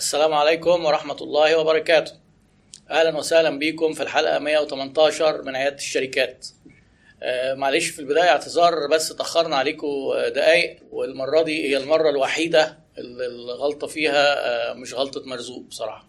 [0.00, 2.12] السلام عليكم ورحمة الله وبركاته.
[2.90, 6.46] أهلا وسهلا بكم في الحلقة 118 من عيادة الشركات.
[7.22, 9.86] آه، معلش في البداية اعتذار بس تأخرنا عليكم
[10.34, 16.08] دقايق والمرة دي هي المرة الوحيدة اللي الغلطة فيها آه، مش غلطة مرزوق بصراحة.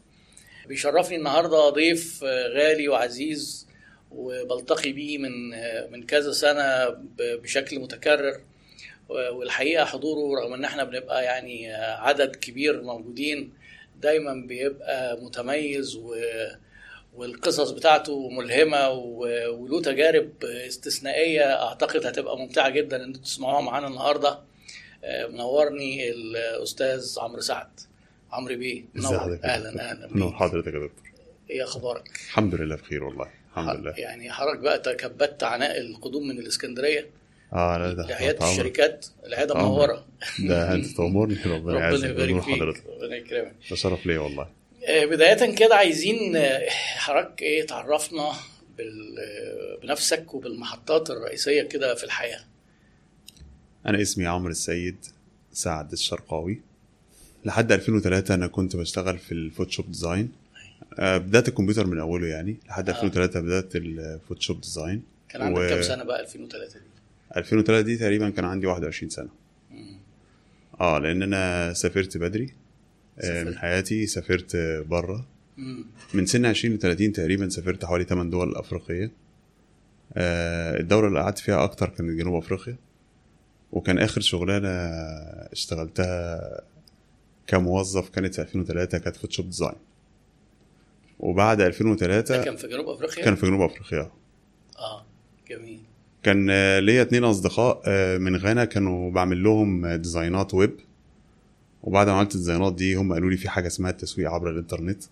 [0.68, 3.68] بيشرفني النهاردة ضيف آه، غالي وعزيز
[4.12, 5.32] وبلتقي بيه من
[5.92, 6.86] من كذا سنة
[7.18, 8.42] بشكل متكرر.
[9.10, 13.61] والحقيقة حضوره رغم إن إحنا بنبقى يعني عدد كبير موجودين
[14.02, 16.16] دايما بيبقى متميز و
[17.16, 21.64] والقصص بتاعته ملهمة و- وله تجارب استثنائية.
[21.64, 24.40] أعتقد هتبقى ممتعة جدا إن أنتوا تسمعوها معانا النهارده.
[25.04, 27.68] آه، منورني الأستاذ عمرو سعد.
[28.32, 29.40] عمرو بيه منور.
[29.44, 30.32] أهلا أهلا نور.
[30.34, 31.12] حضرتك يا دكتور؟
[31.50, 33.94] إيه أخبارك؟ الحمد لله بخير والله الحمد لله.
[33.98, 37.10] يعني حضرتك بقى تكبدت عناء القدوم من الإسكندرية.
[37.54, 38.52] آه لا ده طبعاً.
[38.52, 39.56] الشركات العياده.
[39.56, 40.06] منوره
[40.40, 42.84] ده أنت تأمرني ربنا ربنا يعزك يبارك ونور فيك.
[42.88, 43.54] ربنا يكرمك.
[43.70, 44.48] ده شرف ليا والله؟
[44.88, 48.30] آه، بداية كده عايزين آه، حضرتك إيه تعرفنا
[48.80, 52.40] آه، بنفسك وبالمحطات الرئيسية كده في الحياة.
[53.86, 54.96] أنا اسمي عمرو السيد
[55.54, 56.62] سعد الشرقاوي.
[57.46, 60.32] لحد 2003 أنا كنت بشتغل في ال Photoshop design.
[61.00, 62.56] بدأت الكمبيوتر من أوله يعني.
[62.70, 62.94] لحد آه.
[62.94, 65.04] 2003 بدأت ال Photoshop design.
[65.30, 66.86] كان عندك و- كام سنة بقى 2003 دي؟
[67.38, 69.30] 2003 دي تقريبا كان عندي 21 سنة.
[69.72, 70.00] مم.
[70.82, 72.54] آه لأن أنا سافرت بدري.
[73.20, 73.48] آه، سافرت.
[73.48, 74.56] من حياتي سافرت
[74.88, 75.28] بره.
[76.14, 79.12] من سن 20 ل 30 تقريبا سافرت حوالي 8 دول أفريقية.
[80.14, 82.76] آه، الدولة اللي قعدت فيها أكتر كانت جنوب أفريقيا.
[83.72, 84.70] وكان آخر شغلانة
[85.52, 86.42] اشتغلتها
[87.48, 89.76] كموظف كانت في 2003 كانت Photoshop design.
[91.20, 94.12] وبعد ده 2003 كان في جنوب أفريقيا؟ كان في جنوب أفريقيا.
[94.80, 95.06] آه
[95.50, 95.82] جميل.
[96.24, 100.76] كان آه، ليا اتنين أصدقاء آه، من غانا كانوا بعمل لهم ديزاينات ويب.
[101.84, 105.04] وبعد ما عملت الديزاينات دي هم قالوا لي في حاجة اسمها التسويق عبر الإنترنت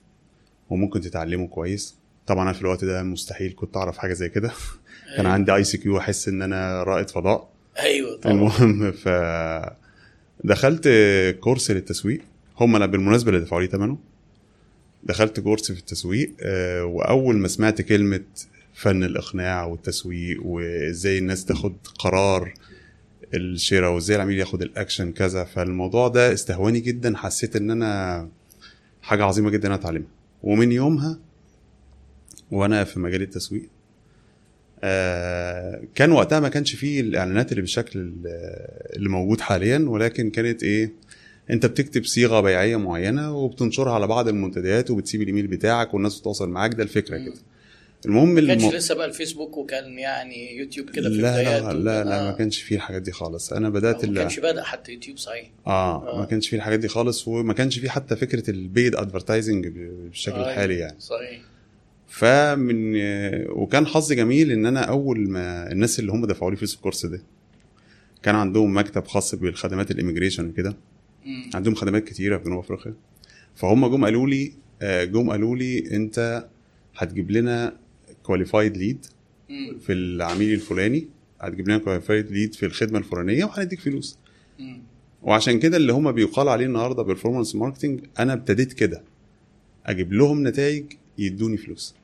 [0.69, 1.95] وممكن تتعلمه كويس.
[2.27, 4.47] طبعا أنا في الوقت ده مستحيل كنت أعرف حاجة زي كده.
[5.15, 5.31] كان أيوة.
[5.31, 7.49] عندي ICQ احس إن أنا رائد فضاء.
[7.79, 8.33] أيوه طبعا.
[8.33, 9.09] المهم ف
[10.43, 10.89] دخلت
[11.39, 12.21] كورس للتسويق.
[12.59, 13.97] هم أنا بالمناسبة اللي دفعوا لي ثمنه
[15.03, 18.23] دخلت كورس في التسويق آه، وأول ما سمعت كلمة
[18.79, 22.53] فن الإقناع والتسويق وإزاي الناس تاخد قرار
[23.33, 28.27] الشراء وإزاي العميل ياخد الأكشن كذا فالموضوع ده استهواني جدا حسيت إن أنا
[29.01, 30.07] حاجة عظيمة جدا أتعلمها
[30.43, 31.19] ومن يومها
[32.51, 33.69] وأنا في مجال التسويق
[34.83, 38.15] آه، كان وقتها ما كانش فيه الإعلانات اللي بالشكل ال-
[38.95, 40.91] اللي موجود حاليا ولكن كانت إيه
[41.49, 46.73] أنت بتكتب صيغة بيعية معينة وبتنشرها على بعض المنتديات وبتسيب الإيميل بتاعك والناس تتواصل معاك
[46.73, 47.17] ده الفكرة.
[47.17, 47.33] كده
[48.05, 48.71] المهم ما كانش الم...
[48.73, 52.31] لسه بقى الفيسبوك وكان يعني يوتيوب كده في لا لا لا لا آه.
[52.31, 54.17] ما كانش فيه الحاجات دي خالص أنا بدأت ما ال...
[54.17, 56.19] كانش بدأ حتى يوتيوب صحيح آه آه.
[56.19, 60.35] ما كانش فيه الحاجات دي خالص وما كانش فيه حتى فكرة ال paid advertising بالشكل
[60.35, 61.41] أيوة، الحالي يعني صحيح
[62.07, 62.95] فمن
[63.49, 67.21] وكان حظي جميل إن أنا أول ما الناس اللي هم دفعوا لي فلوس الكورس ده
[68.23, 70.75] كان عندهم مكتب خاص بالخدمات ال immigration وكده.
[71.53, 72.93] عندهم خدمات كتيرة في جنوب أفريقيا
[73.55, 76.47] فهم جم قالوا لي آه، جم قالوا لي أنت
[76.95, 77.77] هتجيب لنا
[78.29, 79.05] qualified lead.
[79.79, 81.07] في العميل الفلاني
[81.41, 84.17] هتجيب لنا qualified lead في الخدمة الفلانية وهنديك فلوس.
[84.59, 84.81] مم.
[85.23, 89.03] وعشان كده اللي هم بيقال عليه النهارده performance marketing أنا ابتديت كده.
[89.85, 90.85] أجيب لهم نتائج
[91.17, 91.95] يدوني فلوس.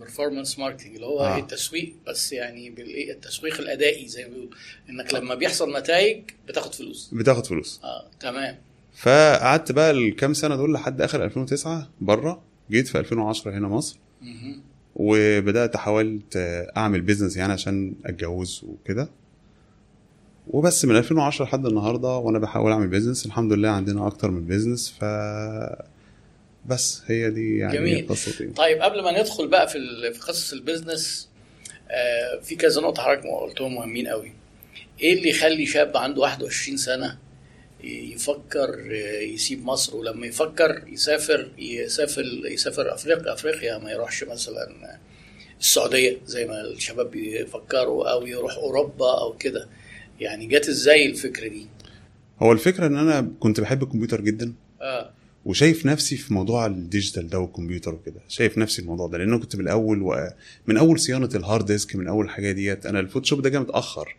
[0.00, 1.38] performance marketing اللي هو آه.
[1.38, 4.50] التسويق بس يعني بالإيه؟ التسويق الأدائي زي ما بيقولوا.
[4.90, 7.10] إنك لما بيحصل نتائج بتاخد فلوس.
[7.12, 7.80] بتاخد فلوس.
[7.84, 8.56] آه تمام.
[8.96, 13.98] فقعدت بقى الكام سنة دول لحد آخر 2009 بره جيت في 2010 هنا مصر.
[14.96, 16.36] وبدأت حاولت
[16.76, 19.08] أعمل business يعني عشان أتجوز وكده.
[20.48, 24.94] وبس من 2010 لحد النهارده وأنا بحاول أعمل business الحمد لله عندنا أكتر من business
[25.00, 25.04] ف
[26.66, 28.06] بس هي دي يعني جميل.
[28.08, 28.46] قصتي.
[28.46, 29.78] طيب قبل ما ندخل بقى في
[30.14, 31.28] في قصص البيزنس
[31.90, 34.32] آه في كذا نقطة حضرتك قلتهم مهمين قوي.
[35.00, 37.18] إيه اللي يخلي شاب عنده 21 سنة
[37.84, 38.90] يفكر
[39.22, 44.98] يسيب مصر ولما يفكر يسافر يسافر يسافر أفريقيا أفريقيا ما يروحش مثلا
[45.60, 49.68] السعودية زي ما الشباب بيفكروا أو يروح أوروبا أو كده.
[50.20, 51.66] يعني جت إزاي الفكرة دي؟
[52.42, 55.10] هو الفكرة إن أنا كنت بحب الكمبيوتر جدا آه.
[55.44, 58.20] وشايف نفسي في موضوع ال digital ده والكمبيوتر وكده.
[58.28, 60.28] شايف نفسي الموضوع ده لأنه كنت من الأول و...
[60.66, 63.58] من أول صيانة ال hard disk من أول حاجة ديت أنا ال Photoshop ده جه
[63.58, 64.16] متأخر.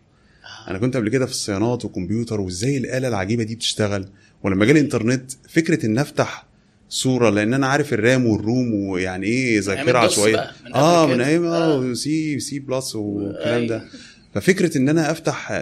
[0.68, 4.08] أنا كنت قبل كده في الصيانات وكمبيوتر وإزاي الآلة العجيبة دي بتشتغل
[4.42, 6.46] ولما جالي الانترنت فكرة إن أفتح
[6.88, 11.06] صورة لأن أنا عارف ال RAM وال ROM ويعني إيه ذاكرة عشوائيه بقى، من آه
[11.06, 11.20] من.
[11.20, 11.44] أيام.
[11.44, 13.88] آه C C plus والكلام ده أيوة.
[14.34, 15.52] ففكرة إن أنا أفتح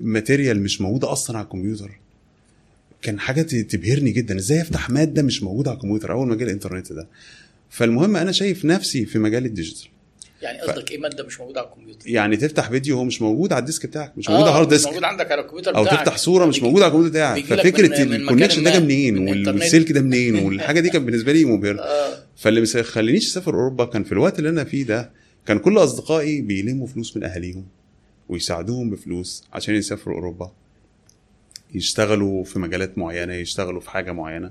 [0.00, 1.90] material مش موجودة أصلا على الكمبيوتر
[3.02, 6.92] كان حاجة تبهرني جدا إزاي أفتح مادة مش موجودة على الكمبيوتر أول ما جه الإنترنت
[6.92, 7.08] ده
[7.70, 9.88] فالمهم أنا شايف نفسي في مجال ال digital
[10.44, 13.60] يعني قصدك إيه مادة مش موجودة على الكمبيوتر؟ يعني تفتح فيديو هو مش موجود على
[13.60, 14.88] ال disk بتاعك مش موجود على hard مش disk.
[14.88, 15.98] موجود عندك على الكمبيوتر أو بتاعك.
[16.00, 17.44] تفتح صورة مش موجوده على الكمبيوتر بتاعك.
[17.44, 19.48] ففكرة ال connection ده جه منين؟ من.
[19.48, 21.80] والسلك ده منين؟ والحاجة دي كانت بالنسبة لي مبهرة.
[21.80, 22.18] آه.
[22.36, 25.10] فاللي ما خلينيش أسافر أوروبا كان في الوقت اللي أنا فيه ده
[25.46, 27.64] كان كل أصدقائي بيلموا فلوس من أهاليهم
[28.28, 30.52] ويساعدوهم بفلوس عشان يسافروا أوروبا
[31.74, 34.50] يشتغلوا في مجالات معينة يشتغلوا في حاجة معينة.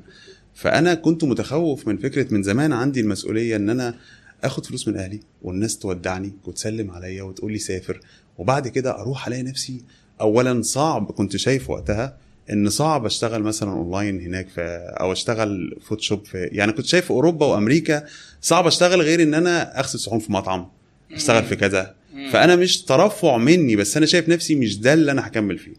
[0.55, 3.95] فأنا كنت متخوف من فكرة من زمان عندي المسؤولية إن أنا
[4.43, 7.99] آخد فلوس من أهلي والناس تودعني وتسلم عليا وتقول لي سافر.
[8.37, 9.83] وبعد كده أروح ألاقي نفسي
[10.21, 12.17] اولا صعب كنت شايف وقتها
[12.51, 14.61] إن صعب أشتغل مثلا أونلاين هناك في
[14.99, 18.05] أو أشتغل Photoshop في يعني كنت شايف في أوروبا وأمريكا
[18.41, 20.67] صعب أشتغل غير إن أنا أغسل صحون في مطعم
[21.11, 21.95] أشتغل في كذا.
[22.31, 25.73] فأنا مش ترفع مني بس أنا شايف نفسي مش ده اللي أنا هكمل فيه.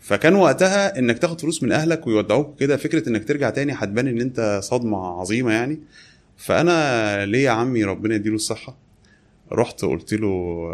[0.00, 4.20] فكان وقتها إنك تاخد فلوس من أهلك ويودعوك كده فكرة إنك ترجع تاني هتبان إن
[4.20, 5.78] أنت صدمة عظيمة يعني.
[6.38, 8.78] فأنا ليه يا عمي ربنا يديله الصحة.
[9.52, 10.28] رحت قلت له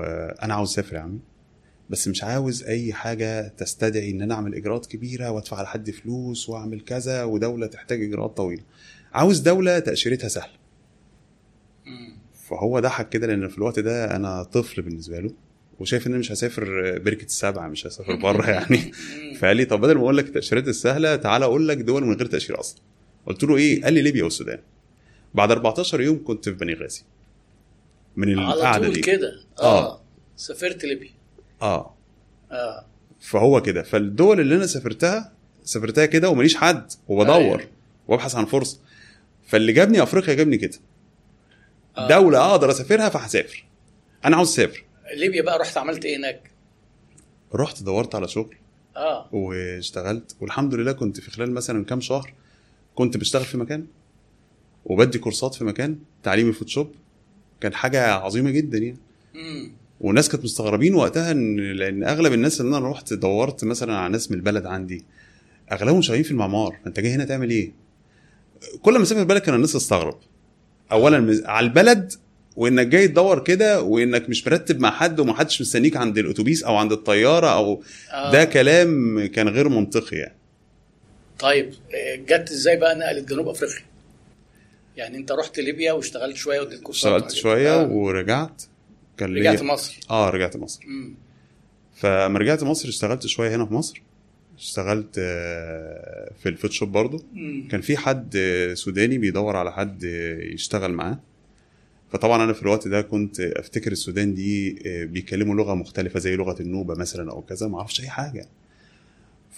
[0.04, 1.18] آه، أنا عاوز أسافر يا عمي
[1.90, 6.80] بس مش عاوز أي حاجة تستدعي إن أنا أعمل إجراءات كبيرة وأدفع لحد فلوس وأعمل
[6.80, 8.62] كذا ودولة تحتاج إجراءات طويلة.
[9.12, 10.52] عاوز دولة تأشيرتها سهلة.
[12.48, 15.30] فهو ضحك كده لأن في الوقت ده أنا طفل بالنسبة له
[15.80, 16.64] وشايف ان أنا مش هسافر
[16.98, 18.92] بركة السبعه مش هسافر بره يعني.
[19.38, 22.26] فقال لي طب بدل ما أقول لك التأشيرات السهلة تعالى أقول لك دول من غير
[22.26, 22.80] تأشيرة أصلا.
[23.26, 24.58] قلت له إيه؟ قال لي ليبيا والسودان.
[25.34, 27.02] بعد 14 يوم كنت في بني غازي.
[28.16, 29.00] من القعدة دي.
[29.00, 29.92] كده؟ آه.
[29.92, 30.00] آه.
[30.36, 31.10] سافرت ليبيا.
[31.62, 31.94] آه.
[32.52, 32.86] آه.
[33.20, 33.82] فهو كده.
[33.82, 35.32] فالدول اللي أنا سافرتها
[35.64, 37.60] سافرتها كده وماليش حد وبدور أيوة.
[38.08, 38.78] وأبحث عن فرصة.
[39.46, 40.78] فاللي جابني أفريقيا جابني كده.
[41.98, 42.08] آه.
[42.08, 43.64] دولة أقدر أسافرها فهسافر.
[44.24, 44.84] أنا عاوز أسافر.
[45.16, 46.50] ليبيا بقى رحت عملت إيه هناك؟
[47.54, 48.56] رحت دورت على شغل.
[48.96, 49.28] آه.
[49.32, 50.36] واشتغلت.
[50.40, 52.32] والحمد لله كنت في خلال مثلا كام شهر
[52.94, 53.86] كنت بشتغل في مكان.
[54.84, 56.92] وبدي كورسات في مكان تعليمي فوتوشوب
[57.60, 58.96] كان حاجة عظيمة جدا يعني.
[60.00, 64.30] والناس كانت مستغربين وقتها ان لأن أغلب الناس اللي أنا رحت دورت مثلا على ناس
[64.30, 65.04] من البلد عندي
[65.72, 67.72] أغلبهم شغالين في المعمار فانت جاي هنا تعمل إيه؟
[68.82, 70.18] كل ما اسافر البلد كان الناس تستغرب
[70.92, 72.12] اولا على البلد
[72.56, 76.92] وإنك جاي تدور كده وإنك مش مرتب مع حد ومحدش مستنيك عند الأتوبيس أو عند
[76.92, 77.82] الطيارة أو
[78.12, 78.32] آه.
[78.32, 80.34] ده كلام كان غير منطقي يعني
[81.38, 83.84] طيب آه، جت إزاي بقى نقلت جنوب أفريقيا؟
[84.96, 87.34] يعني انت رحت ليبيا واشتغلت شوية وديت كورسات اشتغلت.
[87.34, 87.86] شوية آه.
[87.88, 88.62] ورجعت
[89.16, 91.14] كان رجعت ليا مصر آه رجعت مصر مم.
[91.94, 94.02] فلما رجعت مصر اشتغلت شوية هنا في مصر
[94.58, 97.68] اشتغلت آه، في الفوتوشوب برضو مم.
[97.70, 101.20] كان في حد آه، سوداني بيدور على حد آه، يشتغل معاه
[102.12, 106.94] فطبعا أنا في الوقت ده كنت أفتكر السودان دي بيتكلموا لغة مختلفة زي لغة النوبة
[106.94, 108.48] مثلا أو كذا ما أعرفش أي حاجة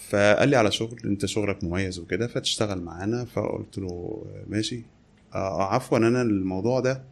[0.09, 4.81] فقال لي على شغل أنت شغلك مميز وكده فتشتغل معانا فقلت له ماشي
[5.33, 7.03] عفوا أنا الموضوع ده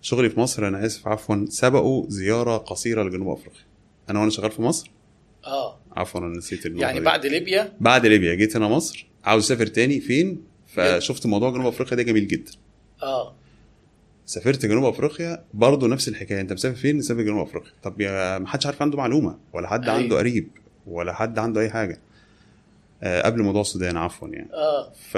[0.00, 3.62] شغلي في مصر أنا آسف عفوا سبقوا زيارة قصيرة لجنوب أفريقيا.
[4.10, 4.90] أنا وأنا شغال في مصر.
[5.46, 5.78] آه.
[5.96, 7.04] عفوا أنا نسيت يعني دي.
[7.04, 8.34] بعد ليبيا؟ بعد ليبيا.
[8.34, 9.06] جيت هنا مصر.
[9.24, 12.52] عاوز أسافر تاني؟ فين؟ فشفت موضوع جنوب أفريقيا ده جميل جدا.
[13.02, 13.34] آه.
[14.26, 16.40] سافرت جنوب أفريقيا برضه نفس الحكاية.
[16.40, 17.72] أنت مسافر فين؟ مسافر جنوب أفريقيا.
[17.82, 18.02] طب
[18.42, 19.94] ما حدش عارف عنده معلومة ولا حد أيوة.
[19.94, 20.48] عنده قريب
[20.86, 21.92] ولا حد عنده أي حاجة.
[21.92, 21.98] آه
[23.02, 24.48] قبل موضوع السودان عفوا يعني.
[24.52, 24.92] آه.
[25.10, 25.16] ف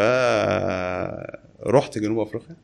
[1.67, 2.57] رحت جنوب أفريقيا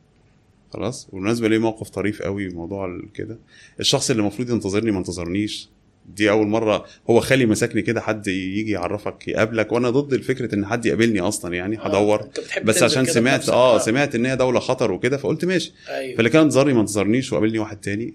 [0.72, 1.08] خلاص.
[1.12, 3.38] وبالنسبه لي موقف طريف قوي موضوع كده.
[3.80, 5.68] الشخص اللي المفروض ينتظرني ما انتظرنيش.
[6.16, 9.72] دي أول مرة هو خالي مسكني كده حد يجي يعرفك يقابلك.
[9.72, 11.82] وأنا ضد الفكرة إن حد يقابلني أصلا يعني آه.
[11.82, 12.22] هدور.
[12.22, 13.48] بتحب بس عشان سمعت.
[13.48, 15.72] آه سمعت إن هي دولة خطر وكده فقلت ماشي.
[15.88, 16.16] أيوه.
[16.16, 18.14] فاللي كان انتظرني ما انتظرنيش وقابلني واحد تاني.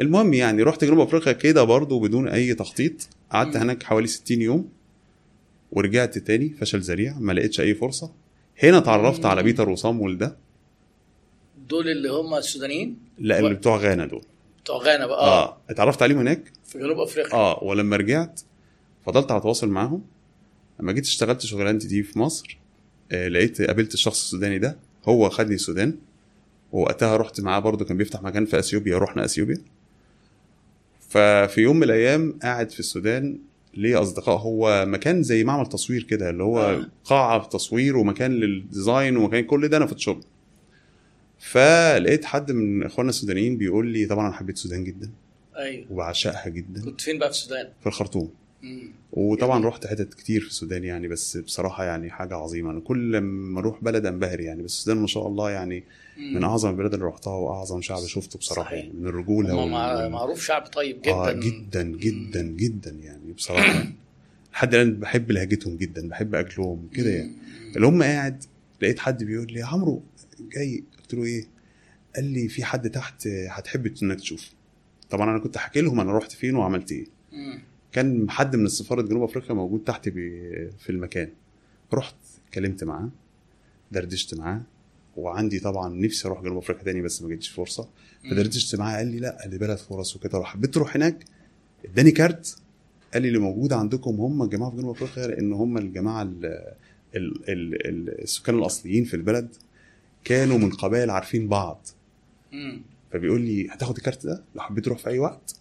[0.00, 3.08] المهم يعني رحت جنوب أفريقيا كده برضو بدون أي تخطيط.
[3.30, 3.56] قعدت.
[3.56, 4.68] هناك حوالي 60 يوم.
[5.74, 8.12] ورجعت تاني فشل ذريع ما لقيتش أي فرصة.
[8.62, 9.26] هنا اتعرفت.
[9.26, 10.36] على بيتر وصامويل ده.
[11.68, 14.22] دول اللي هم السودانيين؟ لا اللي بتوع غانا دول.
[14.62, 15.56] بتوع غانا بقى آه, آه.
[15.70, 17.34] اتعرفت عليهم هناك؟ في جنوب أفريقيا.
[17.34, 18.40] آه ولما رجعت
[19.06, 20.04] فضلت على تواصل معاهم.
[20.80, 22.58] لما جيت اشتغلت شغلانتي دي في مصر
[23.12, 24.76] آه لقيت قابلت الشخص السوداني ده.
[25.04, 25.98] هو خدني السودان.
[26.72, 29.58] ووقتها رحت معاه برضه كان بيفتح مكان في إثيوبيا رحنا إثيوبيا.
[31.08, 33.38] ففي يوم من الأيام قاعد في السودان
[33.76, 36.86] ليه أصدقاء هو مكان زي معمل تصوير كده اللي هو آه.
[37.04, 40.20] قاعة تصوير ومكان لل design ومكان كل ده أنا Photoshop
[41.38, 45.10] فلقيت حد من إخواننا السودانيين بيقول لي طبعا أنا حبيت السودان جدا
[45.56, 48.30] أيوه وبعشقها جدا كنت فين بقى في السودان؟ في الخرطوم
[48.62, 48.92] مم.
[49.12, 49.64] وطبعا.
[49.64, 53.84] رحت حتت كتير في السودان يعني بس بصراحة يعني حاجة عظيمة أنا كل ما أروح
[53.84, 55.84] بلد أنبهر يعني بس السودان ما شاء الله يعني.
[56.18, 58.84] من أعظم البلاد اللي رحتها وأعظم شعب شفته بصراحة صحيح.
[58.84, 61.82] يعني من الرجولة هم وال- معروف شعب طيب جدا آه جدا.
[61.82, 63.84] جدا جدا يعني بصراحة.
[64.52, 67.32] لحد الآن بحب لهجتهم جدا بحب أكلهم كده يعني.
[67.76, 68.44] اللي هم قاعد
[68.82, 70.02] لقيت حد بيقول لي يا عمرو
[70.52, 71.44] جاي؟ قلت له إيه؟
[72.16, 74.50] قال لي في حد تحت هتحب إنك تشوفه.
[75.10, 77.06] طبعا أنا كنت حكي لهم أنا رحت فين وعملت إيه.
[77.92, 81.28] كان حد من السفارة جنوب أفريقيا موجود تحت في المكان.
[81.94, 82.14] رحت
[82.54, 83.08] كلمت معاه
[83.92, 84.62] دردشت معاه
[85.16, 87.88] وعندي طبعا نفسي أروح جنوب أفريقيا تاني بس ما جتش فرصة.
[88.30, 90.38] فدردشت معاه قال لي لا دي بلد فرص وكده.
[90.38, 91.24] لو حبيت تروح هناك.
[91.84, 92.56] إداني كارت.
[93.12, 96.44] قال لي اللي موجود عندكم هم الجماعة في جنوب أفريقيا لأن هم الجماعة ال
[97.16, 99.48] ال ال ال السكان الأصليين في البلد.
[100.24, 101.86] كانوا من قبائل عارفين بعض.
[103.12, 105.56] فبيقول لي هتاخد الكارت ده؟ لو حبيت تروح في أي وقت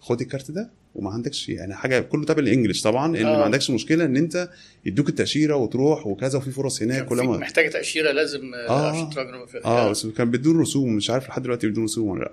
[0.00, 0.70] خد الكارت ده.
[0.94, 3.36] وما عندكش يعني حاجة كله تابع الإنجليش طبعا إن آه.
[3.38, 4.48] ما عندكش مشكلة إن أنت
[4.84, 8.90] يدوك التأشيرة وتروح وكذا وفي فرص هناك كان في ولما محتاجة تأشيرة لازم آه، آه.
[8.90, 12.20] عشان جنوب افريقيا آه بس كان بدون رسوم مش عارف لحد دلوقتي بدون رسوم ولا
[12.24, 12.32] لأ.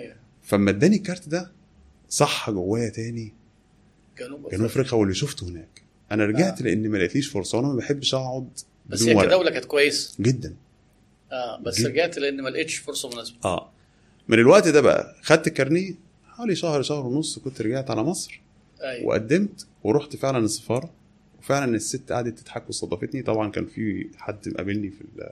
[0.00, 0.14] أيوه.
[0.42, 1.52] فلما اداني الكارت ده
[2.08, 3.32] صح جوايا تاني
[4.18, 4.98] جنوب جنوب أفريقيا.
[4.98, 5.82] واللي شفته هناك.
[6.12, 6.64] أنا رجعت آه.
[6.64, 8.48] لأن ما لقيتليش فرصة وأنا ما بحبش أقعد
[8.86, 10.54] بس هي كدوله كانت كويس جدا.
[11.32, 11.88] آه بس جدا.
[11.88, 13.36] رجعت لأن ما لقيتش فرصة مناسبة.
[13.44, 13.72] آه.
[14.28, 15.94] من الوقت ده بقى خدت الكارنيه
[16.36, 18.40] حوالي شهر شهر ونص كنت رجعت على مصر
[18.82, 19.06] أيوه.
[19.06, 20.90] وقدمت ورحت فعلا السفارة.
[21.38, 23.22] وفعلا الست قعدت تضحك واستضافتني.
[23.22, 25.30] طبعا كان في حد مقابلني في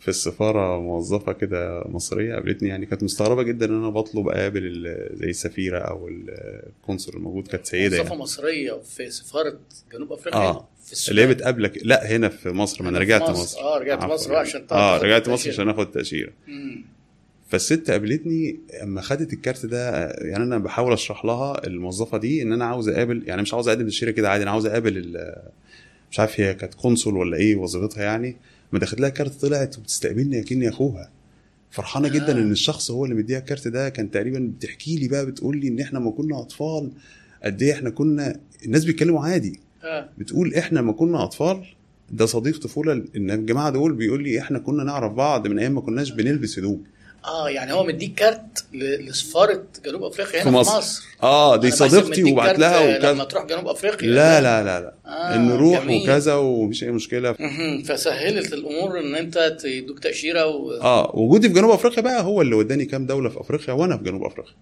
[0.00, 2.68] في السفارة موظفة كده مصرية قابلتني.
[2.68, 7.48] يعني كانت مستغربة جدا إن أنا بطلب أقابل زي السفيره أو القنصل الموجود.
[7.48, 9.58] كانت سيدة وظيفه يعني مصرية في سفارة
[9.92, 10.68] جنوب أفريقيا؟ آه.
[10.84, 11.80] في السودان اللي هي بتقابلك.
[11.82, 12.82] لا هنا في مصر.
[12.82, 13.32] ما أنا رجعت مصر.
[13.32, 13.60] مصر.
[13.60, 14.14] آه رجعت عفوا.
[14.14, 15.50] مصر عشان آه رجعت مصر.
[15.50, 16.32] عشان آخد تأشيرة.
[17.48, 22.64] فالست قابلتني اما خدت الكارت ده يعني أنا بحاول اشرح لها الموظفة دي ان أنا
[22.64, 25.16] عاوز اقابل يعني مش عاوز اقدم تاشيره كده عادي أنا عاوز اقابل
[26.10, 28.36] مش عارف هي كانت قنصل ولا إيه وظيفتها يعني
[28.72, 31.10] ما دخلت لها كارت طلعت وبتستقبلني اكني اخوها.
[31.70, 32.42] فرحانة جدا آه.
[32.42, 35.80] إن الشخص هو اللي مديها الكارت ده كان تقريبا بتحكي لي بقى بتقول لي إن
[35.80, 36.90] إحنا ما كنا أطفال
[37.44, 39.60] قد إيه إحنا كنا الناس بيتكلموا عادي.
[39.84, 40.08] آه.
[40.18, 41.64] بتقول إحنا ما كنا أطفال؟
[42.10, 45.80] ده صديق طفولة إن الجماعة دول بيقول لي إحنا كنا نعرف بعض من أيام ما
[45.80, 46.84] كناش بنلبس هدوم.
[47.24, 50.70] آه يعني هو مديك كارت لسفارة جنوب أفريقيا في هنا مصر.
[50.72, 51.02] في مصر.
[51.22, 53.24] آه دي صديقتي وبعت لها لما وكذا.
[53.24, 54.08] تروح جنوب أفريقيا.
[54.08, 54.94] لا لا لا لا.
[55.06, 56.02] آه إن نروح جميل.
[56.02, 57.32] وكذا ومفيش أي مشكلة.
[57.84, 60.72] فسهلت الأمور إن أنت يدوك تأشيرة و...
[60.72, 64.04] آه وجودي في جنوب أفريقيا بقى هو اللي وداني كام دولة في أفريقيا وأنا في
[64.04, 64.54] جنوب أفريقيا.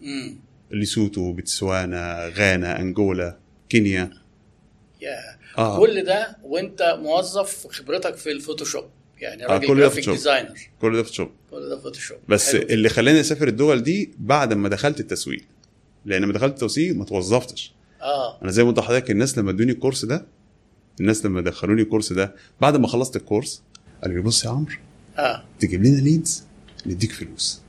[0.00, 0.36] مم.
[0.70, 3.36] ليسوتو بتسوانا غانا أنجولا
[3.68, 4.10] كينيا.
[5.00, 5.16] يا
[5.58, 5.78] آه.
[5.78, 8.84] كل ده وأنت موظف خبرتك في ال Photoshop.
[9.18, 10.14] يعني آه، راجل كل ده Photoshop.
[10.14, 12.62] designer كل ده الشغل كل ده Photoshop بس حلو.
[12.62, 15.44] اللي خلاني أسافر الدول دي بعد ما دخلت التسويق.
[16.04, 17.74] لأن لما دخلت التسويق ما توظفتش.
[18.02, 18.42] آه.
[18.42, 20.26] أنا زي ما قلت لحضرتك الناس لما ادوني ال course ده
[21.00, 23.62] الناس لما دخلوني ال course ده بعد ما خلصت ال course
[24.02, 24.76] قالوا لي بص يا عمرو
[25.18, 25.44] آه.
[25.60, 26.44] تجيب لنا leads
[26.86, 27.60] نديك فلوس.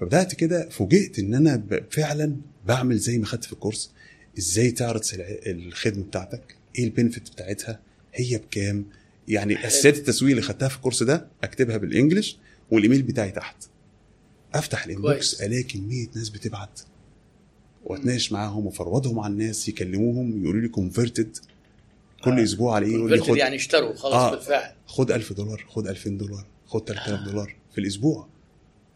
[0.00, 3.90] فبدأت كده فوجئت إن أنا فعلا بعمل زي ما خدت في ال course.
[4.38, 5.00] إزاي تعرض.
[5.46, 7.80] الخدمة بتاعتك؟ إيه ال benefit بتاعتها؟
[8.14, 8.84] هي بكام؟
[9.28, 12.38] يعني أساسيات التسويق اللي خدتها في ال course ده أكتبها بال English
[12.70, 13.56] والإيميل بتاعي تحت
[14.54, 15.42] أفتح ال inbox.
[15.42, 16.80] ألاقي كمية ناس بتبعت
[17.84, 21.36] وأتناقش معاهم وأ forward هم على الناس يكلموهم يقولوا لي converted
[22.24, 22.44] كل آه.
[22.44, 24.30] أسبوع على إيه يقول لي خد يعني اشتروا خلاص آه.
[24.30, 28.26] بالفعل خد 1000 دولار خد 2000 دولار خد 3000 دولار في الأسبوع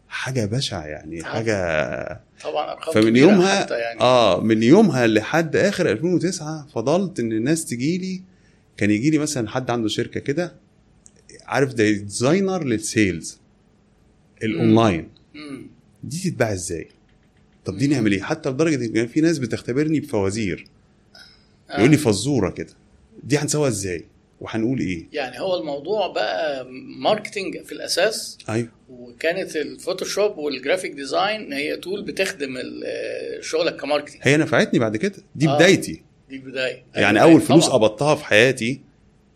[0.07, 1.23] حاجة بشعة يعني آه.
[1.23, 7.65] حاجة طبعا أرقام فمن يومها يعني آه من يومها لحد آخر 2009 فضلت إن الناس
[7.65, 8.21] تجي لي
[8.77, 10.55] كان يجي لي مثلا حد عنده شركة كده
[11.45, 13.39] عارف ده designer لل sales
[14.43, 15.09] ال online.
[16.03, 16.87] دي تتباع إزاي؟
[17.65, 20.67] طب دي نعمل إيه؟ حتى لدرجة إن كان في ناس بتختبرني بفوازير.
[21.69, 21.77] آه.
[21.79, 22.73] يقول لي فزورة كده.
[23.23, 24.05] دي هنسويها إزاي؟
[24.41, 26.67] وهنقول إيه؟ يعني هو الموضوع بقى
[26.99, 28.37] marketing في الأساس.
[28.49, 28.69] أيوه.
[28.89, 34.79] وكانت ال Photoshop وال graphic design هي tool بتخدم ال- شغلك ك marketing هي نفعتني
[34.79, 35.15] بعد كده.
[35.35, 35.55] دي آه.
[35.55, 36.01] بدايتي.
[36.37, 37.77] دي البدايه يعني أيوة، أول فلوس طبعاً.
[37.77, 38.81] قبضتها في حياتي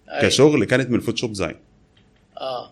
[0.09, 0.21] أيوة.
[0.21, 1.55] كشغل كانت من ال Photoshop design
[2.41, 2.71] آه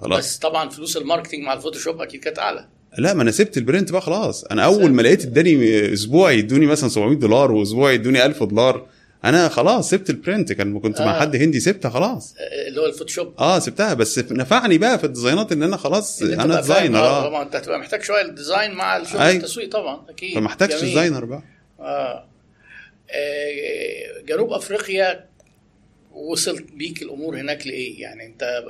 [0.00, 2.66] خلاص بس طبعا فلوس ال marketing مع ال Photoshop أكيد كانت أعلى
[2.98, 4.92] لا ما أنا سبت ال print بقى خلاص أنا أول.
[4.92, 8.86] ما لقيت اداني أسبوع يدوني مثلا 700 دولار واسبوع يدوني 1000 دولار
[9.24, 11.20] أنا خلاص سبت ال print كان كنت مع آه.
[11.20, 15.52] حد هندي سبتها خلاص آه، اللي هو الفوتوشوب آه سبتها بس نفعني بقى في الديزاينات
[15.52, 18.74] إن أنا خلاص أنت أنا designer آه، آه طبعا أنت هتبقى محتاج شوية ال design
[18.74, 19.22] مع الشغل.
[19.22, 20.80] التسويق طبعا أكيد جميل.
[20.80, 21.42] designer بقى
[21.80, 22.24] آه.
[23.10, 25.24] آه، جنوب أفريقيا
[26.12, 28.64] وصلت بيك الأمور هناك لإيه؟ يعني أنت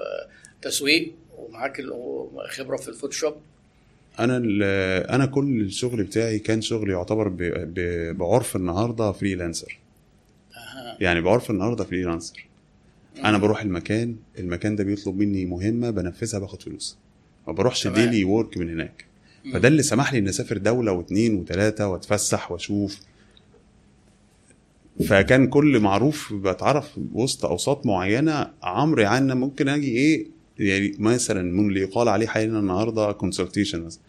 [0.63, 1.83] تسويق ومعاك
[2.49, 3.35] خبرة في ال Photoshop.
[4.19, 4.37] أنا
[5.15, 7.37] أنا كل الشغل بتاعي كان شغل يعتبر ب-
[7.75, 9.79] ب- بعرف النهارده freelancer.
[10.57, 10.97] أها.
[11.01, 12.47] يعني بعرف النهارده freelancer.
[13.25, 16.97] أنا بروح المكان المكان ده بيطلب مني مهمة بنفذها باخد فلوس.
[17.47, 17.87] ما بروحش.
[17.87, 19.05] daily work من هناك.
[19.53, 23.01] فده اللي سمح لي ان أسافر دولة واثنين وثلاثه وأتفسح وأشوف
[25.07, 28.51] فكان كل معروف بتعرف وسط أوساط معينة.
[28.63, 30.27] عمرو يعني ممكن أجي إيه
[30.59, 34.03] يعني مثلا من اللي يقال عليه حاليا النهارده consultation مثلا.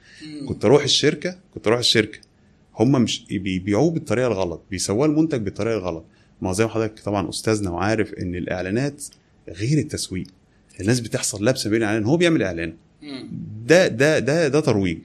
[0.48, 2.20] كنت أروح الشركة كنت أروح الشركة.
[2.80, 6.06] هم مش بيبيعوه بالطريقة الغلط بيسووا المنتج بالطريقة الغلط.
[6.42, 9.04] ما زي ما حضرتك طبعا أستاذنا وعارف إن الإعلانات
[9.50, 10.28] غير التسويق.
[10.82, 12.74] الناس بتحصل لابسة بين الاعلان هو بيعمل إعلان.
[13.66, 15.00] ده ده ده ده ترويج.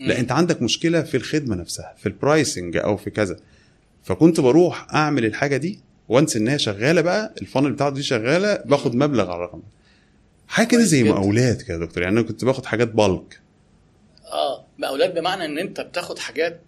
[0.00, 0.20] لا.
[0.20, 3.36] أنت عندك مشكلة في الخدمة نفسها في ال pricing أو في كذا.
[4.04, 8.62] فكنت بروح أعمل الحاجة دي وانس إن هي شغالة بقى ال funnel بتاعته دي شغالة
[8.66, 9.62] باخد مبلغ على الرقم.
[10.48, 11.04] حاجة كده زي.
[11.04, 12.02] مقاولات كده يا دكتور.
[12.02, 13.40] يعني أنا كنت باخد حاجات بالك
[14.32, 16.60] آه مقاولات بمعنى إن أنت بتاخد حاجات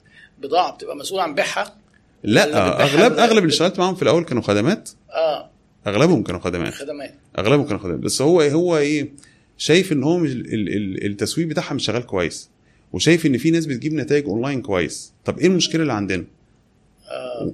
[0.43, 1.76] بضاعة بتبقى مسؤول عن بيعها؟
[2.23, 4.90] لا أغلب أغلب اللي اشتغلت معاهم في الأول كانوا خدمات.
[5.11, 5.50] آه.
[5.87, 6.75] أغلبهم كانوا خدمات.
[6.75, 7.14] خدمات.
[7.38, 7.99] أغلبهم كانوا خدمات.
[7.99, 9.09] بس هو هو إيه
[9.57, 12.50] شايف إن هو التسويق بتاعها مش شغال كويس.
[12.93, 15.12] وشايف إن في ناس بتجيب نتائج اونلاين كويس.
[15.25, 16.25] طب إيه المشكلة اللي عندنا؟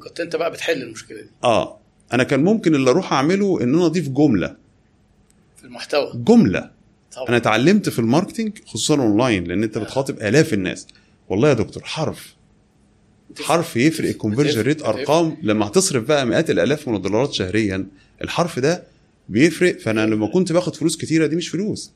[0.02, 1.28] كنت انت بقى بتحل المشكلة دي.
[1.44, 1.78] آه.
[2.12, 4.56] أنا كان ممكن اللي أروح أعمله إن أنا أضيف جملة.
[5.56, 6.12] في المحتوى.
[6.14, 6.70] جملة.
[7.12, 7.28] طبعا.
[7.28, 10.86] أنا اتعلمت في ال marketing خصوصا أونلاين لأن أنت بتخاطب آلاف الناس.
[11.28, 12.34] والله يا دكتور حرف.
[13.40, 14.08] حرف يفرق.
[14.08, 14.82] ال conversion rate.
[14.82, 15.36] أرقام.
[15.42, 17.86] لما هتصرف بقى مئات الآلاف من الدولارات شهريا
[18.22, 18.84] الحرف ده
[19.28, 19.78] بيفرق.
[19.78, 21.92] فأنا لما كنت باخد فلوس كتيرة دي مش فلوس.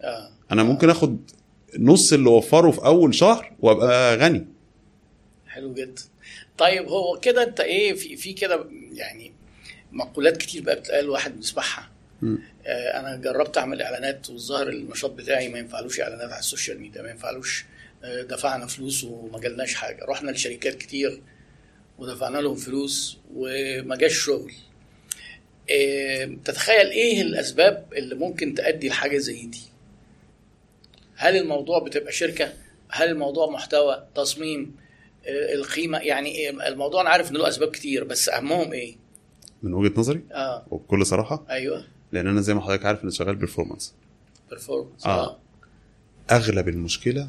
[0.00, 0.30] آه.
[0.52, 1.18] أنا ممكن آخد
[1.78, 4.46] نص اللي وفره في أول شهر وأبقى غني.
[5.46, 6.02] حلو جدا.
[6.58, 9.32] طيب هو كده انت إيه في في كده يعني
[9.92, 11.90] مقولات كتير بقى بتتقال الواحد بيسمعها.
[12.66, 17.10] آه أنا جربت أعمل إعلانات والظاهر النشاط بتاعي ما ينفعلوش إعلانات على السوشيال ميديا ما
[17.10, 17.64] ينفعلوش
[18.04, 20.04] آه دفعنا فلوس وما جالناش حاجة.
[20.04, 21.22] رحنا لشركات كتير
[21.98, 24.52] ودفعنا لهم فلوس وما جاش شغل.
[25.70, 29.60] آه تتخيل إيه الأسباب اللي ممكن تؤدي لحاجة زي دي؟
[31.16, 32.52] هل الموضوع بتبقى شركة؟
[32.90, 34.76] هل الموضوع محتوى؟ تصميم؟
[35.26, 38.96] القيمة يعني؟ الموضوع أنا عارف إن له أسباب كتير بس أهمهم إيه؟
[39.62, 40.66] من وجهة نظري؟ آه.
[40.70, 41.84] وبكل صراحة؟ أيوه.
[42.12, 43.94] لأن أنا زي ما حضرتك عارف أنا شغال بيرفورمانس
[44.50, 45.38] performance آه.
[46.30, 47.28] أغلب المشكلة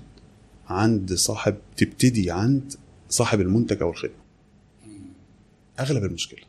[0.67, 2.73] عند صاحب تبتدي عند
[3.09, 4.23] صاحب المنتج أو الخدمة.
[5.79, 6.39] أغلب المشكلة.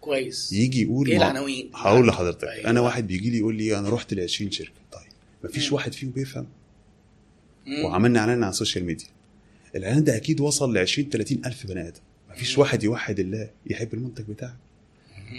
[0.00, 0.52] كويس.
[0.52, 2.48] يجي يقول إيه العناوين؟ هقول لحضرتك.
[2.48, 2.70] أيوة.
[2.70, 4.70] أنا واحد بيجي لي يقول لي أنا رحت ل 20 شركة.
[4.92, 5.12] طيب
[5.44, 5.74] مفيش مم.
[5.74, 6.46] واحد فيهم بيفهم؟
[7.66, 7.84] مم.
[7.84, 9.06] وعملنا إعلان على السوشيال ميديا.
[9.76, 12.58] الاعلان ده أكيد وصل ل 20 30 ألف بني آدم مفيش.
[12.58, 14.56] واحد يوحد الله يحب المنتج بتاعك.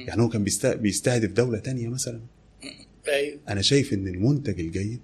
[0.07, 2.19] يعني هو كان بيست- بيستهدف دولة تانية مثلا
[3.07, 4.99] أيوه أنا شايف إن المنتج الجيد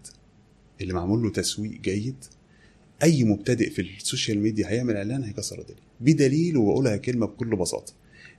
[0.81, 2.15] اللي معمول له تسويق جيد
[3.03, 7.93] أي مبتدئ في السوشيال ميديا هيعمل إعلان هيكسر الدنيا بدليل وبقولها كلمة بكل بساطة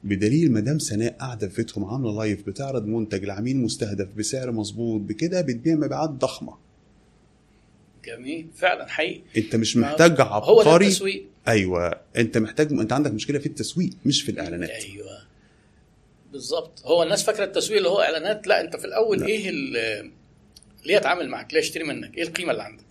[0.04, 5.40] بدليل مدام سناء قاعدة في بيتهم عاملة live بتعرض منتج لعميل مستهدف بسعر مظبوط بكده
[5.40, 6.54] بتبيع مبيعات ضخمة
[8.06, 8.46] جميل.
[8.56, 9.20] فعلا حقيقي.
[9.36, 10.86] انت مش محتاج هو ده عبقري.
[10.86, 11.26] التسويق.
[11.48, 12.00] أيوه.
[12.16, 14.70] انت محتاج انت عندك مشكلة في التسويق مش في الإعلانات.
[14.70, 15.18] أيوه.
[16.32, 18.46] بالظبط هو الناس فاكرة التسويق اللي هو إعلانات.
[18.46, 19.26] لا انت في الأول لا.
[19.26, 19.50] إيه
[20.84, 22.84] ليه اتعامل معاك؟ ليه اشتري منك؟ إيه القيمة اللي عندك؟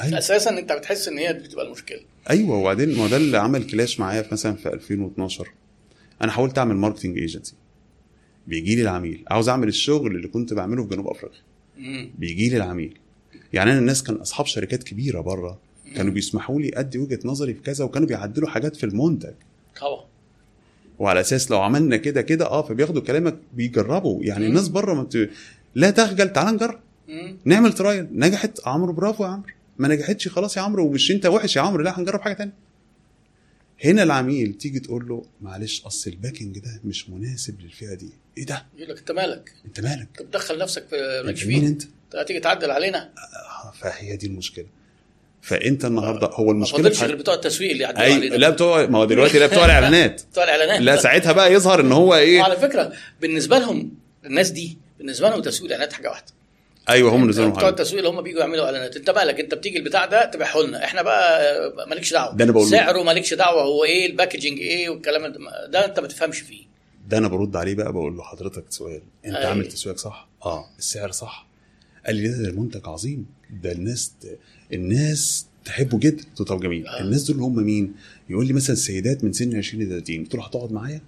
[0.00, 0.18] أيوه.
[0.18, 2.00] أساسا أنت بتحس إن هي بتبقى المشكلة.
[2.30, 2.56] أيوه.
[2.56, 5.48] وبعدين ما ده اللي عمل clash معايا في مثلا في 2012
[6.22, 7.54] أنا حاولت أعمل marketing agency
[8.46, 9.24] بيجي لي العميل.
[9.30, 11.40] عاوز أعمل الشغل اللي كنت بعمله في جنوب أفريقيا.
[12.18, 12.98] بيجي لي العميل.
[13.52, 15.58] يعني أنا الناس كان أصحاب شركات كبيرة بره
[15.96, 16.12] كانوا.
[16.12, 19.32] بيسمحوا لي أدي وجهة نظري في كذا وكانوا بيعدلوا حاجات في المنتج.
[19.80, 20.04] طبعا.
[20.98, 24.24] وعلى أساس لو عملنا كده كده آه فبياخدوا كلامك بيجربوا.
[24.24, 24.50] يعني مم.
[24.50, 25.30] الناس بره ما بت...
[25.74, 26.80] لا تخجل تعال نجرب.
[27.44, 29.52] نعمل trial نجحت عمرو برافو يا عمرو.
[29.78, 32.52] ما نجحتش خلاص يا عمرو ومش أنت وحش يا عمرو لا هنجرب حاجة تانية.
[33.84, 38.10] هنا العميل تيجي تقول له معلش أصل ال packing ده مش مناسب للفئة دي.
[38.38, 40.96] إيه ده؟ يقول لك أنت مالك؟ أنت مالك؟ انت بتدخل نفسك في
[41.28, 41.82] أنت مين أنت؟
[42.14, 43.10] هتيجي تعدل علينا؟
[43.80, 44.66] فهي دي المشكلة.
[45.42, 48.34] فأنت النهارده هو ما المشكلة فاضلش في غير بتوع التسويق اللي يعدلوا أي علينا.
[48.34, 50.22] لا بتوع ما هو دلوقتي لا بتوع الإعلانات.
[50.32, 50.80] بتوع الإعلانات.
[50.80, 53.90] لا ساعتها بقى يظهر إن هو إيه؟ وعلى فكرة بالنسبة لهم
[54.24, 56.26] الناس دي بالنسبة لهم تسويق الإعلانات حاجة واحدة.
[56.88, 57.70] أيوه هم نزلوا بتوع حاجة.
[57.70, 58.96] التسويق اللي هم بيجوا يعملوا إعلانات.
[58.96, 62.34] أنت مالك أنت بتيجي البتاع ده تبيعه لنا إحنا بقى مالكش دعوة.
[62.34, 62.66] ده أنا بقول.
[62.66, 65.34] سعره مالكش دعوة هو إيه الباكجينج إيه والكلام
[65.68, 65.84] ده.
[65.84, 66.62] أنت ما تفهمش فيه.
[67.08, 69.02] ده أنا برد عليه بقى بقول له حضرتك سؤال.
[69.26, 69.46] أنت أي.
[69.46, 71.47] عامل تسويقك صح؟ آه السعر صح.
[72.08, 73.26] قال لي ده, ده المنتج عظيم.
[73.62, 74.12] ده الناس
[74.72, 76.22] الناس تحبه جدا.
[76.24, 76.86] قلت له طب جميل.
[76.86, 77.00] آه.
[77.00, 77.92] الناس دول هم مين؟
[78.30, 81.00] يقول لي مثلا السيدات من سن 20 ل 30 قلت له هتقعد معايا؟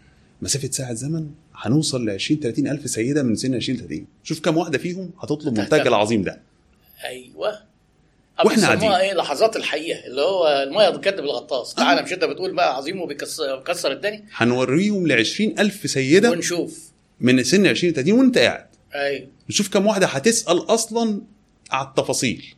[0.42, 4.40] مسافة ساعة زمن؟ هنوصل ل 20 30 ألف سيدة من سن 20 ل 30 شوف
[4.40, 5.54] كم واحدة فيهم هتطلب.
[5.58, 6.40] المنتج العظيم ده.
[7.04, 7.70] أيوه.
[8.44, 8.90] بيسموها قاعدين.
[8.92, 10.06] إيه؟ لحظات الحقيقة.
[10.06, 11.74] اللي هو المية بتكدب الغطاس.
[11.74, 14.24] تعالى مش انت بتقول بقى عظيم وبيكسر بيكسر الدنيا.
[14.32, 16.90] هنوريهم ل 20 ألف سيدة ونشوف.
[17.20, 18.66] من سن 20 ل 30 وأنت قاعد.
[18.94, 19.28] أيوه.
[19.50, 21.22] نشوف كم واحدة هتسأل أصلا
[21.70, 22.54] على التفاصيل.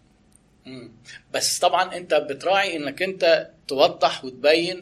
[1.34, 4.76] بس طبعا أنت بتراعي إنك أنت توضح وتبين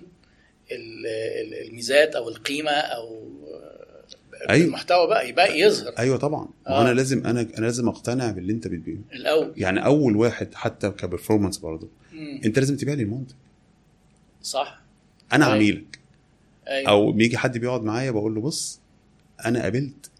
[0.73, 3.31] ال- ال- الميزات أو القيمة أو
[4.51, 4.66] أيوة.
[4.66, 5.92] المحتوى بقى يبقى يظهر.
[5.99, 6.49] أيوه طبعا.
[6.66, 6.83] آه.
[6.83, 9.53] أنا لازم أنا أنا لازم أقتنع باللي أنت بتبيعه الأول.
[9.57, 11.88] يعني أول واحد حتى كبرفورمانس برضه.
[12.44, 13.35] أنت لازم تبيع لي المنتج.
[14.42, 14.81] صح.
[15.33, 15.55] أنا أيوة.
[15.57, 15.99] عميلك.
[16.68, 16.88] أيوه.
[16.90, 18.81] أو بيجي حد بيقعد معايا بقول له بص
[19.44, 20.11] أنا قابلت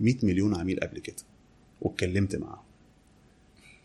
[0.00, 1.16] 100 مليون عميل قبل كده.
[1.80, 2.62] واتكلمت معاهم.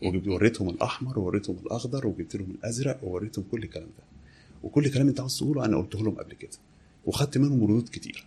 [0.02, 4.04] وجبت وريتهم الأحمر ووريتهم الأخضر وجبت لهم الأزرق ووريتهم كل الكلام ده.
[4.62, 6.50] وكل كلام انت عاوز تقوله أنا قلته لهم قبل كده.
[7.06, 8.24] وخدت منهم ردود كتير.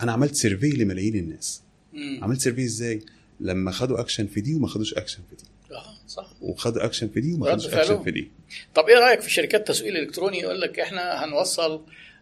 [0.00, 1.62] أنا عملت survey لملايين الناس.
[1.92, 2.20] مم.
[2.22, 3.02] عملت survey إزاي؟
[3.40, 5.74] لما خدوا اكشن في دي وما خدوش اكشن في دي.
[5.74, 6.32] آه صح.
[6.40, 8.02] وخدوا اكشن في دي وما خدوش اكشن.
[8.02, 8.30] في دي.
[8.74, 11.80] طب إيه رأيك في شركات تسويق الالكتروني يقول لك إحنا هنوصل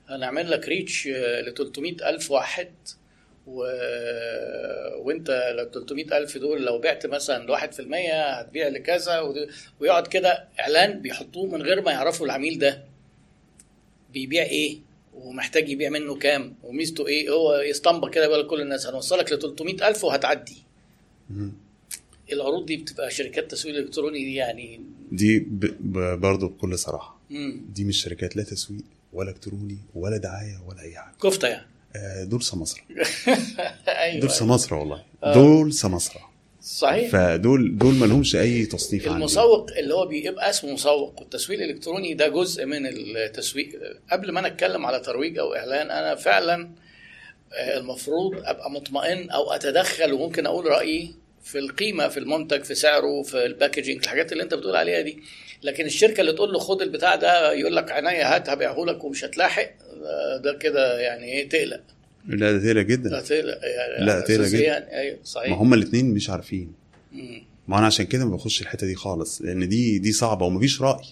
[0.08, 1.06] هنعمل لك ريتش
[1.46, 2.68] ل 300 ألف واحد.
[3.46, 3.58] و...
[5.04, 9.48] وانت ال 300 ألف دول لو بعت مثلا في المية هتبيع لكذا ود-
[9.80, 12.84] ويقعد كده إعلان بيحطوه من غير ما يعرفوا العميل ده
[14.12, 14.78] بيبيع إيه
[15.14, 19.88] ومحتاج يبيع منه كام وميزته إيه هو يستنبط كده يقول لكل الناس هنوصلك ل 300
[19.88, 20.56] ألف وهتعدي.
[21.30, 21.52] مم.
[22.32, 24.80] العروض دي بتبقى شركات تسويق إلكتروني دي يعني.
[25.12, 25.60] دي ب...
[25.80, 26.20] ب...
[26.20, 27.20] برضه بكل صراحة.
[27.30, 27.62] مم.
[27.74, 28.82] دي مش شركات لا تسويق
[29.12, 31.14] ولا إلكتروني ولا دعاية ولا أي حاجة.
[31.22, 31.66] كفتة يعني.
[32.24, 32.80] دول سماسرة.
[33.88, 35.02] أيوه دول سماسرة والله.
[35.24, 35.34] آه.
[35.34, 36.20] دول سماسرة.
[36.62, 37.10] صحيح.
[37.10, 39.18] فدول دول ما لهمش أي تصنيف عندي.
[39.18, 43.68] المسوق اللي هو بيبقى اسمه مسوق والتسويق الإلكتروني ده جزء من التسويق.
[44.12, 46.70] قبل ما أنا أتكلم على ترويج أو إعلان أنا فعلا
[47.52, 53.22] آه، المفروض أبقى مطمئن أو أتدخل وممكن أقول رأيي في القيمة في المنتج في سعره
[53.22, 55.22] في الباكجينج الحاجات اللي أنت بتقول عليها دي.
[55.62, 59.24] لكن الشركة اللي تقول له خد البتاع ده يقول لك عينيا هات هبيعه لك ومش
[59.24, 59.62] هتلاحق.
[59.62, 59.85] آه،
[60.44, 61.80] ده كده يعني إيه تقلق.
[62.28, 63.20] لا ده لا جدا.
[63.20, 63.58] تقلق.
[63.64, 64.62] يعني لا، تقلق جدا.
[64.64, 65.50] يعني أيوه صحيح.
[65.50, 66.72] ما هما الاثنين مش عارفين.
[67.12, 67.42] مم.
[67.68, 71.04] ما أنا عشان كده ما بخش الحتة دي خالص لأن دي دي صعبة ومفيش رأي.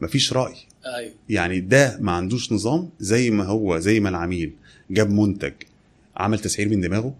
[0.00, 0.54] مفيش رأي.
[0.96, 1.12] أيوه.
[1.28, 4.52] يعني ده ما عندوش نظام زي ما هو زي ما العميل
[4.90, 5.52] جاب منتج
[6.16, 7.14] عمل تسعير من دماغه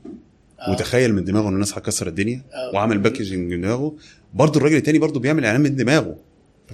[0.61, 0.71] آه.
[0.71, 2.71] وتخيل من دماغه إن الناس هتكسر الدنيا آه.
[2.75, 3.95] وعمل باكجنج من دماغه.
[4.35, 6.17] برضه الراجل التاني برضه بيعمل إعلان من دماغه.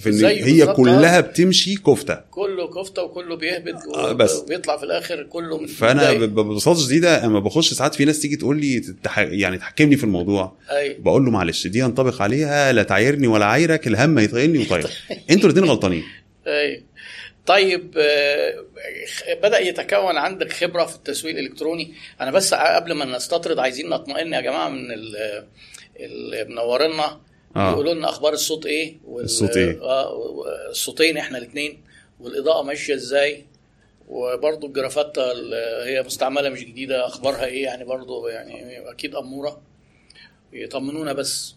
[0.07, 1.21] زيه هي كلها آه.
[1.21, 2.15] بتمشي كفتة.
[2.31, 4.37] كله كفتة وكله بيهبد آه، بس.
[4.37, 8.61] وبيطلع في الآخر كله من فأنا ببساطة شديدة أما بخش ساعات في ناس تيجي تقول
[8.61, 8.95] لي.
[9.17, 10.57] يعني تحكمني في الموضوع.
[10.71, 14.91] أيوه بقول له معلش دي ينطبق عليها لا تعايرني ولا عايرك الهم يطغيني وطير.
[15.31, 16.03] أنتوا الاثنين غلطانين.
[16.47, 16.83] أيوه
[17.47, 18.55] طيب آه،
[19.43, 21.95] بدأ يتكون عندك خبرة في التسويق الإلكتروني.
[22.21, 25.45] أنا بس قبل ما نستطرد عايزين نطمئن يا جماعة من ال-
[26.01, 27.21] اللي منورنا.
[27.57, 27.71] آه.
[27.73, 30.17] يقولوا لنا أخبار الصوت إيه؟ وال- الصوت إيه؟ آه
[30.71, 31.83] الصوتين إحنا الاثنين
[32.21, 33.45] والإضاءة ماشية إزاي؟
[34.09, 39.61] وبرضه الجرافات ال- هي مستعملة مش جديدة أخبارها إيه يعني؟ برضه يعني أكيد أمورة.
[40.53, 41.55] يطمنونا بس.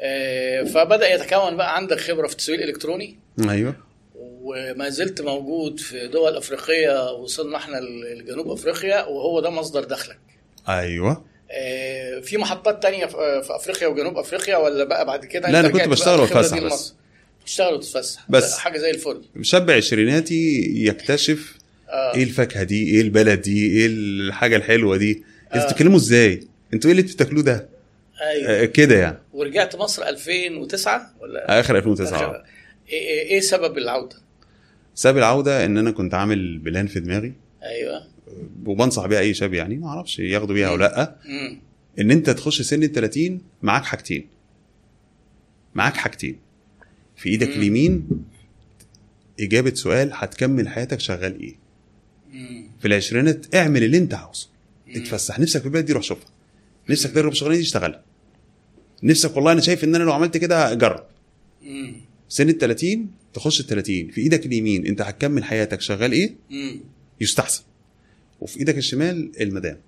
[0.00, 3.18] آه، فبدأ يتكون بقى عندك خبرة في التسويق الإلكتروني.
[3.50, 3.76] أيوه.
[4.20, 7.76] وما زلت موجود في دول أفريقية وصلنا إحنا
[8.14, 10.18] لجنوب أفريقيا وهو ده مصدر دخلك.
[10.68, 11.10] أيوه.
[11.10, 11.24] آه،
[12.22, 15.88] في محطات تانية في في أفريقيا وجنوب أفريقيا ولا بقى بعد كده؟ لا، أنا كنت
[15.88, 16.52] بشتغل دي بس.
[16.52, 16.94] لمصر؟
[17.46, 18.26] تشتغل وتتفسح.
[18.30, 18.58] بس.
[18.58, 19.22] حاجة زي الفل.
[19.42, 21.54] شاب عشريناتي يكتشف
[21.88, 22.14] آه.
[22.14, 25.22] إيه الفاكهة دي إيه البلد دي إيه الحاجة الحلوة دي.
[25.46, 25.66] أنتوا آه.
[25.70, 26.40] بتتكلموا إزاي؟
[26.74, 27.68] أنتوا إيه اللي بتاكلوه ده؟
[28.20, 28.50] أيوه.
[28.50, 29.18] آه كده يعني.
[29.32, 32.44] ورجعت مصر 2009 ولا؟ آخر 2009
[32.88, 34.16] إيه إيه إيه سبب العودة؟
[34.94, 37.32] سبب العودة إن أنا كنت عامل بلان في دماغي.
[37.62, 38.02] أيوه.
[38.68, 41.16] وبنصح بيها أي شاب يعني ما أعرفش ياخدوا بيها أو لأ.
[42.00, 44.26] إن أنت تخش سن ال 30 معاك حاجتين.
[45.74, 46.36] معاك حاجتين.
[47.16, 47.48] في إيدك.
[47.48, 48.08] اليمين
[49.40, 51.56] إجابة سؤال هتكمل حياتك شغال إيه.
[52.80, 54.48] في العشرينات اعمل اللي أنت عاوزه.
[54.88, 55.38] اتفسح.
[55.40, 56.28] نفسك في البلد دي روح شوفها.
[56.90, 58.02] نفسك تجرب الشغلانه دي اشتغلها.
[59.02, 61.04] نفسك والله أنا شايف إن أنا لو عملت كده جرب
[62.28, 66.34] سن ال 30 تخش ال 30 في إيدك اليمين أنت هتكمل حياتك شغال إيه؟
[67.20, 67.62] يستحسن.
[68.40, 69.80] وفي إيدك الشمال المدام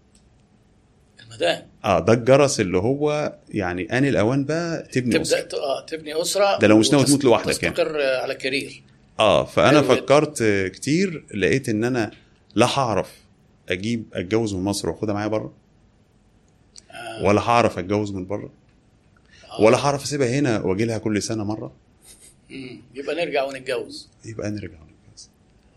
[1.22, 5.58] المدام آه ده الجرس اللي هو يعني ان الأوان بقى تبني تبدأ أسرة.
[5.58, 7.74] آه تبني أسرة ده لو مش ناوي تموت لوحدك يعني.
[7.74, 8.82] تستقر على كارير
[9.18, 9.82] آه فأنا.
[9.82, 10.42] فكرت
[10.74, 12.10] كتير لقيت إن أنا
[12.54, 13.12] لا هعرف
[13.68, 15.52] أجيب أتجوز من مصر وأخدها معايا بره
[16.90, 17.24] آه.
[17.24, 18.50] ولا هعرف أتجوز من بره
[19.50, 19.60] آه.
[19.62, 21.72] ولا هعرف أسيبها هنا واجي لها كل سنة مرة.
[22.94, 24.78] يبقى نرجع ونتجوز يبقى نرجع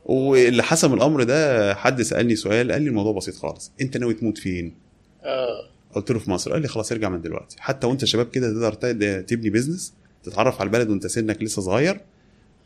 [0.06, 3.72] واللي حسم الأمر ده حد سألني سؤال قال لي الموضوع بسيط خالص.
[3.82, 4.76] أنت ناوي تموت فين؟
[5.24, 5.70] آه.
[5.96, 6.52] قلت له في مصر.
[6.54, 7.56] قال لي خلاص ارجع من دلوقتي.
[7.60, 8.74] حتى وأنت شباب كده تقدر
[9.22, 9.94] تبني business
[10.24, 12.02] تتعرف على البلد وأنت سنك لسه صغير.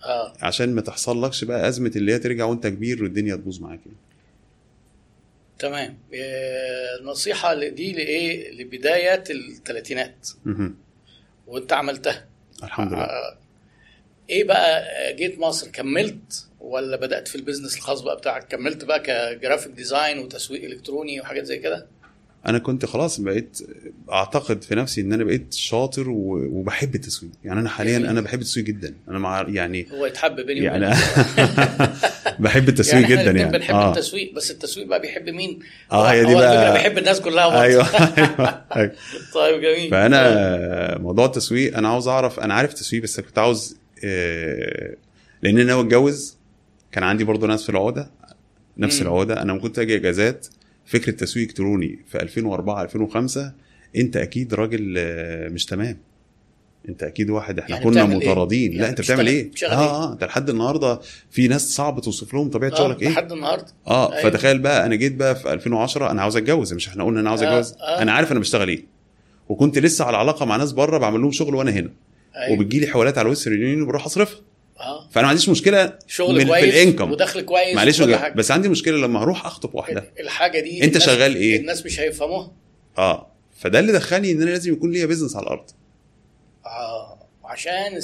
[0.06, 0.34] آه.
[0.42, 3.98] عشان ما تحصل لكش بقى أزمة اللي هي ترجع وأنت كبير والدنيا تبوظ معاك يعني.
[5.60, 5.98] تمام.
[6.14, 10.30] آه، النصيحه ل- دي لإيه؟ لبداية الثلاثينات.
[11.48, 12.26] وأنت عملتها.
[12.64, 13.02] الحمد لله.
[13.02, 13.38] آه،
[14.30, 18.86] إيه بقى آه، جيت مصر كملت ولا بدأت في ال business الخاص بقى بتاعك كملت
[18.86, 21.88] بقى ك graphic design وتسويق إلكتروني وحاجات زي كده
[22.48, 23.60] أنا كنت خلاص بقيت
[24.12, 27.98] أعتقد في نفسي إن أنا بقيت شاطر وبحب التسويق يعني أنا حاليا.
[27.98, 30.86] أنا بحب التسويق جدا أنا مع يعني هو يتحب بيني يعني.
[32.40, 35.60] بحب التسويق يعني جدا يعني بنحب آه التسويق بس التسويق بقى بيحب مين؟
[35.92, 37.62] آه هي دي بقى بيحب الناس كلها برضه.
[37.62, 37.86] أيوه
[38.18, 38.92] أيوه أيوة.
[39.34, 43.87] طيب جميل فأنا موضوع التسويق أنا عاوز أعرف أنا عارف التسويق بس كنت عاوز آه،
[45.44, 46.38] لأن أنا اتجوز
[46.92, 48.12] كان عندي برضو ناس في العقدة
[48.78, 49.08] نفس مم.
[49.08, 49.42] العقدة.
[49.42, 50.48] أنا كنت أجي إجازات
[50.86, 53.54] فكرة تسويق الكتروني في 2004 2005
[53.96, 55.98] أنت أكيد راجل آه، مش تمام.
[56.90, 59.74] أنت أكيد واحد إحنا يعني كنا بتعمل إيه؟ مطاردين لا يعني أنت بتعمل إيه؟ آه
[59.74, 61.00] آه انت لحد النهارده
[61.32, 63.66] في ناس صعب توصف لهم طبيعة آه، شغلك إيه؟ لحد النهارده.
[63.88, 64.30] آه أيوة.
[64.30, 67.44] فتخيل بقى أنا جيت بقى في 2010 أنا عاوز أتجوز مش إحنا قلنا أنا عاوز
[67.44, 67.74] آه، أتجوز.
[67.74, 68.02] آه.
[68.02, 68.86] أنا عارف أنا بشتغل إيه.
[69.50, 71.90] وكنت لسه على علاقة مع ناس بره بعمل لهم شغل وأنا هنا.
[72.38, 72.60] أيوة.
[72.60, 74.40] وبتجي لي حوالات على ويسترن يونيون وبروح أصرفها.
[74.80, 75.10] آه.
[75.10, 77.12] فأنا ما عنديش مشكلة شغل من- في كويس الإنكم.
[77.12, 78.02] ودخل كويس معلش.
[78.36, 80.12] بس عندي مشكلة لما هروح أخطب واحدة.
[80.20, 82.52] الحاجة دي الناس- شغال إيه؟ الناس مش هيفهموها.
[82.98, 83.28] آه.
[83.60, 85.66] فده اللي دخلني إن أنا لازم يكون ليا بيزنس على الأرض.
[86.66, 87.18] آه.
[87.46, 88.00] عشان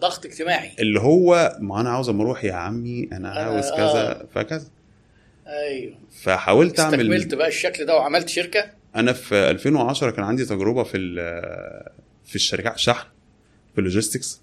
[0.00, 0.70] ضغط اجتماعي.
[0.78, 3.76] اللي هو ما أنا عاوز أما أروح يا عمي أنا أنا- عاوز آه.
[3.76, 4.66] كذا فكذا.
[5.46, 5.94] أيوه.
[6.22, 10.98] فحاولت اعمل استكملت بقى الشكل ده وعملت شركة؟ أنا في 2010 كان عندي تجربة في
[12.24, 13.06] في الشركات شحن.
[13.74, 14.40] في ال logistics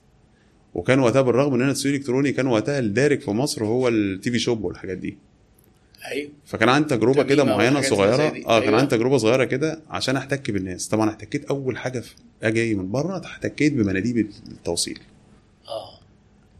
[0.73, 4.39] وكان وقتها بالرغم إن أنا تسويق إلكتروني كان وقتها الدارج في مصر هو ال TV
[4.39, 5.17] shop والحاجات دي.
[6.11, 6.29] أيوه.
[6.45, 8.15] فكان عندي تجربة كده معينة صغيرة.
[8.23, 8.79] آه كان أيوة.
[8.79, 10.87] عندي تجربة صغيرة كده عشان أحتك بالناس.
[10.87, 12.13] طبعا احتكيت أول حاجة في
[12.43, 14.17] أجي من بره احتكيت بمناديب
[14.51, 14.99] التوصيل.
[15.67, 15.99] آه.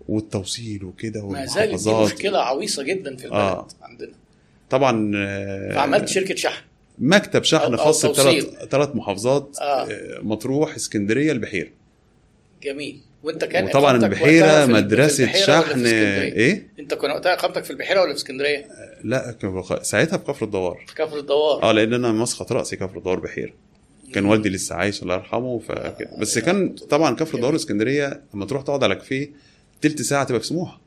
[0.10, 3.68] والتوصيل وكده ما زالت دي مشكلة عويصة جدا في البلد آه.
[3.82, 4.12] عندنا.
[4.70, 6.64] طبعا آه، فعملت شركة شحن.
[7.00, 8.06] مكتب شحن أو- خاص.
[8.06, 9.64] بثلاث ثلاث محافظات آه.
[9.64, 11.70] آه، مطروح اسكندرية البحيرة.
[12.64, 13.00] جميل.
[13.24, 18.12] وانت كان وطبعا إقامتك البحيرة مدرسة شحن؟ إيه؟ انت كان وقتها إقامتك في البحيرة ولا
[18.14, 18.66] في اسكندرية؟
[19.04, 20.84] لا كان بخ- ساعتها في كفر الدوار.
[20.88, 21.64] في كفر الدوار.
[21.64, 23.54] آه لأن أنا مسقط رأسي كفر الدوار بحيرة.
[24.14, 28.62] كان والدي لسه عايش الله يرحمه فكده بس كان طبعا كفر الدوار اسكندرية لما تروح
[28.64, 29.32] تقعد على كافيه
[29.82, 30.81] تلت ساعة تبقى في سموحة.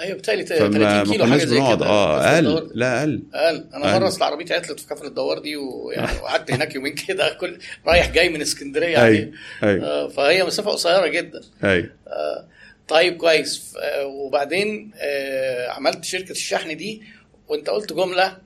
[0.00, 1.86] أيوه بتهيألي فما 30 ما كيلو حاجة زي كده.
[1.86, 2.70] آه أقل.
[2.74, 3.22] لا أقل.
[3.34, 4.00] قال أنا أقل.
[4.00, 8.10] مرة اصل عربيتي عطلت في كفر الدوار دي ويعني وقعدت هناك يومين كده كل رايح
[8.10, 9.32] جاي من اسكندرية أيوه يعني.
[9.62, 9.86] أيوه.
[9.86, 11.40] آه، فهي مسافة قصيرة جدا.
[11.64, 11.90] أيوه.
[12.08, 12.48] آه،
[12.88, 13.74] طيب كويس.
[13.82, 17.02] آه، وبعدين آه، عملت شركة الشحن دي
[17.48, 18.38] وأنت قلت جملة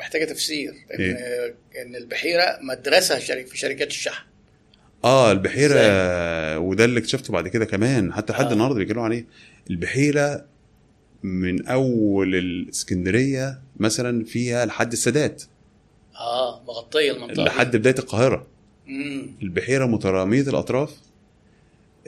[0.00, 4.27] محتاجة تفسير إن إيه؟ إن البحيرة مدرسة في شركات الشحن.
[5.04, 5.78] آه البحيرة
[6.58, 8.12] وده اللي اكتشفته بعد كده كمان.
[8.12, 8.52] حتى لحد آه.
[8.52, 9.26] النهارده بيتكلموا عليه.
[9.70, 10.44] البحيرة
[11.22, 15.42] من أول الإسكندرية مثلا فيها لحد السادات.
[16.16, 18.46] آه مغطية المنطقة لحد بداية القاهرة.
[18.88, 20.96] امم البحيرة مترامية الأطراف.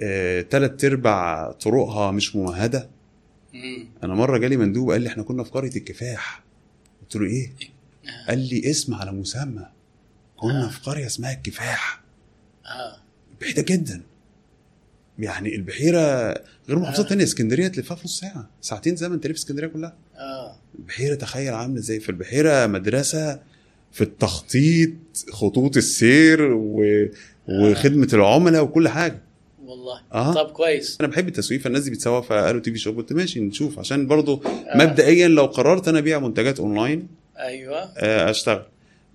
[0.03, 2.89] آه، تلات أرباع طرقها مش ممهدة.
[3.55, 6.43] امم أنا مرة جالي مندوب قال لي إحنا كنا في قرية الكفاح.
[7.03, 7.53] قلت له إيه؟
[8.29, 9.67] قال لي اسم على مسمى.
[10.37, 12.01] كنا في قرية اسمها الكفاح.
[12.71, 12.97] آه.
[13.41, 14.03] بعيدة جدا.
[15.19, 16.35] يعني البحيرة
[16.69, 19.97] غير محافظات تانية اسكندرية تلفها في نص ساعة ساعتين زي ما انت لف اسكندرية كلها.
[20.17, 20.57] آه.
[20.79, 23.41] البحيرة تخيل عاملة إزاي فالبحيره مدرسة
[23.93, 24.91] في التخطيط
[25.31, 26.85] خطوط السير و...
[27.49, 29.23] وخدمة العملاء وكل حاجة.
[29.65, 30.01] والله.
[30.13, 30.35] آه.
[30.35, 30.97] طب كويس.
[31.01, 32.97] أنا بحب التسويق فالناس دي بتسوق فقالوا TV shop.
[32.97, 34.43] قلت ماشي نشوف عشان برضو
[34.75, 37.79] مبدئيا لو قررت أنا أبيع منتجات أونلاين أيوه.
[37.99, 38.63] آه، أشتغل.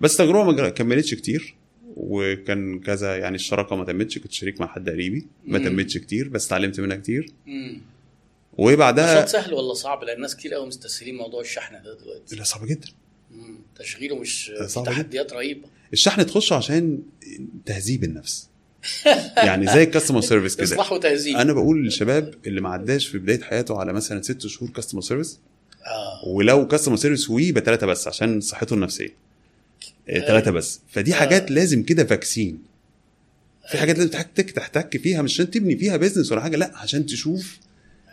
[0.00, 1.54] بس تجربة ما كملتش كتير.
[1.96, 5.58] وكان كذا يعني الشراكة ما تمتش كنت شريك مع حد قريبي ما.
[5.58, 7.32] تمتش كتير بس اتعلمت منها كتير.
[8.58, 12.36] وبعدها نشاط سهل ولا صعب؟ لأن الناس كتير قوي مستسهلين موضوع الشحن ده دلوقتي.
[12.36, 12.88] لا صعب جدا.
[13.30, 13.58] مم.
[13.78, 14.82] تشغيله مش جدا.
[14.82, 15.68] تحديات رهيبة.
[15.92, 17.02] الشحن تخش عشان
[17.66, 18.48] تهذيب النفس.
[19.36, 20.64] يعني زي ال customer service كده.
[20.64, 24.70] اصلاح وتهذيب أنا بقول للشباب اللي ما عداش في بداية حياته على مثلا ست شهور
[24.70, 25.38] customer service
[25.86, 26.28] آه.
[26.28, 29.25] ولو customer service WE يبقى ثلاثة بس عشان صحته النفسية.
[30.08, 30.80] ثلاثة بس.
[30.92, 31.16] فدي آه.
[31.16, 32.58] حاجات لازم كده vaccine
[33.70, 37.06] في حاجات لازم تحتك تحتك فيها مش عشان تبني فيها business ولا حاجة لا عشان
[37.06, 37.58] تشوف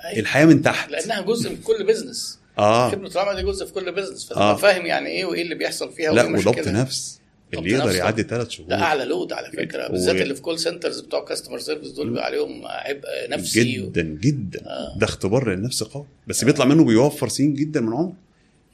[0.06, 0.20] أيوة.
[0.20, 0.92] الحياة من تحت.
[0.92, 2.92] لأنها جزء من كل business آه.
[2.92, 4.56] خدمة العملاء دي جزء في كل business فتبقى آه.
[4.56, 6.68] فاهم يعني إيه وإيه اللي بيحصل فيها لا وضبط.
[6.68, 7.20] نفس.
[7.54, 8.70] اللي يقدر يعدي ثلاث شهور.
[8.70, 9.90] ده أعلى load على فكرة.
[9.90, 13.86] و- بالذات اللي في call centers بتوع customer service دول بيبقى عليهم عبء نفسي و...
[13.90, 14.60] جدا جدا.
[14.66, 14.98] آه.
[15.00, 16.06] ده اختبار للنفس قوي.
[16.28, 18.14] بس بيطلع منه بيوفر سنين جدا من عمره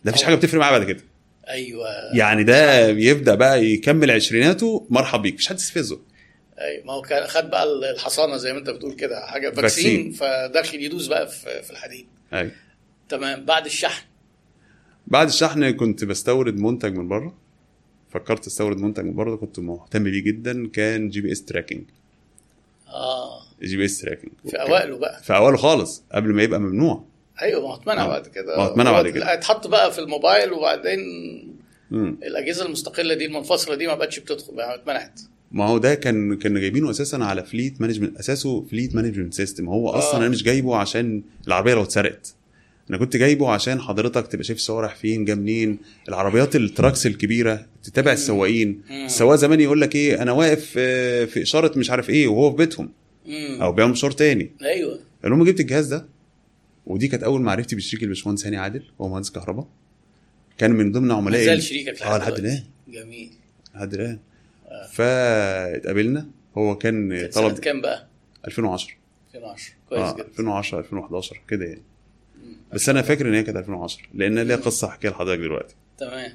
[0.06, 1.00] ده مفيش حاجة بتفرق معاه بعد كده.
[1.50, 1.88] أيوه.
[2.16, 5.36] يعني ده يبدا بقى يكمل عشريناته مرحب بيك.
[5.36, 6.00] مش حد يستفزه
[6.60, 6.86] أيوه.
[6.86, 10.12] ما هو كان خد بقى الحصانة زي ما انت بتقول كده حاجة vaccine.
[10.12, 12.08] فداخل يدوس بقى في الحديد.
[12.34, 12.52] أيوه.
[13.10, 13.46] تمام.
[13.46, 14.04] بعد الشحن.
[15.08, 17.38] بعد الشحن كنت بستورد منتج من بره.
[18.10, 20.68] فكرت استورد منتج من بره كنت مهتم بيه جدا.
[20.68, 21.84] كان GPS tracking
[22.88, 23.42] آه.
[23.64, 25.24] GPS tracking في أوائله بقى.
[25.24, 27.06] في اوله خالص قبل ما يبقى ممنوع.
[27.42, 28.08] أيوه ما هو اتمنع آه.
[28.08, 29.34] بعد كده ما هو اتمنع بعد كده.
[29.34, 31.00] اتحط بقى في الموبايل وبعدين
[31.92, 32.18] مم.
[32.24, 35.20] الأجهزة المستقلة دي المنفصلة دي ما بقتش بتدخل بقى اتمنعت
[35.52, 39.90] ما هو ده كان كانوا جايبينه أساسا على fleet management أساسه fleet management system هو
[39.90, 40.18] أصلا آه.
[40.18, 42.34] أنا مش جايبه عشان العربية لو اتسرقت
[42.90, 47.06] أنا كنت جايبه عشان حضرتك تبقى شايف السواق رايح فين جاي منين العربيات ال trucks
[47.08, 48.82] الكبيرة تتابع السواقين.
[49.06, 52.58] السواق زمان يقول لك إيه أنا واقف آه، في إشارة مش عارف إيه وهو في
[52.58, 52.90] بيتهم
[53.26, 53.62] مم.
[53.62, 56.06] أو بيعمل مشوار تاني أيوه المهم جبت الجهاز ده
[56.90, 59.68] ودي كانت أول معرفتي بشريك الباشمهندس هاني عادل هو مهندس كهرباء.
[60.58, 62.64] كان من ضمن عملائي زال شريكك آه لحد الآن.
[62.88, 63.32] جميل.
[63.76, 64.20] لحد الآن.
[64.92, 66.28] فاتقابلنا.
[66.58, 68.08] هو كان طلب كام بقى؟
[68.48, 68.94] 2010
[69.28, 70.26] 2010 كويس آه جدا.
[70.28, 71.82] 2010 2011 كده يعني.
[72.74, 75.76] بس أنا فاكر إن هي كانت 2010 لأن ليها قصة أحكيها لحضرتك دلوقتي.
[75.98, 76.32] تمام.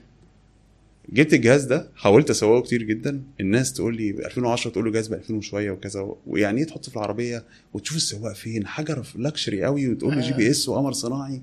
[1.13, 3.23] جبت الجهاز ده حاولت أسوقه كتير جدا.
[3.41, 6.97] الناس تقول لي 2010 تقول له جهاز ب 2000 وشوية وكذا ويعني إيه تحطه في
[6.97, 11.43] العربية وتشوف السواق فين؟ حاجة luxury قوي وتقول له GPS وقمر صناعي.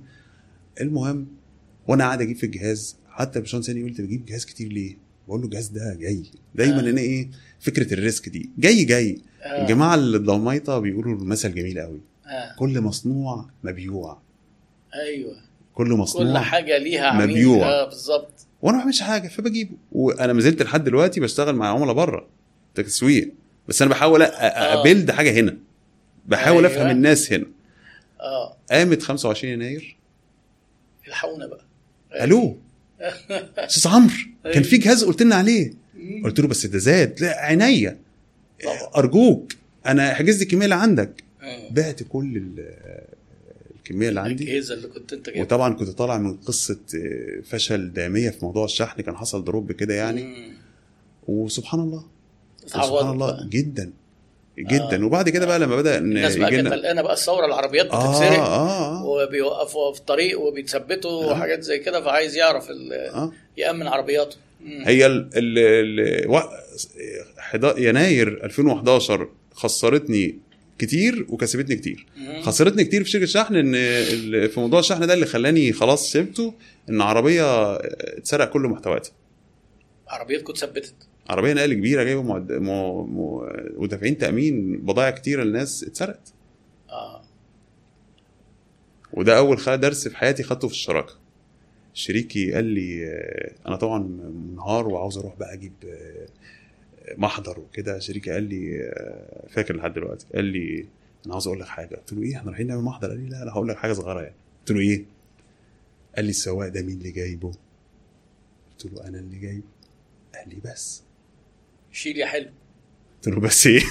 [0.82, 1.28] المهم
[1.88, 2.96] وأنا قاعد أجيب في الجهاز.
[3.10, 4.98] حتى يقول لي انت بتجيب جهاز كتير ليه؟
[5.28, 6.24] بقول له الجهاز ده جاي.
[6.56, 6.90] دايما آه.
[6.90, 8.50] أنا إيه فكرة ال risk دي.
[8.58, 9.22] جاي جاي.
[9.42, 9.62] آه.
[9.62, 12.02] الجماعة الضلميطه بيقولوا مثل جميل قوي.
[12.26, 12.56] آه.
[12.60, 14.22] كل مصنوع مبيوع.
[14.96, 15.36] أيوه.
[15.74, 17.30] كل كل مصنوع حاجة ليها عميل.
[17.30, 17.86] مبيوع.
[17.86, 18.48] بالظبط.
[18.62, 19.72] وأنا ما بعملش حاجة فبجيبه.
[19.92, 22.28] وأنا ما زلت لحد دلوقتي بشتغل مع عملاء بره
[22.76, 23.32] تسويق.
[23.68, 24.82] بس أنا بحاول آه.
[24.82, 25.58] أبيلد حاجة هنا.
[26.26, 26.78] بحاول أيوة.
[26.78, 27.46] افهم الناس هنا.
[28.22, 28.58] آه.
[28.72, 29.98] قامت 25 يناير.
[31.08, 31.66] الحقونا بقى.
[32.24, 32.58] ألو؟
[33.58, 35.74] أستاذ عمرو كان في جهاز قلت لنا عليه.
[36.24, 37.22] قلت له بس ده زاد.
[37.22, 37.98] لا عينيا.
[38.96, 39.54] أرجوك
[39.86, 41.24] أنا حجزت الكميه اللي عندك.
[41.42, 41.70] آه.
[41.72, 42.76] بعت كل ال-
[43.82, 47.94] الكمية اللي عندي الاجهزه اللي كنت أنت جايبها وطبعا كنت طالع من قصة آه، فشل
[47.94, 50.54] دامية في موضوع الشحن كان حصل دروب كده يعني مم.
[51.28, 52.06] وسبحان الله
[52.66, 53.48] سبحان الله بقى.
[53.50, 53.94] جدا
[54.60, 55.06] جدا آه.
[55.06, 58.40] وبعد كده بقى لما بدأ إن الناس بقى كانت قلقانه بقى الثورة العربيات آه بتتسرق
[58.40, 61.32] آه آه, وبيوقفوا في الطريق وبيتثبتوا آه.
[61.32, 63.32] وحاجات زي كده فعايز يعرف آه.
[63.58, 64.84] يأمن عربياته مم.
[64.86, 65.60] هي ال ال
[67.56, 70.36] ال يناير 2011 خسرتني
[70.82, 72.06] كتير وكسبتني كتير.
[72.42, 73.72] خسرتني كتير في شركة الشحن إن
[74.48, 76.54] في موضوع الشحن ده اللي خلاني خلاص سبته
[76.90, 79.12] إن عربية اتسرق كل محتوياتها.
[80.08, 80.94] عربيتكم اتثبتت
[81.30, 83.42] عربية نقل كبيرة جايبة معد- م- م-
[83.76, 86.34] ودافعين تأمين بضائع كتيره للناس اتسرقت.
[86.90, 87.22] آه.
[89.14, 91.14] وده أول درس في حياتي خدته في الشراكة.
[91.94, 94.00] شريكي قال لي آه، أنا طبعا
[94.52, 96.28] منهار وعاوز أروح بقى أجيب آه،
[97.18, 100.86] محضر وكده شريكي قال لي آه، فاكر لحد دلوقتي قال لي
[101.26, 101.96] أنا عاوز أقول لك حاجة.
[101.96, 103.08] قلت له إيه؟ إحنا رايحين نعمل محضر.
[103.10, 104.36] قال لي لا لا هقول لك حاجة صغيرة يعني.
[104.60, 105.06] قلت له إيه؟
[106.16, 107.52] قال لي السواق ده مين اللي جايبه؟
[108.72, 109.64] قلت له أنا اللي جايبه
[110.36, 111.04] قال لي بس.
[111.92, 112.50] شيل يا حلو.
[113.16, 113.82] قلت له بس إيه؟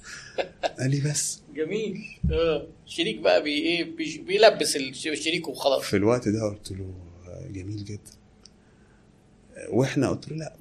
[0.78, 1.40] قال لي بس.
[1.54, 2.04] جميل.
[2.32, 2.66] آه.
[2.86, 3.84] شريك بقى بي إيه
[4.26, 5.82] بيلبس الش- الشريك وخلاص.
[5.82, 6.94] في الوقت ده قلت له
[7.50, 8.10] جميل جدا.
[9.68, 10.56] وإحنا قلت له لا.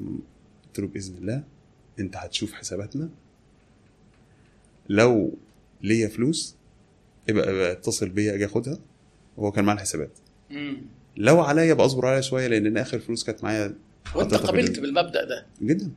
[0.67, 1.43] قلت له بإذن الله.
[1.99, 3.09] انت هتشوف حساباتنا
[4.89, 5.33] لو
[5.81, 6.55] ليا فلوس
[7.27, 8.79] يبقى يبقى اتصل بيا أجي اخدها
[9.37, 10.11] وهو كان معاه الحسابات.
[11.17, 13.75] لو عليا يبقى اصبر عليا شوية لأن آخر فلوس كانت معايا
[14.15, 14.79] وأنت قبلت.
[14.79, 15.91] بالمبدأ ده جدا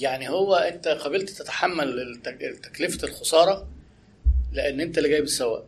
[0.00, 2.20] يعني هو أنت قبلت تتحمل
[2.62, 3.68] تكلفة الخسارة
[4.52, 5.66] لأن أنت اللي جايب السواق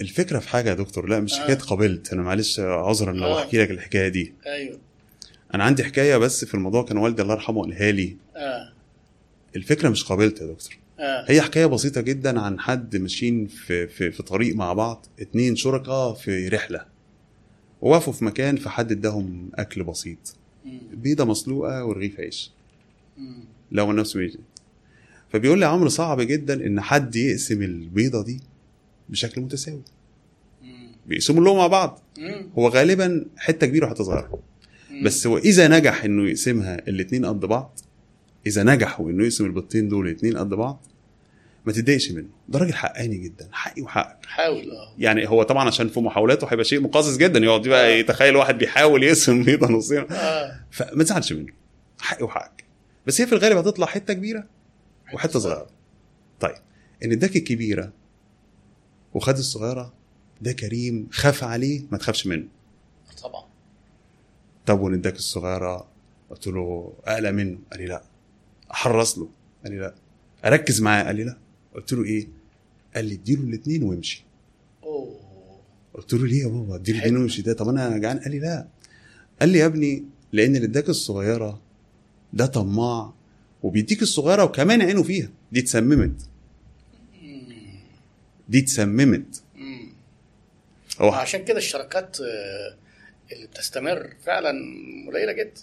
[0.00, 1.42] الفكرة في حاجة يا دكتور لا مش آه.
[1.44, 3.42] حكاية قبلت أنا معلش عذرا لو آه.
[3.42, 4.78] أحكي لك الحكاية دي أيوه
[5.54, 8.72] أنا عندي حكاية بس في الموضوع كان والدي الله يرحمه قالها لي آه
[9.56, 14.10] الفكرة مش قابلت يا دكتور آه هي حكاية بسيطة جدا عن حد ماشيين في في
[14.10, 16.84] في طريق مع بعض اتنين شركاء في رحلة
[17.80, 20.36] ووقفوا في مكان فحد اداهم أكل بسيط.
[20.92, 22.50] بيضة مسلوقة ورغيف عيش.
[23.72, 24.38] لو نفسه يجي
[25.32, 28.40] فبيقول لي عمرو صعب جدا إن حد يقسم البيضة دي
[29.08, 29.82] بشكل متساوي.
[31.06, 32.02] بيقسموا اللقمة مع بعض.
[32.58, 34.38] هو غالبا حتة كبيرة وحتة صغيرة.
[35.04, 37.78] بس هو إذا نجح إنه يقسمها الاتنين قد بعض
[38.46, 40.86] إذا نجحوا انه يقسم البيضتين دول الاتنين قد بعض
[41.66, 42.28] ما تتضايقش منه.
[42.48, 44.26] ده راجل حقاني جدا حقي وحقك.
[44.26, 44.94] حاول آه.
[44.98, 49.02] يعني هو طبعا عشان في محاولاته هيبقى شيء مقزز جدا يقعد بقى يتخيل واحد بيحاول
[49.02, 50.04] يقسم بيضة نصين.
[50.10, 50.60] آه.
[50.70, 51.52] فما تزعلش منه.
[52.00, 52.64] حقي وحقك.
[53.06, 54.44] بس هي في الغالب هتطلع حتة كبيرة
[55.14, 55.66] وحتة صغيرة.
[56.40, 56.54] طيب
[57.04, 57.92] إن اداك الكبيره
[59.14, 59.92] وخد الصغيرة
[60.40, 62.46] ده كريم خاف عليه ما تخافش منه.
[64.66, 65.86] طب اداك الصغيره
[66.30, 68.02] قلت له أقلق منه؟ قال لي لا.
[68.70, 69.28] أحرص له.
[69.64, 69.94] قال لي لا.
[70.44, 71.36] أركز معاه؟ قال لي لا.
[71.74, 72.28] قلت له إيه؟
[72.94, 74.24] قال لي اديله الاثنين وامشي.
[74.82, 75.18] أوه.
[75.94, 76.98] قلت له ليه يا بابا؟ اديله.
[76.98, 77.42] الاثنين وامشي.
[77.42, 78.66] ده طب أنا جعان؟ قال لي لا.
[79.40, 81.60] قال لي يا ابني لأن اللي اداك الصغيرة
[82.32, 83.12] ده طماع
[83.62, 85.28] وبيديك الصغيرة وكمان عينه فيها.
[85.52, 86.20] دي اتسممت.
[88.48, 89.42] دي اتسممت.
[89.56, 89.88] مم.
[91.00, 92.76] هو عشان كده الشركات آه،
[93.32, 94.52] اللي بتستمر فعلا
[95.12, 95.60] قليلة جدا.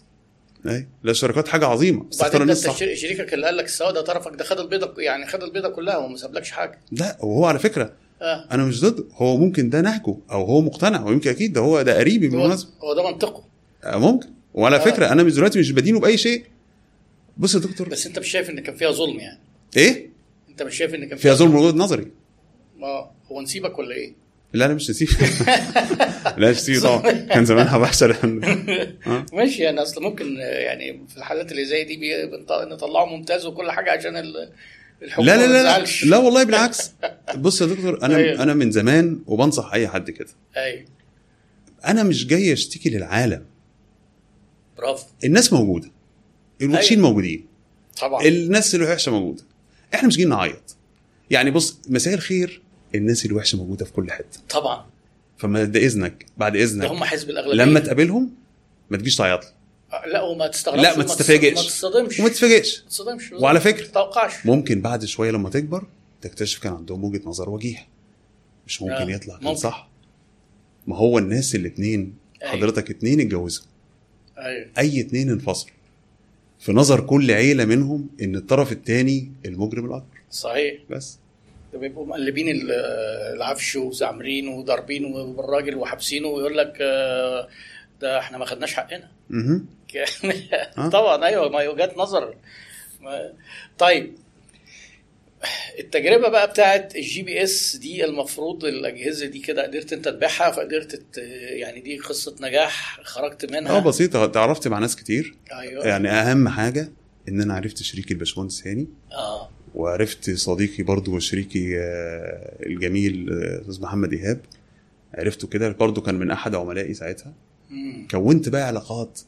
[0.65, 0.87] أي.
[1.03, 2.05] لا الشركات حاجة عظيمة.
[2.15, 5.69] وبعدين انت شريكك اللي قال لك السوا ده طرفك ده خد البيضة يعني خد البيضة
[5.69, 6.79] كلها وما سابلكش حاجة.
[6.91, 8.45] لا وهو على فكرة آه.
[8.51, 11.97] أنا مش ضده هو ممكن ده نهجه أو هو مقتنع ويمكن أكيد ده هو ده
[11.97, 12.69] قريبي بالمناسبة.
[12.83, 13.43] هو ده منطقه.
[13.83, 14.29] آه، ممكن.
[14.53, 14.79] وعلى آه.
[14.79, 16.45] فكرة أنا مش دلوقتي مش بدينه بأي شيء.
[17.37, 17.89] بص يا دكتور.
[17.89, 19.39] بس أنت مش شايف إن كان فيها ظلم يعني؟
[19.77, 20.09] إيه؟
[20.49, 22.11] أنت مش شايف إن كان فيها ظلم من وجهة نظري.
[22.83, 24.13] آه هو نسيبك ولا إيه؟
[24.53, 25.07] لا أنا مش نسيب
[26.37, 27.11] لا مش نسيب طبعا.
[27.11, 28.15] كان زمانها بحشر
[29.07, 29.25] آه.
[29.33, 31.99] ماشي يعني أصل ممكن يعني في الحالات اللي زي دي
[32.49, 34.51] نطلعه ممتاز وكل حاجة عشان ال-
[35.01, 35.85] الحكومة لا لا لا لا.
[36.05, 36.91] لا والله بالعكس.
[37.35, 38.43] بص يا دكتور أنا أيوه.
[38.43, 40.29] أنا من زمان وبنصح أي حد كده.
[40.57, 40.85] أيوه.
[41.85, 43.45] أنا مش جاي أشتكي للعالم.
[44.77, 45.05] برافو.
[45.23, 45.91] الناس موجودة.
[46.61, 47.09] الوحشين أيوه.
[47.09, 47.45] موجودين.
[48.01, 48.25] طبعا.
[48.25, 49.43] الناس الوحشة موجودة.
[49.93, 50.75] إحنا مش جايين نعيط.
[51.29, 52.61] يعني بص مساء الخير.
[52.95, 54.39] الناس الوحشة موجودة في كل حتة.
[54.49, 54.85] طبعا.
[55.37, 56.85] فما ده إذنك بعد إذنك.
[56.85, 57.63] هم حزب الأغلبية.
[57.63, 58.29] لما تقابلهم
[58.89, 59.49] ما تجيش تعيط لي
[59.93, 61.57] آه، لا وما تستغربش لا، ما تستفاجئش.
[61.57, 62.81] ما تصطدمش وما تتفاجئش.
[62.81, 64.45] ما تصطدمش وعلى فكرة، ما تتوقعش.
[64.45, 65.85] ممكن بعد شوية لما تكبر
[66.21, 67.85] تكتشف كان عندهم وجهة نظر وجيهة.
[68.67, 69.59] مش ممكن آه، يطلع كان ممكن.
[69.59, 69.89] صح.
[70.87, 72.13] ما هو الناس الاثنين
[72.43, 72.53] أيوه.
[72.53, 73.63] حضرتك اتنين اتجوزوا.
[74.37, 74.67] أيوه.
[74.77, 75.73] أي اتنين انفصلوا.
[76.59, 80.17] في نظر كل عيلة منهم إن الطرف الثاني المجرم الأكبر.
[80.31, 80.79] صحيح.
[80.89, 81.17] بس.
[81.73, 82.71] بيبقوا مقلبين ال-
[83.35, 87.47] العفش وزعمرين وضاربين بالراجل وحابسينه ويقول لك آه،
[88.01, 89.11] ده إحنا ما خدناش حقنا.
[90.77, 90.89] آه.
[90.89, 92.35] طبعا أيوه ما هي وجهات نظر.
[93.77, 94.13] طيب
[95.79, 101.17] التجربة بقى بتاعت ال GPS دي المفروض الأجهزة دي كده قدرت أنت تبيعها فقدرت
[101.53, 104.25] يعني دي قصة نجاح خرجت منها؟ آه بسيطة.
[104.25, 105.35] تعرفت مع ناس كتير.
[105.51, 105.85] أيوه.
[105.87, 106.91] يعني أهم حاجة
[107.29, 108.87] إن أنا عرفت شريكي الباشمهندس هاني.
[109.11, 109.49] آه.
[109.75, 114.39] وعرفت صديقي برضو وشريكي آه، الجميل آه، أستاذ محمد إيهاب.
[115.13, 117.33] عرفته كده برضو كان من أحد عملائي ساعتها.
[117.69, 118.07] مم.
[118.11, 119.19] كونت بقى علاقات.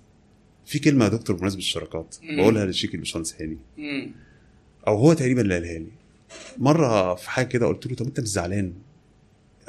[0.66, 2.16] في كلمة يا دكتور بمناسبة الشراكات.
[2.38, 3.58] بقولها لشريكي الباشمهندس هاني.
[4.88, 5.88] أو هو تقريبا اللي قالها لي.
[6.58, 8.74] مرة في حاجة كده قلت له طب أنت مش زعلان؟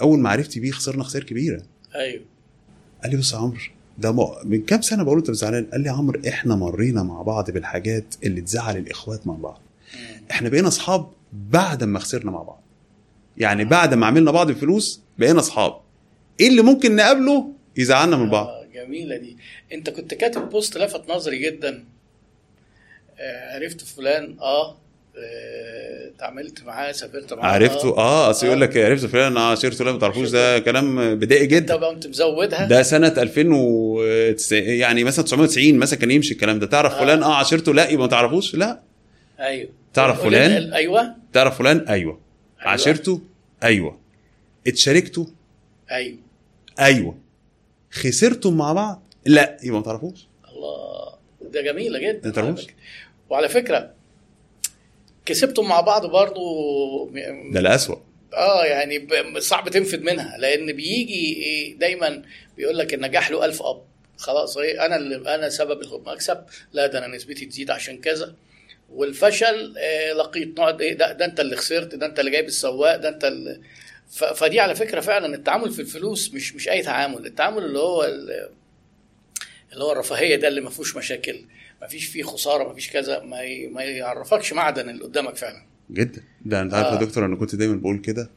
[0.00, 1.62] أول ما عرفتي بيه خسرنا خسائر كبيرة.
[1.94, 2.22] أيوه.
[3.02, 3.58] قال لي بص يا عمرو
[3.98, 4.26] ده م...
[4.44, 7.22] من كام سنة بقول له أنت مش زعلان؟ قال لي يا عمرو إحنا مرينا مع
[7.22, 9.60] بعض بالحاجات اللي تزعل الإخوات مع بعض.
[10.32, 12.62] إحنا بقينا اصحاب بعد ما خسرنا مع بعض.
[13.36, 15.74] يعني بعد ما عملنا بعض الفلوس بقينا اصحاب.
[16.40, 18.46] إيه اللي ممكن نقابله؟ يزعلنا من بعض.
[18.46, 19.36] آه جميلة دي.
[19.72, 21.84] أنت كنت كاتب بوست لفت نظري جدا.
[23.20, 24.76] آه عرفت فلان آه
[25.18, 28.30] آه، اتعاملت معاه سافرت معاه عرفته آه.
[28.30, 31.76] أصل يقول لك عرفت فلان آه شيرته لا ما تعرفوش ده كلام بدائي جدا.
[31.76, 36.66] بقى قمت مزودها؟ ده سنة 2009 يعني مثلا 990 مثلا كان يمشي الكلام ده.
[36.66, 37.00] تعرف آه.
[37.00, 38.80] فلان آه عشيرته لا يبقى ما تعرفوش لا.
[39.40, 39.70] أيوه.
[39.94, 41.14] تعرف فلان؟ أيوه.
[41.32, 41.94] تعرف فلان؟ أيوه.
[41.94, 42.20] أيوة.
[42.60, 43.20] عشيرته
[43.62, 43.98] أيوه.
[44.66, 45.24] اتشاركتوا؟
[45.90, 46.18] أيوه.
[46.80, 47.18] أيوه.
[47.90, 49.58] خسرتم مع بعض؟ لا.
[49.62, 50.26] يبقى ما تعرفوش.
[50.52, 51.14] الله.
[51.52, 52.28] ده جميلة جدا.
[52.28, 52.66] ما تعرفوش؟
[53.30, 53.90] وعلى فكرة
[55.26, 57.10] كسبتم مع بعض برضو
[57.50, 57.96] ده الأسوأ.
[58.34, 62.22] آه يعني صعب تنفد منها لأن بيجي إيه دايما
[62.56, 63.82] بيقول لك النجاح له ألف أب.
[64.16, 68.34] خلاص إيه أنا اللي أنا سبب المكسب لا ده أنا نسبتي تزيد عشان كذا.
[68.94, 70.12] والفشل آه
[70.80, 73.60] إيه ده, ده انت اللي خسرت ده انت اللي جايب السواق ده انت اللي
[74.34, 78.48] فدي على فكرة فعلا التعامل في الفلوس مش مش أي تعامل التعامل اللي هو ال-
[79.72, 81.40] اللي هو الرفاهية ده اللي ما فيهوش مشاكل
[81.80, 85.66] ما فيش فيه خسارة ما فيش كذا ما ما يعرفكش معدن اللي قدامك فعلا.
[85.90, 86.22] جدا.
[86.44, 86.98] ده أنت عارف يا آه.
[87.04, 88.30] دكتور أنا كنت دايما بقول كده.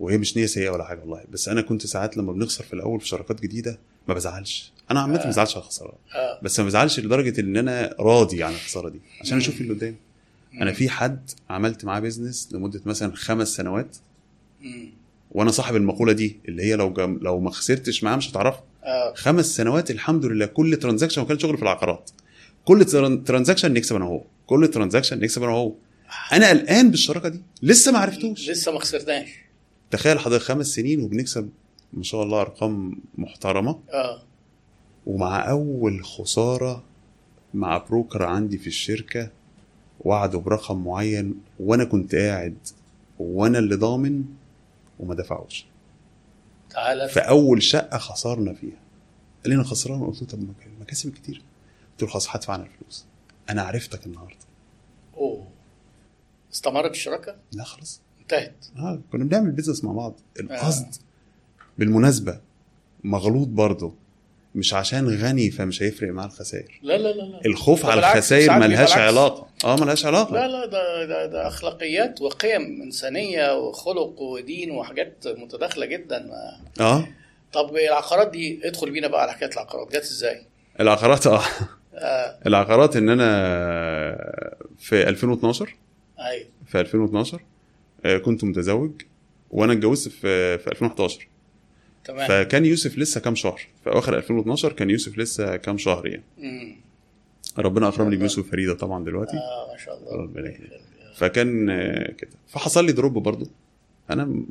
[0.00, 1.24] وهي مش نية سيئة ولا حاجة والله.
[1.32, 3.78] بس أنا كنت ساعات لما بنخسر في الأول في شراكات جديدة
[4.08, 4.72] ما بزعلش.
[4.90, 5.94] أنا عامة ما بزعلش على الخسارة.
[6.14, 6.40] آه.
[6.42, 9.00] بس ما بزعلش لدرجة إن أنا راضي عن الخسارة دي.
[9.20, 9.96] عشان أشوف اللي قدامي.
[10.60, 13.96] أنا في حد عملت معاه business لمدة مثلا خمس سنوات.
[15.30, 17.18] وأنا صاحب المقولة دي اللي هي لو جم...
[17.22, 19.14] لو ما خسرتش معاه مش هتعرفها آه.
[19.14, 22.10] خمس سنوات الحمد لله كل transaction وكان شغل في العقارات.
[22.64, 24.22] كل tran- transaction نكسب أنا وهو.
[24.46, 25.72] كل transaction نكسب أنا وهو.
[26.32, 27.40] أنا قلقان بالشراكة دي.
[27.62, 28.48] لسه ما عرفتوش.
[28.50, 29.28] لسه ما خسرناش.
[29.90, 31.50] تخيل حضرتك خمس سنين وبنكسب
[31.92, 33.80] ما شاء الله أرقام محترمة.
[33.90, 34.22] آه.
[35.06, 36.84] ومع أول خسارة
[37.54, 39.30] مع broker عندي في الشركة
[40.00, 42.56] وعده برقم معين وأنا كنت قاعد
[43.18, 44.24] وأنا اللي ضامن
[45.00, 45.66] وما دفعوش.
[46.70, 48.78] تعالى في أول شقة خسرنا فيها.
[49.42, 50.04] قال لي أنا خسران.
[50.04, 51.42] قلت له طب ما مكاسب كتير.
[51.92, 53.04] قلت له خلاص هدفع أنا الفلوس.
[53.50, 54.36] أنا عرفتك النهارده.
[55.16, 55.46] أوه.
[56.52, 58.00] استمرت الشراكة؟ لا خلاص.
[58.32, 58.64] انتهت.
[58.78, 60.14] آه كنا بنعمل بيزنس مع بعض.
[60.40, 60.86] القصد
[61.78, 62.40] بالمناسبة
[63.04, 63.94] مغلوط برضه
[64.54, 66.80] مش عشان غني فمش هيفرق معاه الخسائر.
[66.82, 67.40] لا لا لا لا.
[67.46, 68.92] الخوف على الخسائر ملهاش.
[68.96, 69.46] علاقة.
[69.64, 70.32] آه ملهاش علاقة.
[70.34, 76.18] لا لا ده, ده ده أخلاقيات وقيم إنسانية وخلق ودين وحاجات متداخلة جدا.
[76.26, 77.08] ما آه.
[77.52, 79.88] طب العقارات دي ادخل بينا بقى على حكاية العقارات.
[79.88, 80.42] جت إزاي؟
[80.80, 81.42] العقارات آه.
[81.94, 82.38] آه.
[82.46, 83.26] العقارات إن أنا
[84.78, 85.74] في 2012
[86.20, 86.46] أيوه.
[86.66, 87.40] في 2012 آه،
[88.24, 88.90] كنت متزوج
[89.50, 91.28] وأنا اتجوزت في في 2011
[92.04, 92.28] تمام.
[92.28, 96.76] فكان يوسف لسه كام شهر؟ في أواخر 2012 كان يوسف لسه كام شهر يعني؟ مم.
[97.58, 99.36] ربنا أكرمني بيوسف فريدة طبعا دلوقتي.
[99.36, 100.22] آه ما شاء الله.
[100.22, 100.70] ربنا يخليك.
[101.16, 102.30] فكان آه، كده.
[102.48, 103.46] فحصل لي دروب برضو
[104.10, 104.42] أنا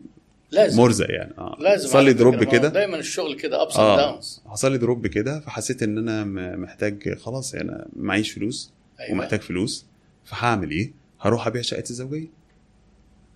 [0.52, 0.82] لازم.
[0.82, 1.34] مرزق يعني.
[1.38, 1.58] آه.
[1.60, 2.70] لازم حصل لي drop كده.
[2.70, 6.24] دايما الشغل كده ups and downs حصل لي drop كده فحسيت إن أنا
[6.56, 9.12] محتاج خلاص يعني أنا معيش فلوس أيوه.
[9.12, 9.86] ومحتاج فلوس.
[10.26, 10.92] فهعمل إيه؟
[11.22, 12.28] هروح أبيع شقتي الزوجية.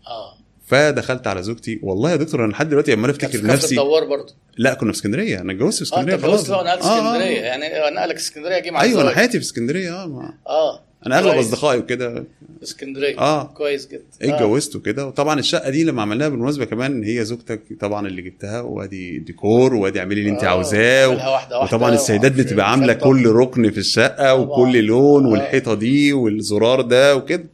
[0.09, 0.33] آه
[0.67, 4.33] فدخلت على زوجتي والله يا دكتور أنا لحد دلوقتي عمال أفتكر في نفسي الدوار برضه
[4.57, 6.99] لا كنا في اسكندرية أنا اتجوزت في آه أنت اسكندريه اتجوزت بقى ونقلت آه، آه،
[7.15, 7.43] اسكندرية آه.
[7.43, 9.09] يعني نقلك اسكندرية جه مع أيوه أنا.
[9.09, 10.33] حياتي في اسكندرية آه ما.
[10.47, 11.37] آه أنا أغلب.
[11.37, 12.25] أصدقائي وكده
[12.63, 14.35] اسكندرية آه كويس جدا إيه آه.
[14.35, 19.19] اتجوزت وكده وطبعا الشقة دي لما عملناها بالمناسبة كمان هي زوجتك طبعا اللي جبتها وأدي
[19.19, 21.11] ديكور وأدي اعملي اللي أنت آه، عاوزاه و...
[21.11, 22.93] واحدة واحدة وطبعا السيدات بتبقى عاملة.
[22.93, 24.31] كل ركن في الشقة طبعاً.
[24.33, 25.29] وكل لون آه.
[25.29, 27.45] والحيطة دي والزرار ده وكده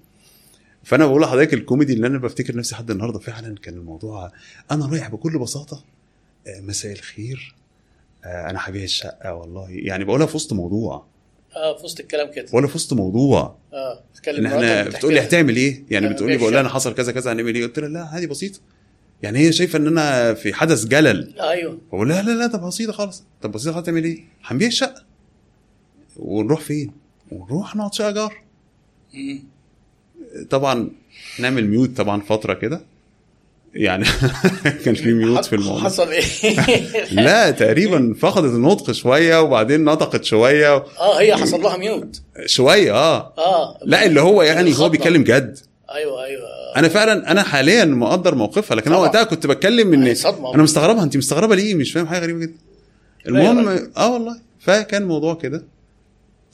[0.85, 4.31] فأنا بقول لحضرتك الكوميدي اللي أنا بفتكر نفسي لحد النهارده فعلا كان الموضوع
[4.71, 5.83] أنا رايح بكل بساطة
[6.47, 7.55] آه، مساء الخير
[8.25, 11.05] آه، أنا هبيع الشقة والله يعني بقولها في وسط موضوع
[11.55, 15.55] آه في وسط الكلام كده بقولها في وسط موضوع آه إن إحنا بتقول لي هتعمل
[15.55, 16.69] إيه؟ يعني أنا بتقول لي بقول لها أنا.
[16.69, 18.59] حصل كذا كذا هنعمل إيه؟ قلت لها لا عادي بسيطه
[19.23, 21.39] يعني هي شايفة إن أنا في حدث جلل.
[21.39, 25.03] أيوه بقول لها لا لا طب بسيطة خالص طب بسيطة خالص تعمل إيه؟ هنبيع الشقة
[26.17, 26.91] ونروح فين؟
[27.31, 28.31] ونروح نقعد شقة
[29.13, 29.43] مم.
[30.49, 30.89] طبعا
[31.39, 32.81] نعمل ميوت طبعا فترة كده.
[33.73, 34.05] يعني
[34.85, 35.83] كان في ميوت في الموضوع.
[35.83, 36.23] حصل إيه؟
[37.25, 40.75] لا تقريبا فقدت النطق شوية وبعدين نطقت شوية.
[40.75, 43.33] آه هي حصل لها ميوت شوية آه.
[43.37, 44.89] آه لا اللي هو يعني هو.
[44.89, 45.57] بيتكلم جد.
[45.91, 46.41] أيوه أيوه.
[46.77, 49.01] أنا فعلا أنا حاليا مقدر موقفها لكن أنا.
[49.01, 50.15] وقتها كنت بتكلم إن.
[50.53, 51.03] أنا مستغربها.
[51.03, 52.57] انت مستغربة ليه؟ مش فاهم حاجة غريبة جدا.
[53.27, 54.37] المهم آه والله.
[54.59, 55.63] فكان الموضوع كده.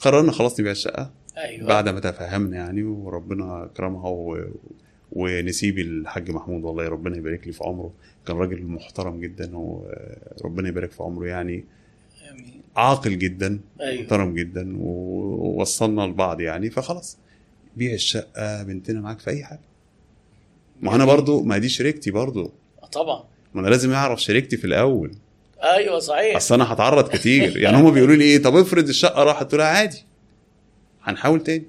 [0.00, 1.10] قررنا خلاص نبيع الشقة.
[1.38, 1.66] أيوه.
[1.68, 4.44] بعد ما تفهمنا يعني وربنا اكرمها و...
[5.12, 7.92] ونسيب الحاج محمود والله ربنا يبارك لي في عمره.
[8.26, 11.64] كان راجل محترم جدا وربنا يبارك في عمره يعني.
[12.30, 12.60] آمين.
[12.76, 14.02] عاقل جدا أيوه.
[14.02, 16.70] محترم جدا ووصلنا لبعض يعني.
[16.70, 17.18] فخلاص
[17.76, 19.60] بيع الشقة بنتنا معاك في أي حاجة.
[20.82, 22.52] ما أنا برضو ما دي شريكتي برضو.
[22.82, 23.24] آه، طبعا.
[23.54, 25.12] ما أنا لازم اعرف شريكتي في الأول.
[25.62, 26.36] أيوه صحيح.
[26.36, 27.56] أصل أنا هتعرض كتير.
[27.56, 30.04] يعني هم بيقولوا لي إيه طب افرض الشقة راحت لها عادي.
[31.04, 31.64] هنحاول تاني.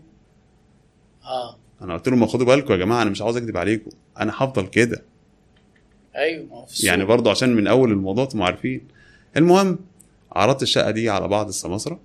[1.23, 1.57] آه.
[1.81, 3.91] أنا قلت لهم ما خدوا بالكم يا جماعة أنا مش عاوز أكذب عليكم.
[4.19, 5.03] أنا هفضل كده.
[6.15, 6.65] أيوه.
[6.83, 8.87] يعني برضو عشان من أول الموضوع تبقوا عارفين.
[9.37, 9.79] المهم
[10.31, 11.99] عرضت الشقة دي على بعض السماسرة.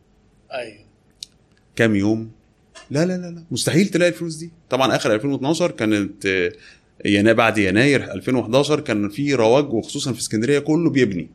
[0.52, 0.84] أيوه.
[1.76, 2.30] كام يوم؟
[2.90, 3.44] لا لا لا لا.
[3.50, 4.50] مستحيل تلاقي الفلوس دي.
[4.70, 6.52] طبعا آخر 2012 كانت آه،
[7.04, 11.28] ينا بعد يناير 2011 كان في رواج وخصوصا في اسكندرية كله بيبني.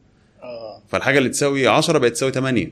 [0.44, 0.82] آه.
[0.88, 2.72] فالحاجة اللي تساوي 10 بقت تساوي 8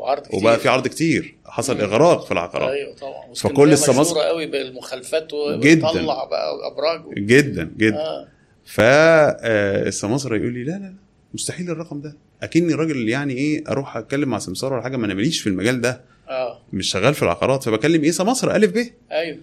[0.00, 0.38] وعرض كتير.
[0.40, 1.34] وبقى في عرض كتير.
[1.46, 1.80] حصل مم.
[1.80, 2.70] إغراق في العقارات.
[2.70, 3.34] أيوه طبعا.
[3.34, 5.28] فكل السماسرة- مشهورة قوي بالمخالفات
[5.60, 5.86] جداً.
[5.88, 7.12] وطلع بقى أبراج و...
[7.14, 7.96] جدا جدا.
[7.96, 8.28] آه.
[8.64, 10.94] فالسماسره يقول لي لا لا لا
[11.34, 12.16] مستحيل الرقم ده.
[12.42, 15.80] أكني راجل يعني إيه أروح أتكلم مع سمسار ولا حاجة ما أنا ماليش في المجال
[15.80, 16.00] ده.
[16.28, 16.60] آه.
[16.72, 17.62] مش شغال في العقارات.
[17.62, 18.86] فبكلم إيه سماسرة ألف ب.
[19.12, 19.38] أيوه.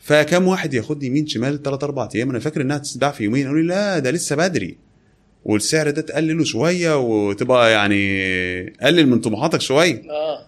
[0.00, 2.30] فكم واحد ياخدني يمين شمال ثلاث أربع أيام.
[2.30, 3.46] أنا فاكر إنها تتباع في يومين.
[3.46, 4.78] يقول لي لا ده لسه بدري.
[5.44, 10.10] والسعر ده تقلله شوية وتبقى يعني قلل من طموحاتك شوية.
[10.10, 10.46] آه.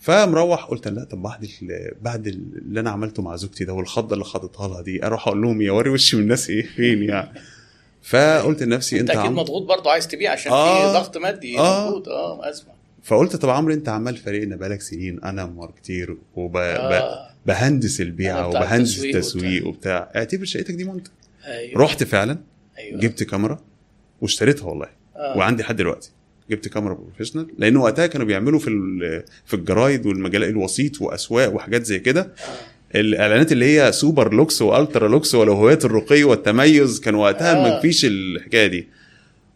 [0.00, 1.48] فمروح قلت لا طب بعد
[2.02, 5.62] بعد اللي أنا عملته مع زوجتي ده والخضة اللي خضتها لها دي أروح أقول لهم
[5.62, 7.28] يا وري وشي من الناس إيه فين يعني؟
[8.10, 9.38] فقلت لنفسي أنت أنت أكيد عم...
[9.38, 10.92] مضغوط برضه عايز تبيع عشان آه.
[10.92, 11.84] في ضغط مادي آه.
[11.90, 12.72] موجود آه اسمع
[13.02, 16.40] فقلت طب عمرو أنت عمال فارقنا بقالك سنين أنا ماركتير آه.
[17.44, 20.10] وبهندس أنا البيعه بتاع وبهندس التسويق وبتاع.
[20.16, 21.10] اعتبر شقتك دي منتج.
[21.46, 21.82] أيوه.
[21.82, 22.38] رحت فعلا؟
[22.78, 23.00] أيوه.
[23.00, 23.58] جبت كاميرا؟
[24.20, 24.86] واشتريتها والله.
[25.16, 25.36] آه.
[25.38, 26.10] وعندي لحد دلوقتي.
[26.50, 28.70] جبت كاميرا professional لأن وقتها كانوا بيعملوا في
[29.44, 32.32] في الجرايد والمجلات الوسيط وأسواق وحاجات زي كده.
[32.94, 37.62] الإعلانات اللي هي super lux و ultra lux ولهواة الرقي والتميز كان وقتها آه.
[37.70, 38.88] ما فيش الحكاية دي.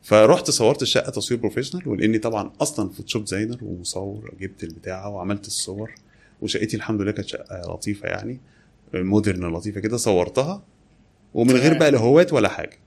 [0.03, 5.91] فرحت صورت الشقة تصوير professional ولأني طبعا أصلا Photoshop designer ومصور جبت البتاعة وعملت الصور.
[6.43, 8.41] وشقتي الحمد لله كانت شقة لطيفة يعني
[8.95, 10.63] modern لطيفة كده صورتها.
[11.35, 11.79] ومن غير.
[11.79, 12.79] بقى لهواة ولا حاجة.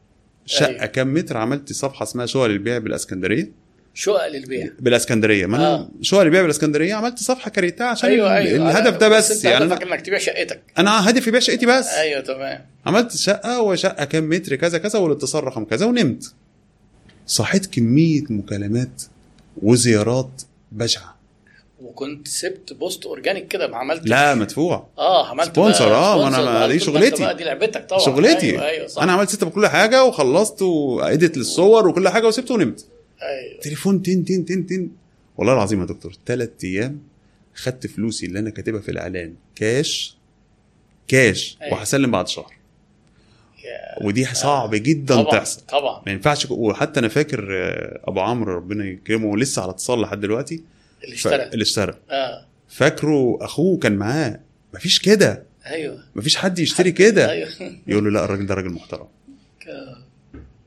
[0.45, 0.85] شقة أيوة.
[0.85, 3.51] كام متر؟ عملت صفحة اسمها شقق للبيع بالإسكندرية.
[3.93, 4.69] شقق للبيع.
[4.79, 5.45] بالإسكندرية.
[5.45, 5.89] ما أنا آه.
[6.01, 9.65] شقق للبيع بالإسكندرية عملت صفحة create تها عشان ال- أيوه الهدف ده بس, أنت يعني
[9.65, 10.61] هدفك أنا, إنك تبيع شقتك.
[10.77, 11.87] أنا هدفي بيع شقتي بس.
[11.87, 12.65] أيوه تمام.
[12.85, 16.33] عملت شقة وشقة كام متر؟ كذا كذا والاتصال رقم كذا ونمت.
[17.27, 19.01] صحيت كمية مكالمات
[19.61, 20.41] وزيارات
[20.71, 21.12] بشعة.
[21.93, 24.87] وكنت سبت post organic كده ما عملتش لا مدفوع.
[24.97, 26.43] آه عملت sponsor، ما sponsor.
[26.43, 27.23] ما دي شغلتي.
[27.23, 27.99] بقى دي لعبتك طبعا.
[27.99, 28.51] شغلتي.
[28.51, 29.03] أيوه أيوه صح.
[29.03, 32.85] أنا عملت set بكل حاجة وخلصت واديت للصور وكل حاجة وسبت ونمت.
[33.21, 33.61] أيوه.
[33.61, 34.89] تليفون تن تن تن تن.
[35.37, 36.99] والله العظيم يا دكتور ثلاث أيام
[37.55, 39.33] خدت فلوسي اللي أنا كاتبها في الإعلان.
[39.55, 40.17] كاش
[41.07, 41.73] كاش أيوة.
[41.73, 42.53] وهسلم بعد شهر.
[44.01, 45.61] ودي صعب جدا طبعا تحصل.
[45.61, 46.01] طبعا.
[46.05, 50.63] ما ينفعش وحتى أنا فاكر آه، أبو عمرو ربنا يكرمه لسه على اتصال لحد دلوقتي.
[51.03, 51.43] اللي اشترى.
[51.43, 51.99] اللي اشترى.
[52.09, 52.47] آه.
[52.69, 54.39] فاكره أخوه كان معاه.
[54.73, 55.43] مفيش كده.
[55.65, 56.03] أيوه.
[56.15, 57.31] مفيش حد يشتري كده.
[57.31, 57.49] أيوه.
[57.87, 59.07] يقول له لا الراجل ده راجل محترم.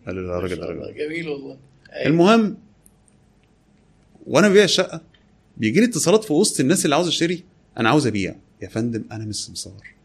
[0.07, 1.59] قال له لا الراجل ده راجل جميل والله.
[1.93, 2.07] أيوة.
[2.07, 2.57] المهم
[4.27, 5.01] وأنا ببيع الشقة.
[5.57, 7.45] بيجي لي اتصالات في وسط الناس اللي عاوز أشتري.
[7.79, 8.35] أنا عاوز أبيع.
[8.63, 9.96] يا فندم أنا مش سمسار.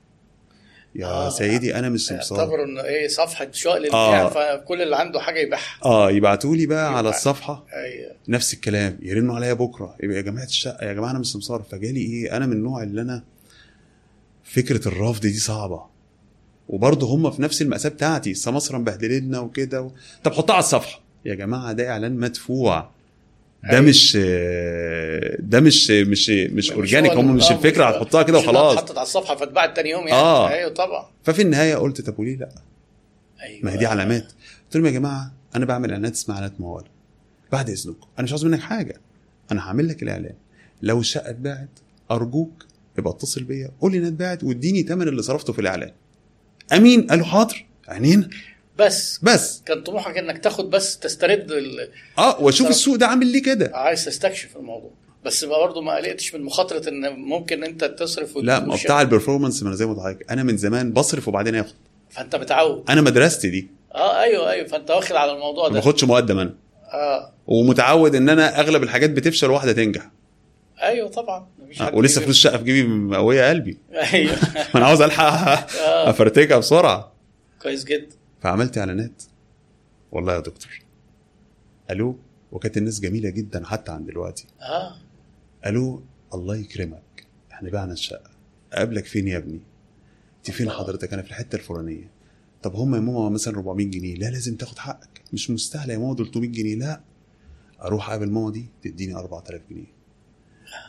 [0.96, 1.30] يا آه.
[1.30, 4.30] سيدي أنا مش سمسار يعتبروا إنه إيه صفحة شقق للبيع آه.
[4.30, 5.62] فكل اللي عنده حاجة يبيعها.
[5.86, 7.16] آه يبعتوا لي بقى على يبعت.
[7.16, 7.66] الصفحة.
[7.74, 8.12] أيوه.
[8.28, 9.96] نفس الكلام يرنوا عليا بكرة.
[10.04, 13.02] يبقى يا جماعة الشقة يا جماعة أنا مش سمسار فجالي إيه أنا من النوع اللي
[13.02, 13.24] أنا
[14.44, 15.84] فكرة الرفض دي صعبة.
[16.70, 19.92] وبرضه هم في نفس المأساة بتاعتي سمسرة مبهدلنا وكده و...
[20.24, 21.00] طب حطها على الصفحة.
[21.26, 22.89] يا جماعة ده إعلان مدفوع.
[23.64, 23.82] ده أيوة.
[23.82, 24.18] مش
[25.39, 28.78] ده مش مش مش أورجانيك هم مش آه، الفكرة هتحطها كده وخلاص.
[28.78, 30.22] اتحطت على الصفحة فاتباعت تاني يوم يعني.
[30.22, 30.49] آه.
[30.49, 31.05] أيوه طبعا.
[31.24, 32.49] ففي النهاية قلت طب وليه لأ؟
[33.41, 33.66] أيوه.
[33.66, 34.32] ما هي دي علامات.
[34.66, 36.84] قلت لهم يا جماعة أنا بعمل إعلانات اسمها إعلانات موال.
[37.51, 38.07] بعد إذنكم.
[38.18, 38.95] أنا مش عاوز منك حاجة.
[39.51, 40.34] أنا هعمل لك الإعلان.
[40.82, 41.70] لو الشقة اتباعت
[42.12, 42.66] أرجوك
[42.97, 45.91] يبقى اتصل بيا قول لي إنها اتباعت واديني ثمن اللي صرفته في الإعلان.
[46.74, 47.66] أمين؟ قالوا حاضر.
[47.88, 48.30] عينين
[48.86, 49.20] بس.
[49.24, 49.62] بس.
[49.66, 51.90] كان طموحك إنك تاخد بس تسترد ال...
[52.18, 52.70] آه وأشوف.
[52.70, 53.72] السوق ده عامل ليه كده.
[53.74, 54.92] عايز تستكشف الموضوع.
[55.26, 58.76] بس برضه ما قلقتش من مخاطرة إن ممكن أنت تصرف لا ما.
[58.76, 60.32] بتاع البرفورمانس ما أنا زي ما قلت لحضرتك.
[60.32, 61.74] أنا من زمان بصرف وبعدين آخد.
[62.10, 63.68] فأنت متعود أنا مدرستي دي.
[63.96, 64.68] آه أيوه أيوه.
[64.68, 65.80] فأنت واخد على الموضوع ما ده.
[65.80, 66.54] باخدش مقدم أنا.
[66.94, 67.34] آه.
[67.48, 70.10] ومتعود إن أنا أغلب الحاجات بتفشل واحدة تنجح.
[70.82, 71.48] أيوه طبعا.
[71.60, 73.78] مفيش آه، ولسه فلوس الشقة في جيبي مقويه قلبي.
[74.14, 74.36] أيوه.
[74.56, 76.10] ما أنا عاوز الحق آه.
[76.10, 77.12] أفرتكها بسرعة.
[77.62, 78.16] كويس جدا.
[78.42, 79.24] فعملت إعلانات.
[80.12, 80.80] والله يا دكتور.
[81.92, 82.18] ألو
[82.52, 84.48] وكانت الناس جميلة جدا حتى عن دلوقتي.
[84.62, 84.96] آه.
[85.66, 87.28] ألو الله يكرمك.
[87.52, 88.32] إحنا بعنا الشقة.
[88.74, 89.60] أقابلك فين يا ابني؟
[90.38, 90.70] أنت فين.
[90.70, 92.10] حضرتك؟ أنا في الحتة الفلانية.
[92.64, 94.16] طب هم يا ماما مثلا 400 جنيه.
[94.16, 95.22] لا لازم تاخد حقك.
[95.34, 96.76] مش مستاهلة يا ماما 300 جنيه.
[96.76, 97.02] لا.
[97.82, 100.01] أروح أقابل ماما دي تديني 4000 جنيه.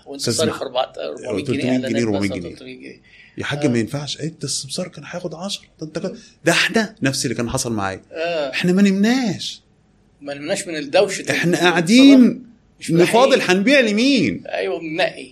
[0.07, 2.55] وانت صارف مح- 400 300 جنيه جنيه، اعلانات 400 مثلاً، جنيه.
[2.55, 3.01] 300 جنيه.
[3.39, 4.21] يا حاج ما ينفعش.
[4.21, 6.13] إيه ده السمسار كان هياخد 10 ده أنت
[6.45, 8.03] ده إحنا نفس اللي كان حصل معايا.
[8.13, 8.51] آه.
[8.51, 9.63] إحنا ما نمناش.
[10.21, 11.57] ما نمناش من الدوشة إحنا.
[11.59, 12.47] قاعدين.
[12.91, 13.41] نفاضل.
[13.43, 15.31] هنبيع لمين؟ أيوه بننقي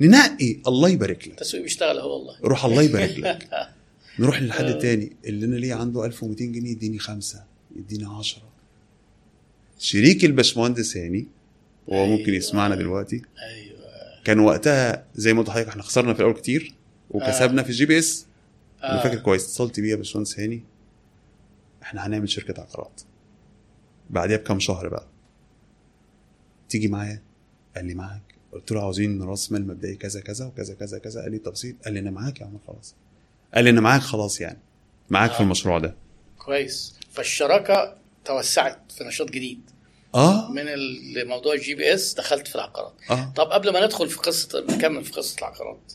[0.00, 0.56] ننقي.
[0.66, 1.30] الله يبارك لك.
[1.32, 2.36] التسويق بيشتغل أهو والله.
[2.44, 3.48] روح الله يبارك لك.
[4.18, 4.70] نروح للحد آه.
[4.70, 5.12] التاني.
[5.24, 7.44] اللي أنا ليه عنده 1200 جنيه يديني خمسة
[7.76, 8.42] يديني 10
[9.78, 11.26] شريك الباشمهندس هاني.
[11.86, 12.36] وهو ممكن أيوة.
[12.36, 13.22] يسمعنا دلوقتي.
[13.42, 13.69] أيوه.
[14.24, 16.74] كان وقتها زي ما قلت لحضرتك إحنا خسرنا في الأول كتير
[17.10, 18.26] وكسبنا في ال GPS.
[18.82, 19.02] أنا آه.
[19.02, 20.62] فاكر كويس اتصلت بيه يا باشمهندس هاني.
[21.82, 23.00] إحنا هنعمل شركة عقارات.
[24.10, 25.06] بعديها بكام شهر بقى.
[26.68, 27.22] تيجي معايا؟
[27.76, 28.22] قال لي معاك.
[28.52, 31.22] قلت له عاوزين راس مال مبدئي كذا كذا وكذا كذا كذا.
[31.22, 32.94] قال لي تفصيل قال لي أنا معاك يا عم خلاص.
[33.54, 34.58] قال لي أنا معاك خلاص يعني.
[35.10, 35.42] معاك في آه.
[35.42, 35.94] المشروع ده.
[36.38, 36.94] كويس.
[37.12, 39.60] فالشراكة توسعت في نشاط جديد.
[40.14, 42.94] آه؟ من الموضوع ال GPS دخلت في العقارات.
[43.10, 43.32] آه.
[43.36, 45.92] طب قبل ما ندخل في قصة نكمل في قصة العقارات.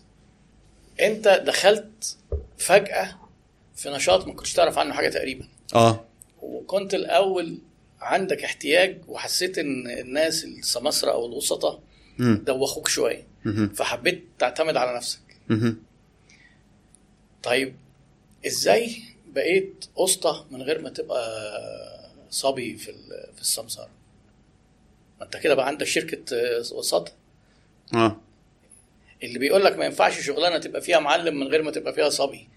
[0.99, 2.17] انت دخلت
[2.57, 3.19] فجأة
[3.75, 5.47] في نشاط ما كنتش تعرف عنه حاجة تقريبا.
[5.75, 6.05] آه.
[6.41, 7.57] وكنت الأول
[8.01, 11.79] عندك احتياج وحسيت إن الناس السماسره أو الوسطاء
[12.17, 12.43] مم.
[12.45, 13.27] دوخوك شوية.
[13.75, 15.19] فحبيت تعتمد على نفسك.
[15.49, 15.83] مهم.
[17.43, 17.75] طيب
[18.47, 21.25] إزاي بقيت اسطى من غير ما تبقى
[22.29, 22.93] صبي في
[23.35, 23.89] في السمسار؟
[25.19, 27.11] ما انت كده بقى عندك شركة آه، وساطه
[27.93, 28.17] آه.
[29.23, 32.47] اللي بيقول لك ما ينفعش شغلانة تبقى فيها معلم من غير ما تبقى فيها صبي.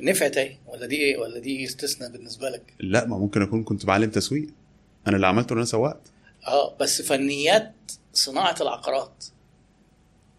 [0.00, 3.86] نفعت إيه ولا دي إيه؟ ولا دي استثناء بالنسبة لك؟ لا ما ممكن أكون كنت
[3.86, 4.46] بعلم تسويق.
[5.06, 6.00] أنا اللي عملته إن أنا سوقت.
[6.46, 7.72] آه بس فنيات
[8.12, 9.24] صناعة العقارات.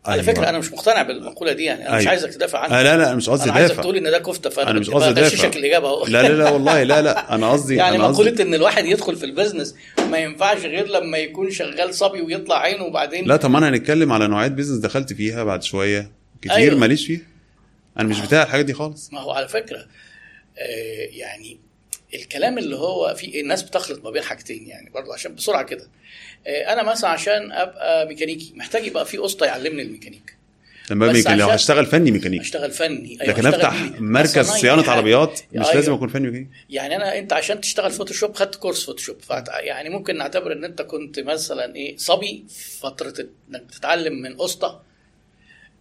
[0.06, 0.34] على أيوة.
[0.34, 2.10] فكره أنا مش مقتنع بالمقولة دي يعني أنا مش أيوة.
[2.10, 4.20] عايزك تدافع عنها آه لا لا أنا مش قصدي أنا عايزك دافع تقول إن ده
[4.20, 5.48] كفتة فأنا أنا مش قصدي دافع.
[5.48, 8.86] الاجابه أهو لا لا لا والله لا لا أنا قصدي يعني أنا مقولة إن الواحد
[8.86, 9.76] يدخل في البيزنس
[10.12, 14.12] ما ينفعش غير لما يكون شغال صبي ويطلع عينه وبعدين لا طب ما أنا هنتكلم
[14.14, 16.70] على نوعية business دخلت فيها بعد شوية كتير أيوة.
[16.70, 16.80] أيوة.
[16.80, 17.22] ماليش فيها
[18.00, 19.78] أنا مش بتاع الحاجات دي خالص ما هو على فكرة
[20.58, 21.60] آه يعني
[22.14, 25.88] الكلام اللي هو في الناس بتخلط ما بين حاجتين يعني برضو عشان بسرعة كده
[26.48, 30.36] آه أنا مثلا عشان أبقى ميكانيكي محتاج يبقى في اسطى يعلمني الميكانيك
[30.92, 34.02] لما ميكانيكي لو هشتغل فني ميكانيكي اشتغل فني لكن أشتغل أفتح.
[34.02, 34.92] مركز صيانة حاجة.
[34.92, 35.76] عربيات مش أيوة.
[35.76, 40.18] لازم أكون فني ميكانيكي يعني أنا أنت عشان تشتغل فوتوشوب خدت كورس فوتوشوب يعني ممكن
[40.18, 42.46] نعتبر إن أنت كنت مثلا إيه صبي
[42.80, 43.14] فترة
[43.50, 44.80] إنك بتتعلم من اسطى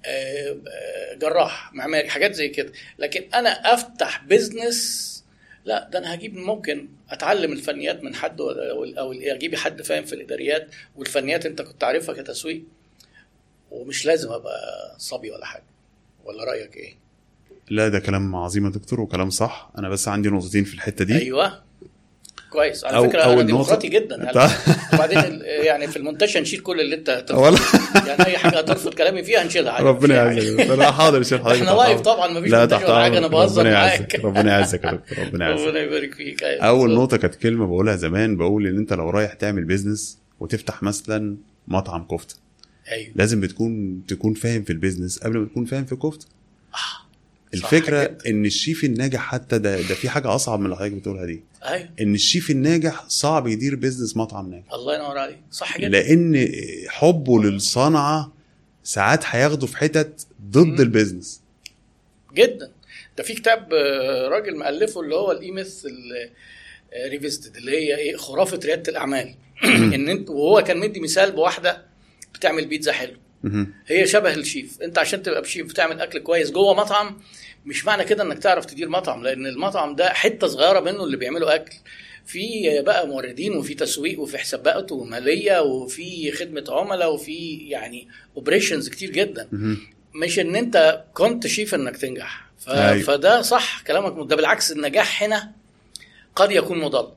[0.07, 5.14] آه، آه، جراح معماري حاجات زي كده لكن أنا أفتح بيزنس
[5.65, 10.69] لا ده أنا هجيب ممكن أتعلم الفنيات من حد أو أجيب حد فاهم في الإداريات
[10.97, 12.63] والفنيات أنت كنت عارفها كتسويق
[13.71, 15.65] ومش لازم أبقى صبي ولا حاجة.
[16.25, 16.95] ولا رأيك إيه؟
[17.71, 19.71] لا ده كلام عظيم يا دكتور وكلام صح.
[19.79, 21.19] أنا بس عندي نقطتين في الحتة دي.
[21.19, 21.63] أيوه.
[22.55, 22.85] كويس.
[22.85, 24.31] على أو- فكرة نقطة- ديمقراطي جدا.
[24.95, 27.25] وبعدين يعني في المنتشر نشيل كل اللي أنت
[28.07, 31.63] يعني أي حاجة هترفض كلامي فيها نشيلها عادي ربنا يعزك لا حاضر يا شيخ حضرتك.
[31.63, 32.01] إحنا لايف.
[32.01, 33.27] طبعا لا تحت ولا حاجة أنا.
[33.27, 34.21] بهزر ربنا معاك.
[34.25, 35.19] ربنا يعزك يا دكتور.
[35.27, 35.67] ربنا يعزك.
[35.67, 36.43] ربنا يبارك فيك.
[36.43, 36.63] أيوة.
[36.65, 41.37] أول نقطة كانت كلمة بقولها زمان بقول إن أنت لو رايح تعمل بيزنس وتفتح مثلا
[41.69, 42.35] مطعم كفتة
[42.93, 43.13] أيوه.
[43.17, 46.27] لازم بتكون تكون فاهم في البيزنس قبل ما تكون فاهم في الكفته
[46.73, 47.05] صح
[47.55, 48.17] الفكرة.
[48.27, 51.43] إن الشيف الناجح حتى ده ده في حاجة أصعب من اللي حضرتك بتقولها دي.
[51.65, 51.89] أيوه.
[52.01, 54.73] إن الشيف الناجح صعب يدير بيزنس مطعم ناجح.
[54.73, 55.39] الله ينور عليك.
[55.51, 55.89] صح جدا.
[55.89, 56.49] لأن
[56.89, 58.33] حبه للصنعة
[58.85, 61.41] ساعات هياخده في حتت ضد البيزنس
[62.35, 62.71] جدا.
[63.19, 65.87] ده في كتاب آه، راجل مؤلفه اللي هو ال E-Myth
[67.11, 69.35] Revisited اللي هي إيه خرافة ريادة الأعمال.
[69.65, 71.83] إن أنت وهو كان مدي مثال بواحدة
[72.35, 73.17] بتعمل بيتزا حلو.
[73.87, 74.83] هي شبه الشيف.
[74.83, 77.21] أنت عشان تبقى بشيف بتعمل أكل كويس جوه مطعم
[77.65, 81.55] مش معنى كده إنك تعرف تدير مطعم لأن المطعم ده حتة صغيرة منه اللي بيعملوا
[81.55, 81.75] أكل.
[82.27, 89.11] في بقى موردين وفي تسويق وفي حسابات ومالية وفي خدمة عملاء وفي يعني operations كتير
[89.11, 89.49] جدا.
[90.15, 92.47] مش إن أنت كنت شيف إنك تنجح.
[92.59, 92.69] ف...
[92.69, 93.03] أيوة.
[93.03, 95.53] فده صح كلامك ده بالعكس النجاح هنا
[96.37, 97.09] قد يكون مضل.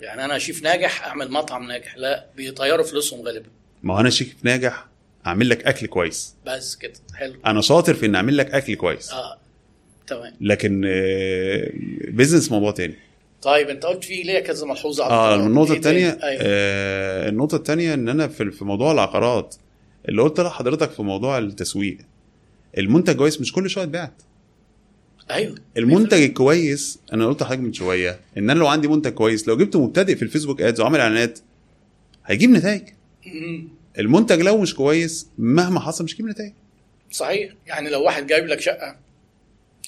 [0.00, 1.96] يعني أنا شيف ناجح أعمل مطعم ناجح.
[1.96, 3.48] لا بيطيروا فلوسهم غالبا.
[3.82, 4.86] ما هو أنا شيف ناجح
[5.26, 6.34] أعمل لك أكل كويس.
[6.46, 7.34] بس كده حلو.
[7.46, 9.10] أنا شاطر في ان أعمل لك أكل كويس.
[9.12, 9.38] آه.
[10.16, 10.32] تمام.
[10.40, 11.70] لكن آه،
[12.08, 12.94] بيزنس موضوع تاني.
[13.42, 15.34] طيب انت قلت في ليا كذا ملحوظة آه.
[15.46, 16.40] النقطة إيه؟ التانية أيوه.
[16.42, 19.54] آه النقطة التانية إن أنا في في موضوع العقارات
[20.08, 21.98] اللي قلت لحضرتك في موضوع التسويق
[22.78, 24.22] المنتج كويس مش كل شوية اتباعت.
[25.30, 25.54] أيوه.
[25.76, 29.76] المنتج الكويس أنا قلت لحضرتك من شوية إن أنا لو عندي منتج كويس لو جبت
[29.76, 31.38] مبتدئ في الفيسبوك أدز وعمل إعلانات
[32.26, 32.82] هيجيب نتائج.
[33.98, 36.52] المنتج لو مش كويس مهما حصل مش هيجيب نتائج.
[37.10, 37.52] صحيح.
[37.66, 38.96] يعني لو واحد جايب لك شقة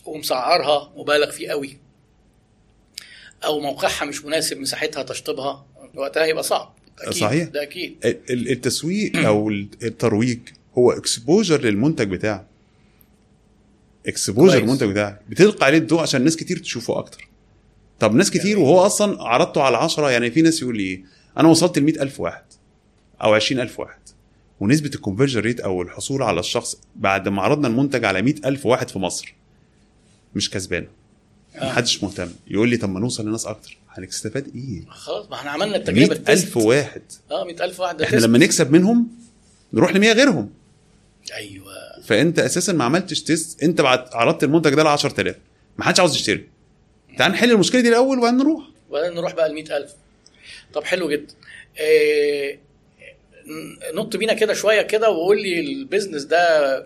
[0.06, 1.76] ومسعرها مبالغ فيه قوي.
[3.44, 6.74] أو موقعها مش مناسب مساحتها تشطيبها وقتها يبقى صعب.
[6.98, 7.20] أكيد.
[7.22, 7.48] صحيح.
[7.48, 7.96] ده أكيد.
[8.04, 10.38] ال- التسويق أو الترويج
[10.78, 12.46] هو exposure للمنتج بتاعك.
[14.06, 14.58] exposure.
[14.58, 15.20] المنتج بتاعك.
[15.28, 17.28] بتلقى عليه الضوء عشان ناس كتير تشوفه أكتر.
[18.00, 21.04] طب ناس كتير وهو أصلا عرضته على عشرة يعني في ناس يقول لي إيه؟
[21.38, 22.44] أنا وصلت ل ألف واحد
[23.22, 23.98] أو 20000 واحد.
[24.60, 28.90] ونسبة ال conversion rate أو الحصول على الشخص بعد ما عرضنا المنتج على 100000 واحد
[28.90, 29.34] في مصر.
[30.34, 30.86] مش كسبانة.
[31.56, 31.64] آه.
[31.64, 32.28] محدش مهتم.
[32.48, 33.76] يقول لي طب ما نوصل لناس أكتر.
[33.90, 36.56] هنستفاد إيه؟ خلاص ما إحنا عملنا التجربة 100000 ال test.
[36.56, 37.02] واحد.
[37.30, 38.16] آه 100000 واحد إحنا.
[38.20, 39.08] لما نكسب منهم
[39.72, 40.50] نروح ل 100 غيرهم.
[41.34, 41.74] أيوه.
[42.04, 45.36] فأنت أساسا ما عملتش test أنت بعد عرضت المنتج ده ل 10000
[45.78, 46.44] ما حدش عاوز يشتري.
[47.18, 48.64] تعال نحل المشكلة دي الأول وبعدين نروح.
[48.90, 49.92] وبعدين نروح بقى ل 100000
[50.74, 51.34] طب حلو جدا.
[51.80, 52.58] إيه
[53.94, 56.78] نط بينا كده شوية كده وقول لي البيزنس ده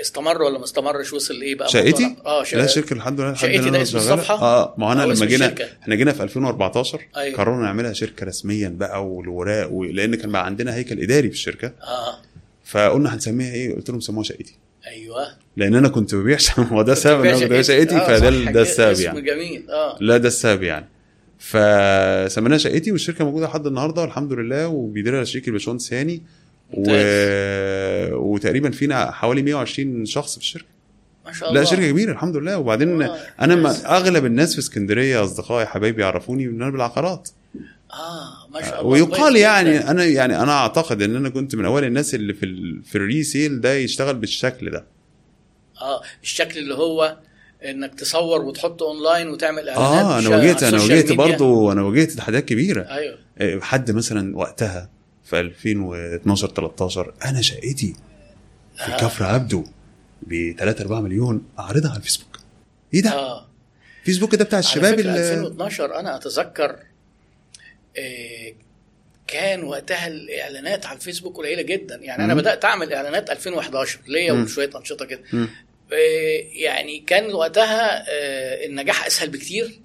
[0.00, 3.70] استمر ولا ما استمرش؟ وصل لإيه بقى شقتي؟ آه لا شقتي شركه الحمد لله شقتي
[3.70, 3.96] ده اسم.
[3.96, 7.36] الصفحة؟ آه ما أنا لما جينا؟ إحنا جينا في 2014 أيوة.
[7.38, 9.84] قررنا نعملها شركة رسميا بقى والوراق و...
[9.84, 11.66] لأن كان بقى عندنا هيكل إداري في الشركة.
[11.82, 12.18] آه.
[12.64, 14.54] فقلنا هنسميها إيه؟ قلت لهم سموها شقتي.
[14.86, 15.26] أيوه.
[15.56, 17.96] لأن أنا كنت ببيع هو ده السبب إن أنا كنت ببيع شقتي.
[17.96, 19.20] آه، فده ده السبب يعني.
[19.20, 19.70] جميل.
[19.70, 19.96] آه.
[20.00, 20.88] لا ده السبب يعني.
[21.38, 26.22] فسميناها شقتي والشركة موجودة لحد النهارده والحمد لله وبيديرها شريك الباشمهندس هاني.
[26.72, 26.90] و...
[28.14, 30.66] وتقريبا فينا حوالي 120 شخص في الشركة.
[31.26, 31.60] ما شاء الله.
[31.60, 32.58] لا شركة كبيرة الحمد لله.
[32.58, 33.54] وبعدين آه، أنا.
[33.54, 37.28] ما أغلب الناس في اسكندرية أصدقائي حبايبي يعرفوني ان أنا بالعقارات
[37.92, 38.90] آه ما شاء الله.
[38.90, 39.90] ويقال يعني.
[39.90, 42.82] أنا يعني أنا أعتقد إن أنا كنت من اوائل الناس اللي في ال...
[42.84, 44.84] في الريسيل ده يشتغل بالشكل ده.
[45.82, 47.16] آه الشكل اللي هو
[47.64, 51.12] إنك تصور وتحط أونلاين وتعمل إعلانات آه أنا واجهت أنا واجهت.
[51.12, 52.82] برضه أنا واجهت تحديات كبيرة.
[52.82, 53.18] أيوه.
[53.40, 54.90] إيه، حد مثلا وقتها
[55.26, 57.96] في 2012 13 أنا شقتي
[58.76, 58.96] في آه.
[58.96, 59.64] كفر عبده
[60.22, 62.38] ب 3 4 مليون أعرضها على الفيسبوك
[62.94, 63.46] إيه ده؟ آه
[64.00, 66.76] الفيسبوك ده بتاع الشباب اللي 2012 أنا أتذكر
[67.98, 68.52] آه،
[69.26, 72.40] كان وقتها الإعلانات على الفيسبوك قليلة جدا يعني أنا مم.
[72.40, 74.32] بدأت أعمل إعلانات 2011 ليا.
[74.32, 75.20] وشوية أنشطة كده.
[75.32, 75.46] آه،
[76.52, 79.80] يعني كان وقتها آه، النجاح أسهل بكتير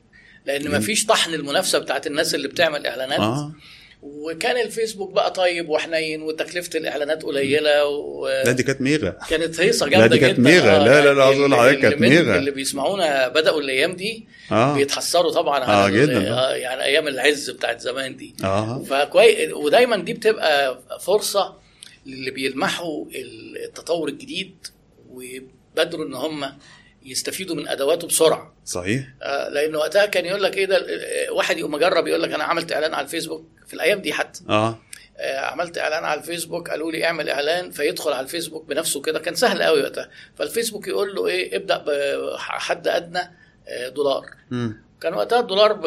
[0.45, 0.67] لأن.
[0.71, 3.53] ما فيش طحن المنافسة بتاعت الناس اللي بتعمل إعلانات آه
[4.01, 8.27] وكان الفيسبوك بقى طيب وحنين وتكلفة الإعلانات قليلة و...
[8.45, 10.49] لا دي كانت ميغا كانت هيصة لا، جامدة دي كانت جدا.
[10.49, 10.75] ميغا.
[10.75, 12.37] آه، لا، لا، لا، أقول لحضرتك اللي كانت ميغا.
[12.37, 14.75] اللي بيسمعونا بدأوا الأيام دي آه.
[14.75, 16.31] بيتحسروا طبعا آه، على ال- جداً.
[16.33, 18.35] آه، يعني أيام العز بتاعت زمان دي.
[18.43, 18.83] آه.
[18.83, 21.55] فكويس ودايما دي بتبقى فرصة
[22.05, 23.05] للي بيلمحوا
[23.65, 24.55] التطور الجديد
[25.09, 26.51] وبدروا إن هم
[27.05, 28.55] يستفيدوا من أدواته بسرعة.
[28.65, 29.03] صحيح.
[29.23, 32.43] آه، لأن وقتها كان يقول لك إيه ده آه، واحد يقوم مجرب يقول لك أنا
[32.43, 34.41] عملت إعلان على الفيسبوك في الأيام دي حتى.
[34.49, 34.79] آه.
[35.17, 39.19] آه، عملت إعلان على الفيسبوك قالوا لي اعمل إعلان فيدخل على الفيسبوك بنفسه كده.
[39.19, 40.09] كان سهل قوي وقتها.
[40.35, 41.83] فالفيسبوك يقول له إيه ابدأ
[42.35, 43.19] بحد أدنى
[43.67, 44.25] آه، دولار.
[44.51, 45.81] امم كان وقتها الدولار ب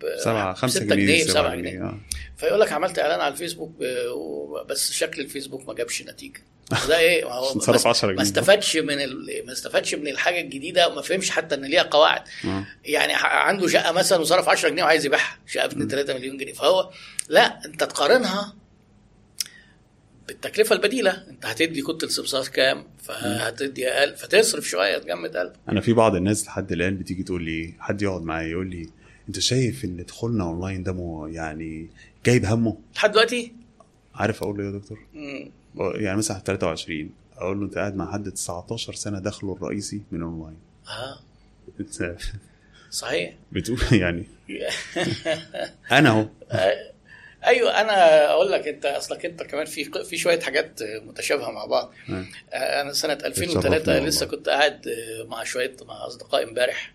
[0.00, 1.82] ب- 7 5 ستة جنيه ب 7 جنيه.
[1.82, 1.98] آه.
[2.36, 6.40] فيقول لك عملت إعلان على الفيسبوك ب- و- بس شكل الفيسبوك ما جابش نتيجة.
[6.88, 8.16] ده إيه؟ ما هو ما- 10 جنيه.
[8.16, 9.42] ما استفادش من ال...
[9.46, 12.22] ما استفادش من الحاجة الجديدة وما فهمش حتى إن ليها قواعد.
[12.44, 12.66] آه.
[12.84, 16.52] يعني عنده شقة مثلا وصرف 10 جنيه وعايز يبيعها شقة ب 2 3 مليون جنيه.
[16.52, 16.90] فهو
[17.28, 18.54] لا أنت تقارنها
[20.28, 21.10] بالتكلفة البديلة.
[21.30, 26.46] أنت هتدي كنت السمسار كام؟ فهتدي أقل فتصرف شوية تجمد قلب أنا في بعض الناس
[26.46, 28.88] لحد الآن بتيجي تقول لي حد يقعد معايا يقول لي
[29.28, 31.90] أنت شايف إن دخولنا أونلاين ده يعني
[32.26, 33.52] جايب همه؟ لحد دلوقتي؟
[34.14, 35.50] عارف أقول له إيه يا دكتور؟ مم.
[35.78, 40.56] يعني مثلا 23 أقول له أنت قاعد مع حد 19 سنة دخله الرئيسي من أونلاين.
[40.88, 41.18] آه.
[41.80, 42.16] أنت
[42.90, 43.34] صحيح.
[43.52, 44.26] بتقول يعني
[45.92, 46.26] أنا أهو.
[47.46, 51.92] أيوه أنا أقول لك أنت أصلك أنت كمان في في شوية حاجات متشابهة مع بعض.
[52.10, 52.24] آه.
[52.82, 54.06] أنا سنة اتشرفنا 2003 والله.
[54.08, 54.86] لسه كنت قاعد
[55.28, 56.92] مع شوية مع أصدقائي امبارح.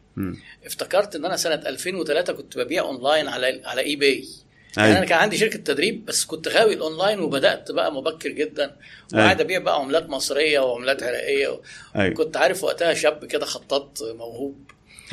[0.66, 4.28] افتكرت إن أنا سنة 2003 كنت ببيع أونلاين على على eBay
[4.78, 4.98] يعني أيوة.
[4.98, 8.76] أنا كان عندي شركة تدريب بس كنت غاوي الأونلاين وبدأت بقى مبكر جدا.
[9.14, 11.60] وقاعد أبيع بقى عملات مصرية وعملات عراقية.
[11.96, 12.14] أيوه.
[12.14, 14.56] كنت عارف وقتها شاب كده خطاط موهوب.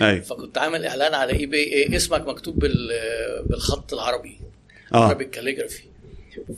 [0.00, 0.20] أيوه.
[0.20, 2.90] فكنت عامل إعلان على eBay إيه اسمك مكتوب بال
[3.46, 4.40] بالخط العربي.
[4.94, 5.04] آه.
[5.08, 5.82] عربي calligraphy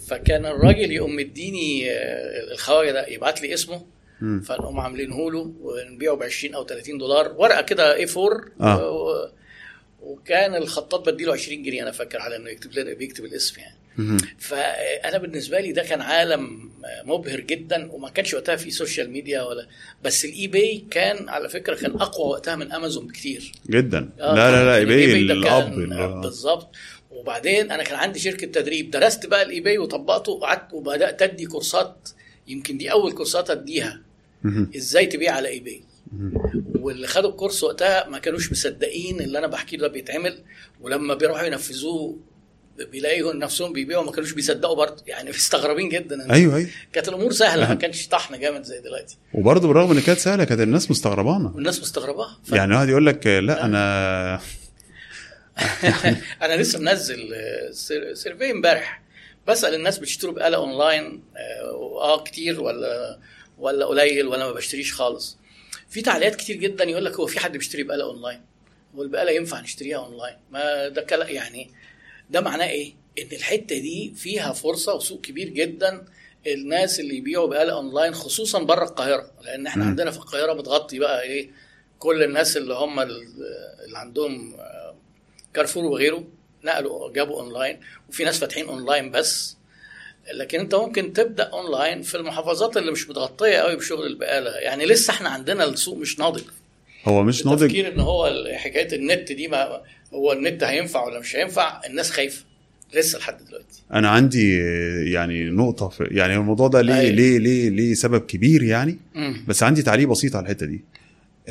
[0.09, 3.86] فكان الراجل يقوم مديني آه، الخواجة ده يبعت لي اسمه.
[4.20, 7.34] فنقوم عاملينه له ونبيعه ب 20 أو 30 دولار.
[7.38, 9.32] ورقة كده A4 آه.
[10.03, 13.76] وكان الخطاط بديله 20 جنيه أنا فاكر على إنه يكتب لنا بيكتب الاسم يعني.
[14.38, 16.70] فأنا بالنسبة لي ده كان عالم
[17.05, 19.66] مبهر جدا وما كانش وقتها في social media ولا
[20.05, 24.51] بس ال eBay كان على فكرة كان أقوى وقتها من امازون بكتير جدا آه، لا
[24.51, 26.68] لا لا ال eBay ده الأب آه، بالظبط
[27.11, 32.09] وبعدين أنا كان عندي شركة تدريب درست بقى ال eBay وطبقته وقعدت وبدأت أدي كورسات
[32.48, 34.01] يمكن دي أول كورسات أديها.
[34.76, 35.89] إزاي تبيع على eBay مم.
[36.80, 40.38] واللي خدوا الكورس وقتها ما كانوش مصدقين اللي أنا بحكيه ده بيتعمل
[40.80, 42.18] ولما بيروحوا ينفذوه
[42.92, 45.02] بيلاقوا نفسهم بيبيعوا ما كانوش بيصدقوا برضه.
[45.06, 46.32] يعني مستغربين جدا.
[46.32, 46.68] أيوه أيوه.
[46.92, 49.16] كانت الأمور سهلة ما كانش طحن جامد زي دلوقتي.
[49.34, 51.52] وبرضه بالرغم إن كانت سهلة كانت الناس مستغربانا.
[51.54, 52.38] والناس مستغرباها.
[52.44, 52.52] ف...
[52.52, 54.40] يعني واحد يقول لك لا أنا
[56.42, 57.28] أنا لسه منزل
[57.72, 59.02] sur- survey امبارح.
[59.48, 63.18] بسأل الناس بتشتروا بآلة أونلاين آه آه، كتير ولا
[63.58, 65.38] ولا قليل ولا ما بشتريش خالص.
[65.91, 68.41] في تعليقات كتير جدا يقول لك هو في حد بيشتري بآلة أونلاين؟
[68.97, 71.70] هو البقالة ينفع نشتريها أونلاين؟ ما ده كلا يعني
[72.30, 76.05] ده معناه إيه؟ إن الحتة دي فيها فرصة وسوق كبير جدا
[76.47, 79.84] الناس اللي يبيعوا بآلة أونلاين خصوصا بره القاهرة لأن إحنا.
[79.84, 81.51] عندنا في القاهرة بتغطي بقى إيه؟
[81.99, 83.26] كل الناس اللي هم ال-
[83.84, 84.97] اللي عندهم آه،
[85.55, 86.24] كارفور وغيره
[86.64, 89.57] نقلوا جابوا أونلاين وفي ناس فاتحين أونلاين بس.
[90.35, 94.51] لكن انت ممكن تبدأ اونلاين في المحافظات اللي مش متغطية قوي بشغل البقالة.
[94.51, 96.43] يعني لسه إحنا عندنا السوق مش ناضج.
[97.05, 97.62] هو مش ناضج.
[97.62, 99.81] التفكير ان هو حكاية النت دي ما
[100.14, 102.45] هو النت هينفع ولا مش هينفع الناس خايفة.
[102.95, 103.83] لسه لحد دلوقتي.
[103.93, 104.59] أنا عندي
[105.12, 107.11] يعني نقطة في يعني الموضوع ده ليه أيوة.
[107.11, 108.99] ليه ليه ليه سبب كبير يعني.
[109.14, 109.45] مم.
[109.49, 110.85] بس عندي تعليق بسيط على الحتة دي.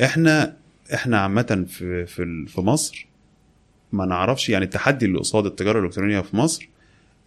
[0.02, 0.56] إحنا
[0.94, 3.06] إحنا عامة في في في مصر
[3.92, 6.68] ما نعرفش يعني التحدي اللي قصاد التجارة الإلكترونية في مصر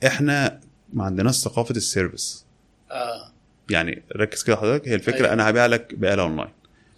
[0.05, 0.59] إحنا
[0.93, 2.45] ما عندناش ثقافة السيرفيس.
[2.91, 3.31] آه.
[3.69, 5.33] يعني ركز كده حضرتك هي الفكرة أيوة.
[5.33, 6.49] أنا هبيع لك بآلة أونلاين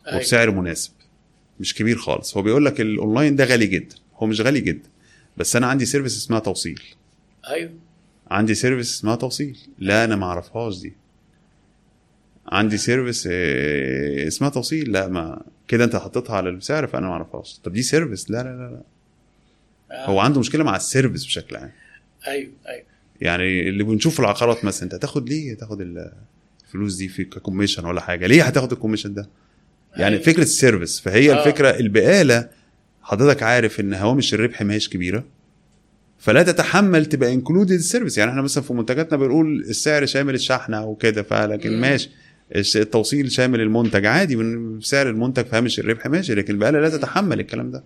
[0.07, 0.17] أيوة.
[0.17, 0.91] وبسعر مناسب.
[1.59, 2.37] مش كبير خالص.
[2.37, 3.95] هو بيقول لك الأونلاين ده غالي جدا.
[4.15, 4.89] هو مش غالي جدا.
[5.37, 6.81] بس أنا عندي service اسمها توصيل.
[7.49, 7.71] أيوه.
[8.31, 9.57] عندي service اسمها توصيل.
[9.79, 10.93] لا أنا ما أعرفهاش دي.
[12.47, 14.91] عندي service آه، اسمها توصيل.
[14.91, 17.59] لا ما كده أنت حطيتها على السعر فأنا ما أعرفهاش.
[17.63, 18.81] طب دي service؟ لا لا لا, لا.
[19.95, 20.05] آه.
[20.05, 21.71] هو عنده مشكلة مع ال service بشكل عام.
[22.27, 22.85] أيوه أيوه.
[23.21, 26.11] يعني اللي بنشوف في العقارات مثلا أنت هتاخد ليه؟ هتاخد ال-
[26.65, 28.27] الفلوس دي في commission ولا حاجة.
[28.27, 29.29] ليه هتاخد ال commission ده؟
[29.97, 30.25] يعني أيوة.
[30.25, 31.39] فكرة ال service فهي آه.
[31.47, 32.49] الفكرة البقالة
[33.01, 35.23] حضرتك عارف إن هوامش الربح ما هيش كبيرة
[36.19, 40.85] فلا تتحمل تبقى included ال service يعني إحنا مثلا في منتجاتنا بنقول السعر شامل الشحن
[40.85, 41.81] وكده فلكن.
[41.81, 42.09] ماشي.
[42.55, 44.05] التوصيل شامل المنتج.
[44.05, 44.35] عادي
[44.81, 47.83] سعر المنتج في هامش الربح ماشي لكن البقالة لا تتحمل الكلام ده.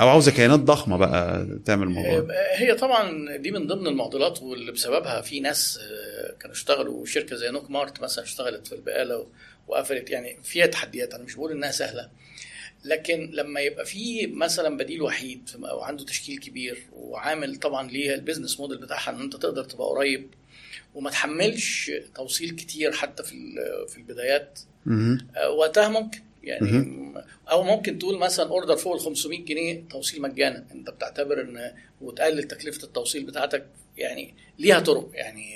[0.00, 2.18] أو عاوزه كيانات ضخمة بقى تعمل الموضوع.
[2.34, 7.36] آه، هي طبعا دي من ضمن المعضلات واللي بسببها في ناس آه، كانوا اشتغلوا شركة
[7.36, 9.26] زي نوك مارت مثلا اشتغلت في البقالة
[9.68, 12.10] وقفلت يعني فيها تحديات أنا مش بقول إنها سهلة
[12.84, 18.19] لكن لما يبقى في مثلا بديل وحيد أو عنده تشكيل كبير وعامل طبعا ليه ال
[18.19, 20.30] business model بتاعها إن أنت تقدر تبقى قريب
[20.94, 23.34] وما تحملش توصيل كتير حتى في
[23.88, 24.58] في البدايات.
[25.36, 27.14] آه، وقتها ممكن يعني.
[27.50, 30.66] أو ممكن تقول مثلا order فوق ال 500 جنيه توصيل مجانا.
[30.72, 33.66] أنت بتعتبر إن وتقلل تكلفة التوصيل بتاعتك
[33.96, 35.10] يعني ليها طرق.
[35.14, 35.54] يعني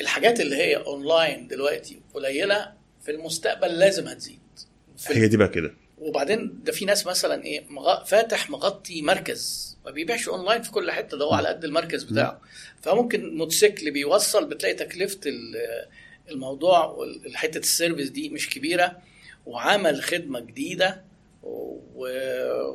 [0.00, 2.72] الحاجات اللي هي اونلاين دلوقتي قليلة
[3.02, 4.38] في المستقبل لازم هتزيد.
[5.08, 5.74] هي دي بقى كده.
[5.98, 8.04] وبعدين ده في ناس مثلا إيه مغ...
[8.04, 9.76] فاتح مغطي مركز.
[9.84, 12.40] ما بيبيعش اونلاين في كل حتة ده هو على قد المركز بتاعه.
[12.82, 15.86] فممكن موتوسيكل بيوصل بتلاقي تكلفة ال-
[16.30, 16.96] الموضوع
[17.34, 18.96] حتة ال service دي مش كبيرة.
[19.46, 21.02] وعمل خدمة جديدة
[21.42, 22.06] و...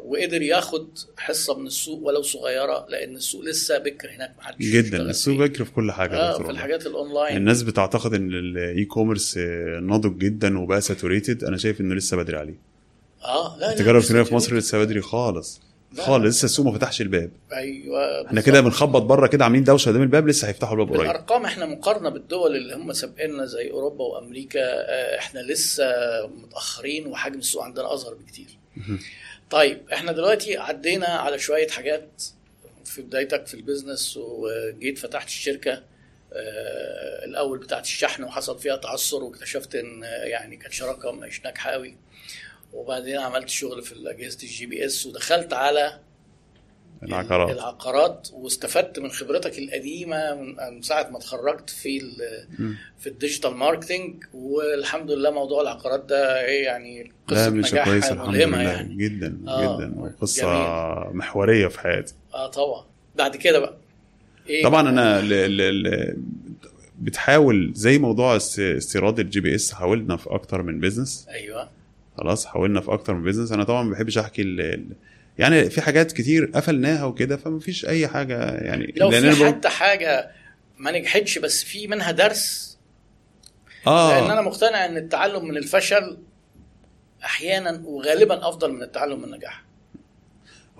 [0.06, 5.38] وقدر ياخد حصة من السوق ولو صغيرة لأن السوق لسه بكر هناك محدش جدا السوق.
[5.38, 6.52] بكر في كل حاجة دكتور في.
[6.52, 9.38] الحاجات الأونلاين الناس بتعتقد إن ال e-commerce
[9.82, 12.56] ناضج جدا وبقى saturated أنا شايف إنه لسه بدري عليه
[13.24, 14.36] آه لا التجاره الالكترونيه في.
[14.36, 15.62] مصر لسه بدري خالص
[15.98, 16.26] خالص.
[16.26, 17.32] لسه السوق ما فتحش الباب.
[17.54, 21.00] أيوه إحنا كده بنخبط بره كده عاملين دوشة قدام الباب لسه هيفتحوا الباب قريب.
[21.02, 25.86] بالأرقام إحنا مقارنة بالدول اللي هم سابقنا زي أوروبا وأمريكا آه، إحنا لسه
[26.28, 28.48] متأخرين وحجم السوق عندنا أصغر بكتير.
[29.50, 32.24] طيب إحنا دلوقتي عدينا على شوية حاجات
[32.86, 35.84] في بدايتك في ال business وجيت فتحت الشركة
[36.34, 41.72] آه، الأول بتاعت الشحن وحصل فيها تعثر واكتشفت إن آه، يعني كانت شراكة مش ناجحة
[41.72, 41.96] قوي
[42.74, 46.00] وبعدين عملت شغل في اجهزه ال GPS ودخلت على
[47.04, 47.56] العقارات.
[47.56, 50.36] العقارات واستفدت من خبرتك القديمة
[50.72, 52.02] من ساعة ما اتخرجت في.
[53.00, 58.72] في ال digital marketing والحمد لله موضوع العقارات ده إيه يعني قصة نجاح ملهمة لله.
[58.72, 58.96] يعني.
[58.96, 60.48] جدا آه، جدا قصه
[61.14, 62.14] محورية في حياتي.
[62.34, 62.86] آه طبعا.
[63.16, 63.78] بعد كده بقى
[64.50, 65.30] إيه؟ طبعا أنا ل...
[65.58, 65.84] ل...
[65.84, 66.18] ل...
[67.00, 71.70] بتحاول زي موضوع است- استيراد ال GPS حاولنا في أكتر من business أيوه.
[72.18, 74.86] خلاص حاولنا في أكتر من بيزنس أنا طبعا ما بحبش أحكي ال...
[75.38, 80.32] يعني في حاجات كتير قفلناها وكده فما فيش أي حاجة يعني لو في حتى حاجة
[80.78, 82.78] ما نجحتش بس في منها درس.
[83.88, 84.20] آه.
[84.20, 86.18] لأن أنا مقتنع إن التعلم من الفشل
[87.24, 89.64] أحيانا وغالبا أفضل من التعلم من النجاح.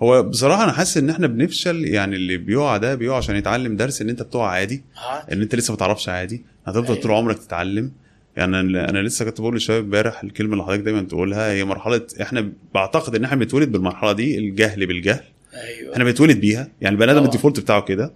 [0.00, 4.02] هو بصراحة أنا حاسس إن إحنا بنفشل يعني اللي بيقع ده بيقع عشان يتعلم درس
[4.02, 5.32] إن أنت بتقع عادي آه.
[5.32, 6.44] إن أنت لسه ما تعرفش عادي.
[6.66, 7.00] هتفضل أيوة.
[7.00, 7.92] طول عمرك تتعلم.
[8.36, 12.52] يعني أنا لسه كنت بقول للشباب امبارح الكلمة اللي حضرتك دايما تقولها هي مرحلة إحنا
[12.74, 15.24] بعتقد إن إحنا بنتولد بالمرحلة دي الجهل بالجهل
[15.54, 17.24] أيوه إحنا بنتولد بيها يعني البني آدم.
[17.24, 18.12] ال default بتاعه كده.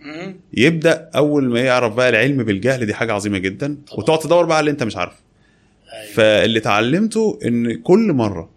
[0.53, 3.99] يبدأ أول ما يعرف بقى العلم بالجهل دي حاجة عظيمة جدا طبعا.
[4.01, 5.17] وتقعد تدور بقى على اللي أنت مش عارفه
[5.93, 6.13] أيوة.
[6.15, 8.51] فاللي اتعلمته إن كل مرة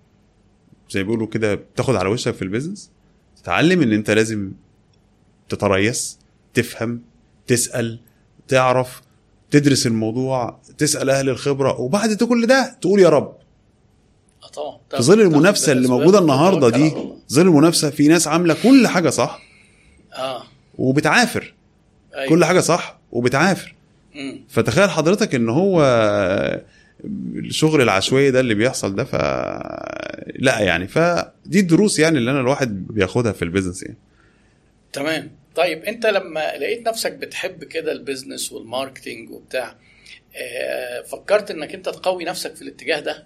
[0.90, 2.92] زي بيقولوا كده بتاخد على وشك في ال business
[3.44, 4.52] تتعلم إن أنت لازم
[5.50, 6.14] تتريث
[6.54, 7.02] تفهم
[7.48, 8.00] تسأل
[8.48, 9.02] تعرف
[9.52, 13.36] تدرس الموضوع تسال أهل الخبرة وبعد كل ده تقول يا رب.
[14.44, 14.78] آه طبعا.
[14.92, 16.94] في ظل المنافسة اللي موجودة النهارده دي
[17.34, 19.42] ظل المنافسة في ناس عاملة كل حاجة صح؟
[20.14, 20.44] آه.
[20.78, 21.54] وبتعافر.
[22.16, 22.30] أيوة.
[22.30, 23.76] كل حاجة صح وبتعافر.
[24.16, 24.42] مم.
[24.50, 25.82] فتخيل حضرتك إن هو
[27.36, 29.16] الشغل العشوائي ده اللي بيحصل ده ف
[30.36, 33.98] لا يعني فدي الدروس يعني اللي أنا الواحد بياخدها في البيزنس يعني.
[34.94, 35.32] تمام.
[35.56, 39.76] طيب أنت لما لقيت نفسك بتحب كده ال business وال marketing وبتاع آه
[41.12, 43.26] فكرت إنك أنت تقوي نفسك في الاتجاه ده؟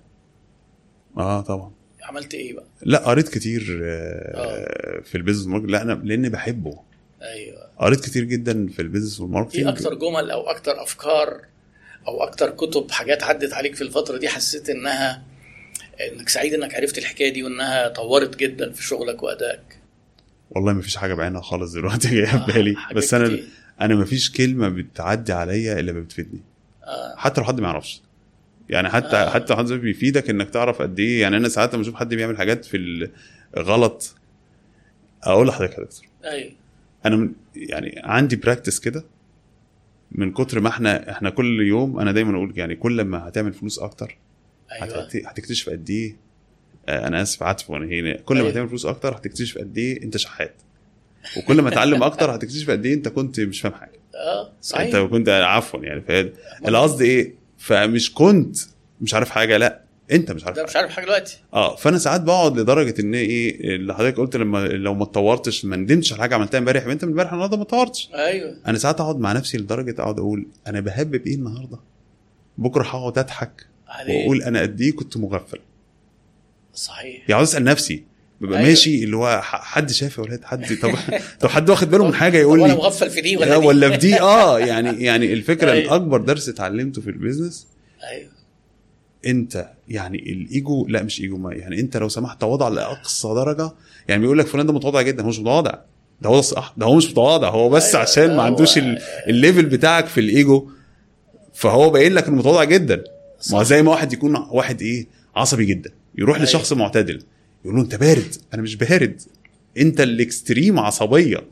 [1.18, 1.72] آه طبعا.
[2.04, 6.30] عملت إيه بقى؟ لا قريت كتير آه، في ال business وال marketing لا أنا لأني
[6.30, 6.80] بحبه.
[7.22, 7.70] أيوه.
[7.78, 11.42] قريت كتير جدا في ال business وال marketing إيه أكتر جمل أو أكتر أفكار
[12.08, 15.24] أو أكتر كتب حاجات عدت عليك في الفترة دي حسيت إنها
[16.02, 19.80] إنك سعيد إنك عرفت الحكاية دي وإنها طورت جدا في شغلك وأدائك؟
[20.50, 23.48] والله ما فيش حاجة بعينها خالص دلوقتي جاية في آه، بالي بس أنا كتير.
[23.82, 26.40] أنا ما فيش كلمة بتعدي عليا إلا بتفيدني.
[26.40, 26.53] آه.
[27.18, 28.02] حتى لو حد ما يعرفش.
[28.70, 29.30] يعني حتى آه.
[29.30, 31.22] حتى حد بيفيدك إنك تعرف قد إيه.
[31.22, 33.10] يعني أنا ساعات لما أشوف حد بيعمل حاجات في
[33.58, 34.16] الغلط
[35.24, 36.06] أقول لحضرتك يا دكتور.
[36.26, 36.52] أيوه.
[37.06, 39.04] أنا يعني عندي براكتس كده
[40.12, 43.80] من كتر ما إحنا إحنا كل يوم أنا دايما أقول يعني كل ما هتعمل فلوس
[43.80, 44.18] أكتر
[44.82, 45.02] أيوه.
[45.04, 46.16] هت- هتكتشف قد إيه.
[46.90, 48.18] آه، أنا آسف عاطف وأنا هنا.
[48.18, 48.48] كل أيوة.
[48.48, 50.54] ما هتعمل فلوس أكتر هتكتشف قد إيه أنت شحات.
[51.38, 54.00] وكل ما تتعلم أكتر هتكتشف قد إيه أنت كنت مش فاهم حاجة.
[54.16, 54.96] آه صحيح.
[54.96, 56.32] انت كنت عفوا يعني فاهم؟
[56.68, 58.58] القصد إيه؟ فمش كنت
[59.02, 61.38] مش عارف حاجة لأ أنت مش عارف ده مش عارف حاجة دلوقتي.
[61.54, 65.76] آه فأنا ساعات بقعد لدرجة إن إيه اللي حضرتك قلت لما لو ما اتطورتش ما
[65.76, 68.10] ندمتش على حاجة عملتها امبارح انت من امبارح النهارده ما اتطورتش.
[68.14, 68.56] أيوه.
[68.68, 71.78] أنا ساعات أقعد مع نفسي لدرجة أقعد أقول أنا بهبب إيه النهارده؟
[72.58, 75.60] بكرة هقعد أضحك عليه وأقول أنا قد إيه كنت مغفل.
[76.74, 77.20] صحيح.
[77.22, 78.04] يعني عاوز أسأل نفسي
[78.42, 78.70] ببقى أيوة.
[78.70, 80.92] ماشي اللي هو حد شايف يا ولاد حد طب
[81.40, 83.90] طب حد واخد باله من حاجة يقول لي مغفل في دي ولا لا دي ولا
[83.92, 85.84] في دي آه يعني يعني الفكرة أيوة.
[85.84, 85.96] أيوة.
[85.96, 87.68] اكبر درس اتعلمته في ال business
[88.12, 88.30] أيوه
[89.26, 93.72] أنت يعني الإيجو لا مش إيجو ما يعني أنت لو سمحت تواضع لأقصى درجة
[94.08, 95.72] يعني بيقول لك فلان ده متواضع جدا هو مش متواضع
[96.22, 98.02] ده هو صح ده هو مش متواضع هو بس أيوة، أيوة.
[98.10, 100.70] عشان ما عندوش ال- ال level بتاعك في الإيجو
[101.54, 103.04] فهو باين لك إنه متواضع جدا
[103.52, 103.64] ما.
[103.64, 106.48] زي ما واحد يكون واحد إيه عصبي جدا يروح أيوة.
[106.50, 107.24] لشخص معتدل
[107.64, 108.36] يقول له انت بارد.
[108.54, 109.22] أنا مش بارد.
[109.78, 111.44] انت ال extreme عصبية.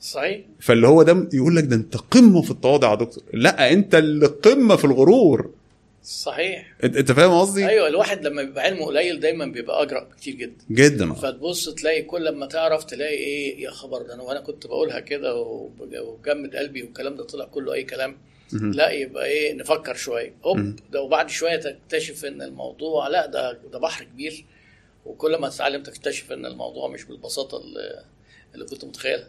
[0.00, 0.40] صحيح.
[0.60, 3.24] فاللي هو ده يقول لك ده انت قمة في التواضع يا دكتور.
[3.32, 5.50] لا انت اللي قمة في الغرور.
[6.04, 6.74] صحيح.
[6.84, 10.64] انت فاهم قصدي؟ أيوه الواحد لما بيبقى علمه قليل دايما بيبقى أجرأ كتير جدا.
[10.70, 11.12] جدا.
[11.12, 15.34] فتبص تلاقي كل لما تعرف تلاقي إيه يا خبر ده أنا وأنا كنت بقولها كده
[15.36, 18.16] وبجمد قلبي والكلام ده طلع كله أي كلام.
[18.52, 20.34] لا يبقى إيه نفكر شوية.
[20.44, 20.76] هوب.
[20.92, 24.44] ده وبعد شوية تكتشف إن الموضوع لا ده ده بحر كبير.
[25.06, 28.04] وكل ما تتعلم تكتشف إن الموضوع مش بالبساطة اللي,
[28.54, 29.28] اللي كنت متخيلها.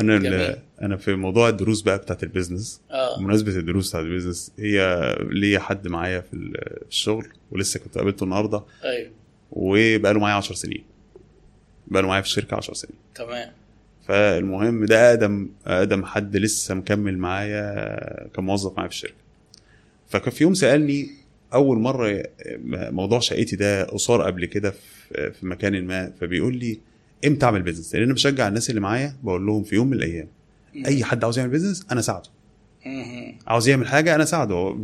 [0.00, 3.18] أنا أنا في موضوع الدروس بقى بتاعت ال business آه.
[3.18, 6.34] بمناسبة الدروس بتاعت ال business هي ليا حد معايا في
[6.88, 9.10] الشغل ولسه كنت قابلته النهارده أيوه.
[9.52, 10.84] وبقى له معايا 10 سنين.
[11.86, 12.94] بقى له معايا في الشركة 10 سنين.
[13.14, 13.52] تمام.
[14.06, 19.14] فالمهم ده اقدم أقدم حد لسه مكمل معايا كموظف معايا في الشركة.
[20.08, 21.10] فكان في يوم سألني
[21.54, 22.22] أول مرة
[22.68, 24.74] موضوع شقتي ده قصار قبل كده
[25.14, 26.78] في مكان ما فبيقول لي
[27.26, 30.28] إمتى أعمل business لأن أنا بشجع الناس اللي معايا بقول لهم في يوم من الأيام
[30.86, 32.28] أي حد عاوز يعمل business أنا ساعده.
[33.46, 34.76] عاوز يعمل حاجة أنا ساعده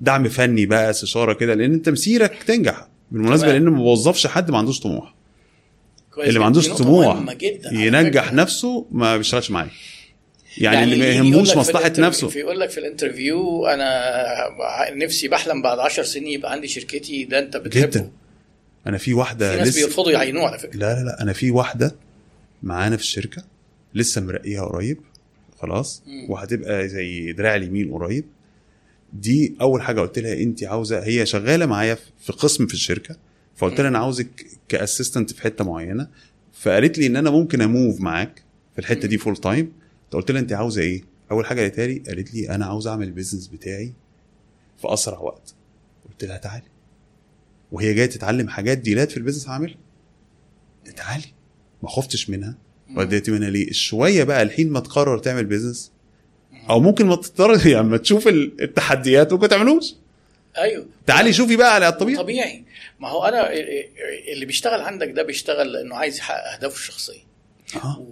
[0.00, 3.52] بدعم فني بقى استشارة كده لأن أنت مسيرك تنجح بالمناسبة.
[3.52, 5.14] لأن ما بوظفش حد ما عندوش طموح
[6.14, 6.46] كويس اللي ما.
[6.46, 7.36] عندوش طموح
[7.72, 8.32] ينجح.
[8.32, 9.70] نفسه ما بيشتغلش معايا
[10.58, 12.28] يعني, يعني اللي ما يجي يقول يهموش في مصلحة نفسه.
[12.28, 17.38] في يقول لك في الانترفيو أنا نفسي بحلم بعد 10 سنين يبقى عندي شركتي ده
[17.38, 17.86] أنت بتحبه.
[17.86, 18.10] جدا.
[18.86, 20.78] أنا في في واحدة ناس لسه بيرفضوا يعينوه على فكرة.
[20.78, 21.94] لا لا لا أنا في واحدة
[22.62, 23.44] معانا في الشركة
[23.94, 24.98] لسه مرقيها قريب
[25.58, 26.30] خلاص مم.
[26.30, 28.24] وهتبقى زي دراع اليمين قريب.
[29.12, 33.16] دي أول حاجة قلت لها انت عاوزة هي شغالة معايا في قسم في الشركة
[33.56, 36.08] فقلت لها أنا عاوزك ك assistant في حتة معينة
[36.52, 38.42] فقالت لي إن أنا ممكن أ move معاك
[38.72, 39.72] في الحتة دي full time
[40.12, 43.10] قلت لها انت عاوزة إيه؟ أول حاجة قالتها لي قالت لي أنا عاوز أعمل ال
[43.10, 43.92] business بتاعي
[44.78, 45.54] في أسرع وقت.
[46.10, 46.64] قلت لها تعالي.
[47.72, 49.76] وهي جاية تتعلم حاجات ديلات في ال business هعملها.
[50.96, 51.24] تعالي.
[51.82, 52.54] ما خفتش منها.
[52.96, 55.92] وديت منها ليه؟ شوية بقى الحين ما تقرر تعمل business.
[56.70, 59.94] أو ممكن ما تضطر يعني ما تشوف ال- التحديات ممكن تعملوش.
[60.58, 60.86] أيوه.
[61.06, 62.18] تعالي شوفي بقى على الطبيعي.
[62.22, 62.64] طبيعي.
[63.00, 63.52] ما هو أنا
[64.32, 67.29] اللي بيشتغل عندك ده بيشتغل لأنه عايز يحقق أهدافه الشخصية.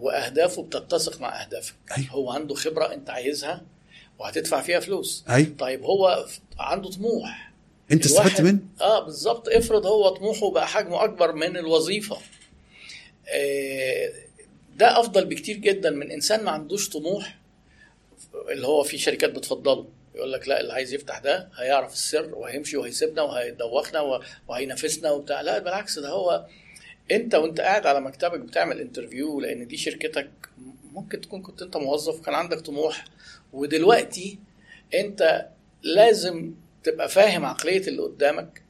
[0.00, 1.74] وأهدافه بتتسق مع أهدافك.
[1.98, 2.10] أيوة.
[2.10, 3.62] هو عنده خبرة أنت عايزها
[4.18, 5.24] وهتدفع فيها فلوس.
[5.28, 6.26] أيوه طيب هو
[6.58, 7.52] عنده طموح.
[7.92, 9.48] أنت استفدت منه؟ آه بالظبط.
[9.48, 12.16] افرض هو طموحه بقى حجمه أكبر من الوظيفة.
[13.28, 14.12] آه
[14.76, 17.38] ده أفضل بكتير جدا من إنسان ما عندوش طموح
[18.50, 19.86] اللي هو في شركات بتفضله.
[20.14, 25.40] يقول لك لا اللي عايز يفتح ده هيعرف السر وهيمشي وهيسيبنا وهيدوخنا وهينافسنا وبتاع.
[25.40, 26.46] لا بالعكس ده هو
[27.12, 30.30] انت وانت قاعد على مكتبك بتعمل انترفيو لأن دي شركتك
[30.92, 33.04] ممكن تكون كنت انت موظف وكان عندك طموح.
[33.52, 34.38] ودلوقتي
[34.94, 35.46] انت
[35.82, 36.52] لازم
[36.84, 38.62] تبقى فاهم عقلية اللي قدامك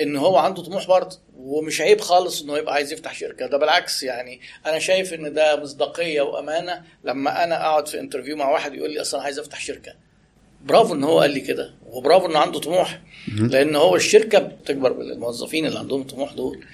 [0.00, 3.46] إن هو عنده طموح برضه ومش عيب خالص إنه يبقى عايز يفتح شركة.
[3.46, 8.50] ده بالعكس يعني أنا شايف إن ده مصداقية وأمانة لما أنا أقعد في انترفيو مع
[8.50, 9.94] واحد يقول لي أصلا عايز أفتح شركة.
[10.64, 13.00] برافو إن هو قال لي كده وبرافو إنه عنده طموح.
[13.38, 16.64] لأن هو الشركة بتكبر بالموظفين اللي عندهم طموح دول.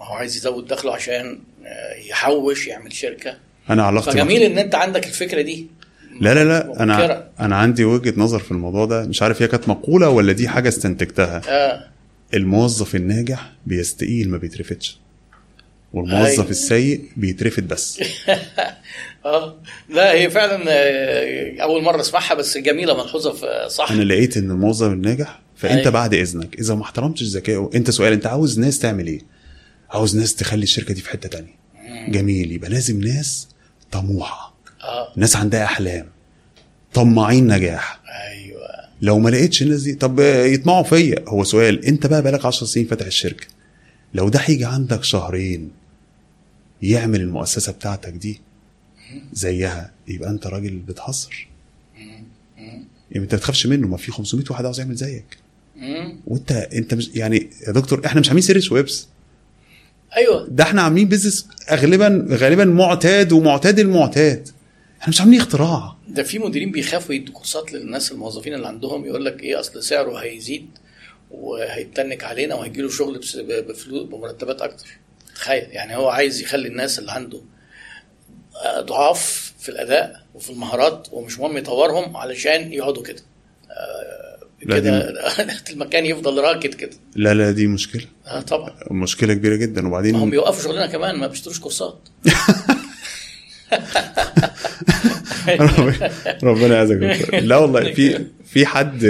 [0.00, 3.36] ما هو عايز يزود دخله عشان آه، يحوش يعمل شركة.
[3.70, 5.66] أنا علاقتي فجميل إن أنت عندك الفكرة دي.
[6.20, 6.82] لا لا لا.
[6.82, 9.06] أنا أنا عندي وجهة نظر في الموضوع ده.
[9.06, 11.40] مش عارف هي كانت مقولة ولا دي حاجة استنتجتها.
[11.48, 11.84] آه.
[12.34, 14.98] الموظف الناجح بيستقيل ما بيترفدش.
[15.92, 16.50] والموظف أيوة.
[16.50, 18.00] السيء بيترفد بس.
[19.24, 19.56] آه.
[19.88, 23.92] لا هي فعلا آه، أول مرة أسمعها بس جميلة ملحوظة صح.
[23.92, 25.90] أنا لقيت إن الموظف الناجح فأنت أيوة.
[25.90, 26.58] بعد إذنك.
[26.58, 29.39] إذا ما احترمتش ذكائه أنت سؤال أنت عاوز ناس تعمل إيه؟
[29.90, 31.54] عاوز ناس تخلي الشركة دي في حتة تانية.
[32.08, 32.52] جميل.
[32.52, 33.48] يبقى لازم ناس
[33.90, 34.54] طموحة.
[34.82, 35.12] آه.
[35.16, 36.06] ناس عندها أحلام.
[36.94, 38.00] طماعين نجاح.
[38.30, 38.60] أيوه.
[39.02, 41.24] لو ما لقيتش الناس دي طب يطمعوا فيا.
[41.28, 43.46] هو سؤال أنت بقى بقالك 10 سنين فاتح الشركة.
[44.14, 45.70] لو ده هيجي عندك شهرين
[46.82, 48.40] يعمل المؤسسة بتاعتك دي
[49.32, 51.48] زيها يبقى أنت راجل بتهزر.
[53.10, 55.36] يعني أنت ما تخافش منه ما في 500 واحد عاوز يعمل زيك.
[56.26, 59.06] وأنت أنت مش يعني يا دكتور إحنا مش عاملين search ويبس.
[60.16, 60.46] أيوه.
[60.50, 64.48] ده إحنا عاملين business غالبا غالبا معتاد ومعتاد المعتاد.
[65.00, 65.96] إحنا مش عاملين اختراع.
[66.08, 70.16] ده في مديرين بيخافوا يدوا كورسات للناس الموظفين اللي عندهم يقول لك إيه أصل سعره
[70.16, 70.68] هيزيد
[71.30, 73.20] وهيتنك علينا وهيجي له شغل
[73.68, 74.86] بفلوس بمرتبات أكتر.
[75.34, 77.40] تخيل يعني هو عايز يخلي الناس اللي عنده
[78.78, 83.22] ضعاف في الأداء وفي المهارات ومش مهم يطورهم علشان يقعدوا كده.
[83.70, 84.29] آه،
[84.68, 85.12] كده
[85.70, 86.90] المكان يفضل راكد كده.
[87.16, 88.04] لا لا دي مشكلة.
[88.26, 88.74] آه طبعا.
[88.90, 89.86] مشكلة كبيرة جدا.
[89.88, 92.08] وبعدين هم بيوقفوا شغلنا كمان ما بيشتروش كورسات.
[96.42, 97.28] ربنا يعزك.
[97.34, 99.04] لا والله في في حد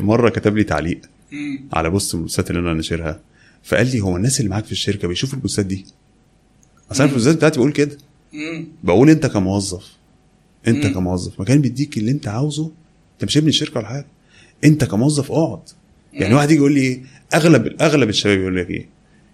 [0.00, 1.00] مرة كتب لي تعليق.
[1.72, 3.20] على بوست من البوستات اللي أنا ناشرها
[3.62, 5.86] فقال لي هو الناس اللي معاك في الشركة بيشوفوا البوستات دي؟
[6.92, 7.98] أصل أنا في البوستات بتاعتي بقول كده.
[8.84, 9.92] بقول أنت كموظف
[10.68, 10.86] أنت.
[10.86, 12.70] كموظف مكان بيديك اللي أنت عاوزه
[13.14, 14.06] أنت مش ابن الشركة ولا حاجة.
[14.64, 15.60] انت كموظف اقعد.
[16.12, 16.34] يعني.
[16.34, 17.02] واحد يجي يقول لي إيه؟
[17.34, 18.88] أغلب أغلب الشباب يقول لك إيه؟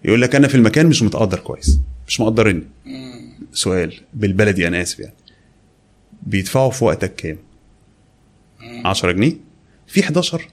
[0.05, 1.79] يقول لك أنا في المكان مش متقدر كويس
[2.09, 2.63] مش مقدرني.
[3.53, 5.15] سؤال بالبلدي أنا آسف يعني.
[6.23, 7.39] بيدفعوا في وقتك كام؟
[8.61, 8.87] مم.
[8.87, 9.37] 10 جنيه؟
[9.87, 10.49] في 11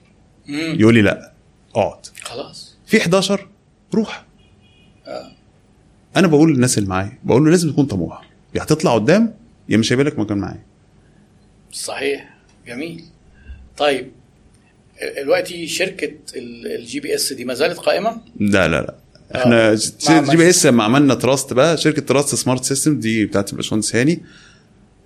[0.48, 0.76] مم.
[0.80, 1.32] يقول لي لا
[1.74, 2.06] اقعد.
[2.22, 2.76] خلاص.
[2.86, 3.48] في 11
[3.94, 4.24] روح.
[5.06, 5.32] آه.
[6.16, 9.34] أنا بقول للناس اللي معايا بقول له لازم تكون طموح يا هتطلع قدام
[9.68, 10.62] يا مش هيبقى لك مكان معايا.
[11.72, 12.34] صحيح.
[12.66, 13.04] جميل.
[13.76, 14.10] طيب
[15.22, 18.94] دلوقتي شركة ال GPS دي ما زالت قائمة لا لا لا
[19.34, 19.36] آه.
[19.38, 19.70] إحنا
[20.10, 24.22] مع- GPS لما عملنا Trust بقى شركة Trust Smart System دي بتاعت الباشمهندس هاني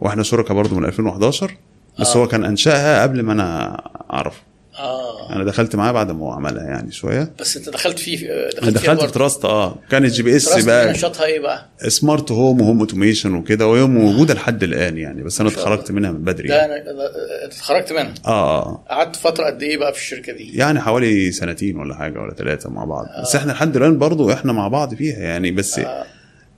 [0.00, 1.56] وإحنا شركاء برضو من 2011
[2.00, 2.16] بس آه.
[2.20, 3.76] هو كان أنشأها قبل ما أنا
[4.10, 4.40] أعرفه
[4.78, 8.51] آه أنا دخلت معاه بعد ما هو عملها يعني شوية بس أنت دخلت فيه أنا
[8.70, 9.12] دخلت دخلت في.
[9.12, 13.82] Trust آه كانت GPS بقى نشاطها إيه بقى؟ smart home و home automation وكده وهي
[13.84, 15.48] موجودة لحد الآن يعني بس أنا.
[15.48, 16.84] اتخرجت منها من بدري ده يعني.
[16.84, 17.10] ده-
[17.46, 21.76] اتخرجت منها آه آه قعدت فترة قد إيه بقى في الشركة دي؟ يعني حوالي سنتين
[21.76, 25.18] ولا حاجة ولا ثلاثة مع بعض بس إحنا لحد الآن برضو إحنا مع بعض فيها
[25.18, 26.05] يعني بس آه.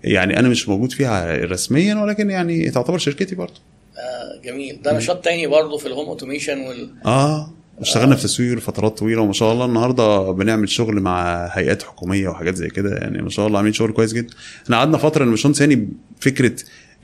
[0.04, 3.60] يعني أنا مش موجود فيها رسميا ولكن يعني تعتبر شركتي برضو
[3.98, 7.50] آه جميل ده نشاط تاني برضه في ال home automation وال آه
[7.80, 12.54] اشتغلنا في تسويق لفترات طويلة وما شاء الله النهارده بنعمل شغل مع هيئات حكومية وحاجات
[12.54, 12.96] زي كده.
[12.96, 14.34] يعني ما شاء الله عاملين شغل كويس جدا.
[14.64, 15.88] إحنا قعدنا فترة إن باشمهندس هاني
[16.20, 16.52] فكرة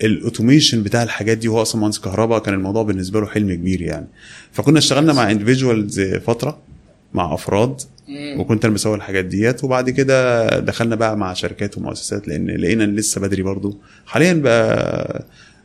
[0.03, 3.83] ال automation بتاع الحاجات دي وهو أصلا مهندس كهرباء كان الموضوع بالنسبة له حلم كبير
[3.83, 4.07] يعني.
[4.53, 6.59] فكنا اشتغلنا مع individuals فترة
[7.15, 7.81] مع أفراد.
[8.39, 9.65] وكنت أنا بسوق الحاجات ديت.
[9.65, 13.79] وبعد كده دخلنا بقى مع شركات ومؤسسات لأن لقينا لسه بدري برضو.
[14.07, 15.25] حاليا بقى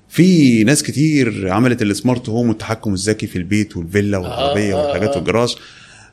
[0.10, 5.10] في ناس كتير عملت ال smart home والتحكم الذكي في البيت والفيلا والعربية آه، والحاجات
[5.10, 5.16] آه.
[5.16, 5.56] والجراج.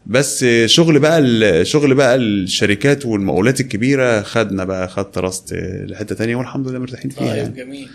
[0.06, 5.52] بس شغل بقى شغل بقى الشركات والمقاولات الكبيرة خدنا بقى خد Trust
[5.86, 7.54] لحتة تانية والحمد لله مرتاحين فيها طيب يعني.
[7.56, 7.88] جميل.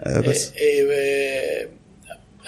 [0.00, 0.52] آه، بس.
[0.56, 1.68] إيه إيه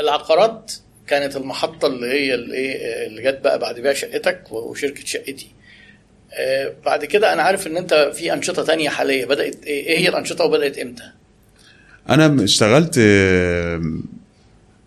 [0.01, 0.73] العقارات
[1.07, 5.49] كانت المحطة اللي هي الايه اللي جت بقى بعد بيع شقتك وشركة شقتي.
[6.39, 10.09] آه، بعد كده أنا عارف إن أنت في أنشطة تانية حالية بدأت إيه إيه هي
[10.09, 11.05] الأنشطة وبدأت إمتى؟
[12.11, 13.83] أنا اشتغلت آه،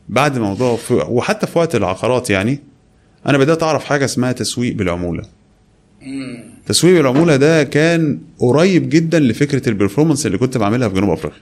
[0.09, 2.59] بعد موضوع وحتى في وقت العقارات يعني
[3.27, 5.23] أنا بدأت أعرف حاجة اسمها تسويق بالعمولة.
[6.65, 11.41] تسويق بالعمولة ده كان قريب جدا لفكرة البرفورمانس اللي كنت بعملها في جنوب أفريقيا.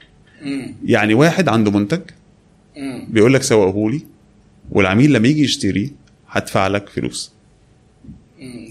[0.85, 2.01] يعني واحد عنده منتج.
[3.09, 4.01] بيقول لك سوقه لي
[4.71, 5.91] والعميل لما يجي يشتري
[6.29, 7.31] هدفع لك فلوس.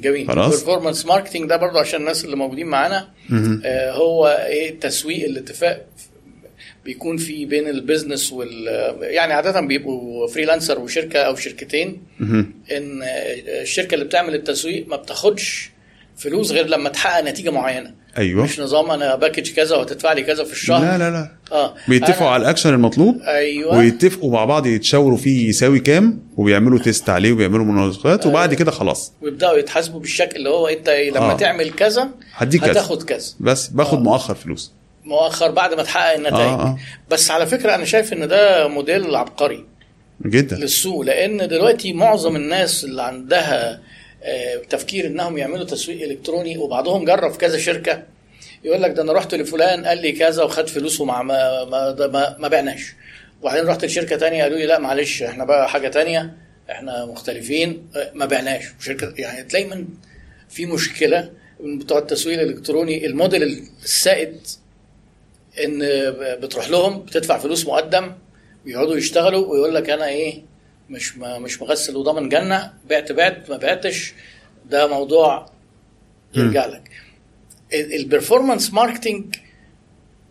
[0.01, 0.53] جميل خلاص.
[0.55, 3.09] ال performance marketing ده برضو عشان الناس اللي موجودين معانا
[3.65, 5.87] آه، هو إيه تسويق الاتفاق
[6.87, 8.67] بيكون في بين ال business وال
[9.01, 12.03] يعني عادة بيبقوا freelancer وشركة أو شركتين.
[12.73, 13.03] إن
[13.63, 15.71] الشركة اللي بتعمل التسويق ما بتاخدش
[16.17, 17.95] فلوس غير لما تحقق نتيجة معينة.
[18.19, 18.45] أيوه.
[18.45, 20.81] مش نظام أنا package كذا وهتدفع لي كذا في الشهر.
[20.81, 21.31] لا لا لا.
[21.53, 21.75] آه.
[21.89, 23.21] بيتفقوا على الأكشن المطلوب.
[23.21, 23.79] أيوه.
[23.79, 29.13] ويتفقوا مع بعض يتشاوروا فيه يساوي كام وبيعملوا تيست عليه وبيعملوا مناقشات وبعد كده خلاص.
[29.23, 31.37] ويبدأوا يتحاسبوا بالشكل اللي هو أنت لما آه.
[31.37, 32.73] تعمل كذا هديك كذا.
[32.73, 33.27] هتاخد كذا.
[33.41, 34.03] بس باخد آه.
[34.03, 34.73] مؤخر فلوس.
[35.07, 36.41] مؤخر بعد ما تحقق النتائج.
[36.41, 36.78] آه، آه.
[37.11, 39.66] بس على فكرة أنا شايف إن ده موديل عبقري
[40.27, 40.57] جدا.
[40.57, 43.81] للسوق لأن دلوقتي معظم الناس اللي عندها
[44.23, 48.03] آه، تفكير إنهم يعملوا تسويق إلكتروني وبعضهم جرب في كذا شركة
[48.65, 52.37] يقول لك ده أنا رحت لفلان قال لي كذا وخد فلوس وما ما ما, ما,
[52.39, 52.95] ما بعناش.
[53.43, 56.37] وبعدين رحت لشركة تانية قالوا لي لا معلش إحنا بقى حاجة تانية
[56.70, 58.65] إحنا مختلفين آه، ما بعناش.
[58.81, 59.85] وشركه يعني من
[60.49, 61.31] في مشكلة
[61.61, 63.43] من بتوع التسويق الإلكتروني الموديل
[63.85, 64.47] السائد
[65.65, 65.78] إن
[66.41, 68.12] بتروح لهم بتدفع فلوس مقدم
[68.66, 70.43] ويقعدوا يشتغلوا ويقول لك أنا إيه
[70.91, 74.15] مش ما مش مغسل وضامن جنة بعت بعت ما بعتش
[74.70, 75.51] ده موضوع
[76.35, 76.91] يرجع لك.
[77.74, 79.36] ال performance marketing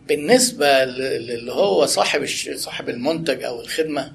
[0.08, 4.12] بالنسبة للي هو صاحب صاحب المنتج أو الخدمة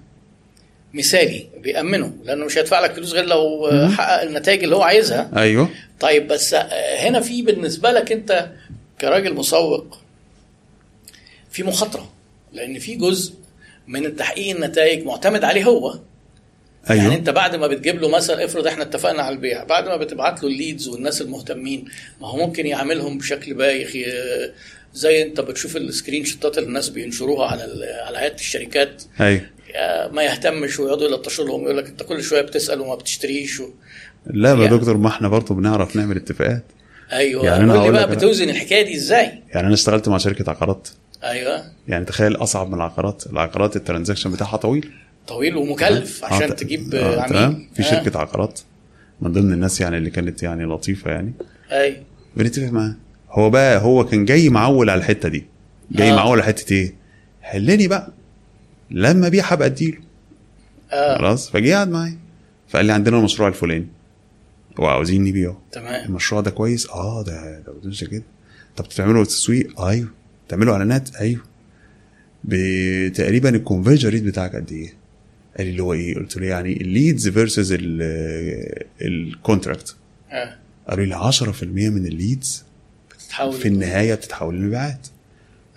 [0.94, 5.32] مثالي بيأمنه لأنه مش هيدفع لك فلوس غير لو حقق النتائج اللي هو عايزها.
[5.38, 5.70] أيوه.
[6.00, 6.54] طيب بس
[7.00, 8.50] هنا في بالنسبة لك أنت
[9.02, 9.98] كراجل مسوق
[11.52, 12.12] في مخاطرة
[12.54, 13.34] لأن في جزء
[13.88, 16.00] من تحقيق النتائج معتمد عليه هو.
[16.90, 17.14] يعني أيوه.
[17.14, 20.50] أنت بعد ما بتجيب له مثلا افرض إحنا اتفقنا على البيع بعد ما بتبعت له
[20.50, 21.86] ال leads والناس المهتمين
[22.22, 23.92] ما هو ممكن يعملهم بشكل بايخ
[24.94, 27.64] زي أنت بتشوف ال screenshot ات اللي الناس بينشروها على
[28.08, 29.04] على عيادة الشركات.
[29.22, 29.42] أيوه.
[29.76, 33.70] يا ما يهتمش ويقعدوا يلطشوا لهم يقول لك أنت كل شوية بتسأل وما بتشتريش و...
[34.28, 36.64] لا يا يعني- دكتور ما إحنا برضه بنعرف نعمل اتفاقات.
[37.12, 37.46] أيوه.
[37.46, 40.88] يعني يعني هقول بقى بتوزن الحكاية دي إزاي؟ يعني أنا اشتغلت مع شركة عقارات.
[41.24, 41.64] أيوه.
[41.88, 43.28] يعني تخيل أصعب من العقارات.
[43.28, 44.92] العقارات ال transaction بتاعها طويل.
[45.28, 47.68] طويل ومكلف آه، عشان تجيب آه، عميل.
[47.76, 47.92] في آه.
[47.92, 48.60] شركة عقارات
[49.22, 51.34] من ضمن الناس يعني اللي كانت يعني لطيفة يعني.
[51.72, 51.98] أيوه
[52.38, 52.96] بنتفق معاه
[53.30, 55.46] هو بقى هو كان جاي معول على الحتة دي.
[55.92, 56.16] جاي آه.
[56.16, 56.94] معول على حتة إيه؟
[57.42, 58.12] حلني بقى.
[58.92, 59.98] لما أبيع هبقى أديله.
[60.92, 61.18] آه.
[61.18, 62.18] خلاص؟ فجه قعد معايا.
[62.70, 63.88] فقال لي عندنا المشروع الفلاني.
[64.80, 65.62] وعاوزين نبيعه.
[65.72, 66.06] تمام.
[66.06, 68.24] المشروع ده كويس؟ آه ده ده كده.
[68.78, 70.08] طب بتعملوا تسويق أيوه.
[70.52, 71.42] بتعملوا إعلانات؟ أيوه.
[72.44, 74.94] ب- تقريبا ال conversion rate بتاعك قد إيه؟
[75.58, 77.78] قال لي اللي هو إيه؟ قلت له يعني ال leads versus
[79.02, 79.96] ال contract
[80.32, 80.56] آه.
[80.90, 82.64] قالوا لي 10% من ال leads
[83.16, 85.08] بتتحول في النهاية بتتحول لمبيعات.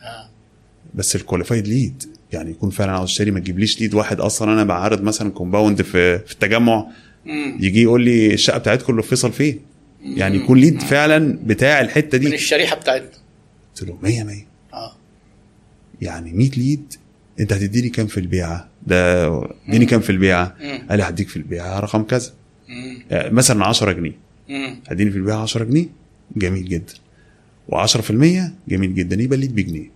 [0.02, 0.28] آه.
[0.94, 2.02] بس ال qualified lead
[2.32, 4.52] يعني يكون فعلا عاوز اشتري ما تجيبليش lead واحد أصلا.
[4.52, 6.86] أنا بعرض مثلا compound في في التجمع.
[7.26, 7.59] مم.
[7.60, 9.60] يجي يقول لي الشقة بتاعتكم اللي في فيصل فين؟
[10.05, 13.09] يعني يكون lead فعلا بتاع الحتة من دي الشريحة بتاعتنا.
[13.74, 14.44] قلت له 100 100 آه
[16.05, 16.94] يعني 100 lead
[17.40, 19.26] انت هتديني كام في البيعة؟ ده
[19.68, 20.56] اديني كام في البيعة؟
[20.89, 22.31] قال لي هديك في البيعة رقم كذا.
[23.10, 24.12] يعني مثلا 10 جنيه.
[24.89, 25.86] هديني في البيعة 10 جنيه؟
[26.36, 26.93] جميل جدا.
[27.72, 28.12] و10%
[28.68, 29.22] جميل جدا.
[29.22, 29.90] يبقى ال lead بجنيه.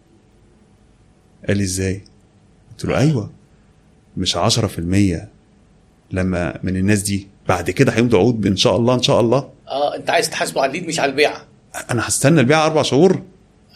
[1.48, 2.02] قال لي إزاي؟
[2.70, 3.30] قلت له أيوه.
[4.16, 4.38] مش 10%
[6.10, 9.96] لما من الناس دي بعد كده هيمضوا عقود إن شاء الله إن شاء الله؟ آه
[9.96, 11.44] أنت عايز تحاسبه على ال lead مش على البيعة.
[11.90, 13.22] أنا هستنى البيعة أربع شهور.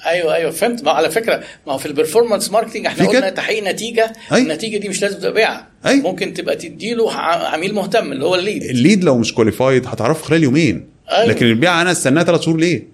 [0.06, 0.84] أيوه أيوه فهمت.
[0.84, 4.12] ما على فكرة ما هو في ال performance marketing إحنا قلنا؟ تحقيق نتيجة.
[4.32, 4.42] أي.
[4.42, 5.68] النتيجة دي مش لازم تبقى بيعة.
[5.86, 6.00] أي.
[6.00, 10.86] ممكن تبقى تديله عميل مهتم اللي هو الليد الليد لو مش qualified هتعرفه خلال يومين.
[11.10, 11.26] أيوة.
[11.26, 12.88] لكن البيعة أنا استناها ثلاث شهور ليه؟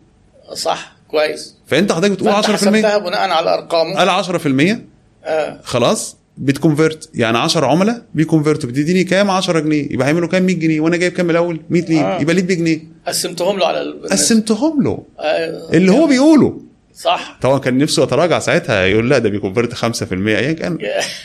[0.54, 1.54] صح كويس.
[1.66, 3.94] فأنت حضرتك بتقول فأنت 10% حسبتها بناء على أرقامه.
[3.96, 4.78] قال 10%
[5.24, 5.60] آه.
[5.64, 9.92] خلاص بت convert يعني 10 عملاء بي convert وا بتديني كام؟ 10 جنيه.
[9.92, 10.80] يبقى هيعملوا كام؟ 100 جنيه.
[10.80, 12.20] وأنا جايب كام الأول؟ 100 lead آه.
[12.20, 12.80] يبقى lead بجنيه.
[13.06, 14.02] قسمتهم له على ال...
[14.10, 15.02] قسمتهم له.
[15.18, 15.68] آه.
[15.72, 16.60] اللي هو بيقوله.
[16.98, 17.38] صح.
[17.40, 20.78] طبعا كان نفسه يتراجع ساعتها يقول لا ده بي convert 5% ايا كان.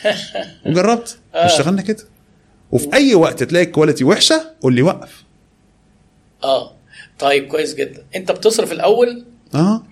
[0.66, 1.18] وجربت.
[1.36, 2.04] واشتغلنا كده.
[2.72, 5.24] وفي أي وقت تلاقي ال quality وحشة قول لي وقف.
[6.44, 6.72] آه.
[7.20, 8.04] طيب كويس جدا.
[8.16, 9.26] أنت بتصرف الأول
[9.56, 9.84] آه.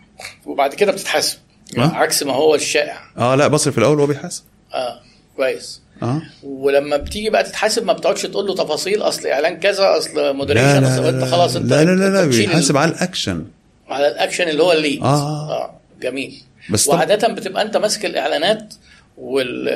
[0.45, 1.37] وبعد كده بتتحاسب.
[1.77, 1.81] آه.
[1.81, 2.99] عكس ما هو الشائع.
[3.17, 4.43] آه لا بصرف الأول وهو بيحاسب.
[4.73, 5.01] آه.
[5.37, 5.81] كويس.
[6.03, 6.21] آه.
[6.43, 10.81] ولما بتيجي بقى تتحاسب ما بتقعدش تقول له تفاصيل أصل إعلان كذا أصل لا moderation
[10.81, 13.45] لا أصل أنت لا خلاص أنت لا لا لا, لا بتشيل بيحاسب على الأكشن.
[13.93, 15.51] على الأكشن اللي هو ال lead آه.
[15.51, 16.41] آه جميل.
[16.69, 18.73] بس طب- وعادة بتبقى أنت ماسك الإعلانات
[19.17, 19.69] وال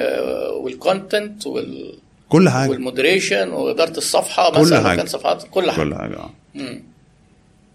[0.53, 1.93] وال content وال
[2.29, 2.69] كل حاجة.
[2.69, 4.97] وال moderation وإدارة الصفحة كل مثلا حاجة.
[4.97, 5.83] كان صفحات كل حاجة.
[5.83, 6.31] كل حاجة آه.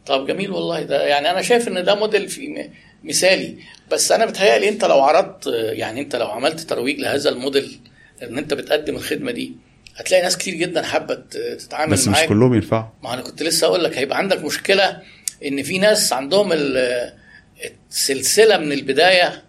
[0.07, 1.03] طب جميل والله ده.
[1.07, 2.69] يعني أنا شايف إن ده موديل في
[3.05, 3.57] مثالي.
[3.91, 7.79] بس أنا بتهيألي أنت لو عرضت يعني أنت لو عملت ترويج لهذا الموديل
[8.23, 9.53] إن أنت بتقدم الخدمة دي
[9.97, 11.15] هتلاقي ناس كتير جدا حابة
[11.59, 12.29] تتعامل بس مش معاك.
[12.29, 12.85] كلهم ينفعوا.
[13.03, 15.01] ما أنا كنت لسه أقول لك هيبقى عندك مشكلة
[15.47, 17.13] إن في ناس عندهم ال-
[17.91, 19.43] السلسلة من البداية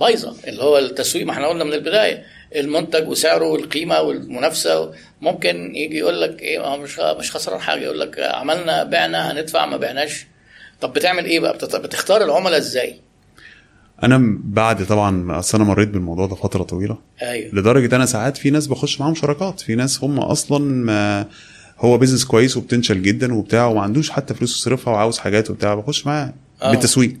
[0.00, 2.24] بايظة اللي هو التسويق ما إحنا قلنا من البداية
[2.56, 8.18] المنتج وسعره والقيمة والمنافسة ممكن يجي يقول لك إيه مش مش خسران حاجة يقول لك
[8.20, 10.26] عملنا بعنا هندفع ما بعناش.
[10.80, 13.00] طب بتعمل إيه بقى؟ بتختار العملاء إزاي؟
[14.02, 16.98] أنا بعد طبعا أصل أنا مريت بالموضوع ده فترة طويلة.
[17.22, 17.54] أيوه.
[17.54, 21.26] لدرجة أنا ساعات في ناس بخش معاهم شراكات في ناس هم أصلا ما
[21.78, 26.06] هو بيزنس كويس وبتنشل جدا وبتاع وما عندوش حتى فلوس يصرفها وعاوز حاجات وبتاع بخش
[26.06, 26.70] معاه آه.
[26.70, 27.16] بالتسويق.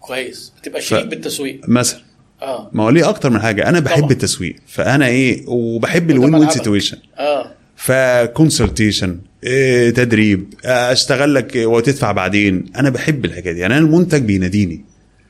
[0.00, 0.52] كويس.
[0.62, 1.60] بتبقى شريك ف- بالتسويق.
[1.68, 2.00] مثلا.
[2.42, 2.70] آه.
[2.72, 4.10] ما هو ليه أكتر من حاجة؟ أنا بحب طبعا.
[4.10, 6.50] التسويق فأنا إيه وبحب ال win-win.
[6.50, 7.52] situation آه.
[7.76, 12.64] ف consultation إيه تدريب أشتغل لك وتدفع بعدين.
[12.76, 13.60] أنا بحب الحكاية دي.
[13.60, 14.84] يعني أنا المنتج بيناديني.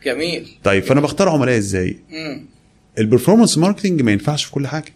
[0.04, 0.48] جميل.
[0.64, 2.46] طيب فأنا بختار عملاء إزاي؟ امم
[2.98, 4.92] ال performance marketing ما ينفعش في كل حاجة.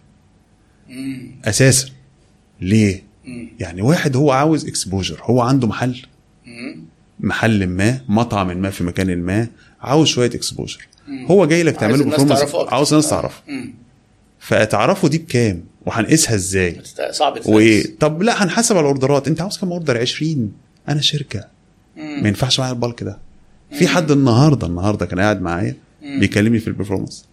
[0.91, 1.89] امم أساسا.
[2.61, 3.03] ليه؟
[3.61, 6.03] يعني واحد هو عاوز اكسبوجر هو عنده محل.
[7.21, 9.49] محل ما مطعم ما في مكان ما
[9.81, 10.89] عاوز شوية exposure
[11.27, 12.69] هو جاي لك تعمله أكتر.
[12.75, 13.11] عاوز الناس.
[13.11, 13.43] تعرفه.
[14.39, 16.81] فتعرفه دي بكام؟ وهنقيسها إزاي؟
[17.11, 17.39] صعب.
[17.47, 19.29] وايه طب لا هنحاسب على ال order ات.
[19.29, 20.53] أنت عاوز كام order؟ 20
[20.89, 21.45] أنا شركة.
[21.97, 23.19] ما ينفعش معايا ال bulk ده.
[23.73, 27.25] في حد النهارده النهارده كان قاعد معايا بيكلمني في ال performance.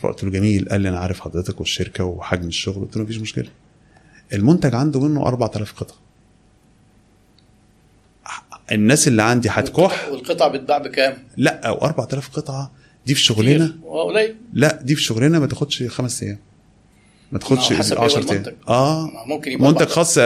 [0.00, 2.84] فقلت له جميل قال لي أنا عارف حضرتك والشركة وحجم الشغل.
[2.84, 3.48] قلت له مفيش مشكلة.
[4.32, 5.96] المنتج عنده منه 4000 قطعة.
[8.72, 10.08] الناس اللي عندي هتكح.
[10.08, 12.70] والقطع بتتباع بكام؟ لا أو 4000 قطعة.
[13.06, 13.76] دي في شغلنا.
[13.84, 14.36] قليل.
[14.52, 16.38] لا دي في شغلنا ما تاخدش خمس أيام.
[17.32, 18.46] ما تاخدش ما هو حسب إيه هو 10 المنتج.
[18.46, 20.18] أيام آه ممكن يبقى منتج خاص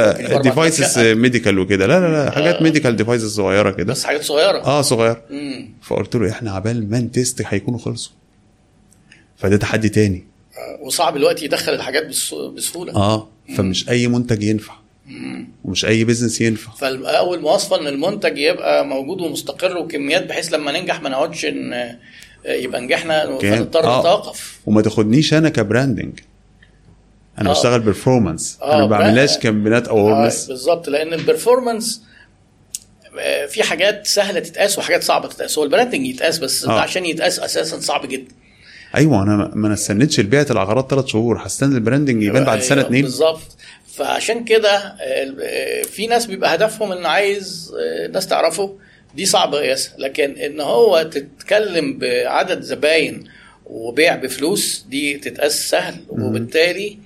[0.42, 0.98] devices.
[0.98, 1.86] medical وكده.
[1.86, 2.62] لا لا لا حاجات آه.
[2.62, 3.92] medical devices صغيرة كده.
[3.92, 4.58] بس حاجات صغيرة.
[4.64, 5.68] آه صغير مم.
[5.82, 8.12] فقلت له إحنا عبال ما ن test هيكونوا خلصوا.
[9.36, 10.24] فده تحدي تاني.
[10.56, 12.96] آه، وصعب الوقت يدخل الحاجات بس- بسهولة.
[12.96, 13.28] آه.
[13.56, 14.74] فمش أي منتج ينفع.
[15.64, 16.72] ومش أي business ينفع.
[16.72, 21.96] فاول مواصفه إن المنتج يبقى موجود ومستقر وكميات بحيث لما ننجح ما نقعدش إن آه،
[22.46, 24.00] يبقى نجحنا؟ فنضطر آه.
[24.00, 24.58] نتوقف.
[24.66, 26.20] وما تاخدنيش أنا ك branding
[27.38, 27.52] أنا آه.
[27.52, 30.88] بشتغل performance آه، أنا ما بعملهاش برا- campaign ات آه، awareness بالظبط.
[30.88, 32.02] لأن ال performance
[33.20, 35.58] آه، في حاجات سهلة تتقاس وحاجات صعبة تتقاس.
[35.58, 36.80] هو ال branding يتقاس بس آه.
[36.80, 38.34] عشان يتقاس أساسا صعب جدا.
[38.96, 41.40] أيوه أنا ما استنيتش لبيعة العقارات ثلاث شهور.
[41.46, 43.02] هستنى ال branding يبان بعد سنة أيوة، اتنين.
[43.02, 43.56] بالظبط.
[43.94, 44.96] فعشان كده
[45.82, 48.78] في ناس بيبقى هدفهم انه عايز آه، الناس تعرفه.
[49.14, 53.24] دي صعبة قياسها لكن إن هو تتكلم بعدد زباين
[53.66, 55.94] وبيع بفلوس دي تتقاس سهل.
[56.08, 56.98] وبالتالي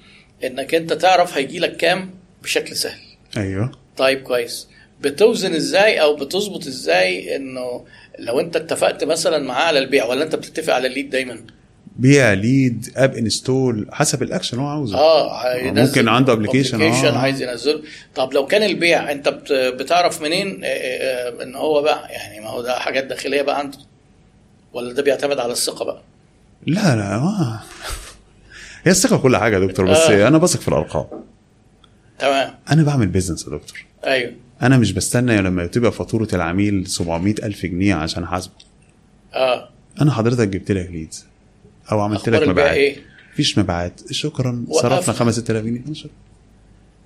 [0.44, 2.10] إنك أنت تعرف هيجي لك كام
[2.42, 3.00] بشكل سهل.
[3.36, 3.72] أيوه.
[3.96, 4.68] طيب كويس.
[5.00, 7.84] بتوزن إزاي أو بتظبط إزاي إنه
[8.18, 11.40] لو أنت اتفقت مثلا معاه على البيع ولا أنت بتتفق على ال lead دايما؟
[12.00, 14.98] بيع lead app install حسب الاكشن هو عاوزه.
[14.98, 17.18] آه ممكن عنده application آه.
[17.18, 17.82] عايز ينزله.
[18.14, 22.50] طب لو كان البيع انت بت- بتعرف منين آه، آه، ان هو بقى؟ يعني ما
[22.50, 23.78] هو ده حاجات داخلية بقى عنده.
[24.72, 26.02] ولا ده بيعتمد على الثقة بقى؟
[26.66, 27.60] لا لا ما
[28.84, 30.28] هي الثقة كل حاجة يا دكتور بس آه.
[30.28, 31.06] أنا بثق في الارقام
[32.18, 32.54] تمام.
[32.70, 33.84] أنا بعمل business يا دكتور.
[34.06, 34.32] أيوه.
[34.62, 38.52] أنا مش بستنى لما تبقى فاتورة العميل 700 ألف جنيه عشان احاسبه
[39.34, 39.68] آه.
[40.00, 41.26] أنا حضرتك جبت لك ليدز
[41.92, 42.96] أو عملت لك مبيعات إيه؟
[43.32, 44.64] مفيش مبيعات شكرا.
[44.70, 45.82] صرفنا 5 6000 جنيه.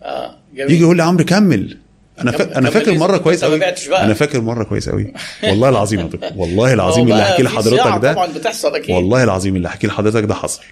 [0.03, 0.71] آه جميل.
[0.73, 1.79] يجي يقول لي عمرو كمل.
[2.21, 2.59] أنا كمل- فا...
[2.59, 3.61] أنا فاكر؟ مرة كويس قوي.
[3.97, 5.13] أنا فاكر مرة كويس قوي
[5.45, 6.31] والله العظيم يا دكتور.
[6.37, 8.91] والله العظيم اللي في لحضرتك ده طبعا بتحصل أكيد.
[8.91, 10.63] والله العظيم اللي أحكي لحضرتك ده حصل.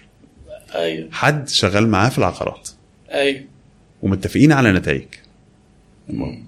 [0.75, 1.09] أيوه.
[1.11, 2.69] حد شغال معاه في العقارات.
[3.11, 3.41] أيوه.
[4.01, 5.05] ومتفقين على نتائج.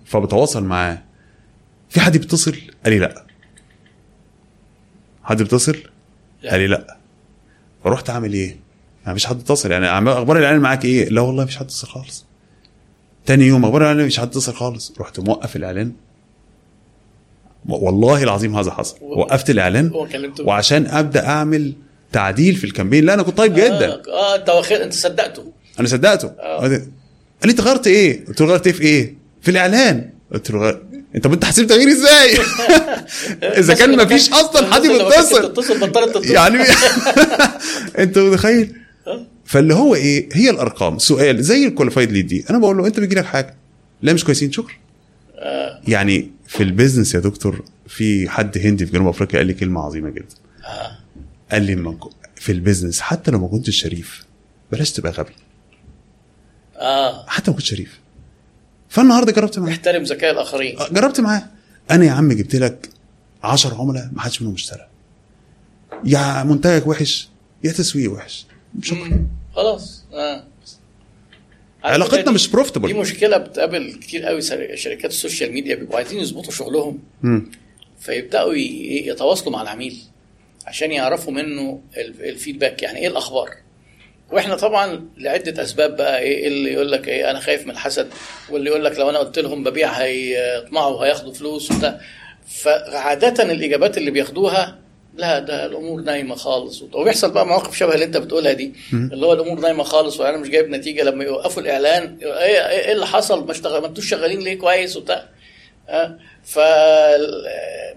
[0.05, 1.01] فبتواصل معاه.
[1.89, 3.25] في حد بيتصل؟ قال لي لا.
[5.23, 5.77] حد بيتصل.
[6.49, 6.97] قال لي لا.
[7.85, 8.55] فرحت أعمل إيه؟
[9.07, 9.71] ما فيش حد اتصل.
[9.71, 12.25] يعني أخبار الإعلان معاك إيه؟ لا والله مفيش حد اتصل خالص.
[13.25, 14.93] تاني يوم أخبار الإعلان مفيش حد اتصل خالص.
[14.99, 15.91] رحت موقف الإعلان.
[17.69, 18.97] والله العظيم هذا حصل.
[19.01, 19.91] و- وقفت الإعلان.
[20.39, 21.73] وعشان أبدأ أعمل
[22.11, 23.05] تعديل في ال campaign.
[23.05, 23.93] لا أنا كنت طيب جدا.
[23.93, 25.51] آه, آه أنت واخد أنت صدقته.
[25.79, 26.27] أنا صدقته.
[26.27, 26.59] آه.
[26.59, 26.71] قال
[27.45, 30.09] لي أنت غيرت إيه؟ قلت له غيرت إيه في إيه؟ في الإعلان.
[30.33, 30.83] قلت له غير...
[31.15, 32.37] انت انت حسيت تغيير إزاي؟
[33.59, 35.49] إذا كان ما فيش أصلا حد بيتصل.
[35.51, 36.31] بطلت تتصل.
[36.31, 36.63] يعني
[38.03, 38.75] أنت متخيل؟
[39.45, 40.99] فاللي هو إيه؟ هي الأرقام.
[40.99, 42.45] سؤال زي ال qualified lead دي.
[42.49, 43.55] أنا بقول له أنت بيجي لك حاجة؟
[44.01, 44.51] لا مش كويسين.
[44.51, 44.75] شكرا.
[45.35, 45.81] آه.
[45.87, 49.81] يعني في ال business يا دكتور في حد هندي في جنوب أفريقيا قال لي كلمة
[49.81, 50.35] عظيمة جدا.
[50.65, 50.97] آه.
[51.51, 51.97] قال لي
[52.35, 54.23] في ال business حتى لو ما كنتش شريف
[54.71, 55.33] بلاش تبقى غبي.
[56.77, 57.25] آه.
[57.27, 58.04] حتى ما كنتش شريف.
[58.95, 59.71] فالنهاردة جربت معاه.
[59.71, 60.75] احترم ذكاء الآخرين.
[60.91, 61.43] جربت معاه.
[61.91, 62.89] أنا يا عم جبت لك
[63.43, 64.87] 10 عملاء ما حدش منهم اشترى.
[66.03, 67.29] يا منتجك وحش
[67.63, 68.45] يا تسويق وحش.
[68.81, 68.97] شكرا.
[69.07, 69.27] مم.
[69.55, 70.03] خلاص.
[70.13, 70.43] آه.
[71.83, 74.41] علاقتنا دي- مش دي profitable مشكلة بتقابل كتير قوي
[74.75, 76.99] شركات ال social media بيبقوا عايزين يظبطوا شغلهم.
[77.99, 79.97] فيبدأوا ي- يتواصلوا مع العميل
[80.65, 82.83] عشان يعرفوا منه ال- الفيدباك.
[82.83, 83.49] يعني إيه الأخبار؟
[84.31, 88.07] وإحنا طبعا لعدة أسباب بقى إيه اللي يقول لك إيه أنا خايف من الحسد
[88.49, 91.99] واللي يقول لك لو أنا قلت لهم ببيع هيطمعوا وهياخدوا فلوس وبتاع.
[92.47, 94.79] فعاده الإجابات اللي بياخدوها
[95.17, 96.81] لا ده الأمور نايمة خالص.
[96.93, 100.49] وبيحصل بقى مواقف شبه اللي أنت بتقولها دي اللي هو الأمور نايمة خالص وأنا مش
[100.49, 104.39] جايب نتيجة لما يوقفوا الإعلان إيه إيه إيه اللي حصل؟ ما اشتغل ما انتوش شغالين
[104.39, 105.25] ليه كويس وبتاع.
[105.89, 106.17] آه،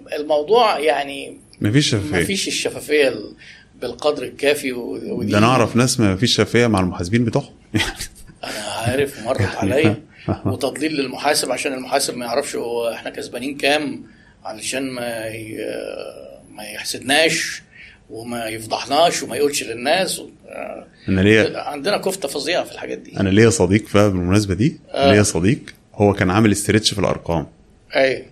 [0.07, 2.25] فالموضوع يعني مفيش شفافية.
[2.25, 3.33] فيش الشفافية ال-
[3.81, 7.53] بالقدر الكافي ودي ده أنا أعرف ناس ما فيش شفافية مع المحاسبين بتوعهم.
[8.45, 8.53] أنا
[8.87, 10.03] عارف مرت عليا.
[10.47, 14.03] وتضليل للمحاسب عشان المحاسب ما يعرفش هو إحنا كسبانين كام
[14.45, 15.25] علشان ما.
[16.59, 17.63] ما يحسدناش
[18.11, 20.19] وما يفضحناش وما يقولش للناس.
[20.19, 20.29] و...
[21.09, 23.21] أنا ليا عندنا كفتة فظيعة في الحاجات دي.
[23.21, 25.13] أنا ليا صديق بقى بالمناسبة دي آه.
[25.13, 25.59] ليا صديق
[25.95, 27.47] هو كان عامل stretch في الأرقام.
[27.97, 28.23] أيوه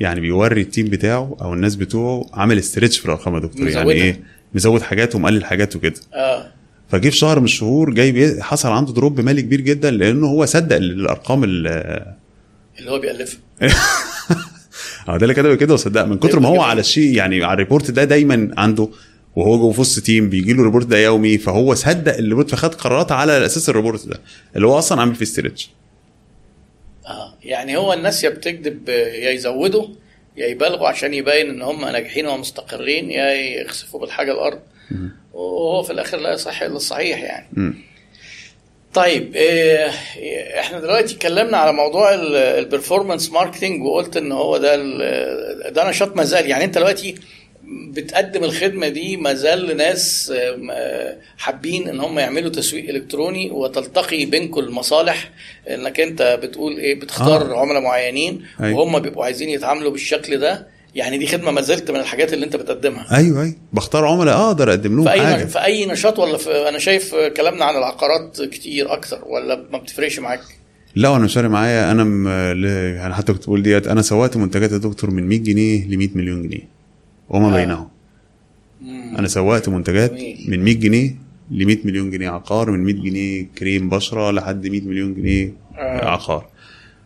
[0.00, 3.68] يعني بيوري ال team بتاعه أو الناس بتوعه عامل stretch في الأرقام يا دكتور.
[3.68, 3.92] يعني.
[3.92, 4.20] إيه؟
[4.54, 5.94] مزود حاجات ومقلل حاجات وكده.
[6.14, 6.52] آه.
[6.88, 10.76] فجه في شهر من الشهور جاي حصل عنده drop مالي كبير جدا لأنه هو صدق
[10.76, 11.66] الأرقام ال-
[12.78, 13.40] اللي هو بيألفها.
[15.08, 17.57] آه ده اللي كده كده وصدق من كتر ما هو على الشيء يعني على ال
[17.57, 18.88] report ده دايما عنده
[19.36, 22.50] وهو جوه في وسط team بيجي له ال report ده يومي فهو صدق ال report
[22.50, 24.20] فخد قرارات على أساس الريبورت ده
[24.56, 25.70] اللي هو أصلا عامل فيه stretch
[27.06, 29.86] آه يعني هو الناس يا بتكذب يا يزودوا
[30.36, 34.60] يا يبالغوا عشان يبين إن هم ناجحين ومستقرين يا يخسفوا بالحاجة الأرض.
[35.32, 37.48] وهو في الآخر لا يصح إلا الصحيح يعني.
[37.52, 37.74] مم.
[38.94, 39.86] طيب إيه
[40.60, 44.76] إحنا دلوقتي اتكلمنا على موضوع ال performance marketing وقلت إن هو ده
[45.70, 47.14] ده نشاط مازال يعني أنت دلوقتي
[47.92, 54.60] بتقدم الخدمة دي مازال لناس آم، آه، حابين إن هم يعملوا تسويق إلكتروني وتلتقي بينكم
[54.60, 55.30] المصالح
[55.70, 57.54] إنك أنت بتقول إيه بتختار آه.
[57.54, 57.60] آه.
[57.60, 58.78] عملاء معينين أيوة.
[58.80, 62.56] وهم بيبقوا عايزين يتعاملوا بالشكل ده يعني دي خدمة ما زلت من الحاجات اللي أنت
[62.56, 66.68] بتقدمها أيوه أيوه بختار عملاء أقدر أقدم لهم في حاجة في اي نشاط ولا في
[66.68, 70.40] أنا شايف كلامنا عن العقارات كتير أكتر ولا ما بتفرقش معاك
[70.94, 72.28] لا أنا مش فارق معايا أنا م...
[72.52, 75.96] ل- يعني حتى كنت بقول ديت أنا سوقت منتجات يا دكتور من 100 جنيه ل
[75.98, 76.68] 100 مليون جنيه
[77.32, 77.56] وما.
[77.56, 77.88] بينهم.
[79.18, 80.12] أنا سوقت منتجات.
[80.48, 81.14] من 100 جنيه
[81.50, 86.04] ل 100 مليون جنيه عقار من 100 جنيه كريم بشرة لحد 100 مليون جنيه آه.
[86.08, 86.46] عقار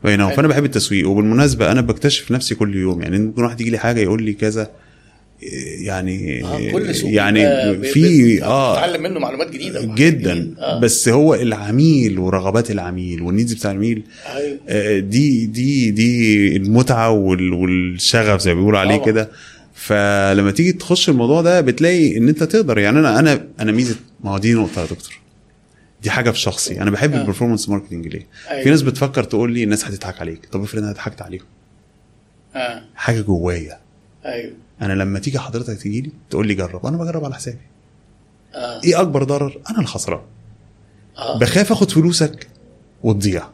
[0.04, 0.30] بينهم.
[0.30, 4.00] فأنا بحب التسويق وبالمناسبة أنا بكتشف نفسي كل يوم يعني ممكن واحد يجي لي حاجة
[4.00, 4.70] يقول لي كذا
[5.80, 7.40] يعني آه كل سوق يعني
[7.82, 10.54] في آه بتتعلم منه معلومات جديدة جدا.
[10.58, 10.80] آه.
[10.80, 14.02] بس هو العميل ورغبات العميل والنيدز بتاع العميل
[14.36, 14.58] أيوة.
[14.68, 18.96] آه، دي دي دي المتعة وال- والشغف زي ما بيقولوا عليه.
[18.96, 19.30] كده
[19.76, 22.78] فلما تيجي تخش الموضوع ده بتلاقي إن أنت تقدر.
[22.78, 25.20] يعني أنا أنا أنا ميزة ما هو دي نقطة يا دكتور.
[26.02, 26.80] دي حاجة في شخصي.
[26.80, 27.20] أنا بحب آه.
[27.20, 28.64] ال performance marketing ليه؟ أيوة.
[28.64, 30.46] في ناس بتفكر تقول لي الناس هتضحك عليك.
[30.52, 31.44] طب افرض أنا ضحكت عليهم.
[32.54, 32.82] آه.
[32.94, 33.78] حاجة جوايا.
[34.24, 34.52] أيوه.
[34.82, 37.58] أنا لما تيجي حضرتك تيجي لي تقول لي جرب أنا بجرب على حسابي.
[38.54, 38.80] آه.
[38.84, 40.20] إيه أكبر ضرر؟ أنا الخسران
[41.18, 41.38] آه.
[41.38, 42.46] بخاف آخد فلوسك
[43.02, 43.48] وتضيع.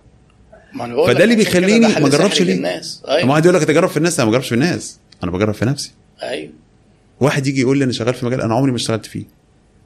[0.74, 3.02] ما فده اللي بيخليني ما أجربش ليه؟ للناس.
[3.04, 4.20] اما أيوه واحد يقول لك تجرب في الناس.
[4.20, 5.92] أنا ما بجربش في الناس أنا بجرب في نفسي.
[6.22, 6.52] أيوه.
[7.20, 9.24] واحد يجي يقول لي أنا شغال في مجال أنا عمري ما اشتغلت فيه.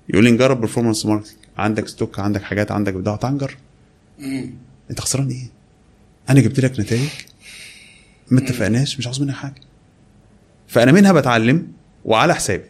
[0.08, 3.56] يقول لي نجرب performance marketing عندك stock عندك حاجات عندك بضاعه تعال نجرب.
[4.90, 5.50] أنت خسران إيه؟
[6.30, 7.08] أنا جبت لك نتائج
[8.30, 9.54] ما اتفقناش مش عاوز منك حاجة.
[10.68, 11.68] فأنا منها بتعلم
[12.04, 12.64] وعلى حسابي.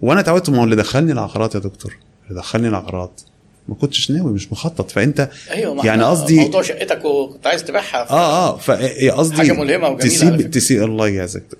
[0.00, 1.96] وأنا اتعودت ما هو اللي دخلني العقارات يا دكتور.
[2.28, 3.20] اللي دخلني العقارات.
[3.68, 4.90] ما كنتش ناوي مش مخطط.
[4.90, 8.10] فأنت أيوه ما يعني قصدي- موضوع شقتك وكنت عايز تبيعها.
[8.10, 10.50] آه آه فقصدي حاجة ملهمة وجميلة على تسيب.
[10.50, 11.58] تسيب الله يعزك دكتور.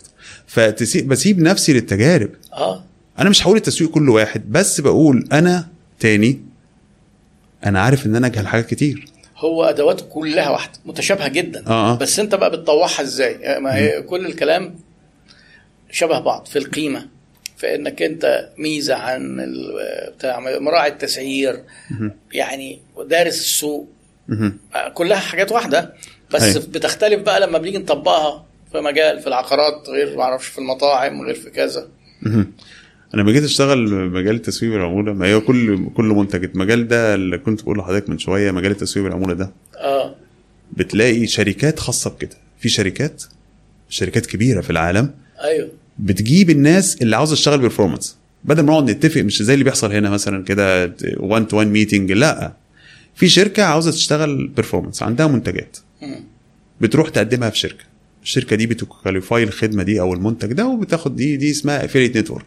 [0.49, 2.31] فتسيب بسيب نفسي للتجارب.
[2.53, 2.85] آه.
[3.19, 5.69] أنا مش هقول التسويق كله واحد بس بقول أنا
[6.01, 6.41] تاني
[7.67, 9.05] أنا عارف إن أنا أجهل حاجات كتير.
[9.37, 11.67] هو ادواته كلها واحدة متشابهة جدا.
[11.67, 11.97] آه، آه.
[11.97, 14.75] بس أنت بقى بتطوعها إزاي؟ ما هي كل الكلام
[15.91, 17.09] شبه بعض في القيمة
[17.57, 19.37] في إنك أنت ميزة عن
[20.17, 21.63] بتاع مراعي التسعير
[22.33, 23.89] يعني دارس السوق.
[24.29, 24.59] مهم.
[24.95, 25.95] كلها حاجات واحدة
[26.35, 26.63] بس أيوة.
[26.69, 31.35] بتختلف بقى لما بنيجي نطبقها في مجال في العقارات غير ما أعرفش في المطاعم غير
[31.35, 31.89] في كذا.
[32.27, 32.47] أنا
[33.15, 37.63] لما جيت أشتغل مجال التسويق بالعموله ما هي كل كل منتج المجال ده اللي كنت
[37.63, 40.15] بقول لحضرتك من شوية مجال التسويق بالعموله ده آه.
[40.73, 42.37] بتلاقي شركات خاصة بكده.
[42.59, 43.23] في شركات
[43.89, 45.15] شركات كبيرة في العالم
[45.45, 45.69] أيوه.
[45.99, 50.11] بتجيب الناس اللي عاوزة تشتغل performance بدل ما نقعد نتفق مش زي اللي بيحصل هنا
[50.11, 52.53] مثلا كده 1 to 1 meeting لا.
[53.15, 55.77] في شركة عاوزة تشتغل performance عندها منتجات.
[56.81, 57.85] بتروح تقدمها في شركة.
[58.29, 62.45] الشركة دي بت qualify الخدمة دي أو المنتج ده وبتاخد دي دي اسمها affiliate network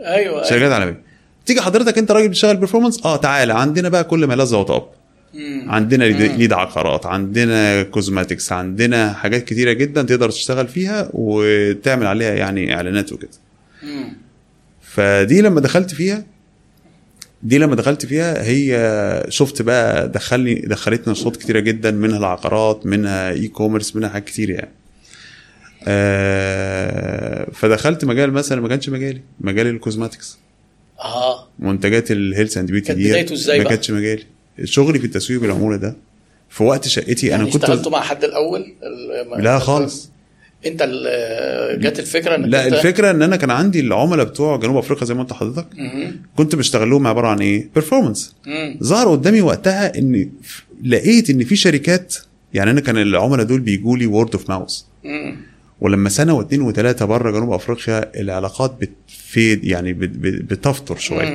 [0.00, 0.44] أيوه أيوة.
[0.50, 1.00] شركات عالمية.
[1.46, 4.82] تيجي حضرتك أنت راجل بتشتغل performance آه تعالى عندنا بقى كل ما لذ وطاب.
[5.66, 12.74] عندنا lead عقارات عندنا cosmetics عندنا حاجات كتيرة جدا تقدر تشتغل فيها وتعمل عليها يعني
[12.74, 13.30] إعلانات وكده.
[14.82, 16.24] فدي لما دخلت فيها
[17.42, 23.30] دي لما دخلت فيها هي شفت بقى دخلني دخلت انشطة كتيرة جدا منها العقارات منها
[23.30, 24.70] e-commerce منها حاجات كتير يعني.
[25.86, 30.38] آه فدخلت مجال مثلا ما كانش مجالي مجال ال cosmetics.
[31.00, 31.48] آه.
[31.58, 34.22] منتجات ال health and beauty دي ما؟ كانتش مجالي.
[34.64, 35.96] شغلي في التسويق بالعمولة ده
[36.50, 38.60] في وقت شركتي يعني أنا كنت اشتغلتوا مع حد الأول؟
[39.36, 40.10] ال- لا خالص.
[40.66, 40.82] أنت
[41.80, 45.14] جت الفكرة إنك لا أنت الفكرة إن أنا كان عندي العملاء بتوع جنوب أفريقيا زي
[45.14, 45.66] ما أنت حضرتك.
[46.36, 48.34] كنت بشتغل لهم عبارة عن إيه؟ performance.
[48.82, 50.30] ظهر قدامي وقتها إن
[50.84, 52.14] لقيت إن في شركات
[52.54, 55.36] يعني أنا كان العملاء دول بيجوا لي word of mouth مم.
[55.84, 61.28] ولما سنة واثنين وثلاثه بره جنوب أفريقيا العلاقات بتفيد يعني بت- بت- بتفتر شوية.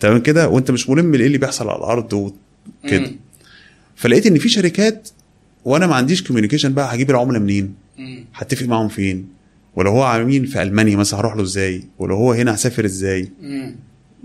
[0.00, 3.10] تمام كده وانت مش ملم بإيه اللي بيحصل على الأرض وكده.
[3.96, 5.08] فلقيت إن في شركات
[5.64, 7.74] وأنا ما عنديش communication بقى هجيب العملاء منين.
[8.34, 9.26] هتفق معاهم فين
[9.76, 13.28] ولو هو عميل في ألمانيا مثلا هروح له إزاي ولو هو هنا هسافر إزاي.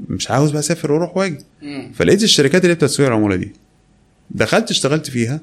[0.09, 1.37] مش عاوز بقى أسافر وأروح وأجي.
[1.93, 3.51] فلقيت الشركات اللي بتسويق العمولة دي
[4.31, 5.41] دخلت اشتغلت فيها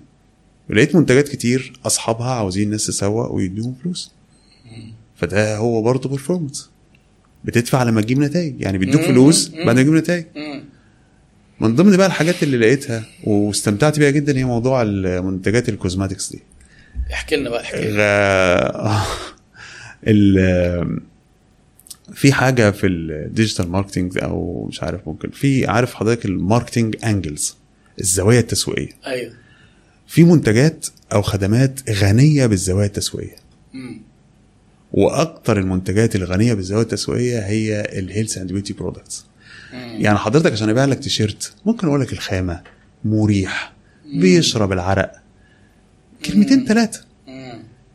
[0.73, 4.13] ولقيت منتجات كتير أصحابها عاوزين ناس تسوق ويديهم فلوس
[5.17, 6.71] فده هو برضه performance
[7.45, 9.01] بتدفع لما تجيب نتائج يعني بيدوك.
[9.01, 9.49] فلوس.
[9.49, 10.25] بعد ما تجيب نتائج.
[11.61, 16.43] من ضمن بقى الحاجات اللي لقيتها واستمتعت بيها جدا هي موضوع المنتجات ال cosmetics دي
[17.13, 19.03] احكي لنا بقى احكي لنا.
[22.15, 26.97] في حاجة في ال digital marketing أو مش عارف ممكن في عارف حضرتك ال marketing
[27.05, 27.57] angles
[28.01, 29.42] الزوايا التسويقية أيوه
[30.13, 33.37] في منتجات أو خدمات غنية بالزوايا التسويقية.
[34.93, 39.25] وأكتر المنتجات الغنية بالزوايا التسويقية هي ال health and beauty products.
[39.73, 42.63] يعني حضرتك عشان ابيع لك تيشيرت ممكن أقول لك الخامة
[43.05, 43.73] مريح
[44.15, 45.13] بيشرب العرق.
[46.25, 47.05] كلمتين ثلاثة.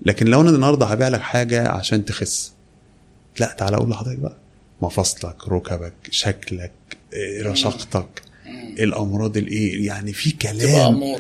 [0.02, 2.52] لكن لو أنا النهارده هبيع لك حاجة عشان تخس
[3.40, 4.38] لا تعالى أقول لحضرتك بقى.
[4.82, 6.72] مفاصلك ركبك شكلك
[7.14, 8.22] إيه، رشاقتك.
[8.80, 11.18] الأمراض الايه يعني في كلام.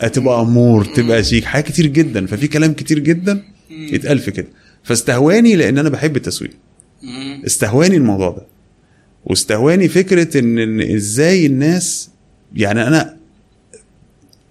[0.00, 1.44] امور تبقى أمور تبقى شيك.
[1.44, 2.26] حاجات كتير جدا.
[2.26, 4.48] ففي كلام كتير جدا يتقال في كده.
[4.82, 6.50] فاستهواني لأن أنا بحب التسويق.
[7.46, 8.42] استهواني الموضوع ده.
[9.24, 12.10] واستهواني فكرة إن, إن إزاي الناس
[12.54, 13.16] يعني أنا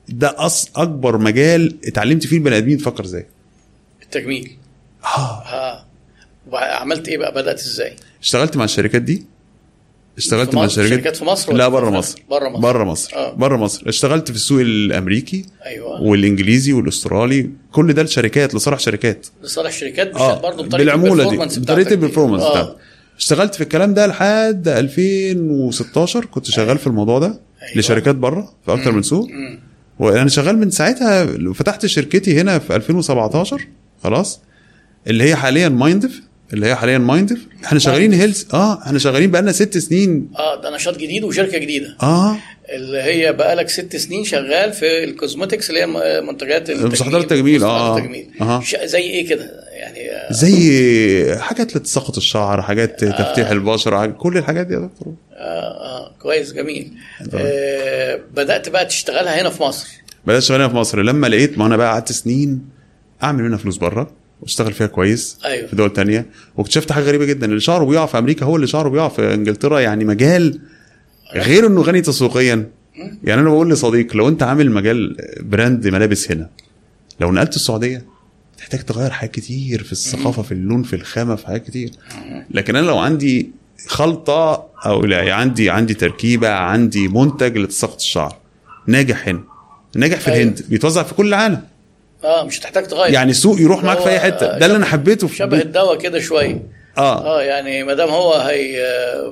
[0.09, 2.77] ده أص أكبر مجال اتعلمت فيه البني آدمين.
[2.77, 3.26] تفكر إزاي؟
[4.03, 4.51] التجميل.
[5.03, 5.41] آه.
[5.43, 5.85] آه.
[6.51, 9.26] وعملت إيه بقى؟ بدأت إزاي؟ اشتغلت مع الشركات دي.
[10.18, 12.24] اشتغلت في مع شركات في مصر لا بره مصر.
[12.30, 13.16] بره مصر؟ بره مصر.
[13.16, 13.34] آه.
[13.34, 13.90] بره مصر.
[13.90, 16.02] اشتغلت في السوق الأمريكي أيوه.
[16.02, 17.50] والإنجليزي والأسترالي.
[17.72, 19.28] كل ده لشركات لصالح شركات.
[19.44, 21.60] لصالح الشركات مش آه برضه بطريقه بالعمولة دي.
[21.60, 21.92] بطريقه.
[21.92, 22.52] البرفورمانس آه.
[22.52, 22.76] بتاعتك.
[23.18, 27.78] اشتغلت في الكلام ده لحد 2016 كنت شغال في الموضوع ده أيوة.
[27.78, 29.28] لشركات بره في أكتر من سوق.
[30.00, 33.68] وأنا شغال من ساعتها فتحت شركتي هنا في 2017
[34.04, 34.40] خلاص.
[35.08, 36.22] اللي هي حاليا مايندف.
[36.53, 40.30] اللي هي حاليا مايندف إحنا شغالين health آه إحنا شغالين بقالنا ست سنين.
[40.38, 41.97] آه ده نشاط جديد وشركة جديدة.
[42.03, 42.38] آه.
[42.69, 47.63] اللي هي بقالك ست سنين شغال في ال cosmetics اللي هي منتجات التجميل مستحضرات التجميل،
[47.63, 47.97] آه، آه.
[47.97, 48.30] التجميل.
[48.63, 54.38] ش- زي إيه كده؟ يعني آه، زي حاجات لتساقط الشعر حاجات تفتيح البشرة حاجات كل
[54.38, 55.13] الحاجات دي يا دكتور.
[55.34, 56.91] آه, آه كويس جميل.
[57.34, 59.88] آه بدأت بقى تشتغلها هنا في مصر.
[60.27, 61.01] بدأت شغال هنا في مصر.
[61.01, 62.65] لما لقيت ما أنا بقى قعدت سنين
[63.23, 64.11] أعمل منها فلوس بره.
[64.41, 65.68] واشتغل فيها كويس أيوة.
[65.68, 66.26] في دول تانية.
[66.57, 69.80] واكتشفت حاجة غريبة جدا اللي شعره بيقع في أمريكا هو اللي شعره بيقع في إنجلترا
[69.80, 70.60] يعني مجال
[71.36, 72.70] غير إنه غني تسويقيا.
[73.24, 76.49] يعني أنا بقول لصديق لو أنت عامل مجال براند ملابس هنا
[77.20, 78.06] لو نقلت السعودية
[78.57, 81.91] تحتاج تغير حاجات كتير في الثقافة في اللون في الخامة في حاجات كتير.
[82.52, 83.52] لكن أنا لو عندي
[83.88, 88.38] خلطة أو لا عندي عندي تركيبة عندي منتج لتساقط الشعر
[88.88, 89.44] ناجح هنا.
[89.95, 90.28] ناجح في.
[90.28, 91.62] الهند بيتوزع في كل العالم.
[92.26, 93.14] آه مش هتحتاج تغير.
[93.14, 94.57] يعني سوق يروح معاك في أي حتة.
[94.57, 96.76] ده اللي أنا حبيته في شبه الدواء كده شوية.
[96.97, 97.26] آه.
[97.39, 98.85] آه يعني ما دام هو هي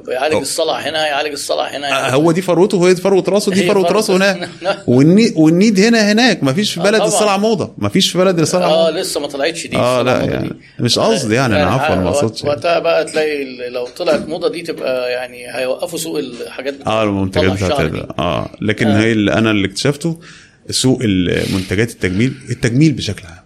[0.08, 0.36] بيعالج.
[0.36, 2.08] الصلع هنا هيعالج الصلع هنا.
[2.08, 4.50] آه، هو دي فروته وهي دي فروه راسه دي فروه راسه هناك
[4.88, 6.44] والني والنيد هنا هناك.
[6.44, 7.02] ما فيش في آه، بلد.
[7.02, 7.74] الصلع موضة.
[7.78, 10.56] ما فيش في بلد الصلع آه لسه ما طلعتش دي آه لا يعني دي.
[10.80, 15.12] مش قصدي يعني أنا عفوا ما أقصدش وقتها بقى تلاقي لو طلعت موضة دي تبقى
[15.12, 19.00] يعني هيوقفوا سوق الحاجات آه المنتجات بتاعت آه لكن آه.
[19.00, 20.20] هي اللي أنا اللي اكتشفته
[20.70, 23.44] سوق المنتجات التجميل التجميل بشكل عام.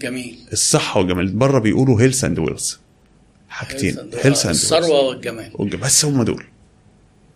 [0.00, 0.38] جميل.
[0.52, 1.28] الصحة والجمال.
[1.28, 2.74] بره بيقولوا health and wealth
[3.48, 3.96] حاجتين.
[4.22, 5.50] health and الثروة والجمال.
[5.82, 6.44] بس هم دول.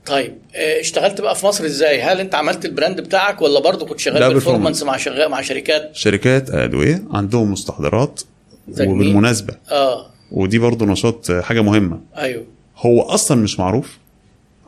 [0.06, 3.86] طيب آه، اشتغلت بقى في مصر إزاي؟ هل انت عملت ال brand بتاعك ولا برضه
[3.86, 4.34] كنت شغال.
[4.34, 4.82] performance.
[4.82, 8.22] مع شغال مع شركات؟ شركات أدوية عندهم مستحضرات
[8.74, 8.90] تجميل.
[8.90, 9.54] وبالمناسبة.
[9.70, 10.10] آه.
[10.30, 12.00] ودي برضو نشاط حاجة مهمة.
[12.16, 12.46] أيوه.
[12.76, 13.98] هو أصلا مش معروف.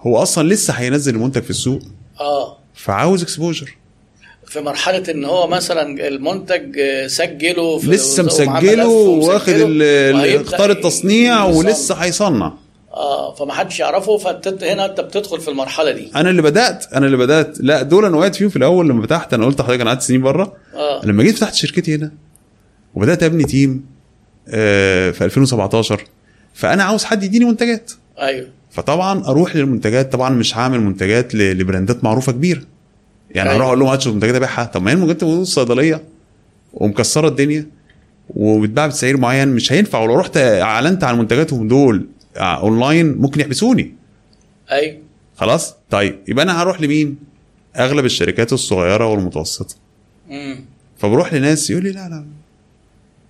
[0.00, 1.82] هو أصلا لسه هينزل المنتج في السوق.
[2.20, 2.58] آه.
[2.74, 3.76] فعاوز اكسبوجر
[4.50, 11.44] في مرحلة إن هو مثلا المنتج آه، سجله في لسه مسجله واخد اختار التصنيع.
[11.44, 12.52] ولسه هيصنع.
[12.92, 14.18] آه فمحدش يعرفه.
[14.18, 16.10] فانت هنا أنت بتدخل في المرحلة دي.
[16.16, 17.56] أنا اللي بدأت أنا اللي بدأت.
[17.60, 19.34] لا دول أنا وقعت فيهم في الأول لما فتحت.
[19.34, 20.52] أنا قلت لحضرتك أنا قعدت سنين بره.
[20.74, 21.00] آه.
[21.04, 22.12] لما جيت فتحت شركتي هنا
[22.94, 23.84] وبدأت أبني تيم
[24.48, 26.04] آه، في 2017
[26.54, 27.92] فأنا عاوز حد يديني منتجات.
[28.18, 28.46] أيوه.
[28.70, 30.12] فطبعا أروح للمنتجات.
[30.12, 32.62] طبعا مش هعمل منتجات لبراندات معروفة كبيرة.
[33.30, 33.58] يعني أيوة.
[33.58, 34.64] هروح أقول لهم هاتوا المنتجات أبيعها.
[34.64, 36.02] طب ما هي المنتجات موجودة في الصيدلية
[36.74, 37.66] ومكسرة الدنيا
[38.30, 39.98] وبتباع بسعر معين مش هينفع.
[39.98, 42.06] ولو رحت أعلنت عن منتجاتهم دول
[42.36, 43.94] آه، أونلاين ممكن يحبسوني.
[44.70, 44.96] أيوه.
[45.36, 47.16] خلاص؟ طيب يبقى أنا هروح لمين؟
[47.76, 49.74] أغلب الشركات الصغيرة والمتوسطة.
[50.30, 50.64] امم
[50.98, 52.24] فبروح لناس يقول لي لا لا.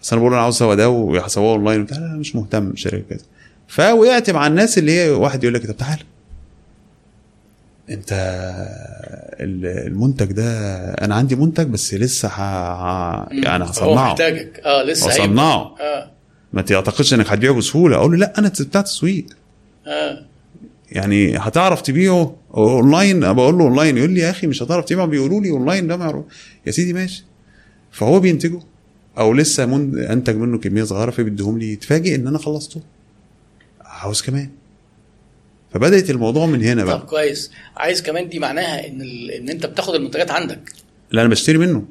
[0.02, 1.86] بس أنا بقول أنا عاوز ده ويحسبوها أونلاين.
[1.90, 3.20] لا لا مش مهتم بشركه كده
[3.68, 6.02] فوقعت مع الناس اللي هي واحد يقول لك طب تعالى.
[7.90, 8.12] انت
[9.40, 10.44] ال- المنتج ده
[10.94, 12.28] أنا عندي منتج بس لسه.
[12.28, 12.40] ه...
[13.32, 13.94] يعني هو هصنعه.
[14.10, 14.60] محتاجك.
[14.64, 15.08] آه لسه.
[15.10, 15.74] هصنعه.
[15.80, 16.10] آه.
[16.52, 17.96] ما تعتقدش انك هتبيعه بسهولة.
[17.96, 19.26] أقول له لا أنا بتاع تسويق
[19.86, 20.24] آه.
[20.92, 23.98] يعني هتعرف تبيعه اونلاين؟ بقول له اونلاين.
[23.98, 26.24] يقول لي يا أخي مش هتعرف تبيعه؟ بيقولوا لي اونلاين ده ما يعرف
[26.66, 27.24] يا سيدي ماشي.
[27.92, 28.60] فهو بينتجه.
[29.18, 31.72] أو لسه منتج منه كمية صغيرة فبيديهم لي.
[31.72, 32.80] يتفاجئ ان أنا خلصته.
[33.80, 34.48] عاوز كمان.
[35.74, 37.50] فبدأت الموضوع من هنا طب بقى كويس.
[37.76, 39.30] عايز كمان دي معناها إن ال...
[39.30, 40.72] إن أنت بتاخد المنتجات عندك.
[41.10, 41.84] لا أنا بشتري منه.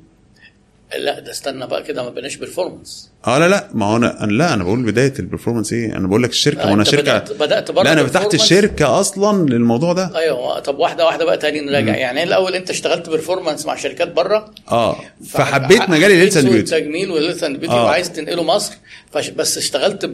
[1.00, 3.70] لا ده استنى بقى كده ما بقناش performance آه لا لا.
[3.74, 6.62] ما هو أنا لا أنا بقول بداية ال performance إيه؟ أنا بقول لك الشركة.
[6.62, 8.34] آه، وأنا شركة بدأت, بدأت بره لا أنا فتحت.
[8.34, 10.12] الشركة أصلا للموضوع ده.
[10.18, 10.60] أيوه.
[10.60, 11.96] طب واحدة واحدة بقى تاني نراجع.
[11.96, 15.00] يعني الأول أنت اشتغلت performance مع شركات بره آه.
[15.28, 17.76] فحبيت مجال ال health and beauty التجميل وال health and beauty.
[17.76, 18.74] وعايز تنقله مصر.
[19.36, 20.06] بس اشتغلت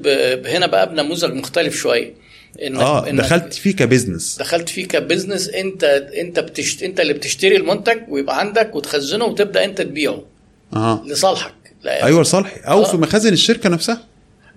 [0.48, 2.14] هنا بقى بنموذج مختلف شوية.
[2.62, 2.80] إنك...
[2.80, 4.38] آه إنك دخلت فيه ك business.
[4.40, 5.84] دخلت فيه ك business انت
[6.18, 6.84] أنت بتشت...
[6.84, 10.24] أنت اللي بتشتري المنتج ويبقى عندك وتخزنه وتبدأ أنت تبيعه
[10.76, 11.54] آه لصالحك.
[11.84, 12.06] لا.
[12.06, 12.60] أيوه لصالحي.
[12.60, 12.84] أو آه.
[12.92, 14.04] في مخازن الشركة نفسها.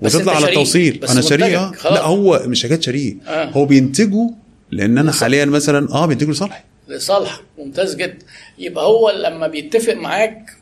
[0.03, 1.95] وتطلع على التوصيل أنا شاريه خلاص.
[1.95, 3.17] لا هو مش حاجات شاريه.
[3.27, 3.51] آه.
[3.51, 4.31] هو بينتجه
[4.71, 5.13] لأن أنا.
[5.13, 6.63] حاليا مثلا آه بينتجه لصالحي.
[6.89, 7.43] لصالحك.
[7.59, 8.19] ممتاز جدا.
[8.59, 10.57] يبقى هو لما بيتفق معاك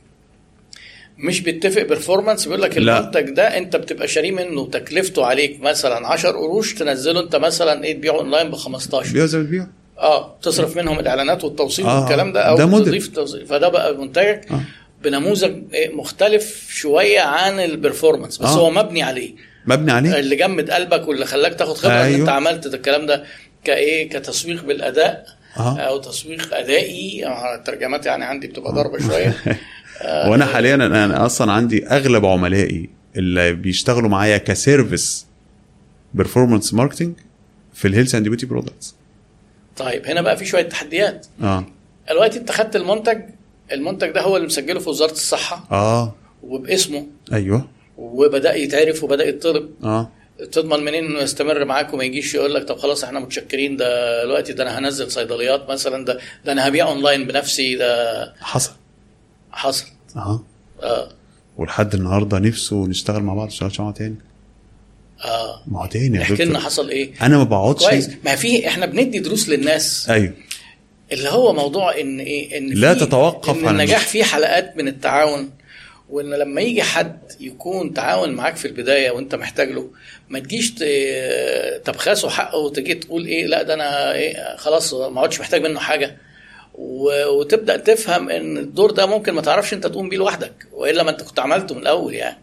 [1.19, 2.79] مش بيتفق performance بيقول لك.
[2.79, 7.93] المنتج ده انت بتبقى شاريه منه تكلفته عليك مثلا 10 قروش تنزله انت مثلا إيه
[7.93, 9.67] تبيعه اونلاين ب 15 بيع زي ما بتبيع
[9.99, 12.79] آه تصرف منهم الإعلانات والتوصيل آه، والكلام ده أو ده.
[12.79, 14.61] تضيف توصيل فده بقى منتجك آه.
[15.03, 18.59] بنموذج إيه مختلف شوية عن ال performance بس آه.
[18.59, 19.35] هو مبني عليه
[19.67, 22.03] مبني عليه اللي جمد قلبك واللي خلاك تاخد خبرة أيوه.
[22.03, 22.21] ان أيوه.
[22.21, 23.25] انت عملت ده الكلام ده
[23.65, 25.27] كإيه كتسويق بالأداء
[25.57, 29.35] آه أو تسويق أدائي آه، الترجمات يعني عندي بتبقى ضربه شوية
[30.03, 35.27] وأنا حاليا أنا أصلا عندي أغلب عملائي اللي بيشتغلوا معايا ك service
[36.15, 37.15] performance marketing
[37.75, 38.95] في ال health and beauty products
[39.77, 41.27] طيب هنا بقى في شوية تحديات.
[41.43, 41.65] آه.
[42.11, 43.21] دلوقتي أنت خدت المنتج
[43.73, 45.67] المنتج ده هو اللي مسجله في وزارة الصحة.
[45.73, 46.15] آه.
[46.43, 47.07] وباسمه.
[47.33, 47.69] أيوه.
[47.99, 49.71] وبدأ يتعرف وبدأ يطلب.
[49.85, 50.11] آه.
[50.53, 54.53] تضمن منين إنه يستمر معاك وما يجيش يقول لك طب خلاص إحنا متشكرين ده دلوقتي
[54.53, 58.73] ده أنا هنزل صيدليات مثلا ده ده أنا هبيع اونلاين بنفسي ده حصل.
[59.55, 59.87] حصل.
[60.17, 60.43] آه
[60.83, 61.09] آه.
[61.57, 64.17] ولحد النهارده نفسه نشتغل مع بعض نشتغل مع تاني.
[65.25, 65.63] آه.
[65.67, 67.13] ما هو تاني احكي لنا حصل إيه.
[67.23, 67.85] أنا ما بقعدش.
[67.85, 68.11] كويس.
[68.25, 70.11] ما في إحنا بندي دروس للناس.
[70.11, 70.33] أيوه.
[71.13, 75.51] اللي هو موضوع إن إيه إن لا تتوقف إن عن النجاح فيه حلقات من التعاون
[76.11, 79.91] وإن لما يجي حد يكون تعاون معاك في البداية وأنت محتاج له
[80.29, 80.75] ما تجيش
[81.85, 86.17] تبخسه حقه وتجي تقول إيه لا ده أنا إيه خلاص ما عدتش محتاج منه حاجة.
[86.75, 91.23] وتبدأ تفهم إن الدور ده ممكن ما تعرفش أنت تقوم بيه لوحدك وإلا ما أنت
[91.23, 92.39] كنت عملته من الأول يعني.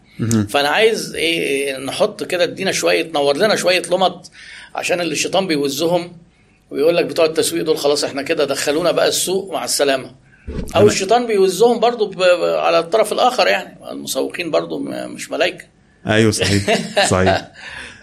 [0.48, 4.30] فأنا عايز إيه نحط كده ادينا شوية نور لنا شوية لمط
[4.74, 6.12] عشان اللي الشيطان بيوزهم
[6.70, 10.10] ويقول لك بتوع التسويق دول خلاص إحنا كده دخلونا بقى السوق مع السلامة.
[10.76, 12.22] أو الشيطان بيوزهم برضو
[12.58, 15.64] على الطرف الآخر يعني المسوقين برضو مش ملائكه
[16.06, 16.80] أيوه صحيح
[17.10, 17.52] صحيح.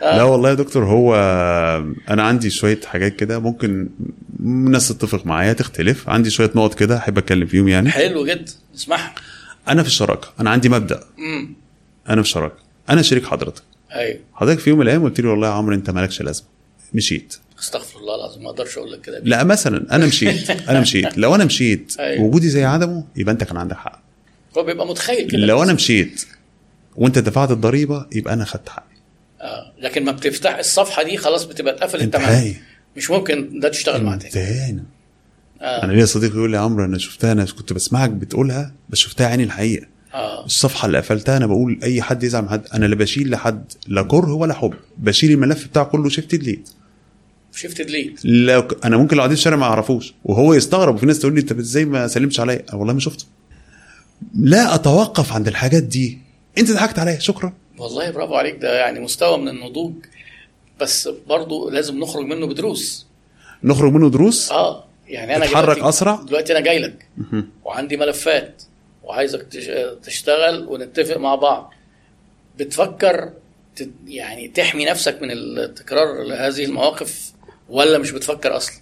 [0.02, 1.16] لا والله يا دكتور هو
[2.10, 3.90] أنا عندي شوية حاجات كده ممكن
[4.44, 6.10] ناس تتفق معايا تختلف.
[6.10, 7.90] عندي شوية نقط كده أحب أتكلم فيهم يعني.
[7.90, 8.52] حلو جدا.
[8.76, 9.16] اسمعها.
[9.68, 10.28] أنا في الشراكة.
[10.40, 11.04] أنا عندي مبدأ.
[11.20, 11.54] امم
[12.10, 12.56] أنا في الشراكه
[12.90, 13.64] أنا شريك حضرتك.
[13.96, 14.20] أيوه.
[14.34, 16.48] حضرتك في يوم من الأيام قلت لي والله يا عمرو أنت مالكش لازمة.
[16.94, 17.36] مشيت.
[17.60, 19.20] استغفر الله العظيم ما أقدرش أقول لك كده.
[19.24, 20.50] لا مثلا أنا مشيت.
[20.70, 21.18] أنا مشيت.
[21.18, 22.24] لو أنا مشيت أيوة.
[22.24, 24.02] وجودي زي عدمه يبقى أنت كان عندك حق.
[24.58, 25.38] هو بيبقى متخيل كده.
[25.40, 26.26] لو أنا مشيت
[26.96, 28.89] وأنت دفعت الضريبة يبقى أنا خدت حقي.
[29.42, 29.74] آه.
[29.82, 32.54] لكن ما بتفتح الصفحة دي خلاص بتبقى اتقفلت تماما.
[32.98, 34.28] مش ممكن ده تشتغل معاه تاني.
[34.28, 34.84] انتهينا.
[35.62, 35.84] آه.
[35.84, 39.28] أنا ليا صديق يقول لي يا عمرو أنا شفتها أنا كنت بسمعك بتقولها بس شفتها
[39.28, 39.88] عيني الحقيقة.
[40.14, 40.46] آه.
[40.46, 44.02] الصفحة اللي قفلتها أنا بقول أي حد يزعل من حد أنا لا بشيل لحد لا
[44.02, 44.74] كره ولا حب.
[44.98, 46.70] بشيل الملف بتاعه كله shift delete
[47.56, 51.34] شفت ديليت لو أنا ممكن لو في الشارع ما أعرفوش وهو يستغرب وفي ناس تقول
[51.36, 53.26] لي انت إزاي ما سلمتش عليا؟ والله ما شفته.
[54.36, 56.18] لا أتوقف عند الحاجات دي.
[56.58, 57.54] أنت ضحكت عليا شكرا.
[57.80, 59.94] والله برافو عليك ده يعني مستوى من النضوج.
[60.80, 63.08] بس برضو لازم نخرج منه بدروس.
[63.64, 67.08] نخرج منه دروس؟ آه يعني أنا دلوقتي- أسرع؟ دلوقتي أنا جاي لك.
[67.66, 68.64] وعندي ملفات
[69.04, 71.74] وعايزك تش- تشتغل ونتفق مع بعض.
[72.60, 73.30] بتفكر
[74.08, 77.32] يعني تحمي نفسك من التكرار لهذه المواقف
[77.70, 78.76] ولا مش بتفكر أصلا؟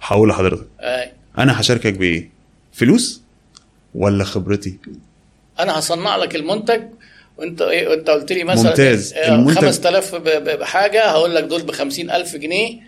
[0.00, 0.66] هقول لحضرتك.
[0.80, 1.12] آه.
[1.38, 2.30] أنا هشاركك بإيه؟
[2.72, 3.22] فلوس
[3.94, 4.78] ولا خبرتي؟
[5.60, 6.82] أنا هصنع لك المنتج
[7.42, 9.12] وانت إيه انت قلت لي مثلا ممتاز.
[9.14, 12.80] آه، المنتج- 5000 ب- ب- بحاجة هقول لك دول ب 50000 جنيه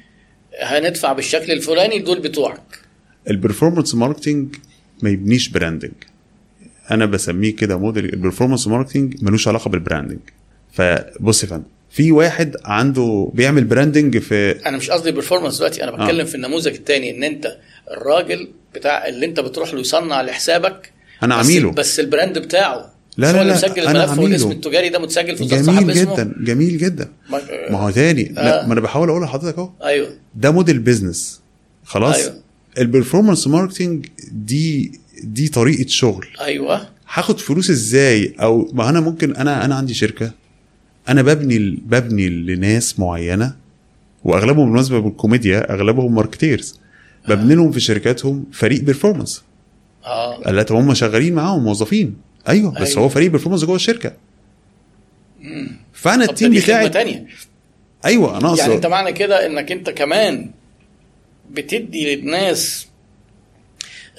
[0.62, 2.60] هندفع بالشكل الفلاني دول بتوعك.
[3.30, 4.54] ال performance marketing
[5.02, 5.92] ما يبنيش branding.
[6.90, 10.18] أنا بسميه كده model ال performance marketing ملوش علاقة بال branding.
[10.72, 15.90] فبص يا فندم في واحد عنده بيعمل branding في أنا مش قصدي performance دلوقتي أنا
[15.90, 17.56] بتكلم في النموذج الثاني إن أنت
[17.90, 20.92] الراجل بتاع اللي أنت بتروح له يصنع لحسابك
[21.38, 21.70] بس- عميله.
[21.72, 22.93] بس ال brand بتاعه.
[23.16, 24.50] لا، لا، لا، مسجل أنا الملف والاسم.
[24.50, 27.08] التجاري ده متسجل في جميل جدا جميل جدا.
[27.30, 28.24] ما- هو تاني.
[28.24, 28.66] لا آه.
[28.66, 29.70] ما أنا بحاول أقول لحضرتك أهو.
[29.84, 30.08] أيوه.
[30.34, 31.40] ده model business.
[31.84, 32.34] خلاص؟ أيوة.
[32.78, 36.26] ال performance marketing دي دي طريقة شغل.
[36.40, 36.88] أيوه.
[37.14, 40.32] هاخد فلوس إزاي؟ أو ما أنا ممكن أنا أنا عندي شركة.
[41.08, 43.54] أنا ببني ببني لناس معينة
[44.24, 46.78] وأغلبهم بالمناسبة بالكوميديا أغلبهم marketers
[47.28, 49.42] ببني لهم في شركاتهم فريق performance
[50.04, 50.50] آه.
[50.50, 52.14] لا هم شغالين معاهم موظفين.
[52.48, 53.02] أيوه بس أيوة.
[53.02, 54.12] هو فريق performance جوه الشركة.
[55.92, 57.26] فأنا ال team خدمه بتاعي ثانية
[58.04, 60.50] أيوه أنا يعني أنت معنى كده إنك أنت كمان
[61.50, 62.86] بتدي للناس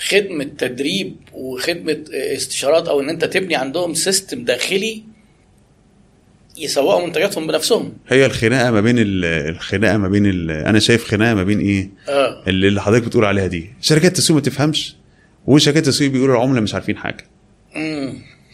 [0.08, 5.04] خدمة تدريب وخدمة استشارات أو إن أنت تبني عندهم system داخلي
[6.58, 7.94] يسوقوا منتجاتهم بنفسهم.
[8.08, 12.44] هي الخناقة ما بين ال- الخناقة ما بين أنا شايف خناقة ما بين إيه؟ آه.
[12.48, 13.70] اللي حضرتك بتقول عليها دي.
[13.82, 14.96] شركات التسويق ما تفهمش
[15.48, 17.26] وشركات التسويق بيقولوا العملاء مش عارفين حاجة.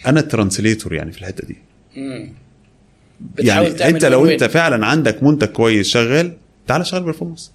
[0.08, 1.58] أنا ال translator يعني في الحتة دي.
[3.40, 4.26] يعني أنت لو.
[4.26, 6.34] أنت فعلا عندك منتج كويس شغال
[6.68, 7.52] تعال شغل performance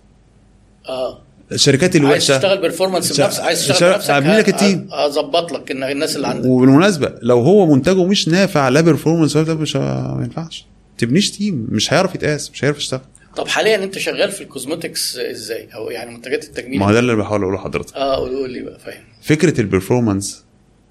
[0.88, 1.22] آه.
[1.52, 4.88] الشركات عايز الوحشه تشتغل performance شا- بنفسك عايز تشتغل بنفسك أعمل لك ال team.
[4.92, 6.46] هظبط لك ان الناس اللي عندك.
[6.46, 10.66] وبالمناسبة لو هو منتجه مش نافع لا performance ولا مش ما ينفعش.
[10.98, 13.00] تبنيش team مش هيعرف يتقاس مش هيعرف يشتغل.
[13.36, 16.78] طب حاليا أنت شغال في ال cosmetics إزاي؟ أو يعني منتجات التجميل.
[16.78, 17.96] ما هو ده اللي بحاول أقوله لحضرتك.
[17.96, 19.02] آه قول لي بقى فاهم.
[19.22, 20.44] فكرة ال performance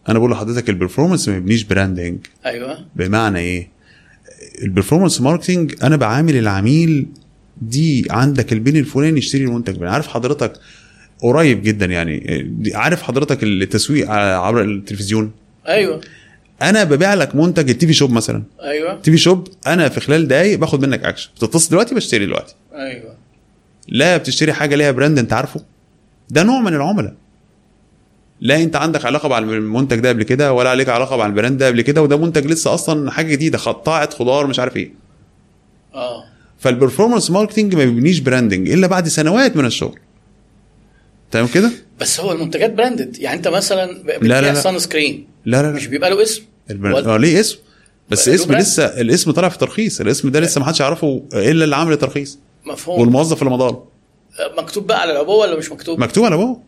[0.09, 2.85] أنا بقول لحضرتك ال performance ما يبنيش branding أيوه.
[2.95, 3.69] بمعنى إيه؟
[4.61, 7.07] ال performance marketing أنا بعامل العميل
[7.61, 10.53] دي عندك ال pain الفلاني يشتري المنتج pain عارف حضرتك
[11.21, 15.31] قريب جدا يعني عارف حضرتك التسويق عبر التلفزيون؟
[15.67, 16.01] أيوه.
[16.61, 18.43] أنا ببيع لك منتج ال TV shop مثلا.
[18.61, 19.01] أيوه.
[19.01, 22.55] TV shop أنا في خلال دقايق باخد منك اكشن بتتصل دلوقتي؟ بشتري دلوقتي.
[22.73, 23.15] أيوه.
[23.87, 25.61] لا بتشتري حاجة ليها brand أنت عارفه؟
[26.29, 27.13] ده نوع من العملاء.
[28.41, 31.57] لا انت عندك علاقة مع المنتج ده قبل كده ولا عليك علاقة مع ال brand
[31.57, 34.93] ده قبل كده وده منتج لسه أصلا حاجة جديدة قطاعه خضار مش عارف إيه.
[35.95, 36.23] آه.
[36.59, 39.99] فال performance marketing ما بيبنيش branding إلا بعد سنوات من الشغل.
[41.31, 43.91] تمام كده؟ بس هو المنتجات branded يعني أنت مثلا
[44.21, 44.53] لا، لا.
[44.53, 46.41] sunscreen لا لا مش لا بيبقى له اسم.
[46.71, 47.57] ال brand آه ليه اسم.
[48.09, 48.61] بس اسم brand.
[48.61, 52.39] لسه الاسم طالع في ترخيص الاسم ده لسه ما حدش يعرفه إلا اللي عامل الترخيص.
[52.65, 52.99] مفهوم.
[53.01, 53.83] والموظف اللي مضاه
[54.57, 56.61] مكتوب بقى على العبوة ولا مش مكتوب؟ مكتوب على العبوة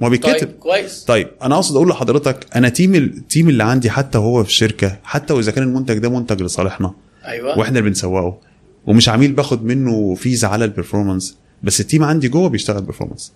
[0.00, 0.46] ما بيتكتب.
[0.46, 1.04] طيب كويس.
[1.04, 4.98] طيب أنا أقصد أقول لحضرتك أنا team ال team اللي عندي حتى وهو في الشركة
[5.04, 6.94] حتى وإذا كان المنتج ده منتج لصالحنا.
[7.24, 7.58] أيوه.
[7.58, 8.38] وإحنا اللي بنسوقه.
[8.86, 13.32] ومش عميل باخد منه فيزا على ال performance بس ال team عندي جوه بيشتغل performance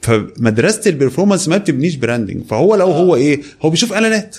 [0.00, 4.36] فمدرسة ال performance ما بتبنيش branding فهو لو هو إيه هو بيشوف إعلانات.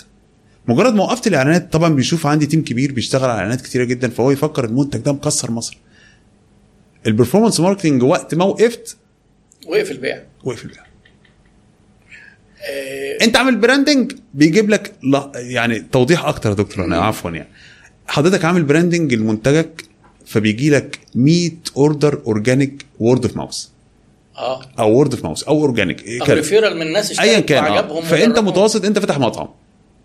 [0.68, 4.30] مجرد ما وقفت الإعلانات طبعا بيشوف عندي team كبير بيشتغل على إعلانات كتيرة جدا فهو
[4.30, 5.78] يفكر المنتج ده مكسر مصر.
[7.06, 8.96] ال performance marketing وقت ما وقفت
[9.66, 10.22] وقف البيع.
[10.44, 10.82] وقف البيع.
[10.82, 10.87] آه
[13.22, 16.84] انت عامل branding بيجيب لك لا يعني توضيح أكتر يا دكتور.
[16.84, 17.48] أنا عفوا يعني.
[18.06, 19.84] حضرتك عامل branding لمنتجك
[20.26, 23.70] فبيجي لك 100 order organic و word of mouth
[24.36, 24.62] آه.
[24.78, 28.00] أو word of mouth أو organic أو referral من الناس ايا كان آه.
[28.00, 28.38] فأنت.
[28.38, 29.48] متوسط أنت فاتح مطعم.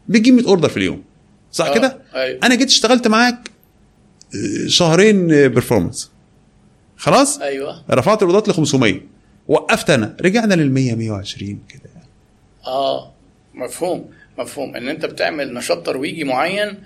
[0.09, 1.03] بتجيب 100 order في اليوم.
[1.51, 2.39] صح آه، كده؟ أيوة.
[2.43, 3.49] أنا جيت اشتغلت معاك
[4.35, 6.11] آه، شهرين performance
[6.97, 7.84] خلاص؟ أيوه.
[7.91, 9.01] رفعت ال orderات ل 500
[9.47, 10.17] وقفت أنا.
[10.21, 11.93] رجعنا لل 100 120 كده.
[12.68, 13.14] آه.
[13.53, 14.76] مفهوم مفهوم.
[14.76, 16.77] إن أنت بتعمل نشاط ترويجي معين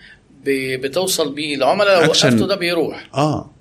[0.45, 2.08] بتوصل بيه العملاء لو.
[2.08, 3.08] وقفته ده بيروح.
[3.14, 3.52] آه.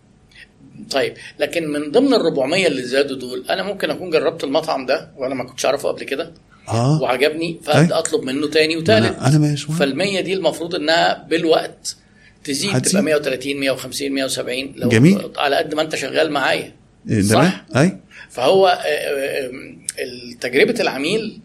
[0.91, 5.11] طيب لكن من ضمن ال 400 اللي زادوا دول أنا ممكن أكون جربت المطعم ده
[5.17, 6.33] وأنا ما كنتش أعرفه قبل كده
[6.69, 7.03] آه.
[7.03, 9.05] وعجبني فابدا أطلب منه تاني وتالت.
[9.19, 9.67] أنا أنا ماشي.
[9.73, 11.97] فال 100 دي المفروض إنها بالوقت
[12.45, 12.91] تزيد هتزيد.
[12.93, 15.31] تبقى 130 150 170 لو جميل.
[15.37, 16.73] على قد ما أنت شغال معايا.
[17.11, 17.65] إيه، صح.
[17.77, 17.97] أي.
[18.31, 19.51] فهو آه، آه،
[20.41, 21.41] تجربة العميل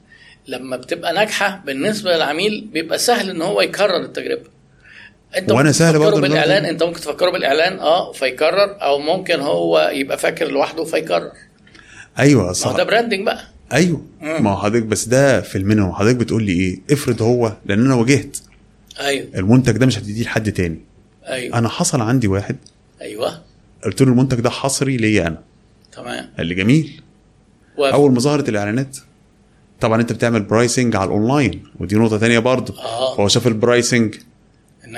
[0.51, 4.49] لما بتبقى ناجحة بالنسبة للعميل بيبقى سهل إن هو يكرر التجربة.
[5.37, 6.65] أنت ممكن سهل تفكره برضه بالإعلان.
[6.65, 11.31] أنت ممكن تفكره بالإعلان آه فيكرر أو ممكن هو يبقى فاكر لوحده فيكرر.
[12.19, 12.77] أيوه صح.
[12.77, 13.41] ده branding بقى.
[13.73, 14.05] أيوه.
[14.21, 14.43] مم.
[14.43, 17.85] ما هو حضرتك بس ده في ال minimum حضرتك بتقول لي إيه؟ افرض هو لأن
[17.85, 18.37] أنا واجهت.
[18.99, 19.27] أيوه.
[19.35, 20.79] المنتج ده مش هتديه لحد تاني.
[21.27, 21.57] أيوه.
[21.57, 22.55] أنا حصل عندي واحد.
[23.01, 23.41] أيوه.
[23.85, 25.41] قلت له المنتج ده حصري ليا أنا.
[25.91, 26.29] تمام.
[26.37, 27.01] قال لي جميل.
[27.77, 27.95] وافق.
[27.95, 28.97] أول ما ظهرت الإعلانات
[29.81, 32.73] طبعا أنت بتعمل pricing على الاونلاين ودي نقطة تانية برضه.
[32.81, 33.15] آه.
[33.15, 34.15] فهو شاف ال pricing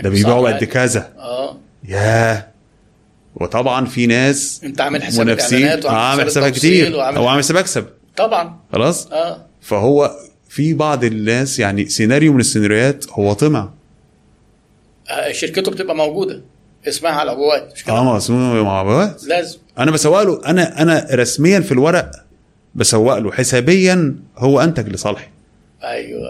[0.03, 1.57] ده بيبيعوا قد كذا آه.
[1.87, 2.47] ياه.
[3.35, 6.95] وطبعا في ناس أنت عامل حساب منافسين عامل حسابها التوصيل كتير.
[7.17, 7.85] أو عامل حساب أكسب.
[8.17, 8.59] طبعا.
[8.73, 9.45] خلاص؟ آه.
[9.61, 10.11] فهو
[10.49, 13.69] في بعض الناس يعني سيناريو من السيناريوهات هو طمع.
[15.09, 16.41] آه، شركته بتبقى موجودة.
[16.87, 19.57] اسمها على العبوات مش كده؟ آه مقسوم مع بعض لازم.
[19.79, 22.11] أنا بسوق له أنا أنا رسميا في الورق
[22.75, 23.31] بسوق له.
[23.31, 25.27] حسابيا هو أنتج لصالحي.
[25.83, 26.21] أيوه,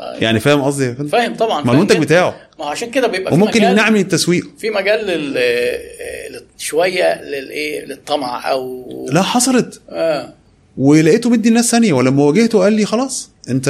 [0.00, 0.22] أيوة.
[0.22, 1.96] يعني فاهم قصدي؟ فاهم طبعا ما المنتج.
[1.98, 2.36] بتاعه.
[2.58, 4.46] ما عشان كده بيبقى في وممكن مجال يمنعني من التسويق.
[4.58, 9.80] في مجال لل شوية للايه للطمع أو لا حصلت.
[9.90, 10.32] آه.
[10.78, 13.68] ولقيته مدي الناس ثانية ولما واجهته قال لي خلاص أنت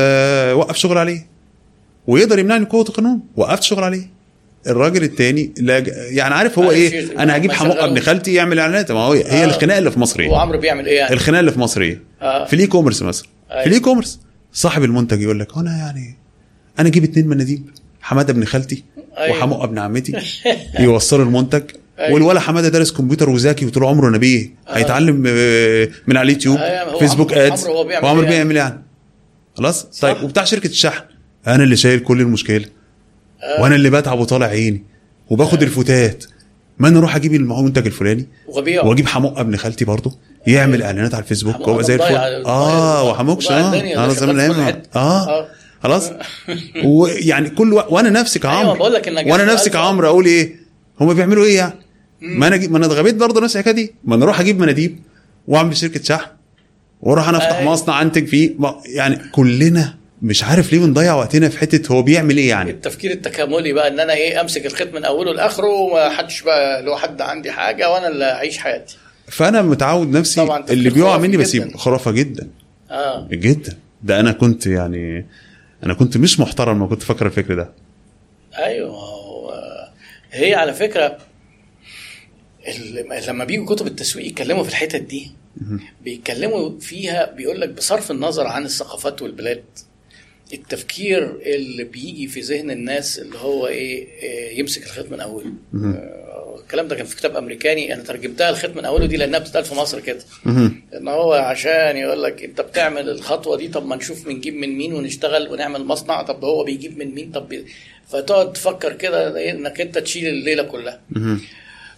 [0.57, 1.27] وقف شغل عليه.
[2.07, 4.14] ويقدر يمنعني بقوه القانون وقفت شغل عليه.
[4.67, 5.79] الراجل التاني لا
[6.11, 7.91] يعني عارف هو إيه أنا هجيب ما حموق شغلوش.
[7.91, 9.45] ابن خالتي يعمل إعلانات ما هو هي آه.
[9.45, 12.45] الخناقة اللي في مصر إيه عمرو بيعمل إيه يعني؟ الخناقة اللي في مصر إيه آه.
[12.45, 13.63] في ال e-commerce مثلا أيوة.
[13.63, 14.21] في ال e-commerce
[14.53, 16.17] صاحب المنتج يقول لك أنا يعني
[16.79, 17.71] أنا أجيب اتنين مناديب
[18.01, 18.85] حمادة ابن خالتي
[19.19, 19.37] أيوة.
[19.37, 20.13] وحموق ابن عمتي
[20.81, 21.63] يوصلوا المنتج
[21.99, 22.15] أيوة.
[22.15, 26.99] والولا حمادة دارس كمبيوتر وذكي وطول عمره نبيه هيتعلم آه، من على اليوتيوب أيوة، هو
[26.99, 28.83] فيسبوك أدز وعمرو إيه يعني؟ بيعمل يعني
[29.57, 31.05] خلاص طيب وبتاع شركة الشحن
[31.47, 32.65] أنا اللي شايل كل المشكلة
[33.59, 34.83] وأنا اللي بتعب وطالع عيني
[35.31, 36.25] وباخد الفتات.
[36.79, 40.13] ما أنا أروح أجيب المنتج الفلاني؟ وبيع واجيب حموق ابن خالتي برضه
[40.47, 41.69] يعمل إعلانات على الفيسبوك.
[41.69, 42.05] وهو زي الفل.
[42.05, 42.43] آه
[43.49, 44.99] ضايع آه أنا زمان الأيام حتة.
[44.99, 45.29] آه.
[45.29, 45.47] آه.
[45.83, 46.11] خلاص؟
[46.85, 47.83] ويعني كل و...
[47.91, 49.73] وأنا نفسي أيوة، كعمرو لك إنك وأنا نفسي ألف.
[49.73, 50.57] كعمرو أقول إيه؟
[51.01, 51.75] هما بيعملوا إيه يعني؟
[52.23, 52.69] ما أنا.
[52.69, 54.99] ما أنا اتغبيت برضه نفس الحكاية دي ما أنا أروح أجيب مناديب
[55.49, 56.31] وأعمل شركة شحن.
[57.01, 57.73] وأروح أنا أفتح أيوة.
[57.73, 58.55] مصنع أنتج فيه.
[58.87, 62.71] يعني كلنا مش عارف ليه بنضيع وقتنا في حتة هو بيعمل إيه يعني.
[62.71, 66.97] التفكير التكاملي بقى إن أنا إيه أمسك الخيط من أوله لآخره وما حدش بقى لو
[66.97, 68.97] حد عندي حاجة وأنا اللي أعيش حياتي.
[69.29, 71.37] فأنا متعود نفسي طبعاً اللي بيقع مني.
[71.37, 72.49] بسيبه خرافة جدا.
[72.91, 73.29] آه.
[73.31, 73.79] جدا.
[74.03, 75.27] ده أنا كنت يعني
[75.85, 77.73] أنا كنت مش محترم ما كنت فاكر الفكر ده.
[78.59, 79.25] أيوه
[80.33, 81.19] هي على فكرة
[83.29, 85.31] لما بيجوا كتب التسويق يتكلموا في الحتت دي
[86.05, 89.65] بيتكلموا فيها بيقول لك بصرف النظر عن الثقافات والبلاد.
[90.55, 96.59] التفكير اللي بيجي في ذهن الناس اللي هو إيه إيه، يمسك الخيط من أوله آه،
[96.63, 99.75] الكلام ده كان في كتاب أمريكاني أنا ترجمتها الخيط من أوله دي لأنها بتتقال في
[99.75, 100.19] مصر كده.
[100.47, 104.93] إن هو عشان يقول لك أنت بتعمل الخطوة دي طب ما نشوف بنجيب من مين
[104.95, 107.65] ونشتغل ونعمل مصنع طب هو بيجيب من مين طب بي...
[108.09, 111.01] فتقعد تفكر كده إنك أنت تشيل الليلة كلها.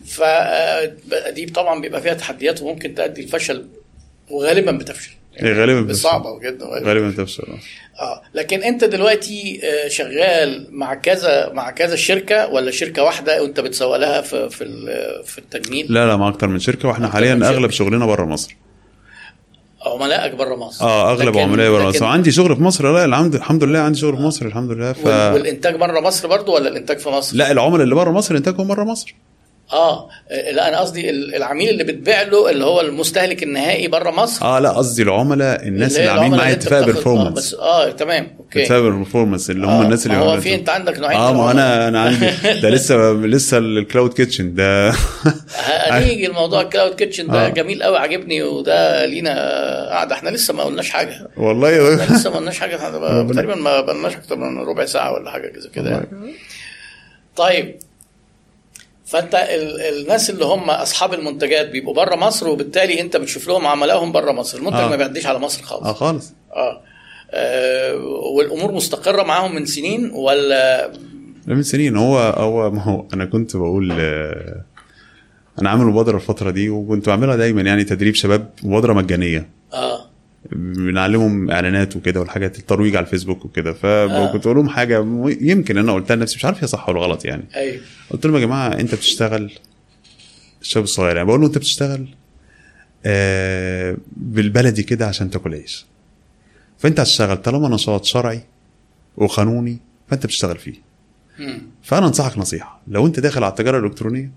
[0.06, 3.66] فدي طبعا بيبقى فيها تحديات وممكن تؤدي الفشل
[4.30, 5.10] وغالبا بتفشل
[5.42, 6.02] إيه، غالبا بتفشل.
[6.02, 7.58] صعبه جدا غالبا تفشل آه.
[8.00, 8.22] آه.
[8.34, 13.96] لكن أنت دلوقتي آه، شغال مع كذا مع كذا شركة ولا شركة واحدة وأنت بتسوق
[13.96, 14.64] لها في في
[15.24, 16.88] في التجميل؟ لا لا مع أكتر من شركة.
[16.88, 17.34] وإحنا حاليا.
[17.34, 18.56] أغلب شغلنا بره مصر.
[19.86, 20.84] عملائك بره مصر.
[20.84, 22.04] آه أغلب عملائي بره مصر.
[22.04, 22.92] عندي شغل في مصر.
[22.92, 24.92] لا الحمد الحمد لله عندي شغل في مصر الحمد لله.
[24.92, 28.36] ف وال- والإنتاج بره مصر برضو ولا الإنتاج في مصر؟ لا العملاء اللي بره مصر
[28.36, 29.14] إنتاجهم بره مصر.
[29.72, 30.08] آه
[30.52, 34.44] لا أنا قصدي ال- العميل اللي بتبيع له اللي هو المستهلك النهائي بره مصر.
[34.46, 38.62] آه لا قصدي العملاء الناس اللي عاملين معايا اتفاق آه performance بس آه تمام okay.
[38.62, 41.50] اتفاق بال performance اللي هم آه، الناس اللي هو في أنت عندك نوعين آه ما.
[41.50, 42.26] أنا أنا عندي
[42.62, 44.90] ده لسه لسه ال cloud kitchen ده
[45.88, 47.46] هنيجي الموضوع ال cloud kitchen ده.
[47.46, 47.48] آه.
[47.48, 49.30] جميل قوي عجبني وده لينا
[49.90, 50.14] قاعدة.
[50.14, 51.28] إحنا لسه ما قلناش حاجة.
[51.36, 52.02] والله.
[52.04, 52.88] إحنا لسه ما قلناش حاجة.
[52.88, 56.04] ربنا- تقريبا ما بقالناش أكتر من ربع ساعة ولا حاجة زي كده.
[57.36, 57.76] طيب
[59.06, 64.12] فانت ال- الناس اللي هم اصحاب المنتجات بيبقوا بره مصر وبالتالي انت بتشوف لهم عملائهم
[64.12, 64.58] بره مصر.
[64.58, 64.88] المنتج آه.
[64.88, 65.86] ما بيعديش على مصر خالص.
[65.86, 66.32] آه خالص.
[66.52, 66.80] آه.
[67.30, 67.94] آه،
[68.36, 70.92] والأمور مستقرة معاهم من سنين ولا؟
[71.46, 71.96] من سنين.
[71.96, 74.62] هو هو ما هو أنا كنت بقول آه،
[75.60, 79.48] أنا عامل مبادرة الفترة دي وكنت بعملها دايما يعني تدريب شباب مبادرة مجانية.
[79.72, 80.05] آه.
[80.52, 83.76] بنعلمهم إعلانات وكده والحاجات الترويج على الفيسبوك وكده.
[83.84, 84.26] آه.
[84.28, 84.98] فكنت بقول لهم حاجة
[85.40, 87.44] يمكن أنا قلتها لنفسي مش عارف هي صح ولا غلط يعني.
[87.56, 87.80] أيوه.
[88.10, 89.52] قلت لهم يا جماعة أنت بتشتغل؟
[90.62, 91.28] الشاب الصغير يعني.
[91.28, 92.08] بقول له أنت بتشتغل؟
[93.06, 95.86] آه بالبلدي كده عشان تاكل عيش.
[96.78, 98.42] فأنت هتشتغل طالما نشاط شرعي
[99.16, 99.78] وقانوني
[100.08, 100.74] فأنت بتشتغل فيه.
[101.38, 101.62] مم.
[101.82, 102.80] فأنا أنصحك نصيحة.
[102.88, 104.30] لو أنت داخل على التجارة الإلكترونية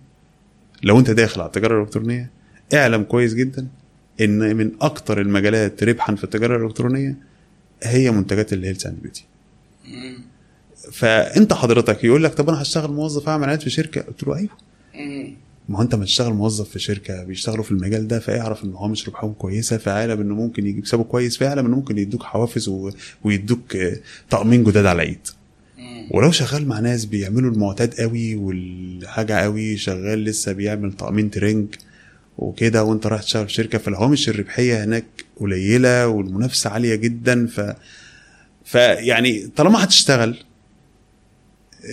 [0.83, 2.29] لو أنت داخل على التجارة الإلكترونية
[2.73, 3.67] اعلم كويس جدا
[4.21, 7.17] إن من أكتر المجالات ربحا في التجارة الإلكترونية
[7.83, 9.25] هي منتجات ال health and beauty.
[10.91, 14.49] فأنت حضرتك يقول لك طب أنا هشتغل موظف أعمل اعلانات في شركة قلت له أيوه.
[15.69, 18.87] ما هو أنت ما تشتغل موظف في شركة بيشتغلوا في المجال ده فاعرف إن هو
[18.87, 22.91] مش ربحهم كويسة فاعلم إنه ممكن يكسبوا كويس فاعلم إنه ممكن يدوك حوافز و...
[23.23, 23.97] ويدوك آه،
[24.29, 25.27] طقمين جداد على العيد.
[26.11, 31.67] ولو شغال مع ناس بيعملوا المعتاد قوي والحاجة قوي شغال لسه بيعمل طقمين training
[32.39, 35.05] وكده وانت رايح تشتغل في شركة فالهوامش الربحية هناك
[35.39, 37.47] قليلة والمنافسة عالية جدا.
[37.47, 37.61] ف
[38.65, 40.37] فيعني طالما هتشتغل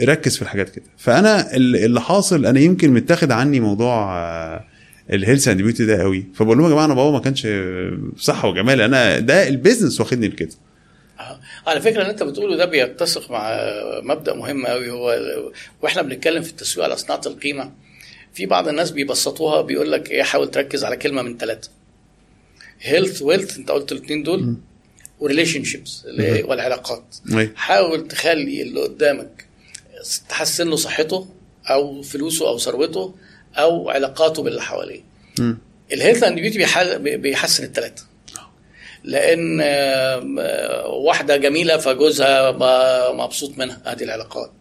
[0.03, 0.85] ركز في الحاجات كده.
[0.99, 4.17] فأنا ال- اللي حاصل أنا يمكن متاخد عني موضوع
[5.13, 6.27] ال health and beauty ده قوي.
[6.35, 7.49] فبقول لهم يا جماعة أنا بابا ما كانش
[8.17, 10.51] صحه وجمال أنا ده ال business واخدني لكده.
[11.21, 11.41] آه.
[11.67, 13.59] على فكرة اللي أنت بتقوله ده بيتسق مع
[14.03, 14.91] مبدأ مهم قوي.
[14.91, 15.19] هو
[15.83, 17.71] وإحنا بنتكلم في التسويق على صناعة القيمة.
[18.37, 21.71] في بعض الناس بيبسطوها بيقول لك إيه حاول تركز على كلمة من ثلاثة
[22.81, 24.57] health wealth أنت قلت الاثنين دول
[25.21, 26.05] و relationships
[26.45, 27.05] والعلاقات.
[27.57, 29.47] حاول تخلي اللي قدامك
[30.29, 31.29] تحسن له صحته
[31.71, 33.15] أو فلوسه أو ثروته
[33.55, 35.01] أو علاقاته باللي حواليه.
[35.93, 36.59] ال health and beauty
[37.17, 38.05] بيحسن الثلاثه
[39.05, 39.61] لأن
[40.87, 42.53] واحدة جميلة فجوزها
[43.13, 44.53] مبسوط منها هذه العلاقات.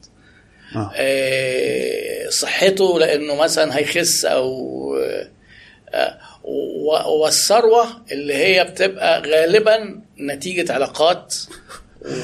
[2.30, 4.52] صحته لأنه مثلا هيخس أو
[5.93, 6.18] آه،
[7.22, 11.35] والثروة اللي هي بتبقى غالبا نتيجة علاقات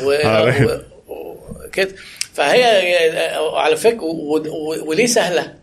[0.04, 0.82] و- آه.
[1.08, 1.96] وكده
[2.34, 2.66] فهي
[3.12, 4.04] آه، على فكرة
[4.86, 5.56] وليه سهلة؟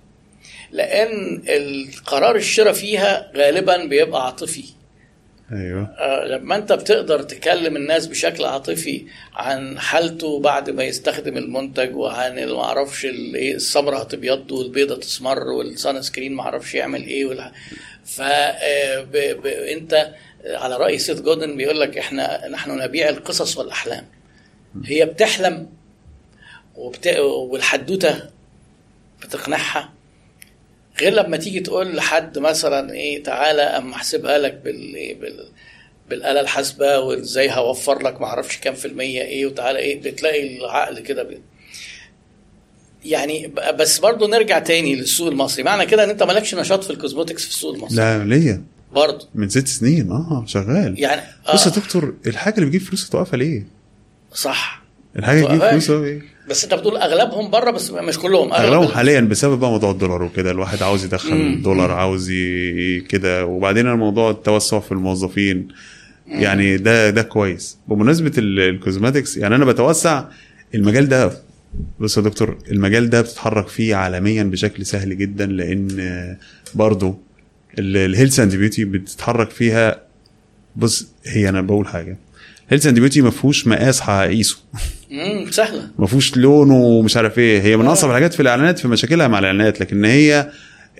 [0.72, 4.64] لأن القرار الشراء فيها غالبا بيبقى عاطفي
[5.52, 5.82] أيوه.
[5.98, 12.44] آه، لما أنت بتقدر تكلم الناس بشكل عاطفي عن حالته بعد ما يستخدم المنتج وعن
[12.44, 17.52] ما أعرفش إيه السمره هتبيض والبيضة تسمر والسان سكرين ما أعرفش يعمل إيه والح...
[18.04, 19.06] ف آه،.
[19.72, 20.14] أنت
[20.46, 24.06] على رأي سيث جودن بيقول لك إحنا نحن نبيع القصص والأحلام.
[24.84, 25.68] هي بتحلم
[26.76, 27.08] وبت...
[27.18, 28.30] والحدوتة
[29.22, 29.92] بتقنعها.
[31.00, 35.14] غير لما تيجي تقول لحد مثلا إيه تعالى اما احسبها لك بال...
[35.20, 35.48] بال...
[36.10, 41.00] بالآلة الحاسبة وإزاي هوفر لك ما أعرفش كام في المية إيه وتعالى إيه بتلاقي العقل
[41.00, 41.40] كده بي...
[43.04, 45.62] يعني بس برضه نرجع تاني للسوق المصري.
[45.62, 47.96] معنى كده إن أنت مالكش نشاط في ال cosmetics في السوق المصري.
[47.96, 48.64] لا ليا.
[48.92, 49.28] برضه.
[49.34, 50.94] من ست سنين آه شغال.
[50.98, 51.22] يعني
[51.54, 51.74] بص يا آه.
[51.74, 53.66] دكتور الحاجة اللي بتجيب فلوس توقفها ليه؟
[54.34, 54.82] صح.
[55.16, 55.70] الحاجة اللي بتجيب.
[55.70, 59.70] فلوس إيه؟ بس انت بتقول اغلبهم بره بس مش كلهم اغلبهم ال- حاليا بسبب بقى
[59.70, 61.62] موضوع الدولار وكده الواحد عاوز يدخل.
[61.62, 62.32] دولار عاوز
[63.08, 63.46] كده.
[63.46, 65.68] وبعدين الموضوع التوسع في الموظفين
[66.26, 67.78] يعني ده ده كويس.
[67.88, 70.24] بمناسبة ال- الكوزماتكس يعني أنا بتوسع
[70.74, 71.32] المجال ده
[72.00, 76.36] بص يا دكتور المجال ده بتتحرك فيه عالميا بشكل سهل جدا لأن
[76.74, 77.18] برضو
[77.78, 80.00] ال health and beauty بتتحرك فيها.
[80.76, 82.16] بص هي أنا بقول حاجة
[82.70, 84.56] health and beauty ما فيهوش مقاس هقيسه
[85.10, 87.86] مم، سهلة ما فيهوش لون ومش عارف إيه هي من.
[87.86, 90.50] أصعب الحاجات في الإعلانات في مشاكلها مع الإعلانات لكن هي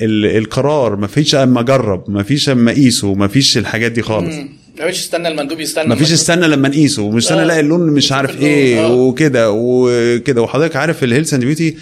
[0.02, 4.34] ال- القرار ما فيش أما اجرب ما فيش أما اقيسه ما فيش الحاجات دي خالص.
[4.80, 7.44] ما فيش استنى المندوب يستنى ما فيش استنى لما نقيسه ومش استنى آه.
[7.44, 8.92] ألاقي اللون مش عارف إيه آه.
[8.94, 11.76] وكده وكده وحضرتك عارف ال health and beauty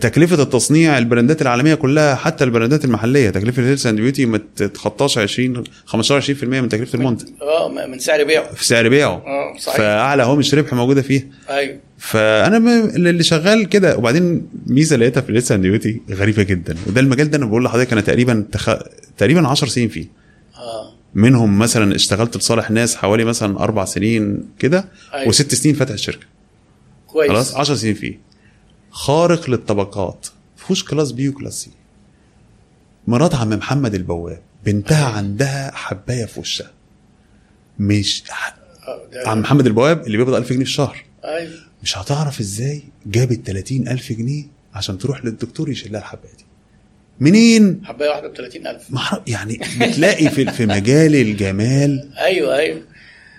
[0.00, 3.86] تكلفة التصنيع ال brand ات العالمية كلها حتى ال brand ات المحلية تكلفة ال health
[3.86, 7.26] and beauty ما تتخطاش 20 15 20% من تكلفة المنتج.
[7.42, 8.54] آه من سعر بيعه.
[8.54, 9.10] في سعر بيعه.
[9.26, 9.76] آه صحيح.
[9.76, 11.78] فأعلى هوامش ربح موجودة فيه أيوه.
[11.98, 16.76] فأنا اللي شغال كده وبعدين ميزة لقيتها في ال health and beauty غريبة جدا.
[16.86, 18.70] وده المجال ده أنا بقول لحضرتك أنا تقريبا تخ...
[19.18, 20.06] تقريبا 10 سنين فيه.
[20.56, 20.92] آه.
[21.14, 25.28] منهم مثلا اشتغلت لصالح ناس حوالي مثلا أربع سنين كده أيوة.
[25.28, 26.26] وست سنين فاتح الشركة.
[27.06, 27.30] كويس.
[27.30, 28.31] خلاص؟ 10 سنين فيه.
[28.92, 30.26] خارق للطبقات.
[30.56, 31.70] فيهوش class B و class C.
[33.06, 36.70] مرات عم محمد البواب بنتها عندها حباية في وشها.
[37.78, 38.24] مش
[39.26, 41.04] عم محمد البواب اللي بيقبض 1000 جنيه في الشهر.
[41.24, 41.52] أيوه
[41.82, 44.44] مش هتعرف إزاي جابت 30 ألف جنيه
[44.74, 46.44] عشان تروح للدكتور يشيل لها الحباية دي.
[47.20, 52.82] منين؟ حباية واحدة ب 30000 ما أعرف- يعني بتلاقي في في مجال الجمال أيوه أيوه.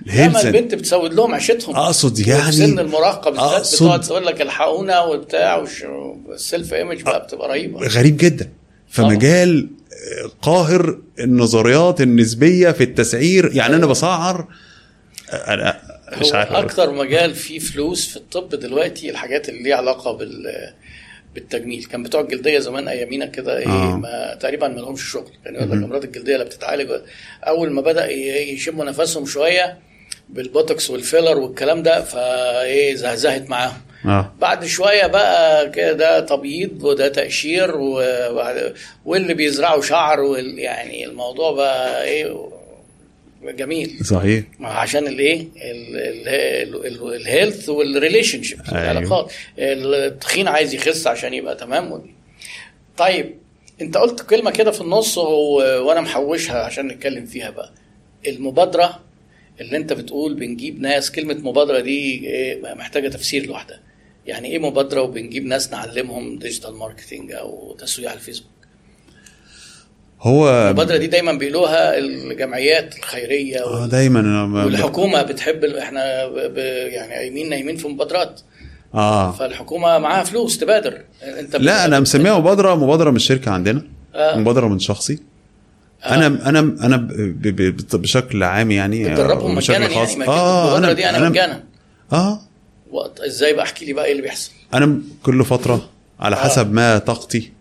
[0.06, 1.76] لما البنت بتسود لهم عيشتهم.
[1.76, 5.84] أقصد في يعني سن المراهقة بالذات أقصد- بتقعد تقول لك الحقونا وبتاع وش-
[6.34, 7.80] السيلف ايمج بقى بتبقى رهيبة.
[7.88, 8.50] غريب جدا.
[8.90, 9.70] فمجال
[10.42, 14.48] قاهر النظريات النسبية في التسعير يعني أنا بسعر
[15.34, 15.80] أنا
[16.22, 16.52] مش عارف.
[16.52, 20.54] أكتر مجال فيه فلوس في الطب دلوقتي الحاجات اللي ليها علاقة بال
[21.36, 21.84] بالتجميل.
[21.86, 23.96] كان بتوع الجلدية زمان أيامينا كده إيه آه.
[23.98, 25.32] ما تقريبا ما لهمش شغل.
[25.46, 26.90] كان يقول لك أمراض الجلدية اللي بتتعالج.
[27.44, 29.78] أول ما بدأ يشموا نفسهم شوية
[30.30, 33.82] بالبوتوكس وال filler والكلام ده فايه زهزهت معاهم.
[34.06, 34.34] آه.
[34.40, 38.74] بعد شوية بقى كده ده تبييض وده تقشير وبعد-
[39.06, 42.50] واللي بيزرعوا شعر وال يعني الموضوع بقى إيه
[43.44, 43.98] جميل.
[44.06, 44.44] صحيح.
[44.62, 48.60] عشان الايه؟ ال- ال- ال- ال health وال relationship.
[48.72, 52.04] العلاقات التخين عايز يخس عشان يبقى تمام.
[52.98, 53.36] طيب
[53.82, 57.72] انت قلت كلمة كده في النص وأنا محوشها عشان نتكلم فيها بقى.
[58.28, 59.00] المبادرة
[59.62, 63.80] اللي أنت بتقول بنجيب ناس كلمة مبادرة دي إيه محتاجة تفسير لوحدها.
[64.26, 68.50] يعني إيه مبادرة وبنجيب ناس نعلمهم digital marketing أو تسويق على الفيسبوك؟
[70.22, 76.34] هو المبادرة دي دايما بيقولوها الجمعيات الخيرية آه وال- دايما والحكومة بتحب إحنا ب...
[76.34, 76.58] ب...
[76.88, 78.42] يعني قايمين نايمين في مبادرات.
[78.94, 79.32] آه.
[79.32, 81.02] فالحكومة معاها فلوس تبادر.
[81.24, 83.84] أنت لا أنا مسميها مبادرة مبادرة من الشركة عندنا
[84.16, 84.38] آه.
[84.38, 85.20] مبادرة من شخصي.
[86.06, 87.08] أنا أنا أنا
[87.94, 90.10] بشكل عام يعني بتدربهم أو بشكل مجانا خاص.
[90.10, 91.64] يعني ما المبادره دي أنا مجانا.
[92.14, 92.40] آه.
[92.92, 94.52] وقت إزاي بقى؟ احكي لي بقى إيه اللي بيحصل.
[94.74, 95.90] أنا كل فترة
[96.20, 97.52] على حسب ما طاقتي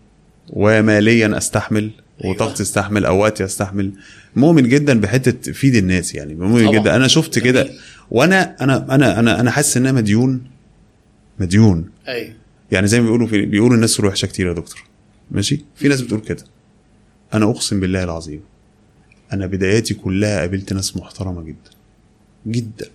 [0.51, 1.91] وماليا أستحمل
[2.25, 2.35] أيوة.
[2.35, 3.93] وطاقتي أستحمل أو وقتي أستحمل
[4.37, 6.79] مؤمن جدا بحتة تفيد الناس يعني مؤمن طبعا.
[6.81, 6.97] جدا.
[6.97, 7.69] أنا شفت كده.
[8.11, 10.45] وأنا أنا أنا أنا أنا حاسس ان أنا مديون
[11.39, 11.91] مديون.
[12.09, 12.33] أيوه.
[12.73, 14.85] يعني زي ما بيقولوا في بيقولوا الناس روح وحشة كتير يا دكتور.
[15.31, 16.45] ماشي؟ في ناس بتقول كده.
[17.35, 18.41] أنا أقسم بالله العظيم
[19.33, 21.71] أنا بداياتي كلها قابلت ناس محترمة جدا
[22.47, 22.87] جدا.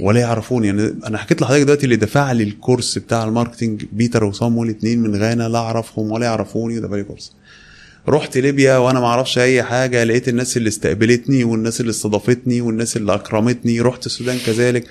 [0.00, 0.66] ولا يعرفوني.
[0.66, 4.70] يعني أنا حكيت لحضرتك دلوقتي اللي دفع لي ال course بتاع ال marketing بيتر وصامويل
[4.70, 7.32] اتنين من غانا لا أعرفهم ولا يعرفوني ودفع لي course.
[8.08, 12.96] رحت ليبيا وأنا ما أعرفش أي حاجة لقيت الناس اللي استقبلتني والناس اللي استضافتني والناس
[12.96, 14.88] اللي أكرمتني رحت السودان كذلك.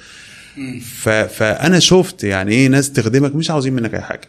[0.82, 1.10] ف...
[1.10, 4.28] فأنا شفت يعني إيه ناس تخدمك مش عاوزين منك أي حاجة.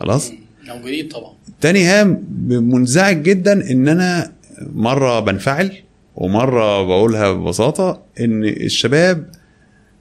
[0.00, 0.32] خلاص؟
[0.68, 1.32] موجودين طبعا.
[1.60, 4.32] تاني هام منزعج جدا إن أنا
[4.74, 5.72] مرة بنفعل
[6.16, 9.30] ومرة بقولها ببساطة إن الشباب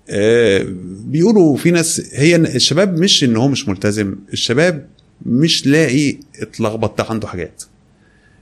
[0.10, 0.66] آه،
[1.06, 4.88] بيقولوا في ناس هي الشباب مش إن هو مش ملتزم الشباب
[5.26, 7.64] مش لاقي اتلخبط ده عنده حاجات.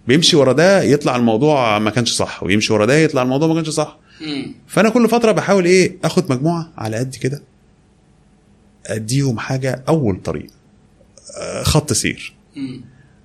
[0.07, 3.69] بيمشي ورا ده يطلع الموضوع ما كانش صح ويمشي ورا ده يطلع الموضوع ما كانش
[3.69, 3.99] صح.
[4.21, 4.53] مم.
[4.67, 7.43] فأنا كل فترة بحاول إيه آخد مجموعة على قد كده
[8.85, 10.47] أديهم حاجة أول طريق.
[11.63, 12.33] خط سير.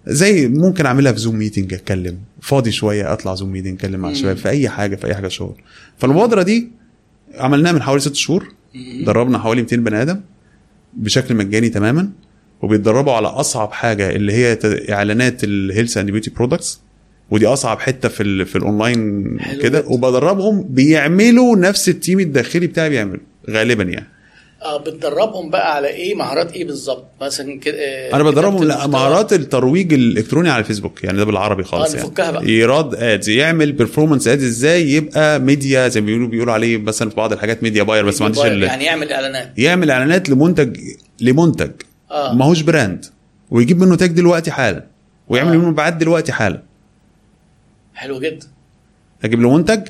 [0.07, 4.11] زي ممكن أعملها في زوم ميتنج أتكلم فاضي شوية أطلع Zoom meeting اتكلم مع.
[4.11, 5.55] الشباب في أي حاجة في أي حاجة شغل
[5.99, 6.69] فالمبادرة دي
[7.35, 8.53] عملناها من حوالي ست شهور.
[9.07, 10.21] دربنا حوالي 200 بني آدم
[10.97, 12.11] بشكل مجاني تماما
[12.63, 14.59] وبيتدربوا على أصعب حاجة اللي هي
[14.91, 16.81] إعلانات ال health and beauty products
[17.31, 19.25] ودي أصعب حتة في ال في الاونلاين
[19.63, 19.85] كده.
[19.87, 23.21] وبدربهم بيعملوا نفس ال team الداخلي بتاعي بيعمل
[23.51, 24.07] غالبا يعني
[24.63, 28.87] آه بتدربهم بقى على إيه؟ مهارات إيه بالظبط؟ مثلا كده آه، أنا بدربهم لا.
[28.87, 32.33] مهارات الترويج الإلكتروني على الفيسبوك يعني ده بالعربي خالص آه، يعني.
[32.33, 32.47] بقى.
[32.47, 37.17] ايراد ادز يعمل بيرفورمانس ادز إزاي؟ يبقى ميديا زي ما بيقولوا بيقولوا عليه مثلا في
[37.17, 39.53] بعض الحاجات ميديا باير بس ما عنديش يعني يعمل إعلانات.
[39.59, 40.77] يعمل إعلانات لمنتج
[41.21, 41.71] لمنتج
[42.11, 42.35] آه.
[42.35, 43.05] ما هوش براند
[43.51, 44.87] ويجيب منه تاج دلوقتي حالا
[45.29, 45.57] ويعمل آه.
[45.57, 46.63] منه بعد دلوقتي حالا.
[47.95, 48.47] حلو جدا.
[49.25, 49.89] أجيب له منتج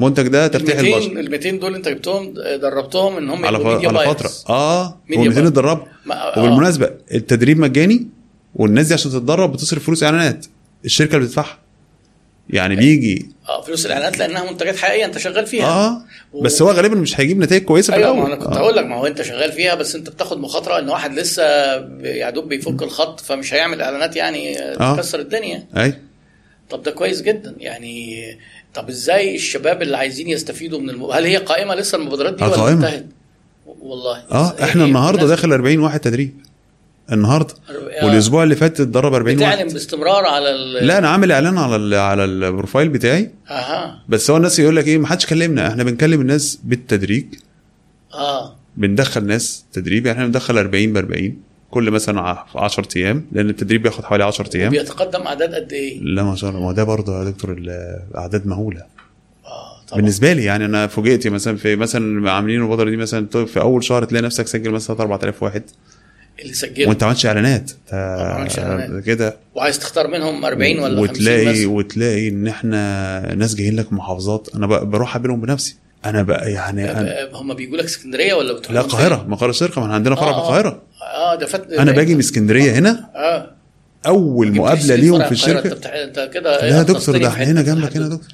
[0.00, 1.20] منتج ده 200 البشر.
[1.20, 3.66] ال 200 دول انت جبتهم آه، دربتهم إن هم على ف...
[3.66, 4.08] على بايرز.
[4.16, 4.30] فترة.
[4.54, 5.46] آه هو 200 باير.
[5.46, 5.84] اتدربوا.
[6.12, 6.38] آه.
[6.38, 8.06] وبالمناسبة التدريب مجاني
[8.54, 10.46] والناس دي عشان تتدرب بتصرف فلوس إعلانات.
[10.84, 11.58] الشركة اللي بتدفعها.
[12.50, 13.28] يعني بيجي.
[13.48, 15.66] آه فلوس الإعلانات لأنها منتجات حقيقية أنت شغال فيها.
[15.66, 16.02] آه.
[16.32, 18.28] و- بس هو غالبا مش هيجيب نتائج كويسة في أيوه الأول.
[18.28, 18.58] ما أنا كنت آه.
[18.60, 21.42] هقول لك ما هو أنت شغال فيها بس أنت بتاخد مخاطرة إن واحد لسه
[22.02, 24.96] يا دوب بيفك الخط فمش هيعمل إعلانات يعني آه.
[24.96, 25.66] تكسر الدنيا.
[25.76, 25.94] أي.
[26.70, 27.54] طب ده كويس جدا.
[27.58, 28.22] يعني
[28.74, 31.04] طب إزاي الشباب اللي عايزين يستفيدوا من الم...
[31.04, 32.72] هل هي قائمة لسه المبادرات دي آه، ولا.
[32.72, 33.06] انتهت؟
[33.80, 34.22] والله.
[34.32, 36.34] آه إحنا النهارده داخل 40 واحد تدريب.
[37.12, 37.54] النهارده.
[37.70, 38.06] آه.
[38.06, 40.86] والأسبوع اللي فات اتدرب 40 بتعلن واحد باستمرار على ال...
[40.86, 43.30] لا أنا عامل إعلان على ال على البروفايل بتاعي.
[43.50, 44.02] أها.
[44.08, 45.68] بس هو الناس يقول لك إيه ما حدش كلمنا.
[45.68, 47.26] إحنا بنكلم الناس بالتدريج.
[48.14, 48.56] آه.
[48.76, 50.06] بندخل ناس تدريب.
[50.06, 51.36] يعني إحنا بندخل 40 ب 40
[51.70, 54.70] كل مثلا 10 أيام لأن التدريب بياخد حوالي 10 أيام.
[54.70, 58.46] بيتقدم أعداد قد إيه؟ لا ما شاء الله ما هو ده برضه يا دكتور الاعداد
[58.46, 58.80] مهولة.
[58.80, 60.00] آه طبعا.
[60.00, 64.04] بالنسبة لي يعني أنا فوجئت مثلا في مثلا عاملين المبادره دي مثلا في أول شهر
[64.04, 65.62] تلاقي نفسك سجل مثلا 4000 واحد.
[66.42, 67.70] اللي سجلوا وأنت ما عملتش إعلانات.
[67.92, 69.04] ما عملتش إعلانات.
[69.04, 69.36] كده.
[69.54, 74.48] وعايز تختار منهم 40 ولا 50 وتلاقي بس؟ وتلاقي إن إحنا ناس جايين لك محافظات.
[74.54, 75.76] أنا بروح أقابلهم بنفسي.
[76.04, 79.24] أنا بقى يعني أنا هم بيجوا لك اسكندرية ولا بتروح لا القاهرة.
[79.28, 80.42] ما القاهره ما إحنا عندنا فرع آه، في آه.
[80.42, 80.82] القاهرة.
[81.10, 81.48] آه ده
[81.82, 83.50] أنا باجي من اسكندرية هنا؟ آه.
[84.06, 85.86] أول مقابلة ليهم في الشركة؟ انت.
[85.86, 87.96] انت كده لا يا دكتور ده إحنا هنا جنبك.
[87.96, 88.28] هنا دكتور.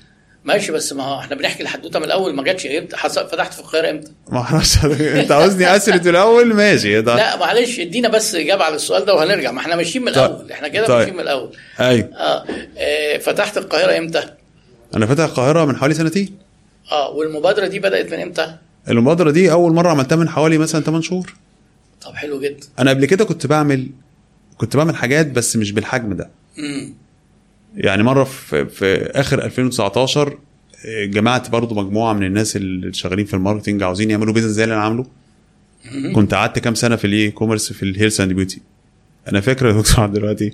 [0.44, 3.90] ماشي بس ما هو إحنا بنحكي الحدوتة من الأول ما جاتش إمتى؟ فتحت في القاهرة
[3.90, 4.84] إمتى؟ ما أعرفش.
[5.20, 7.00] أنت عاوزني أسرد الأول؟ ماشي.
[7.00, 9.50] ده لا معلش ادينا بس إجابة على السؤال ده وهنرجع.
[9.52, 10.24] ما إحنا ماشيين من طيب.
[10.24, 10.52] الأول.
[10.52, 10.96] إحنا كده طيب.
[10.98, 11.56] ماشيين من الأول.
[11.80, 14.22] أيوه آه, فتحت القاهرة إمتى؟
[14.94, 16.38] أنا فاتح القاهرة من حوالي سنتين.
[16.92, 18.54] آه والمبادرة دي بدأت من إمتى؟
[18.88, 21.34] المبادرة دي أول مرة عملتها من حوالي مثلا 8 شهور.
[22.06, 22.66] طب حلو جدا.
[22.78, 23.90] أنا قبل كده كنت بعمل
[24.56, 26.30] كنت بعمل حاجات بس مش بالحجم ده.
[26.58, 26.94] امم
[27.76, 30.38] يعني مرة في, في آخر 2019
[30.86, 34.64] آه، جمعت برضو مجموعة من الناس اللي شغالين في ال marketing عاوزين يعملوا business زي
[34.64, 35.06] اللي أنا عامله.
[36.14, 38.60] كنت قعدت كام سنة في ال e-commerce في ال health and beauty
[39.28, 40.52] أنا فاكر يا دكتور عبد دلوقتي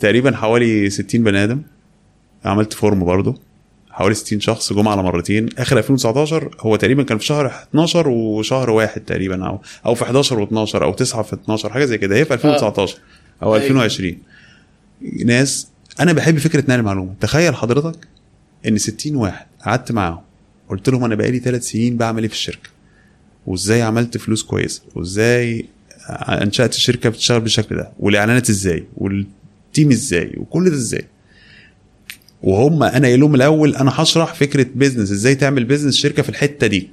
[0.00, 1.62] تقريبا حوالي 60 بني آدم.
[2.44, 3.40] عملت form برضو.
[3.96, 5.48] حوالي 60 شخص جم على مرتين.
[5.58, 10.46] آخر 2019 هو تقريبا كان في شهر 12 وشهر واحد تقريبا أو أو في 11
[10.46, 12.16] و12 أو 9 في 12 حاجة زي كده.
[12.16, 12.98] هي في 2019
[13.42, 13.64] أو أيوة.
[13.64, 14.18] 2020
[15.24, 15.68] ناس
[16.00, 17.14] أنا بحب فكرة نقل المعلومة.
[17.20, 18.08] تخيل حضرتك
[18.68, 20.20] إن 60 واحد قعدت معاهم
[20.68, 22.70] قلت لهم أنا بقالي ثلاث سنين بعمل إيه في الشركة؟
[23.46, 25.66] وإزاي عملت فلوس كويسة؟ وإزاي
[26.28, 31.04] أنشأت الشركة بتشتغل بالشكل ده؟ والإعلانات إزاي؟ والتيم إزاي؟ وكل ده إزاي؟
[32.42, 36.90] وهم أنا لهم الأول أنا هشرح فكرة business إزاي تعمل business شركة في الحتة دي.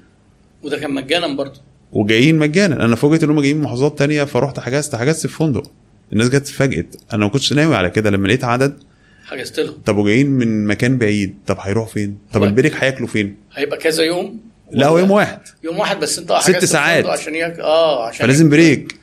[0.63, 1.61] وده كان مجانا برضه.
[1.91, 2.85] وجايين مجانا.
[2.85, 5.71] أنا فوجئت إن هم جايين من محافظات تانية فرحت حجزت حجزت في فندق.
[6.13, 6.95] الناس جت اتفاجئت.
[7.13, 8.09] أنا ما كنتش ناوي على كده.
[8.09, 8.77] لما لقيت عدد
[9.25, 9.75] حجزت لهم.
[9.85, 11.35] طب وجايين من مكان بعيد.
[11.47, 14.39] طب هيروحوا فين؟ طب ال break هياكلوا فين؟ هيبقى كذا يوم؟
[14.71, 15.39] لا هو يوم واحد.
[15.63, 17.05] يوم واحد بس انت ست ساعات.
[17.05, 17.59] عشان ياك...
[17.59, 18.95] آه عشان فلازم break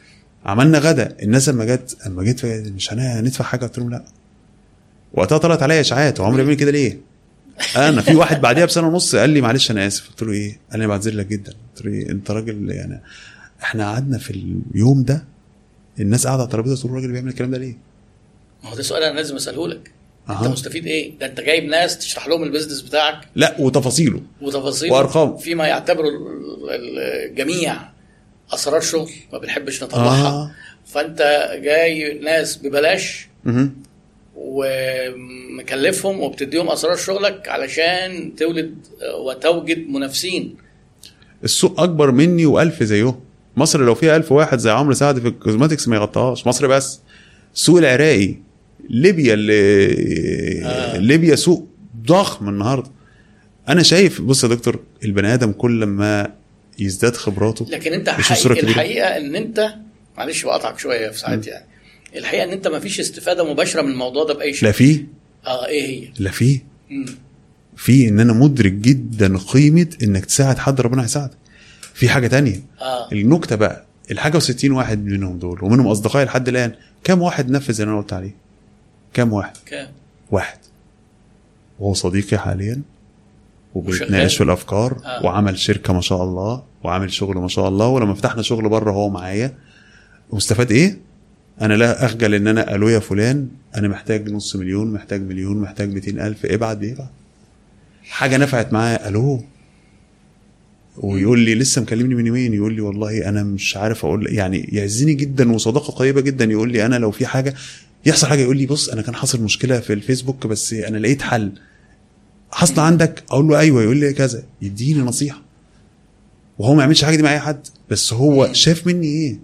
[0.47, 1.17] عملنا غدا.
[1.23, 4.05] الناس لما جت جيت فجأة مش هندفع حاجة؟ قلت لهم لا.
[5.15, 7.01] وقتها طلعت عليا إشاعات وعمري بيعمل كده ليه؟
[7.77, 10.81] أنا في واحد بعديها بسنة ونص قال لي معلش أنا آسف قلت له إيه؟ قال
[10.81, 13.03] لي بعتذر لك جدا قلت له إيه؟ أنت راجل يعني
[13.63, 14.31] إحنا قعدنا في
[14.75, 15.25] اليوم ده
[16.01, 17.79] الناس قاعدة على الترابيزة تقول الراجل بيعمل الكلام ده ليه؟
[18.65, 19.91] ما هو ده سؤال أنا لازم أسأله لك
[20.31, 20.49] أنت أها.
[20.49, 25.37] مستفيد إيه؟ ده أنت جايب ناس تشرح لهم البيزنس بتاعك لا وتفاصيله وتفاصيل وأرقام.
[25.37, 26.99] فيما يعتبره ال- ال-
[27.31, 27.77] الجميع
[28.55, 30.51] أسرار شغل ما بنحبش نطلعها آه.
[30.87, 33.29] فأنت جاي ناس ببلاش.
[34.41, 38.75] ومكلفهم وبتديهم أسرار شغلك علشان تولد
[39.19, 40.57] وتوجد منافسين
[41.45, 43.21] السوق أكبر مني وألف زيهم
[43.57, 47.01] مصر لو فيها ألف واحد زي عمرو سعد في الكوزماتكس ما يغطاهاش مصر بس
[47.55, 48.35] السوق العراقي
[48.91, 49.53] ليبيا اللي
[50.65, 50.69] آه.
[50.69, 50.99] آه.
[50.99, 51.69] ليبيا سوق
[52.07, 52.91] ضخم النهارده
[53.69, 56.33] أنا شايف بص يا دكتور البني آدم كل ما
[56.79, 58.61] يزداد خبراته لكن أنت حقيقة.
[58.61, 59.75] الحقيقة إن أنت
[60.19, 61.70] معلش بقطعك شوية في ساعات يعني
[62.17, 65.05] الحقيقة إن أنت ما فيش استفادة مباشرة من الموضوع ده بأي شكل لا في
[65.47, 66.61] آه إيه هي؟ لا في.
[67.77, 71.37] في إن أنا مدرك جدا قيمة إنك تساعد حد ربنا هيساعدك.
[71.95, 72.61] في حاجة تانية.
[72.81, 73.13] آه.
[73.13, 76.73] النكتة بقى الحاجة و60 واحد منهم دول ومنهم أصدقائي لحد الآن
[77.05, 78.35] كم واحد نفذ اللي أنا قلت عليه؟
[79.15, 79.89] كم واحد؟ كام؟
[80.31, 80.59] واحد.
[81.79, 82.83] وهو صديقي حاليا.
[83.75, 85.25] وبيتناقش في الأفكار آه.
[85.25, 89.09] وعمل شركة ما شاء الله وعامل شغل ما شاء الله ولما فتحنا شغل بره هو
[89.11, 89.55] معايا.
[90.31, 90.99] واستفاد إيه؟
[91.61, 95.93] أنا لا أخجل إن أنا قالوا يا فلان أنا محتاج نص مليون محتاج مليون محتاج
[95.93, 97.11] 200 ألف ابعت بيبعت
[98.03, 99.45] حاجة نفعت معايا ألو؟
[100.97, 105.15] ويقول لي لسه مكلمني من يومين يقول لي والله أنا مش عارف أقول يعني يعزني
[105.15, 107.55] جدا وصداقة طيبة جدا يقول لي أنا لو في حاجة
[108.07, 111.53] يحصل حاجة يقول لي بص أنا كان حاصل مشكلة في الفيسبوك بس أنا لقيت حل.
[112.53, 114.43] حصل عندك؟ أقول له أيوه يقول لي كذا.
[114.63, 115.43] يديني نصيحة.
[116.59, 119.39] وهو ما يعملش حاجة دي مع أي حد بس هو شاف مني إيه؟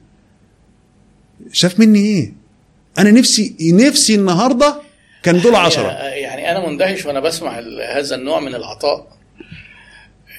[1.52, 2.32] شاف مني إيه؟
[2.98, 4.80] أنا نفسي نفسي النهارده
[5.22, 5.88] كان دول عشرة.
[6.02, 9.16] يعني أنا مندهش وأنا بسمع هذا النوع من العطاء.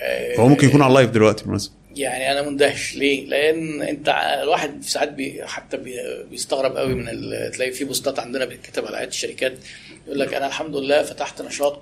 [0.02, 2.96] آه، هو ممكن يكون على ال live دلوقتي بالمناسبه يعني أنا مندهش.
[2.96, 4.10] ليه؟ لأن انت
[4.44, 5.96] الواحد في ساعات بي حتى بي
[6.32, 7.06] بيستغرب قوي من
[7.52, 9.54] تلاقي في post ات عندنا بتتكتب على عيادة الشركات
[10.08, 11.82] يقول لك أنا الحمد لله فتحت نشاط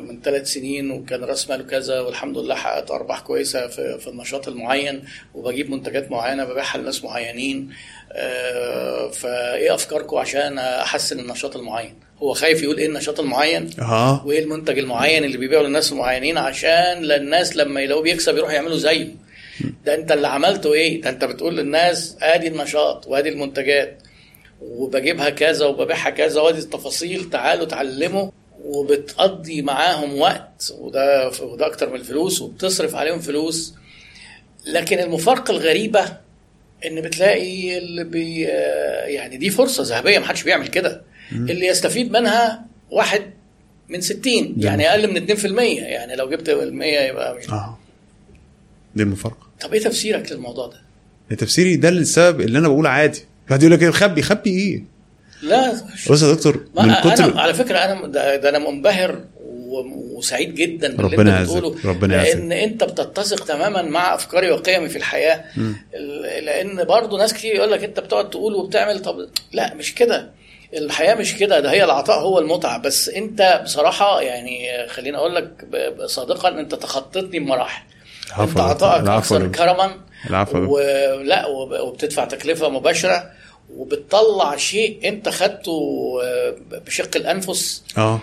[0.00, 4.48] من ثلاث سنين وكان راس ماله كذا والحمد لله حققت أرباح كويسة في, في النشاط
[4.48, 5.04] المعين
[5.34, 7.70] وبجيب منتجات معينة ببيعها لناس معينين.
[8.12, 14.38] آه، فإيه أفكاركم عشان أحسن النشاط المعين؟ هو خايف يقول إيه النشاط المعين؟ آه وإيه
[14.40, 19.08] المنتج المعين اللي بيبيعه للناس المعينين عشان الناس لما يلاقوه بيكسب يروحوا يعملوا زيه.
[19.84, 24.02] ده أنت اللي عملته إيه؟ ده أنت بتقول للناس آدي النشاط وآدي المنتجات.
[24.60, 28.30] وبجيبها كذا وببيعها كذا وآدي التفاصيل تعالوا اتعلموا.
[28.64, 33.74] وبتقضي معاهم وقت وده وده أكتر من الفلوس وبتصرف عليهم فلوس.
[34.66, 36.16] لكن المفارقة الغريبة
[36.86, 38.40] إن بتلاقي اللي بي
[39.14, 41.02] يعني دي فرصة ذهبية محدش بيعمل كده.
[41.32, 43.22] اللي يستفيد منها واحد
[43.88, 47.78] من 60 يعني أقل من 2% يعني لو جبت ال 100 يبقى مش آه.
[48.96, 49.46] دي المفارقة.
[49.60, 53.20] طب إيه تفسيرك للموضوع ده؟ تفسيري ده السبب اللي أنا بقول عادي.
[53.50, 54.84] واحد يقول لك خبي خبي إيه؟
[55.42, 55.72] لا.
[56.10, 59.20] بص يا دكتور من كتر على فكرة أنا ده, ده أنا منبهر
[60.16, 62.36] وسعيد جدا باللي ربنا انت يعزك، بتقوله ربنا يعزك.
[62.36, 65.44] لأن أنت بتتسق تماما مع أفكاري وقيمي في الحياة.
[65.94, 69.16] ال- لأن برضو ناس كتير يقول لك أنت بتقعد تقول وبتعمل طب
[69.52, 70.30] لا مش كده.
[70.74, 72.78] الحياة مش كده ده هي العطاء هو المتعة.
[72.78, 75.50] بس أنت بصراحة يعني خليني أقول لك
[76.06, 77.82] صادقا أنت تخطيتني بمراحل.
[78.28, 78.60] العفو أنت.
[78.60, 79.46] عطائك أكثر.
[79.48, 79.90] كرما.
[80.30, 80.58] العفو.
[80.76, 83.30] ولا وب- وبتدفع تكلفة مباشرة.
[83.76, 85.80] وبتطلع شيء انت خدته
[86.24, 86.56] آه،
[86.86, 87.84] بشق الانفس.
[87.98, 88.22] آه.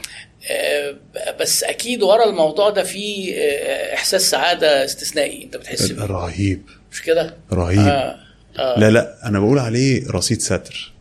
[0.51, 0.95] آه،
[1.39, 6.05] بس أكيد ورا الموضوع ده في آه، احساس سعادة استثنائي انت بتحس بيه.
[6.05, 6.61] رهيب.
[6.91, 7.79] مش كده؟ رهيب.
[7.79, 8.15] آه.
[8.59, 8.79] آه.
[8.79, 10.93] لا لا أنا بقول عليه رصيد ستر.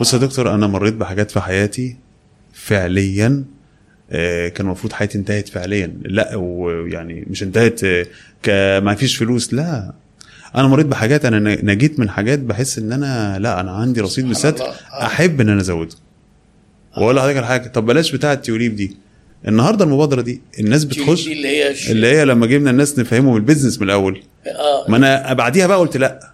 [0.00, 1.96] بص يا دكتور أنا مريت بحاجات في حياتي
[2.52, 3.44] فعليا
[4.12, 5.92] آه، كان المفروض حياتي انتهت فعليا.
[6.04, 7.80] لا ويعني مش انتهت
[8.48, 9.54] آه، ما فيش فلوس.
[9.54, 9.92] لا.
[10.56, 14.50] أنا مريت بحاجات أنا نجيت من حاجات بحس إن أنا لأ أنا عندي رصيد الله.
[14.60, 14.74] آه.
[15.06, 15.94] أحب إن أنا أزوده.
[16.96, 18.96] وأقول لحضرتك على حاجة طب بلاش بتاعة التيوليب دي.
[19.48, 21.74] النهارده المبادرة دي الناس بتخش دي اللي هي.
[21.90, 24.22] اللي هي لما جبنا الناس نفهمهم ال business من الأول.
[24.46, 24.84] آه.
[24.88, 26.30] ما أنا بعديها بقى قلت لأ.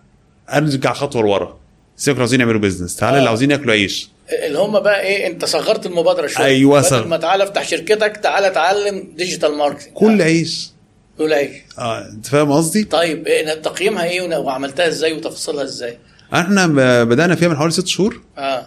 [0.52, 1.58] أرجع خطوة لورا.
[1.96, 3.18] سيبك اللي عاوزين يعملوا بيزنس تعالى آه.
[3.18, 4.10] اللي عاوزين ياكلوا عيش.
[4.46, 6.46] اللي هم بقى إيه أنت صغرت المبادرة شوية.
[6.46, 10.70] أيوة، بدل ما تعالى افتح شركتك تعالى اتعلم digital marketing كل عيش.
[11.18, 15.98] كل عيش آه أنت فاهم قصدي؟ طيب إيه تقييمها إيه وعملتها إزاي وتفاصيلها إزاي؟
[16.34, 16.66] إحنا
[17.04, 18.20] بدأنا فيها من حوالي ست شهور.
[18.38, 18.66] آه.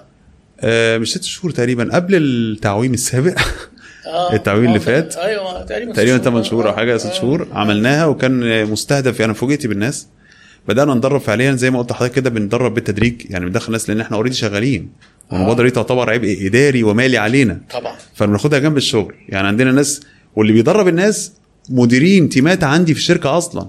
[0.61, 3.39] آه مش ست شهور تقريبا قبل التعويم السابق.
[4.07, 4.33] آه.
[4.35, 5.15] التعويم اللي آه، فات.
[5.15, 7.47] أيوه تقريبا تقريبا ست 8 شهور أو آه، حاجة 6 آه، شهور.
[7.51, 7.57] آه.
[7.57, 10.07] عملناها وكان مستهدف أنا فوجئت بالناس.
[10.67, 14.17] بدأنا ندرب فعليا زي ما قلت لحضرتك كده بندرب بالتدريج يعني بندخل الناس لأن إحنا
[14.17, 14.89] اوريدي شغالين.
[15.31, 17.61] والمبادره دي تعتبر عبء إداري ومالي علينا.
[17.73, 17.95] طبعا.
[18.15, 19.15] فبناخدها جنب الشغل.
[19.29, 20.01] يعني عندنا ناس
[20.35, 21.31] واللي بيدرب الناس
[21.69, 23.67] مديرين تيمات عندي في الشركة أصلا.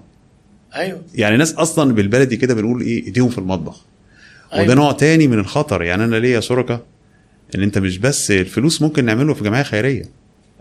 [0.74, 1.02] أيوه.
[1.14, 3.81] يعني ناس أصلا بالبلدي كده بنقول إيه إيديهم في المطبخ.
[4.52, 4.64] أيوة.
[4.64, 5.82] وده نوع تاني من الخطر.
[5.82, 6.82] يعني أنا ليا شركاء
[7.55, 10.05] إن أنت مش بس الفلوس ممكن نعمله في جمعية خيرية.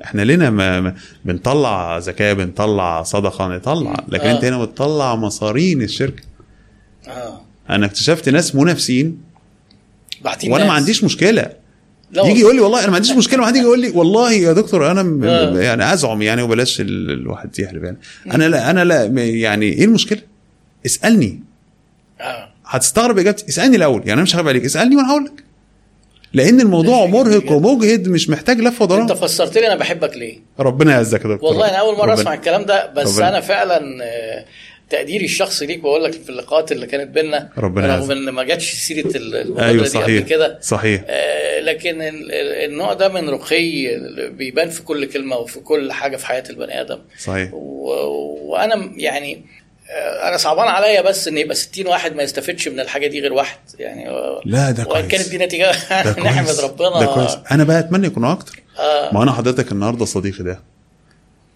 [0.03, 0.95] إحنا لنا ما ما-
[1.25, 4.03] بنطلع زكاة بنطلع صدقة نطلع.
[4.07, 4.35] لكن آه.
[4.35, 6.23] انت هنا بتطلع مصارين الشركة.
[7.07, 7.41] آه.
[7.69, 9.17] أنا اكتشفت ناس منافسين.
[10.25, 10.69] وأنا ما ناس.
[10.71, 11.49] عنديش مشكلة.
[12.13, 12.39] يجي.
[12.39, 15.03] يقول لي والله أنا ما عنديش مشكلة واحد يجي يقول لي والله يا دكتور أنا
[15.03, 15.59] م- آه.
[15.59, 17.97] يعني أزعم يعني وبلاش ال- الواحد يحلف يعني.
[18.33, 20.19] أنا لا أنا لا يعني إيه المشكلة؟
[20.85, 21.39] اسألني.
[22.21, 22.49] آه.
[22.65, 25.43] هتستغرب اجابتي اسألني الأول يعني أنا مش هخبي عليك اسألني وأنا هقول لك.
[26.33, 27.51] لأن الموضوع مرهق.
[27.51, 31.49] ومجهد مش محتاج لف أنت ودوران فسرت لي أنا بحبك ليه؟ ربنا يعزك يا دكتور.
[31.49, 34.45] والله أنا أول مرة أسمع الكلام ده بس ربنا- أنا فعلا آه،
[34.89, 38.11] تقديري الشخصي ليك بقول لك في اللقاءات اللي كانت بينا ربنا رغم.
[38.11, 40.59] إن ما جاتش سيرة المبادرة أيوه دي قبل صحيح كده.
[40.61, 41.01] صحيح.
[41.07, 43.87] آه، لكن ال- ال- النوع ده من رقي
[44.29, 46.99] بيبان في كل كلمة وفي كل حاجة في حياة البني آدم.
[47.19, 47.53] صحيح.
[47.53, 49.45] و- وأنا يعني
[49.91, 53.33] آه، أنا صعبان عليا بس إن يبقى 60 واحد ما يستفدش من الحاجة دي غير
[53.33, 54.05] واحد يعني
[54.45, 55.07] لا ده وإن كويس.
[55.11, 55.71] كانت دي نتيجة
[56.25, 56.99] نحمد ربنا.
[56.99, 57.37] ده كويس.
[57.51, 58.59] أنا بقى أتمنى يكونوا أكتر.
[58.79, 59.13] آه.
[59.13, 60.59] ما أنا حضرتك النهارده صديقي ده.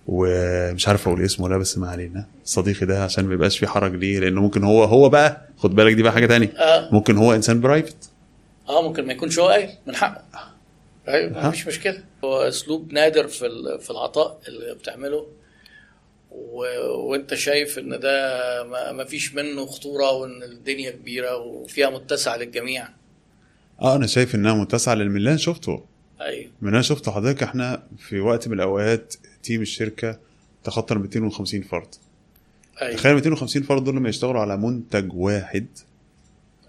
[0.08, 2.26] ومش عارف أقول اسمه ولا بس ما علينا.
[2.44, 5.94] صديقي ده عشان ما يبقاش في حرج ليه؟ لأنه ممكن هو هو بقى خد بالك
[5.94, 6.48] دي بقى حاجة تانية.
[6.48, 6.90] آه.
[6.92, 8.10] ممكن هو إنسان برايفت
[8.70, 10.24] آه ممكن ما يكونش هو قايل من حقه.
[11.08, 12.04] أيوه ها؟ ما فيش مشكلة.
[12.24, 13.50] هو أسلوب نادر في
[13.82, 15.28] في العطاء اللي بتعمله.
[16.32, 16.64] و...
[17.10, 18.30] وأنت شايف إن ده
[18.64, 18.92] ما...
[18.92, 22.88] ما فيش منه خطورة وإن الدنيا كبيرة وفيها متسع للجميع.
[23.82, 25.84] آه أنا شايف إنها متسعه لأن من اللي أنا شفته.
[26.22, 27.12] أيوه من أنا شفته.
[27.12, 30.20] حضرتك إحنا في وقت من الأوقات تيم الشركة
[30.64, 31.88] تخطى ال 250 فرد.
[32.82, 35.66] أيوه تخيل 250 فرد دول لما يشتغلوا على منتج واحد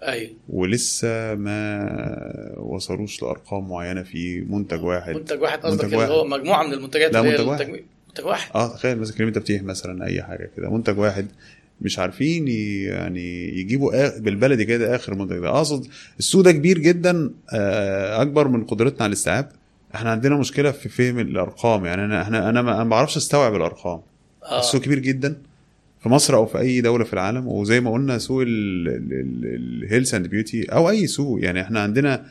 [0.03, 5.15] أيوه ولسه ما وصلوش لأرقام معينة في منتج واحد.
[5.15, 6.25] منتج واحد قصدك منتج اللي هو.
[6.27, 7.69] مجموعة من المنتجات لا، منتج واحد.
[8.09, 8.51] منتج واحد.
[8.55, 10.69] آه تخيل مثلا كريم تفتيح مثلا أي حاجة كده.
[10.69, 11.27] منتج واحد
[11.81, 15.49] مش عارفين يعني يجيبوا بالبلدي كده آخر منتج ده.
[15.49, 15.87] أقصد
[16.19, 19.51] السوق ده كبير جدا آه، أكبر من قدرتنا على الاستيعاب.
[19.95, 21.85] إحنا عندنا مشكلة في فهم الأرقام.
[21.85, 24.01] يعني انا إحنا أنا ما أنا ما بعرفش أستوعب الأرقام.
[24.43, 24.59] آه.
[24.59, 25.41] السوق كبير جدا
[26.03, 27.47] في مصر أو في أي دولة في العالم.
[27.47, 31.43] وزي ما قلنا سوق ال health and beauty أو أي سوق.
[31.43, 32.25] يعني إحنا عندنا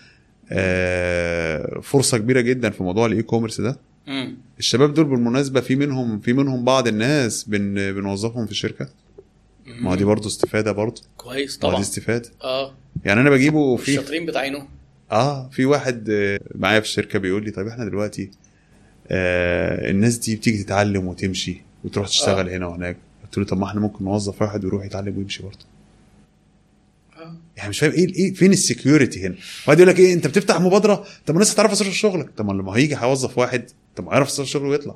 [0.53, 3.79] آه، فرصة كبيرة جدا في موضوع ال e-commerce ده.
[4.07, 4.37] مم.
[4.59, 8.89] الشباب دول بالمناسبة في منهم في منهم بعض الناس بن بنوظفهم في الشركة
[9.67, 11.03] ما دي برضه استفادة برضه.
[11.17, 11.81] كويس ما هو دي طبعا.
[11.81, 12.31] استفادة.
[12.45, 12.75] آه.
[13.05, 14.67] يعني أنا بجيبه في الشاطرين بتعينوه
[15.13, 18.31] آه في واحد آه، معايا في الشركة بيقول لي طيب إحنا دلوقتي
[19.09, 22.97] آه الناس دي بتيجي تتعلم وتمشي وتروح تشتغل هنا وهناك.
[23.25, 25.65] قلت له طب ما إحنا ممكن نوظف واحد ويروح يتعلم ويمشي برضه.
[27.17, 27.37] آه.
[27.57, 29.35] يعني مش فاهم إيه إيه فين السكيورتي هنا؟
[29.67, 32.31] واحد يقول لك إيه أنت بتفتح مبادرة؟ طب ما الناس هتعرف اسرار شغلك.
[32.37, 34.95] طب ما هيجي هيوظف واحد طب ما يعرف اسرار شغله ويطلع.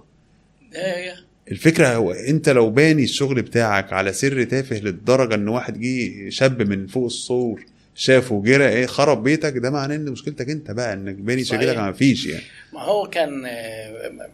[0.74, 6.28] إيه الفكرة هو أنت لو باني الشغل بتاعك على سر تافه للدرجة إن واحد جه
[6.28, 7.64] شاب من فوق السور
[8.00, 11.44] شافه وجرى إيه خرب بيتك ده معناه إن مشكلتك أنت بقى إنك باني.
[11.44, 12.42] شركتك ما فيش يعني
[12.72, 14.28] ما هو كان آه،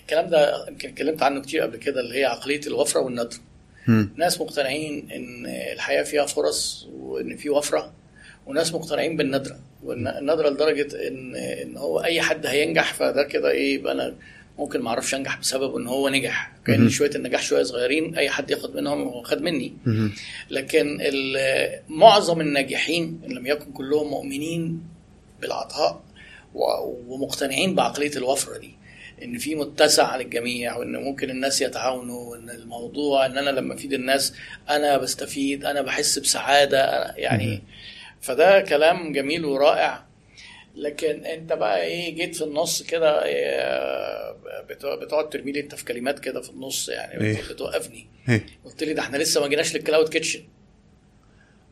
[0.00, 3.38] الكلام ده يمكن اتكلمت عنه كتير قبل كده اللي هي عقلية الوفرة والندره
[3.88, 4.10] مم.
[4.16, 7.92] ناس مقتنعين إن الحياة فيها فرص وإن في وفرة
[8.46, 13.74] وناس مقتنعين بالندرة وان الندرة لدرجة إن إن هو أي حد هينجح فده كده إيه
[13.74, 14.14] يبقى أنا
[14.60, 16.88] ممكن ما أعرفش انجح بسبب ان هو نجح كأن.
[16.90, 19.72] شوية النجاح شوية صغيرين أي حد ياخد منهم هو خد مني.
[20.50, 20.98] لكن
[21.88, 24.82] معظم الناجحين إن لم يكن كلهم مؤمنين
[25.40, 26.02] بالعطاء
[27.08, 28.74] ومقتنعين بعقلية الوفرة دي
[29.22, 34.34] إن في متسع للجميع وإن ممكن الناس يتعاونوا وإن الموضوع إن أنا لما أفيد الناس
[34.70, 37.62] أنا بستفيد أنا بحس بسعادة يعني
[38.20, 40.04] فده كلام جميل ورائع
[40.76, 43.22] لكن انت بقى إيه جيت في النص كده
[44.70, 48.46] بتوع- بتقعد ترمي لي انت في كلمات كده في النص يعني إيه؟ بتوقفني إيه.
[48.64, 50.40] قلت لي ده إحنا لسه ما جيناش لل cloud kitchen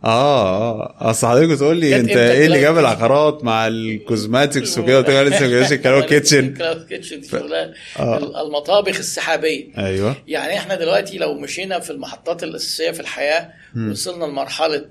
[0.04, 4.98] آه آه اصل حضرتك بتقول لي انت إيه اللي جاب؟ العقارات مع ال cosmetics وكده
[4.98, 8.42] وتقول لسه ما جاش ال cloud kitchen ال cloud kitchen دي شغلانه آه.
[8.42, 13.52] المطابخ السحابية أيوه يعني إحنا دلوقتي لو مشينا في المحطات الأساسية في الحياة.
[13.90, 14.86] وصلنا لمرحلة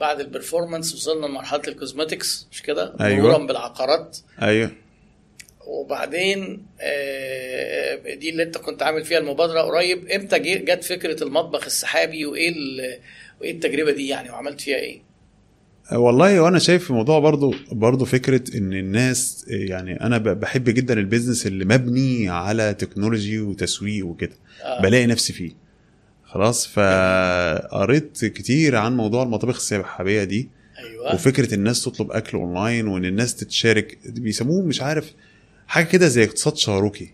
[0.00, 3.22] بعد ال performance وصلنا لمرحلة ال cosmetics مش كده؟ أيوة.
[3.28, 4.18] مرورا بالعقارات.
[4.42, 4.70] أيوه.
[5.66, 10.08] وبعدين آه، دي اللي انت كنت عامل فيها المبادرة قريب.
[10.08, 12.54] إمتى جت فكرة المطبخ السحابي وإيه
[13.40, 15.08] وإيه التجربة دي يعني؟ وعملت فيها إيه؟
[15.92, 21.00] والله وأنا شايف في الموضوع برضو برضو فكرة إن الناس يعني أنا بحب جدا ال
[21.00, 24.36] business اللي مبني على technology وتسويق وكده.
[24.64, 24.82] آه.
[24.82, 25.67] بلاقي نفسي فيه.
[26.28, 30.48] خلاص فقريت كتير عن موضوع المطابخ السحابيه دي
[30.78, 31.14] أيوه.
[31.14, 35.12] وفكرة الناس تطلب أكل أونلاين وإن الناس تتشارك بيسموه مش عارف
[35.66, 37.10] حاجة كده زي اقتصاد تشاركي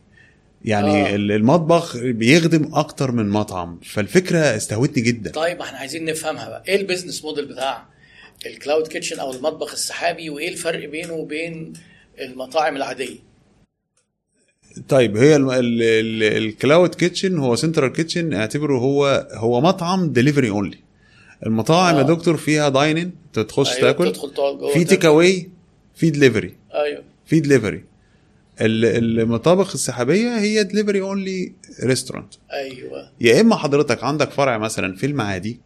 [0.64, 1.12] يعني.
[1.12, 1.14] آه.
[1.14, 5.30] المطبخ بيخدم أكتر من مطعم فالفكرة استهوتني جدا.
[5.30, 6.62] طيب إحنا عايزين نفهمها بقى.
[6.68, 7.86] إيه ال business model بتاع
[8.46, 11.72] ال cloud kitchen أو المطبخ السحابي؟ وإيه الفرق بينه وبين
[12.20, 13.18] المطاعم العادية؟
[14.88, 20.12] طيب هي ال- ال- ال- ال cloud kitchen هو central kitchen اعتبره هو هو مطعم
[20.12, 20.78] delivery only
[21.46, 21.98] المطاعم آه.
[21.98, 24.14] يا دكتور فيها dining تخش أيوة تاكل.
[24.74, 24.84] في.
[24.84, 25.48] take away
[25.94, 27.02] في دليفري أيوه.
[27.26, 27.84] في دليفري
[28.60, 31.52] المطابخ السحابية هي delivery only
[31.84, 33.10] restaurant أيوه.
[33.20, 35.60] يا إما حضرتك عندك فرع مثلا في المعادي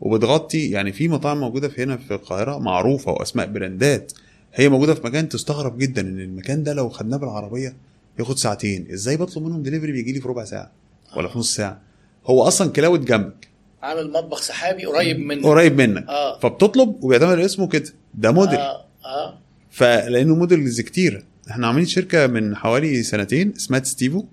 [0.00, 4.12] وبتغطي يعني في مطاعم موجودة في هنا في القاهرة معروفة وأسماء brand ات
[4.54, 7.76] هي موجودة في مكان تستغرب جدا إن المكان ده لو خدناه بالعربية
[8.18, 8.86] ياخد ساعتين.
[8.92, 10.72] إزاي بطلب منهم دليفري بيجي لي في ربع ساعة
[11.16, 11.80] ولا في نص ساعة؟
[12.26, 13.48] هو أصلا cloud جنبك.
[13.82, 16.08] عامل مطبخ سحابي قريب من قريب منك.
[16.08, 16.38] آه.
[16.38, 17.94] فبتطلب وبيعتمد اسمه كده.
[18.14, 18.58] ده موديل.
[18.58, 18.84] آه.
[19.04, 19.38] آه.
[19.70, 21.24] فلانه models كتير.
[21.50, 24.24] إحنا عاملين شركة من حوالي سنتين اسمها ستيفو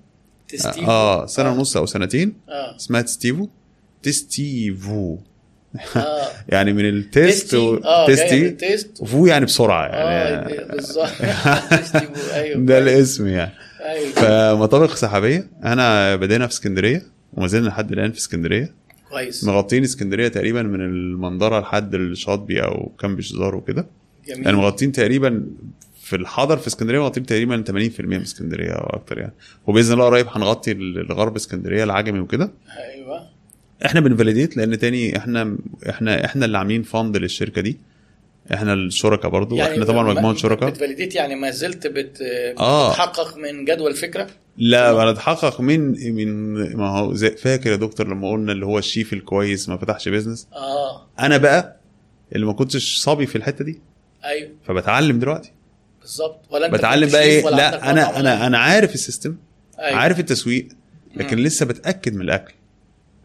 [0.47, 1.53] تستيف آه سنة آه.
[1.53, 2.75] ونص أو سنتين آه.
[2.75, 3.47] اسمها ستيفو
[4.03, 5.17] تستيفو.
[5.95, 6.27] آه.
[6.53, 7.77] يعني من ال taste tasty و...
[7.77, 11.09] آه من tasty وفو يعني بسرعة آه يعني بالظبط.
[11.69, 12.65] tasty أيوه.
[12.65, 13.51] ده الاسم يعني.
[14.15, 15.47] فمطابخ سحابية.
[15.63, 17.03] أنا بدينا في اسكندرية
[17.33, 18.73] وما زلنا لحد الآن في اسكندرية.
[19.09, 19.43] كويس.
[19.43, 23.87] مغطين اسكندرية تقريبا من المندرة لحد الشاطبي أو كامب شيزار وكده.
[24.27, 25.45] يعني جميل مغطين تقريبا
[26.01, 29.33] في الحضر في اسكندرية مغطين تقريبا 80% من اسكندرية أو أكتر يعني.
[29.67, 32.51] وبإذن الله قريب هنغطي الغرب اسكندرية العجمي وكده.
[32.77, 33.21] أيوه.
[33.85, 35.57] إحنا بنفاليديت لأن تاني إحنا
[35.89, 37.77] إحنا إحنا اللي عاملين فند للشركة دي.
[38.53, 40.69] إحنا الشركاء برضو يعني إحنا طبعا مجموعة شركاء.
[40.69, 42.21] بتفاليديت يعني ما زلت بت
[42.59, 42.89] آه.
[42.91, 44.27] بتحقق من جدوى الفكرة
[44.57, 48.77] لا أنا اتحقق من من ما هو زي فاكر يا دكتور لما قلنا اللي هو
[48.79, 51.07] الشيف الكويس ما فتحش بيزنس آه.
[51.19, 51.75] أنا بقى
[52.35, 53.81] اللي ما كنتش صبي في الحتة دي.
[54.25, 54.49] أيوه.
[54.67, 55.51] فبتعلم دلوقتي.
[56.01, 56.39] بالظبط.
[56.49, 59.35] ولا أنت بتعلم بقى إيه؟ لا أنا أنا أنا عارف ال system
[59.79, 59.99] أيوة.
[59.99, 60.67] عارف التسويق
[61.15, 62.53] لكن لسه بتأكد من الأكل.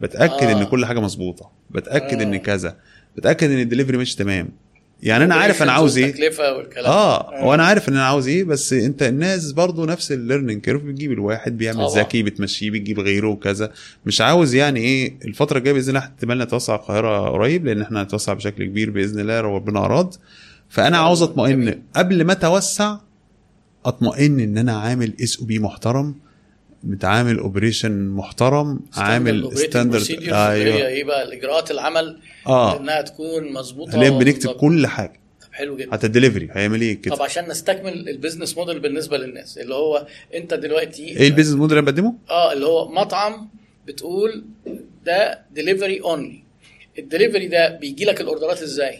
[0.01, 0.51] بتأكد آه.
[0.51, 1.51] ان كل حاجة مظبوطة.
[1.69, 2.23] بتأكد آه.
[2.23, 2.77] ان كذا.
[3.17, 4.49] بتأكد إن الدليفري مش تمام.
[5.03, 6.05] يعني أنا عارف أنا عاوز إيه.
[6.05, 6.85] التكلفه والكلام.
[6.85, 10.83] آه وأنا عارف إن أنا عاوز إيه بس أنت الناس برضو نفس ال learning curve
[10.83, 11.87] بتجيب الواحد بيعمل.
[11.95, 13.71] ذكي بتمشيه بتجيب غيره وكذا.
[14.05, 18.33] مش عاوز يعني إيه الفترة الجاية بإذن الله احتمال نتوسع القاهرة قريب لأن إحنا هنتوسع
[18.33, 20.13] بشكل كبير بإذن الله ربنا أراد.
[20.69, 21.81] فأنا آه، عاوز أطمئن.
[21.95, 22.97] قبل ما أتوسع
[23.85, 26.15] أطمئن إن أنا عامل SOP محترم.
[26.83, 30.33] عامل operation محترم عامل standard أيوه.
[30.75, 32.79] هي إيه بقى الاجراءات العمل آه.
[32.79, 34.49] إنها تكون مظبوطة حاليا بنكتب.
[34.51, 35.19] كل حاجة.
[35.41, 35.91] طب حلو جدا.
[35.91, 37.15] حتى الدليفري هيعمل إيه؟ كده.
[37.15, 41.55] طب عشان نستكمل ال business model بالنسبة للناس اللي هو أنت دلوقتي إيه ال business
[41.55, 43.49] model اللي بقدمه؟ آه اللي هو مطعم
[43.87, 44.43] بتقول
[45.05, 46.43] ده delivery only
[46.99, 48.97] الدليفري ده بيجي لك ال order ات إزاي؟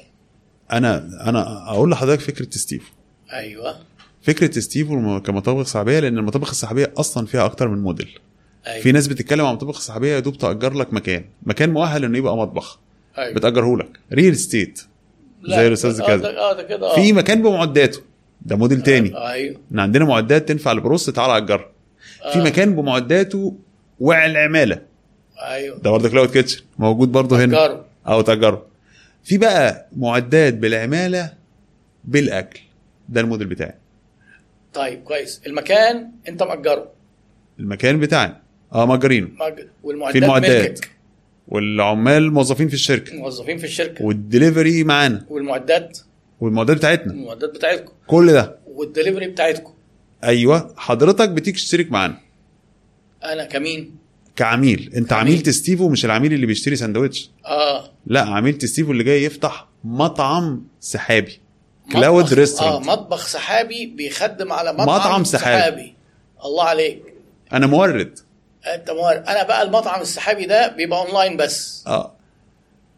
[0.71, 2.91] أنا أنا أقول لحضرتك فكرة ستيف.
[3.33, 3.75] أيوه.
[4.21, 4.87] فكرة ستيف
[5.25, 8.19] كمطابخ سحابيه لأن المطابخ السحابيه أصلا فيها أكتر من موديل.
[8.67, 8.81] أيوه.
[8.83, 11.23] في ناس بتتكلم عن مطابخ سحابيه يا دوب تأجر لك مكان.
[11.43, 12.79] مكان مؤهل إنه يبقى مطبخ.
[13.17, 13.35] أيوه.
[13.35, 13.99] بتأجره لك.
[14.13, 14.81] real estate
[15.41, 16.17] لا، زي الأستاذ آه، كذا.
[16.17, 16.95] ده- آه ده كده آه.
[16.95, 17.99] في مكان بمعداته.
[18.41, 19.15] ده موديل تاني.
[19.15, 19.55] آه، أيوه.
[19.71, 21.65] ان عندنا معدات تنفع لل broast تعالى أجرها.
[22.33, 22.43] في آه.
[22.43, 23.55] مكان بمعداته
[23.99, 24.81] والعماله
[25.47, 25.77] أيوه.
[25.77, 26.61] ده برضه cloud kitchen.
[26.79, 27.67] موجود برضه هنا.
[27.67, 28.61] جرب أو تجرب
[29.23, 31.33] في بقى معدات بالعمالة
[32.05, 32.59] بالأكل.
[33.09, 33.73] ده الموديل بتاعي.
[34.73, 35.41] طيب كويس.
[35.47, 36.91] المكان انت مأجره
[37.59, 38.41] المكان بتاعنا
[38.73, 39.27] آه مأجرينه.
[39.39, 39.67] مأجر.
[39.83, 40.69] والمعدات في المعدات.
[40.69, 40.91] ملكك.
[41.47, 43.15] والعمال موظفين في الشركة.
[43.15, 44.05] موظفين في الشركة.
[44.05, 45.25] والدليفري معانا.
[45.29, 45.99] والمعدات؟
[46.39, 47.13] والمعدات بتاعتنا.
[47.13, 47.93] المعدات بتاعتكم.
[48.07, 48.57] كل ده.
[48.67, 49.73] والدليفري بتاعتكم.
[50.23, 50.73] أيوه.
[50.77, 52.17] حضرتك بتيجي تشترك معانا.
[53.23, 53.95] أنا كمين؟
[54.35, 54.91] كعميل.
[54.95, 55.33] أنت عميل.
[55.33, 57.31] عميل تستيفو مش العميل اللي بيشتري سندوتش.
[57.45, 57.91] آه.
[58.07, 61.39] لا عميل تستيفو اللي جاي يفتح مطعم سحابي.
[61.93, 65.59] cloud مطبخ- آه restaurant مطبخ سحابي بيخدم على مطعم, مطعم سحابي.
[65.61, 65.95] سحابي.
[66.45, 67.03] الله عليك.
[67.53, 68.19] أنا مورد.
[68.75, 71.83] أنت موارد أنا بقى المطعم السحابي ده بيبقى اونلاين بس.
[71.87, 72.11] آه.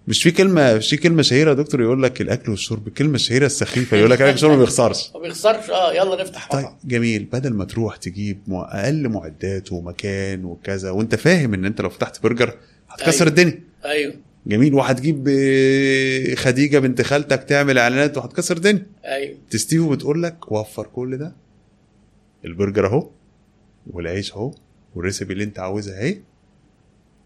[0.08, 3.46] مش في كلمه مش في كلمة شهيرة يا دكتور يقول لك الأكل والشرب الكلمة الشهيره
[3.46, 5.12] السخيفه يقول لك الأكل والشرب ما بيخسرش.
[5.14, 5.70] ما بيخسرش.
[5.70, 6.78] آه يلا نفتح طيب مطعم.
[6.86, 7.24] جميل.
[7.24, 12.58] بدل ما تروح تجيب أقل معدات ومكان وكذا وأنت فاهم إن أنت لو فتحت برجر
[12.90, 13.28] هتكسر أيوة.
[13.30, 13.60] الدنيا.
[13.86, 14.14] أيوه.
[14.48, 14.74] جميل.
[14.74, 18.86] وهتجيب آه، خديجة بنت خالتك تعمل إعلانات وهتكسر الدنيا.
[19.06, 19.38] أيوه.
[19.50, 21.36] تستيفو بتقول لك وفر كل ده.
[22.46, 23.10] البرجر أهو
[23.88, 24.54] والعيش أهو
[24.96, 26.18] وال recipe اللي أنت عاوزها أهي.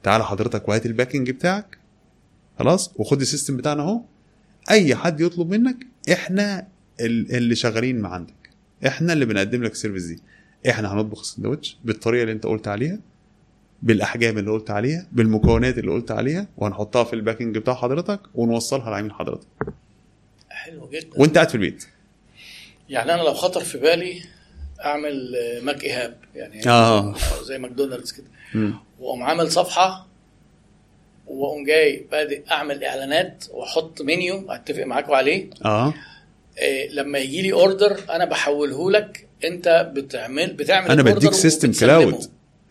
[0.04, 1.78] تعالى حضرتك وهات ال packaging بتاعك.
[2.60, 4.02] خلاص؟ وخد ال system بتاعنا أهو.
[4.70, 6.68] أي حد يطلب منك إحنا
[7.00, 8.34] ال- اللي شغالين مع عندك.
[8.88, 10.20] إحنا اللي بنقدم لك ال service دي.
[10.70, 13.00] إحنا هنطبخ السندوتش بالطريقة اللي أنت قلت عليها.
[13.82, 18.90] بالأحجام اللي قلت عليها بالمكونات اللي قلت عليها وهنحطها في ال packaging بتاع حضرتك ونوصلها
[18.90, 19.48] لعميل حضرتك.
[20.50, 21.10] حلو جدا.
[21.22, 21.86] وانت قاعد في البيت.
[22.90, 24.22] يعني أنا لو خطر في بالي
[24.86, 27.16] أعمل ماك إيهاب يعني آه.
[27.44, 28.28] زي ماكدونالدز كده.
[29.00, 30.08] وأقوم عامل صفحة
[31.28, 35.94] وأقوم جاي بادئ أعمل إعلانات وأحط منيو أتفق معاكم عليه آه.
[36.58, 41.72] إيه لما يجي لي order أنا بحوله لك أنت بتعمل بتعمل أنا بديك system.
[41.72, 42.16] cloud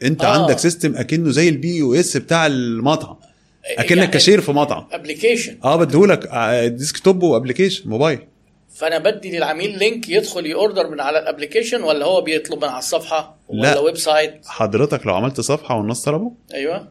[0.02, 0.28] انت آه.
[0.28, 3.16] عندك system اكنه زي ال POS بتاع المطعم
[3.66, 6.28] اكنك يعني كاشير في مطعم application آه بديهولك
[6.66, 8.18] desktop و application mobile
[8.74, 12.68] فأنا بدي للعميل link يدخل ي order من على ال application ولا هو بيطلب من
[12.68, 13.78] على الصفحة ولا لا.
[13.78, 16.88] website حضرتك لو عملت صفحة والناس طلبوا أيوه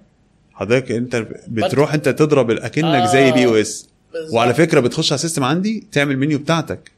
[0.53, 3.06] حضرتك انت بتروح انت تضرب اكنك آه.
[3.06, 3.90] زي POS.
[4.32, 6.91] وعلى فكرة بتخش على ال system عندي تعمل منيو بتاعتك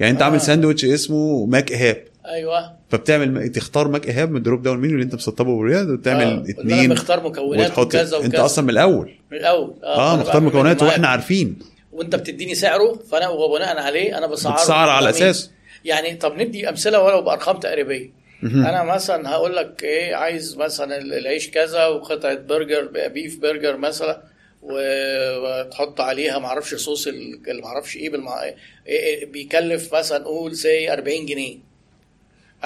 [0.00, 0.24] يعني انت آه.
[0.24, 2.72] عامل ساندوتش اسمه ماك ايهاب أيوه.
[2.90, 6.22] فبتعمل تختار ماك إيهاب من ال drop down menu اللي أنت مسطبه بالرياض آه، وتعمل
[6.22, 8.26] أنا اتنين مختار مكونات وتحط وكذا وكذا.
[8.26, 9.14] أنت أصلا من الأول.
[9.32, 9.74] من الأول.
[9.84, 10.82] آه فأنا مختار مكونات.
[10.82, 11.58] وإحنا عارفين.
[11.92, 14.54] وأنت بتديني سعره فأنا وبناء عليه أنا بسعره.
[14.54, 15.10] بتسعر على.
[15.10, 15.50] اساسه
[15.84, 18.10] يعني طب ندي أمثلة ولو بارقام تقريبية.
[18.42, 24.22] أنا مثلا هقول لك إيه عايز مثلا العيش كذا وقطعة برجر beef burger مثلا
[24.62, 28.42] وتحط عليها معرفش صوص ال- اللي معرفش إيه بالمع...
[28.44, 28.54] إيه
[28.86, 31.56] إيه بيكلف مثلا قول say 40 جنيه.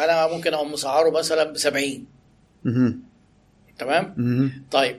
[0.04, 2.04] أنا ممكن اقوم مسعره مثلا ب 70
[2.64, 3.02] مهم.
[3.78, 4.14] تمام.
[4.70, 4.96] طيب.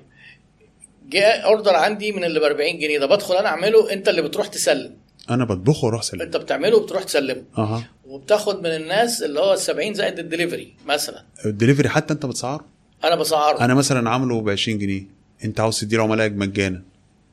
[1.09, 4.47] جاء order عندي من اللي ب 40 جنيه ده بدخل أنا أعمله أنت اللي بتروح
[4.47, 4.93] تسلم.
[5.29, 7.43] أنا بطبخه وأروح سلم أنت بتعمله وبتروح تسلمه.
[7.57, 7.87] أها.
[8.05, 11.23] وبتاخد من الناس اللي هو ال 70 زائد الدليفري مثلا.
[11.45, 12.65] الدليفري حتى أنت بتسعره
[13.03, 15.03] أنا بسعره أنا مثلا عامله ب 20 جنيه.
[15.45, 16.83] أنت عاوز تدي عملائك مجانا.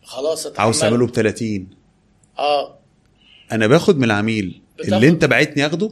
[0.03, 0.91] خلاص عاوز اتحمله.
[0.91, 1.69] تعمله ب 30
[2.39, 2.79] آه.
[3.53, 5.91] أنا باخد من العميل بتاخد- اللي أنت بعتني أخده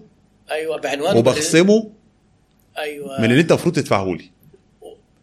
[0.50, 1.90] أيوه بعنوان وبخصمه
[2.78, 3.20] أيوه.
[3.20, 4.30] من اللي انت المفروض تدفعه لي.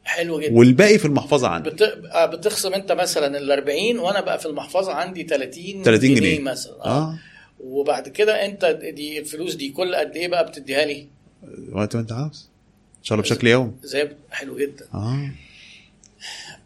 [0.04, 0.54] حلو جدا.
[0.54, 1.70] والباقي في المحفظة عندي.
[1.70, 1.82] بت...
[1.82, 6.40] آه، بتخصم انت مثلا ال 40 وأنا بقى في المحفظة عندي 30 30 جنيه.
[6.40, 6.86] مثلا.
[6.86, 7.20] آه, آه.
[7.60, 8.66] وبعد كده انت
[8.96, 11.08] دي الفلوس دي كل قد إيه بقى بتديها لي؟
[11.72, 12.50] وقت ما انت عاوز.
[13.00, 13.72] إن شاء الله بشكل يومي.
[13.84, 14.86] زي حلو جدا.
[14.94, 15.30] آه.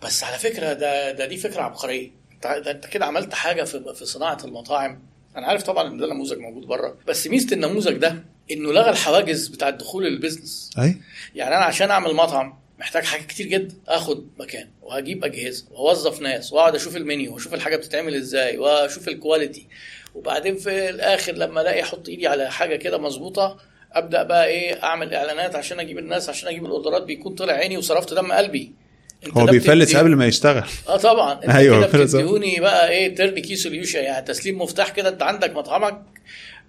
[0.03, 2.09] بس على فكرة ده ده دي فكرة عبقرية.
[2.33, 4.99] انت ده انت كده عملت حاجة في في صناعة المطاعم.
[5.37, 9.47] أنا عارف طبعا إن ده نموذج موجود بره بس ميزة النموذج ده إنه لغى الحواجز
[9.47, 10.97] بتاع الدخول لل business أي.
[11.35, 16.53] يعني أنا عشان أعمل مطعم محتاج حاجات كتير جدا آخد مكان وهجيب أجهزة وأوظف ناس
[16.53, 19.67] وأقعد أشوف المنيو وأشوف الحاجة بتتعمل إزاي وأشوف ال quality
[20.15, 23.57] وبعدين في الآخر لما ألاقي أحط إيدي على حاجة كده مظبوطة
[23.91, 27.77] أبدأ بقى إيه أعمل إعلانات عشان أجيب الناس عشان أجيب ال orderات بيكون طلع عيني
[27.77, 28.73] وصرفت دم قلبي.
[29.33, 30.63] هو بيفلس قبل ما يشتغل.
[30.87, 31.33] آه طبعا.
[31.33, 32.15] انت أيوة، كده بيفلس.
[32.15, 35.09] بتديهوني بقى إيه turn key solution يعني تسليم مفتاح كده.
[35.09, 36.01] انت عندك مطعمك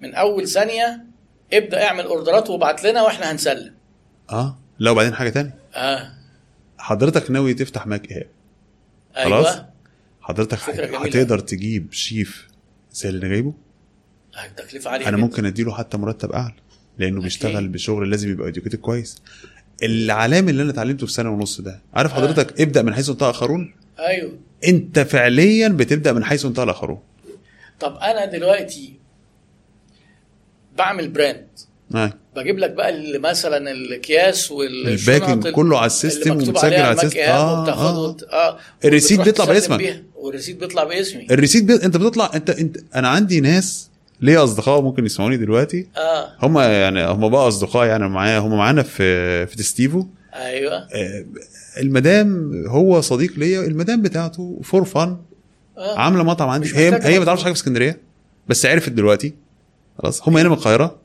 [0.03, 1.05] من أول ثانية
[1.53, 3.75] ابدأ اعمل orderات وابعت لنا وإحنا هنسلم.
[4.31, 4.59] آه.
[4.79, 5.55] لا وبعدين حاجة تانية.
[5.75, 6.13] آه.
[6.79, 8.27] حضرتك ناوي تفتح ماك أيوه.
[9.15, 9.57] خلاص؟
[10.21, 10.59] حضرتك.
[10.95, 12.49] هتقدر تجيب شيف
[12.93, 13.55] زي اللي أنا جايبه
[14.45, 15.17] التكلفة عالية أنا.
[15.17, 16.55] ممكن أديله حتى مرتب أعلى
[16.99, 17.23] لأنه أكيد.
[17.23, 19.23] بيشتغل بشغل لازم يبقى educated كويس.
[19.83, 23.75] العلام اللي أنا اتعلمته في سنة ونص ده عارف حضرتك؟ ابدأ من حيث انتهى آخرون.
[23.99, 24.33] أيوه.
[24.69, 26.99] أنت فعليا بتبدأ من حيث انتهى الاخرون
[27.81, 28.95] طب أنا دلوقتي
[30.79, 31.47] بعمل brand
[31.95, 32.13] آه.
[32.37, 37.21] بجيب لك بقى ال- مثلا الأكياس ال- كله على اللي السيستم عليها على ال system.
[37.21, 38.49] آه, وبتاخده آه.
[38.49, 38.59] آه.
[38.85, 40.03] ال receipt بيطلع باسمك.
[40.15, 41.27] وال receipt بيطلع باسمي.
[41.31, 41.75] ال receipt بي...
[41.75, 46.29] أنت بتطلع أنت أنت أنا عندي ناس ليا اصدقاء ممكن يسمعوني دلوقتي؟ آه.
[46.43, 50.07] هم يعني هم بقى اصدقاء يعني معايا هم معانا في في تستيفو.
[50.35, 50.73] أيوه.
[50.95, 51.25] آه،
[51.81, 55.17] المدام هو صديق ليا المدام بتاعته for fun
[55.79, 55.99] آه.
[55.99, 56.77] عاملة مطعم عندي.
[56.77, 57.25] هي هي ما.
[57.25, 58.01] تعرفش حاجة في اسكندرية
[58.49, 59.35] بس عرفت دلوقتي.
[59.99, 60.97] خلاص هم هنا من القاهرة.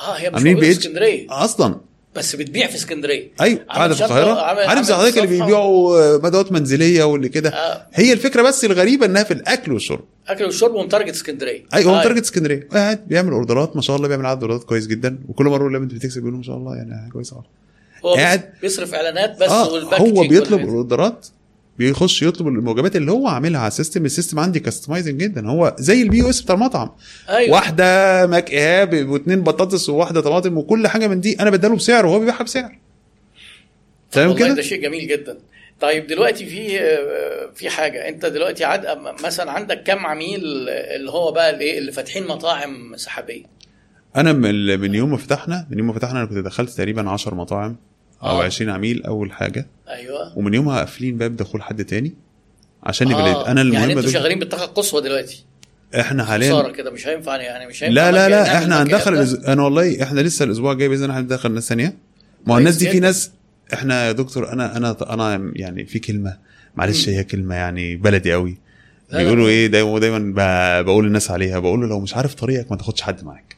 [0.00, 0.76] آه هي مش عاملين page.
[0.78, 1.26] اسكندرية.
[1.30, 1.80] أصلا.
[2.16, 5.26] بس بتبيع في اسكندرية أيوه قاعدة في القاهرة عارف زي حضرتك اللي.
[5.26, 7.86] بيبيعوا آه، أدوات منزلية واللي كده آه.
[7.94, 12.02] هي الفكرة بس الغريبة إنها في الأكل والشرب أكل والشرب وم target اسكندرية أيوه آه.
[12.02, 15.56] target اسكندرية قاعد بيعمل orderات ما شاء الله بيعمل عدد orderات كويس جدا وكل مرة
[15.60, 17.36] أقول له أنت بتكسب بيقول له ما شاء الله يعني حاجة كويسه
[18.04, 21.26] هو قاعد- بيصرف إعلانات بس وال packaging هو بيطلب والحاجات.
[21.78, 24.04] بيخش يطلب الوجبات اللي هو عاملها على ال system.
[24.04, 25.48] ال system عندي customizing جدا.
[25.48, 26.90] هو زي ال POS بتاع المطعم.
[27.28, 27.52] أيوه.
[27.52, 31.40] واحدة ماك إيهاب واثنين بطاطس وواحدة طماطم وكل حاجة من دي.
[31.40, 32.78] أنا بديله بسعر وهو بيبيعها بسعر.
[34.10, 35.38] تمام والله ده كده شيء جميل جدا.
[35.80, 36.78] طيب دلوقتي في
[37.54, 38.08] في حاجة.
[38.08, 38.86] أنت دلوقتي عاد
[39.24, 43.44] مثلا عندك كم عميل اللي هو بقى الايه اللي فاتحين مطاعم سحابية؟
[44.16, 44.32] أنا
[44.76, 47.76] من يوم ما فتحنا من يوم ما فتحنا أنا كنت دخلت تقريبا 10 مطاعم.
[48.26, 48.44] أو آه.
[48.44, 52.14] 20 عميل أول حاجة أيوه ومن يومها قافلين باب دخول حد تاني
[52.82, 53.48] عشان يبقى آه.
[53.50, 55.44] أنا المهم يعني أنتوا شغالين بالطاقة القصوى دلوقتي
[56.00, 59.12] إحنا حاليا كده مش هينفع يعني مش هينفع لا لا لا نعمل إحنا هندخل.
[59.14, 59.34] الأز...
[59.34, 61.96] أنا والله إحنا لسه الأسبوع الجاي بإذن الله هندخل ناس ثانية
[62.46, 63.00] ما هو الناس دي في.
[63.00, 63.30] ناس
[63.72, 66.36] إحنا يا دكتور أنا أنا أنا يعني في كلمة
[66.76, 67.08] معلش.
[67.08, 68.58] هي كلمة يعني بلدي قوي
[69.12, 69.48] بيقولوا.
[69.48, 73.24] إيه دايما دايما بقول للناس عليها بقول له لو مش عارف طريقك ما تاخدش حد
[73.24, 73.55] معاك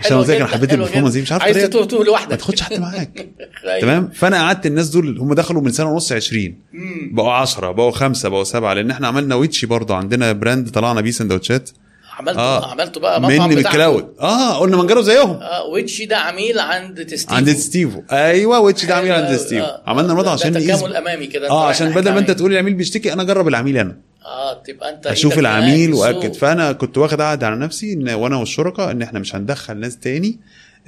[0.00, 1.10] عشان قلت لك أنا حبيت المفهومه.
[1.10, 3.18] دي مش عارف عايز تتوه توه لوحدك ما تاخدش حد معاك
[3.64, 3.80] أيوة.
[3.80, 7.10] تمام فأنا قعدت الناس دول هم دخلوا من سنة ونص 20 مم.
[7.14, 11.10] بقوا 10 بقوا خمسة بقوا سبعة لأن إحنا عملنا ويتشي برضه عندنا brand طلعنا بيه
[11.10, 11.70] سندوتشات
[12.18, 12.70] عملته آه.
[12.70, 13.58] عملته بقى مطعم من.
[13.58, 18.02] ال cloud آه قلنا ما نجرب زيهم آه ويتشي ده عميل عند تستيفو عند ستيفو
[18.12, 19.70] أيوه ويتش ده عميل عند حلو ستيفو أوي.
[19.72, 19.82] آه.
[19.86, 22.30] عملنا المطعم ده عشان تكامل أمامي كده آه عشان بدل ما أنت.
[22.30, 26.32] تقول العميل بيشتكي أنا أجرب العميل أنا آه تبقى أنت أشوف العميل وأكد.
[26.34, 30.38] فأنا كنت واخد عهد على نفسي إن وأنا والشركاء إن إحنا مش هندخل ناس تاني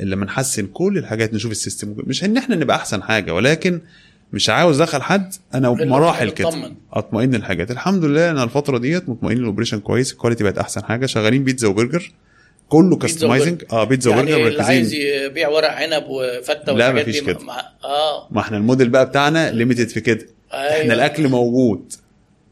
[0.00, 1.94] إلا لما نحسن كل الحاجات نشوف ال system.
[1.96, 3.80] مش إن إحنا نبقى أحسن حاجة ولكن
[4.32, 6.72] مش عاوز أدخل حد أنا غير لما مراحل تبقى كده.
[6.92, 10.84] أطمئن الحاجات الحمد لله أنا الفترة ديت مطمئن ال operation كويس ال quality بقت أحسن
[10.84, 11.06] حاجة.
[11.06, 12.12] شغالين بيتزا وبرجر
[12.68, 17.38] كله customizing آه بيتزا يعني وبرجر اللي عايز يبيع ورق عنب وفتة لا، مفيش كده.
[17.40, 17.60] مع...
[17.84, 18.28] آه.
[18.30, 20.26] ما إحنا الموديل بقى بتاعنا limited في كده.
[20.52, 20.80] أيوة.
[20.82, 21.92] إحنا الأكل موجود.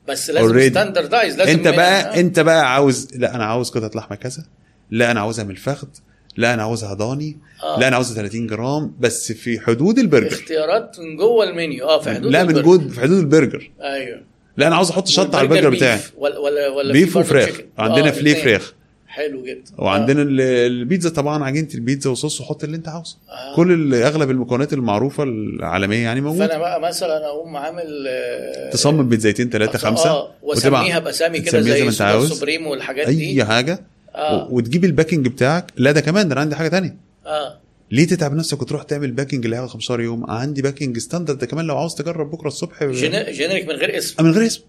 [0.08, 0.70] بس لازم.
[0.70, 2.20] standardize لازم انت بقى آه.
[2.20, 4.44] انت بقى عاوز لا أنا عاوز قطعه لحمة كذا
[4.90, 5.88] لا أنا عاوزها من الفخذ
[6.36, 7.80] لا أنا عاوزها ضاني آه.
[7.80, 12.10] لا أنا عاوزها 30 جرام بس في حدود البرجر اختيارات من جوه المنيو آه في
[12.14, 12.62] حدود لا من.
[12.62, 14.20] جود في حدود البرجر أيوه
[14.56, 17.60] لا أنا عاوز أحط شطة على البرجر بتاعي ولا ولا ولا beef وفراخ.
[17.78, 18.34] عندنا آه، الاتنين.
[18.34, 18.74] فراخ
[19.12, 19.62] حلو جدا.
[19.78, 23.16] وعندنا ال- البيتزا طبعا عجينة البيتزا وصوص وحط اللي انت عاوزه.
[23.30, 23.56] آه.
[23.56, 26.22] كل أغلب المكونات المعروفة العالمية يعني آه.
[26.22, 26.46] موجودة.
[26.48, 31.90] فأنا بقى مثلا أقوم عامل آه، تصمم بيتزايتين ثلاثة خمسة آه وأسميها بأسامي كده زي
[31.90, 32.26] زي.
[32.26, 33.28] supreme والحاجات دي.
[33.40, 33.80] اي حاجة.
[34.14, 34.48] آه.
[34.50, 35.72] وتجيب ال packing بتاعك.
[35.76, 36.96] لا ده كمان ده أنا عندي حاجة تانية.
[37.26, 37.58] آه.
[37.90, 41.64] ليه تتعب نفسك وتروح تعمل packing اللي هياخد 15 يوم؟ عندي packing standard ده كمان
[41.66, 42.84] لو عاوز تجرب بكرة الصبح.
[42.84, 44.24] gene- generic من غير اسم.
[44.24, 44.60] من غير اسم.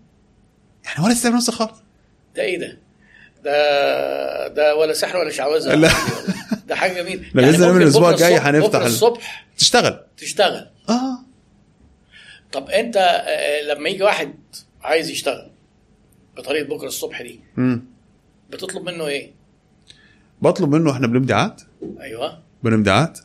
[0.85, 1.72] يعني ولا تتعب نفسك خالص.
[2.35, 2.77] ده إيه ده؟
[3.43, 5.75] ده ده ولا سحر ولا شعوذة.
[5.75, 5.89] لا.
[6.67, 7.22] ده حاجة جميلة.
[7.33, 9.45] لا، بإذن الله بكرة الجاي هنفتح الصبح.
[9.57, 9.99] تشتغل.
[10.17, 10.67] تشتغل.
[10.89, 11.19] آه.
[12.51, 14.33] طب أنت آه، لما يجي واحد
[14.81, 15.51] عايز يشتغل
[16.38, 17.85] بطريقة بكرة الصبح دي امم
[18.49, 19.31] بتطلب منه إيه؟
[20.41, 21.61] بطلب منه إحنا بنمضي عقد.
[22.01, 22.39] أيوه.
[22.63, 23.17] بنمضي عقد.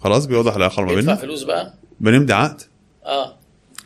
[0.00, 1.14] خلاص بيوضح العلاقة ما بيننا.
[1.14, 1.74] فلوس بقى.
[2.00, 2.62] بنمضي عقد.
[3.04, 3.38] آه.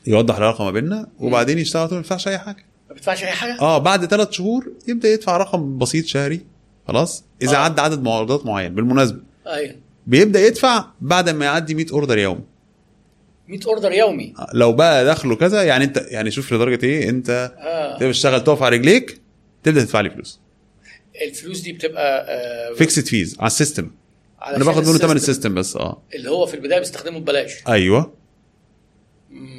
[0.06, 2.64] يوضح العلاقة ما بيننا وبعدين يشتغل ما يدفعش أي حاجة.
[2.90, 6.40] ما بتدفعش أي حاجة؟ آه بعد ثلاث شهور يبدأ يدفع رقم بسيط شهري
[6.88, 7.56] خلاص؟ إذا آه.
[7.56, 9.20] عدى عدد معارضات معين بالمناسبة.
[9.46, 9.74] أيوه.
[10.06, 12.40] بيبدأ يدفع بعد ما يعدي 100 أوردر يومي.
[13.48, 17.52] 100 order يومي؟ لو بقى دخله كذا يعني أنت يعني شوف لدرجة إيه أنت
[18.00, 19.20] تبقى تشتغل تقف على رجليك
[19.62, 20.40] تبدأ تدفع لي فلوس.
[21.22, 23.90] الفلوس دي بتبقى آه fixed fees على ال system.
[24.46, 26.02] أنا باخد منه ثمن ال system بس آه.
[26.14, 27.52] اللي هو في البداية بيستخدمه ببلاش.
[27.68, 28.12] أيوه.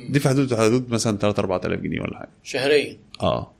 [0.09, 2.29] دي في حدود حدود مثلا 3 4000 جنيه ولا حاجة.
[2.43, 2.97] شهريا.
[3.21, 3.51] آه.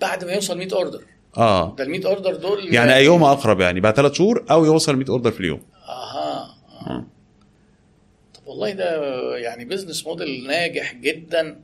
[0.00, 1.02] بعد ما يوصل 100 order.
[1.36, 1.74] آه.
[1.76, 5.08] ده ال 100 order دول يعني ايهما أقرب يعني بعد ثلاث شهور أو يوصل 100
[5.08, 5.60] order في اليوم.
[5.88, 6.54] أها.
[6.86, 7.04] آه.
[8.34, 8.96] طب والله ده
[9.36, 11.60] يعني business model ناجح جدا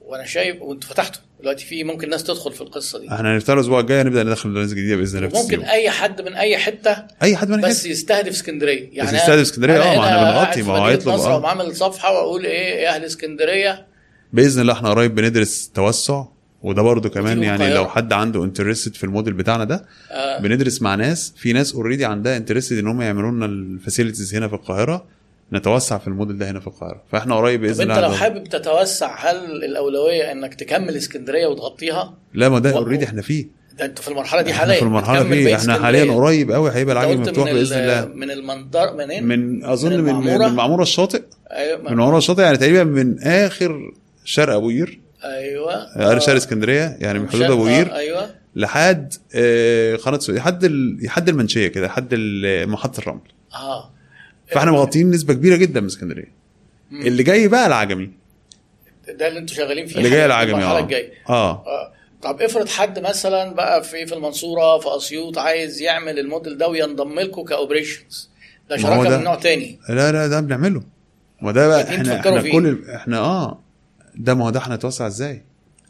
[0.00, 1.22] وأنا شايف وأنتوا فتحتوا.
[1.40, 3.12] دلوقتي في ممكن ناس تدخل في القصة دي.
[3.12, 5.62] إحنا هنفتح الأسبوع الجاي نبدا ندخل ناس جديدة بإذن الله ممكن.
[5.62, 8.88] أي حد من أي حتة أي حد من بس بس يستهدف اسكندرية.
[8.92, 11.38] يعني يستهدف اسكندرية، أنا آه، ما إحنا بنغطي، ما هو هيطلب، نصر آه.
[11.38, 13.86] وعامل صفحة وأقول إيه يا أهل اسكندرية.
[14.32, 16.24] بإذن الله إحنا قريب بندرس توسع
[16.62, 17.74] وده برضو كمان يعني.
[17.74, 20.38] لو حد عنده interested في الموديل بتاعنا ده آه.
[20.38, 21.34] بندرس مع ناس.
[21.36, 25.19] في ناس already عندها interested إن هم يعملوا لنا ال facilities هنا في القاهرة.
[25.52, 27.02] نتوسع في الموديل ده هنا في القاهرة.
[27.12, 32.14] فاحنا قريب بإذن انت الله لو هنبقى- حابب تتوسع هل الأولوية إنك تكمل اسكندرية وتغطيها؟
[32.34, 33.60] لا ما ده اوريدي إحنا فيه.
[33.78, 34.76] ده أنتوا في المرحلة دي حاليا.
[34.78, 35.78] في المرحلة بقية إحنا.
[35.82, 38.14] حاليا قريب قوي هيبقى انت العجل مفتوح بإذن ال- الله.
[38.14, 41.22] من المنظر منين؟ من أظن من المعمورة؟ من معمورة الشاطئ.
[41.50, 41.78] أيوه.
[41.82, 43.92] من معمورة الشاطئ يعني تقريبا من آخر
[44.24, 45.00] شرق أبو قير.
[45.24, 45.72] أيوه.
[45.74, 46.18] آه.
[46.18, 48.30] شرق اسكندرية يعني من حدود أبو آه، قير أيوه.
[48.56, 50.64] لحد آه، قناة السويس لحد
[51.02, 52.14] لحد المنشية كده لحد
[52.68, 53.20] محطة الرمل.
[53.54, 53.90] آه.
[54.52, 56.32] فاحنا مغطيين نسبة كبيرة جدا من اسكندرية.
[56.92, 58.10] اللي جاي بقى العجمي.
[59.08, 60.96] ده اللي أنتوا شغالين فيه اللي جاي العجمي المرحلة
[61.28, 61.32] آه.
[61.32, 61.66] آه.
[61.66, 61.92] آه.
[62.22, 67.20] طب افرض حد مثلا بقى في في المنصورة في أسيوط عايز يعمل الموديل ده وينضم
[67.20, 68.30] لكم كأوبريشنز.
[68.70, 69.18] ده شراكة ده.
[69.18, 69.78] من نوع تاني.
[69.88, 70.82] لا لا ده بنعمله.
[71.42, 72.52] ما ده بقى إحنا إحنا فيه.
[72.52, 73.60] كل إحنا آه.
[74.14, 75.42] ده ما هو ده إحنا نتوسع إزاي؟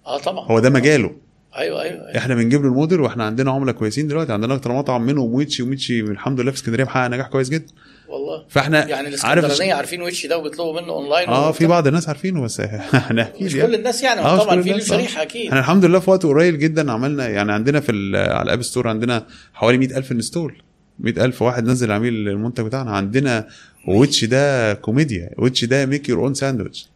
[0.07, 0.47] آه طبعا.
[0.47, 1.17] هو ده مجاله.
[1.57, 2.19] أيوه أيوه, أيوة.
[2.19, 4.33] إحنا بنجيب له الموديل وإحنا عندنا عملاء كويسين دلوقتي.
[4.33, 7.73] عندنا أكتر مطعم منهم ويتشي وميتشي الحمد لله في اسكندرية محقق نجاح كويس جدا.
[8.11, 8.45] والله.
[8.49, 8.93] فاحنا يعني
[9.25, 11.67] عارف الاسكندرانية عارفين وش ده وبيطلبوا منه اونلاين آه في.
[11.67, 12.61] بعض الناس عارفينه بس
[12.95, 13.69] إحنا أكيد مش يعني.
[13.69, 14.79] كل الناس يعني آه، طبعا في له آه.
[14.81, 15.47] شريحة أكيد.
[15.47, 18.89] إحنا الحمد لله في وقت قليل جدا عملنا يعني عندنا في على ال App Store
[18.89, 20.63] عندنا حوالي 100000 install
[21.01, 22.91] 100000 واحد نزل عميل المنتج بتاعنا.
[22.91, 23.49] عندنا
[23.89, 26.89] ويتش ده كوميديا ويتش ده make your own sandwich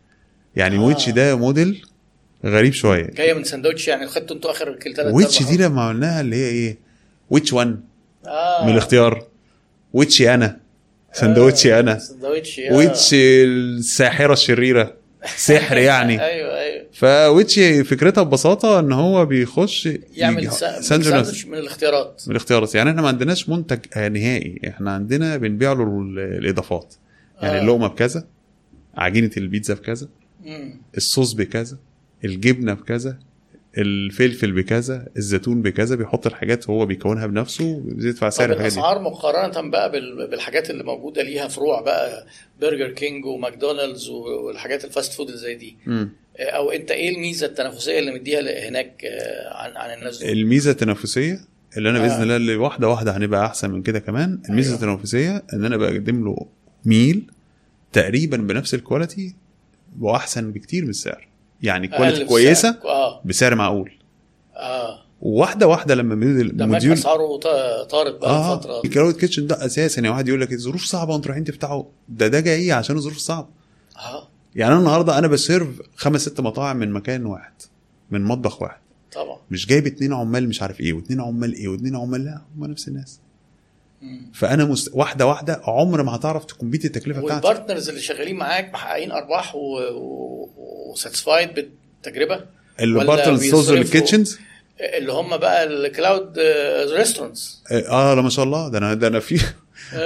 [0.56, 0.80] يعني آه.
[0.80, 1.84] ويتش ده موديل
[2.44, 3.06] غريب شوية.
[3.06, 6.48] جاية من سندوتش يعني خدتوا أنتوا آخر كل ثلاث ويتش دي لما عملناها اللي هي
[6.48, 6.78] إيه؟
[7.30, 7.80] ويتش 1
[8.26, 8.64] آه.
[8.66, 9.24] من الاختيار.
[9.92, 10.56] ويتشي أنا؟
[11.14, 11.98] سندوتشي أنا.
[11.98, 12.74] سندوتش آه.
[12.74, 14.94] ويتش الساحرة الشريرة.
[15.36, 16.20] سحر يعني.
[16.30, 16.86] أيوه أيوه.
[16.92, 21.46] فويتشي فكرتها ببساطة إن هو بيخش يعمل ساندوتش.
[21.46, 22.22] من الاختيارات.
[22.26, 22.74] من الاختيارات.
[22.74, 24.60] يعني إحنا ما عندناش منتج آه، نهائي.
[24.68, 26.94] إحنا عندنا بنبيع له ال- الإضافات.
[27.42, 27.62] يعني آه.
[27.62, 28.26] اللقمة بكذا
[28.94, 30.08] عجينة البيتزا بكذا.
[30.96, 31.78] الصوص بكذا
[32.24, 33.18] الجبنة بكذا
[33.78, 39.90] الفلفل بكذا الزيتون بكذا بيحط الحاجات هو بيكونها بنفسه بيدفع سعر الحاجات الأسعار مقارنة بقى
[39.92, 42.26] بال- بالحاجات اللي موجودة ليها فروع بقى
[42.60, 46.10] برجر كينج وماكدونالدز والحاجات ال fast food اللي زي دي مم.
[46.40, 51.40] أو أنت إيه الميزة التنافسية اللي مديها هناك آه، عن عن الناس دول؟ الميزة التنافسية
[51.76, 52.02] اللي أنا آه.
[52.02, 54.80] باذن الله اللي واحدة واحدة هنبقى أحسن من كده كمان الميزة أيوة.
[54.82, 56.46] التنافسية إن أنا بقدم له
[56.84, 57.22] meal
[57.92, 59.34] تقريبا بنفس ال quality
[60.00, 61.28] وأحسن بكتير من السعر
[61.64, 62.78] يعني quality كويسة.
[62.84, 63.20] آه.
[63.24, 63.92] بسعر معقول.
[64.56, 64.98] آه.
[65.22, 66.14] واحدة واحدة لما
[66.66, 67.36] مدير أسعاره
[67.84, 68.56] طارت بقى آه.
[68.56, 68.80] فترة.
[68.84, 71.84] ال cloud kitchen ده أساسا يعني واحد يقول لك الظروف صعبة وأنتوا رايحين تفتحوا.
[72.08, 73.48] ده ده جاي عشان الظروف صعبة.
[73.96, 74.28] آه.
[74.54, 77.52] يعني أنا النهارده أنا ب serve خمس ست مطاعم من مكان واحد
[78.10, 78.80] من مطبخ واحد.
[79.14, 79.36] طبعا.
[79.50, 82.88] مش جايب اتنين عمال مش عارف إيه واتنين عمال إيه واتنين عمال لا هم نفس
[82.88, 83.20] الناس.
[84.34, 84.90] فأنا مست...
[84.94, 87.44] واحدة واحدة عمر ما هتعرف ت compete التكلفة بتاعتك.
[87.44, 89.52] وال partners اللي شغالين معاك محققين أرباح
[90.90, 92.40] و satisfied بالتجربة؟
[92.80, 94.38] ال partner stores بيصرفوا- وال kitchens
[94.98, 96.38] اللي هم بقى ال cloud
[96.96, 98.68] restaurants آه لا ما شاء الله.
[98.68, 99.38] ده أنا ده أنا في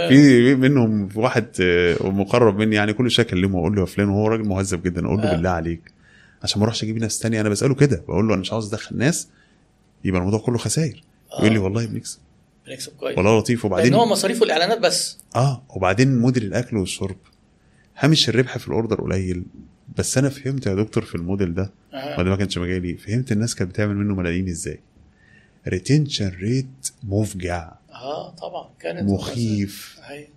[0.09, 4.29] في منهم واحد آه، مقرب مني يعني كل شوية أكلمه وأقول له يا فلان وهو
[4.29, 5.07] راجل مهذب جدا.
[5.07, 5.35] أقول له آه.
[5.35, 5.81] بالله عليك
[6.43, 7.41] عشان ما أروحش أجيب ناس تانية.
[7.41, 9.29] أنا بسأله كده بقول له أنا مش عاوز أدخل ناس
[10.05, 11.03] يبقى الموضوع كله خسائر
[11.39, 12.19] يقول لي والله بنكسب
[12.69, 13.17] بنكسب كويس.
[13.17, 13.65] والله لطيف.
[13.65, 15.19] لأن وبعدين هو مصاريفه الإعلانات بس.
[15.37, 17.17] آه وبعدين موديل الأكل والشرب.
[17.99, 19.45] هامش الربح في ال order قليل.
[19.97, 21.73] بس أنا فهمت يا دكتور في الموديل ده.
[21.93, 22.23] آه.
[22.23, 22.97] ما كانش مجالي.
[22.97, 24.81] فهمت الناس كانت بتعمل منه ملايين إزاي.
[25.69, 27.73] retention rate مفجع.
[27.91, 28.71] آه طبعا.
[28.81, 30.01] كانت مخيف.
[30.09, 30.29] أيوة.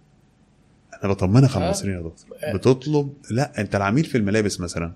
[1.03, 1.67] أنا بطمنك على آه.
[1.67, 2.37] المصريين يا دكتور.
[2.43, 2.53] آه.
[2.53, 4.93] بتطلب لا أنت العميل في الملابس مثلا.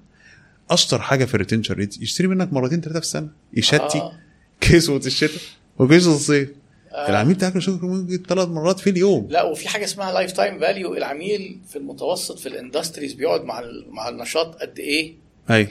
[0.70, 3.30] أشطر حاجة في ال retention rate يشتري منك مرتين ثلاثة في السنة.
[3.54, 3.98] يشتي.
[3.98, 4.20] آه.
[4.62, 5.42] كسوة الشتاء
[5.80, 6.50] وكسوة الصيف.
[6.50, 6.54] آه.
[6.96, 9.28] العميل بتاعك شغل ممكن ثلاث مرات في اليوم.
[9.30, 14.10] لا وفي حاجة اسمها lifetime value العميل في المتوسط في ال industries بيقعد مع مع
[14.10, 15.14] النشاط قد إيه؟
[15.52, 15.68] أي.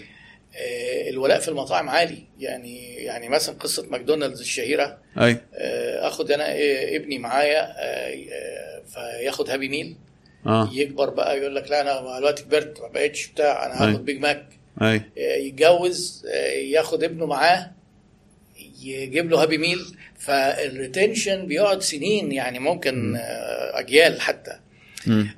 [0.57, 2.19] آه، الولاء في المطاعم عالي.
[2.41, 4.99] يعني يعني مثلا قصة ماكدونالدز الشهيرة.
[5.19, 5.41] أي.
[5.55, 9.97] آه، آخد أنا إيه ابني معايا آه، آه، فياخد Happy Meal.
[10.47, 10.71] آه.
[10.73, 13.91] يكبر بقى يقول لك لا أنا الوقت كبرت ما بقتش بتاع أنا أي.
[13.93, 14.47] هاخد Big Mac
[14.83, 17.71] آه، يتجوز آه، ياخد ابنه معاه.
[18.85, 19.79] يجيب له Happy Meal
[20.19, 24.59] ف ال retention بيقعد سنين يعني ممكن آه، أجيال حتى.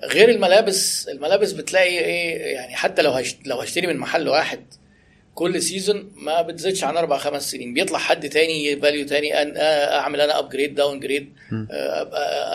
[0.05, 4.61] غير الملابس الملابس بتلاقي إيه يعني حتى لو لو هشتري من محل واحد
[5.35, 7.75] كل season ما بتزيدش عن أربع خمس سنين.
[7.75, 11.33] بيطلع حد تاني value تاني أن آه، أعمل أنا upgrade downgrade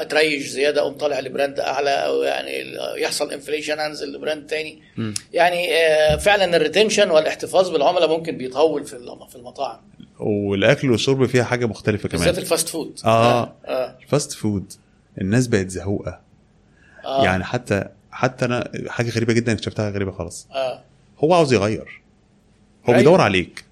[0.01, 4.81] أتريش زيادة أقوم طالع ل brand أعلى أو يعني يحصل inflation أنزل ل brand تاني.
[4.97, 5.13] مم.
[5.33, 9.79] يعني آه، فعلا ال retention والإحتفاظ بالعملاء ممكن بيطول في في المطاعم.
[10.21, 12.99] والأكل والشرب فيها حاجة مختلفة بالذات كمان ال fast food.
[13.05, 13.53] آه.
[13.65, 14.73] آه, ال fast food
[15.21, 16.19] الناس بقت زهوقة.
[17.05, 17.23] آه.
[17.23, 20.47] يعني حتى حتى أنا حاجة غريبة جدا اكتشفتها غريبة خالص.
[20.51, 20.83] آه.
[21.23, 22.01] هو عاوز يغير.
[22.85, 22.97] هو أيوة.
[22.97, 23.65] بيدور عليك.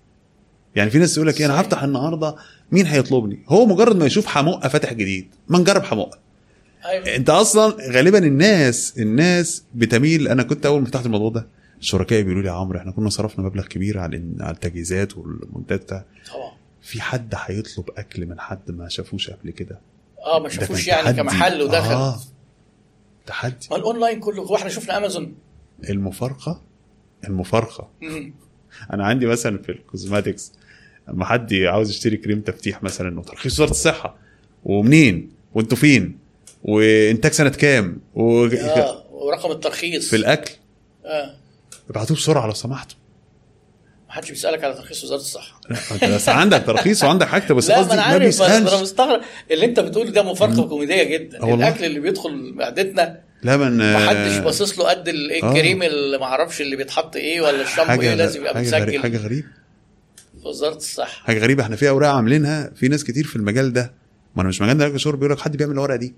[0.75, 1.61] يعني في ناس تقول لك إيه، أنا.
[1.61, 2.35] هفتح النهارده
[2.71, 5.27] مين هيطلبني؟ هو مجرد ما يشوف حموقة فاتح جديد.
[5.47, 6.19] ما نجرب حموقة.
[6.85, 7.15] أيوه.
[7.15, 11.47] أنت أصلا غالبا الناس الناس بتميل أنا كنت أول ما فتحت الموضوع ده
[11.79, 16.05] شركائي بيقولوا لي يا عمرو إحنا كنا صرفنا مبلغ كبير على على التجهيزات والمنتجات بتاع
[16.33, 16.51] طبعا.
[16.81, 19.79] في حد هيطلب أكل من حد ما شافوش قبل كده؟
[20.25, 21.17] آه ما شافوش يعني تحدي.
[21.17, 21.93] كمحل ودخل.
[21.93, 22.19] آه.
[23.25, 23.67] تحدي.
[23.71, 25.35] ما الأونلاين كله هو إحنا شفنا أمازون.
[25.89, 26.61] المفارقة؟
[27.27, 27.89] المفارقة.
[28.93, 30.53] أنا عندي مثلا في الكوزماتكس
[31.07, 34.15] لما حد عاوز يشتري كريم تفتيح مثلا وترخيص وزارة الصحة
[34.63, 36.17] ومنين؟ وأنتوا فين؟
[36.63, 38.45] وإنتاج سنة كام؟ و...
[38.45, 40.09] آه ورقم الترخيص.
[40.09, 40.51] في الأكل.
[41.05, 41.38] آه.
[41.89, 42.97] ابعتوه بسرعة لو سمحتوا.
[44.07, 45.61] ما حدش بيسألك على ترخيص وزارة الصحة.
[45.69, 49.21] لا انت بس عندك ترخيص وعندك حاجته بس لا ما قصدي أنا عارف أنا مستغرب.
[49.51, 51.41] اللي أنت بتقوله ده مفارقة كوميدية جدا.
[51.41, 51.67] آه والله.
[51.67, 55.11] الأكل اللي بيدخل معدتنا لا من ما حدش باصص له قد آه.
[55.11, 58.99] الكريم اللي ما أعرفش اللي بيتحط إيه ولا الشامبو حاجة إيه لازم يبقى حاجة مسجل
[59.01, 59.47] حاجة غريبة.
[60.41, 61.25] في وزارة الصحة.
[61.25, 62.71] حاجة غريبة إحنا في أوراق عاملينها.
[62.75, 63.93] في ناس كتير في المجال ده.
[64.35, 66.15] ما أنا مش مجال ده شرب بيقول لك حد بيعمل الورقة دي.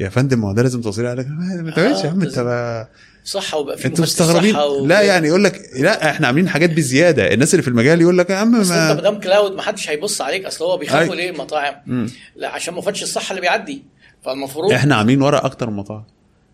[0.00, 1.26] يا فندم ما هو ده لازم توصيل عليك.
[1.28, 2.44] ما تعملش يا عم أنت لازم.
[2.44, 2.88] بقى
[3.24, 4.86] صحة وبقى في أنتوا مستغربين؟ و...
[4.86, 7.34] لا يعني يقول لك لا إحنا عاملين حاجات بزيادة.
[7.34, 9.90] الناس اللي في المجال يقول لك يا عم انت ما ما دام كلاود ما حدش
[9.90, 10.44] هيبص عليك.
[10.44, 11.14] اصل هو بيخافوا.
[11.14, 12.08] ليه؟ المطاعم.
[12.36, 13.84] لا عشان مفتش الصحة اللي بيعدي.
[14.24, 16.04] فالمفروض إحنا عاملين ورق أكتر من المطاعم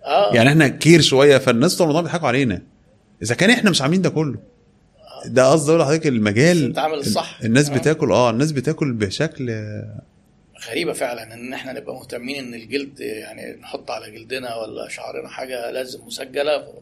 [0.04, 0.34] آه.
[0.34, 2.62] يعني إحنا كتير شوية فالناس بتوع المطاعم بيضحكوا علينا.
[3.22, 4.38] إذا كان إحنا مش عاملين ده كله.
[5.26, 7.74] ده قصدي أقول لحضرتك المجال انت الناس آه.
[7.74, 9.50] بتاكل آه الناس بتاكل بشكل
[10.68, 15.70] غريبة فعلا إن إحنا نبقى مهتمين إن الجلد يعني نحط على جلدنا ولا شعرنا حاجة
[15.70, 16.74] لازم مسجلة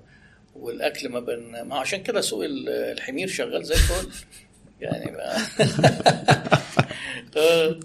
[0.56, 4.08] والأكل ما بن ما عشان كده سوق ال- الحمير شغال زي الفل
[4.80, 5.36] يعني ما...
[7.36, 7.80] آه.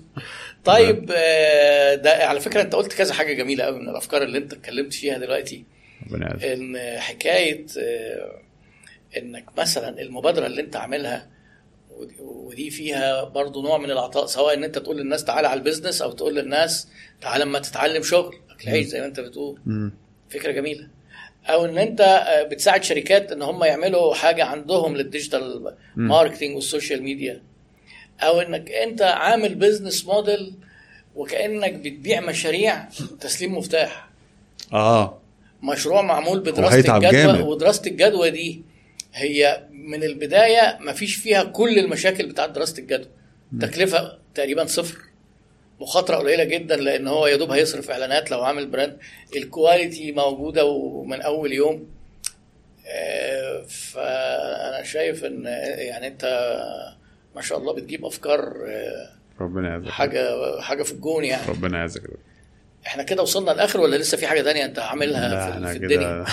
[0.65, 4.53] طيب آه، ده على فكرة أنت قلت كذا حاجة جميلة قوي من الأفكار اللي أنت
[4.53, 5.63] اتكلمت فيها دلوقتي.
[6.53, 8.39] إن حكاية آه،
[9.17, 11.29] إنك مثلا المبادرة اللي أنت عاملها
[11.97, 16.01] ودي- فيها برضو نوع من العطاء سواء إن أنت تقول للناس تعالى على ال business
[16.01, 16.87] أو تقول للناس
[17.21, 19.59] تعالى اما تتعلم شغل اكل عيش زي ما أنت بتقول.
[20.29, 20.87] فكرة جميلة.
[21.45, 26.67] أو إن أنت آه، بتساعد شركات إن هم يعملوا حاجة عندهم لل digital marketing وال
[26.67, 27.41] social media.
[28.21, 30.53] أو إنك أنت عامل business model
[31.15, 32.85] وكأنك بتبيع مشاريع
[33.19, 34.09] تسليم مفتاح.
[34.73, 35.19] آه.
[35.63, 37.41] مشروع معمول بدراسة الجدوى.
[37.41, 38.61] ودراسة الجدوى دي
[39.13, 43.07] هي من البداية ما فيش فيها كل المشاكل بتاعت دراسة الجدوى.
[43.61, 44.97] تكلفة تقريبا صفر.
[45.81, 48.97] مخاطرة قليلة جدا لأن هو يا دوب هيصرف إعلانات لو عامل brand.
[49.35, 51.87] ال quality موجودة ومن أول يوم.
[52.87, 55.43] آه، فأنا شايف إن
[55.77, 56.25] يعني أنت
[57.35, 59.09] ما شاء الله بتجيب أفكار آه،
[59.41, 59.89] ربنا يعزك.
[59.89, 60.29] حاجة
[60.61, 61.47] حاجة في الجون يعني.
[61.49, 62.01] ربنا يعزك.
[62.87, 66.25] إحنا كده وصلنا لآخر ولا لسه في حاجة تانية أنت عاملها في, في الدنيا؟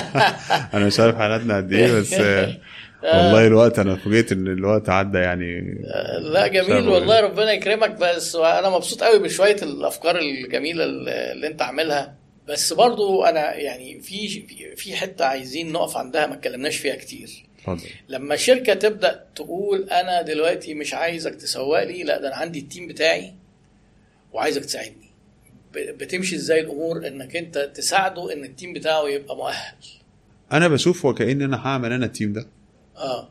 [0.74, 2.14] أنا مش عارف حلقتنا قد إيه بس
[3.02, 5.78] والله الوقت أنا فوجئت إن الوقت عدى يعني.
[6.20, 6.88] لا جميل.
[6.88, 12.14] والله ربنا يكرمك بس أنا مبسوط قوي بشوية الأفكار الجميلة اللي أنت عاملها.
[12.48, 14.28] بس برضو أنا يعني في
[14.76, 17.30] في- حتة عايزين نقف عندها ما اتكلمناش فيها كتير.
[17.58, 17.88] اتفضل.
[18.08, 22.64] لما شركه تبدأ تقول أنا دلوقتي مش عايزك تسوق لي لا ده أنا عندي ال
[22.64, 23.34] team بتاعي
[24.32, 25.08] وعايزك تساعدني.
[25.74, 29.74] بتمشي إزاي الأمور؟ إنك أنت تساعده إن ال team بتاعه يبقى مؤهل.
[30.52, 32.46] أنا بشوف وكأن أنا هعمل أنا ال team ده.
[32.98, 33.28] آه.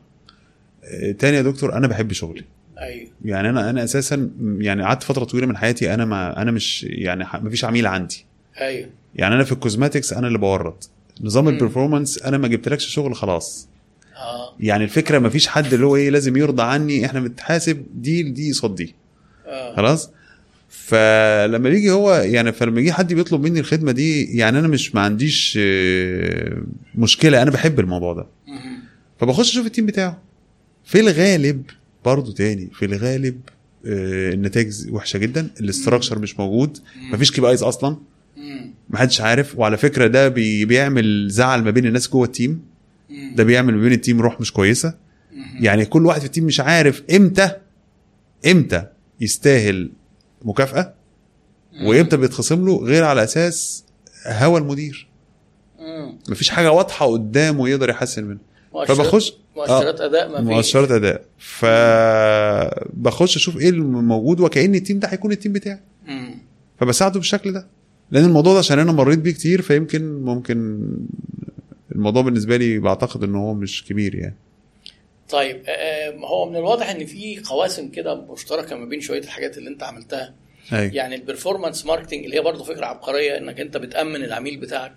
[0.84, 2.44] آه، تاني يا دكتور أنا بحب شغلي.
[2.80, 3.08] أيوه.
[3.24, 7.24] يعني أنا أنا أساسا يعني قعدت فترة طويلة من حياتي أنا ما أنا مش يعني
[7.42, 8.24] ما فيش عميل عندي.
[8.60, 8.88] أيوه.
[9.14, 10.74] يعني أنا في ال cosmetics أنا اللي بورد.
[11.20, 11.48] نظام.
[11.48, 13.68] ال performance أنا ما جبتلكش شغل خلاص.
[14.16, 14.54] آه.
[14.60, 18.50] يعني الفكرة ما فيش حد اللي هو إيه لازم يرضى عني إحنا بنتحاسب دي دي
[18.50, 18.94] قصاد دي.
[19.46, 19.76] آه.
[19.76, 20.10] خلاص؟
[20.68, 25.00] فلما بيجي هو يعني فلما يجي حد بيطلب مني الخدمة دي يعني أنا مش ما
[25.00, 26.62] عنديش آه،
[26.94, 27.42] مشكلة.
[27.42, 28.26] أنا بحب الموضوع ده.
[29.18, 30.18] فبخش أشوف ال team بتاعه.
[30.84, 31.62] في الغالب
[32.04, 33.40] برضه تاني في الغالب
[33.86, 35.50] آه، النتائج وحشة جدا.
[35.60, 36.78] ال structure مش موجود.
[37.12, 37.96] مفيش KPIs أصلا.
[38.90, 39.58] محدش عارف.
[39.58, 42.62] وعلى فكرة ده بي بيعمل زعل ما بين الناس جوه ال team.
[43.34, 44.94] ده بيعمل ما بين ال team روح مش كويسة.
[45.60, 47.50] يعني كل واحد في ال team مش عارف إمتى
[48.46, 48.86] إمتى
[49.20, 49.90] يستاهل
[50.42, 50.94] مكافأة
[51.82, 53.84] وإمتى بيتخصم له غير على أساس
[54.26, 55.08] هوى المدير.
[56.28, 58.40] مفيش حاجة واضحة قدامه يقدر يحسن منها
[58.86, 61.24] فبخش مؤشرات أداء ما مؤشرات أداء.
[61.38, 65.80] فبخش أشوف إيه الموجود وكأن ال team ده هيكون التيم بتاعي.
[66.80, 67.66] فبساعده بالشكل ده.
[68.10, 70.88] لأن الموضوع ده عشان أنا مريت بيه كتير فيمكن ممكن
[71.92, 74.36] الموضوع بالنسبة لي بعتقد إن هو مش كبير يعني.
[75.28, 79.70] طيب آه، هو من الواضح إن في قواسم كده مشتركة ما بين شوية الحاجات اللي
[79.70, 80.34] أنت عملتها.
[80.72, 80.94] أيوة.
[80.94, 84.92] يعني ال performance marketing اللي هي برضه فكرة عبقرية إنك أنت بتأمن العميل بتاعك.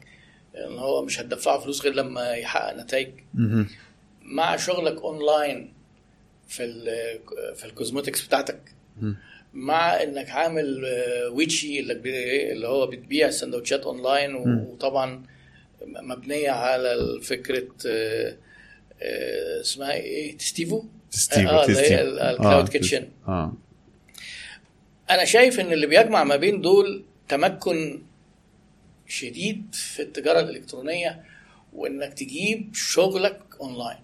[0.56, 3.10] ان هو مش هتدفعه فلوس غير لما يحقق نتائج.
[4.22, 5.74] مع شغلك اونلاين
[6.48, 6.74] في
[7.56, 8.60] في ال cosmetics بتاعتك.
[9.54, 14.36] مع إنك عامل آه، ويتشي اللي بي- اللي هو بتبيع سندوتشات اونلاين.
[14.36, 15.24] وطبعا
[15.86, 18.36] مبنية على فكره آه،
[19.02, 23.54] آه، اسمها إيه تستيفو تستيفو آه ال cloud آه، kitchen آه
[25.10, 28.02] أنا شايف إن اللي بيجمع ما بين دول تمكن
[29.12, 31.24] شديد في التجارة الإلكترونية
[31.74, 34.00] وإنك تجيب شغلك أونلاين.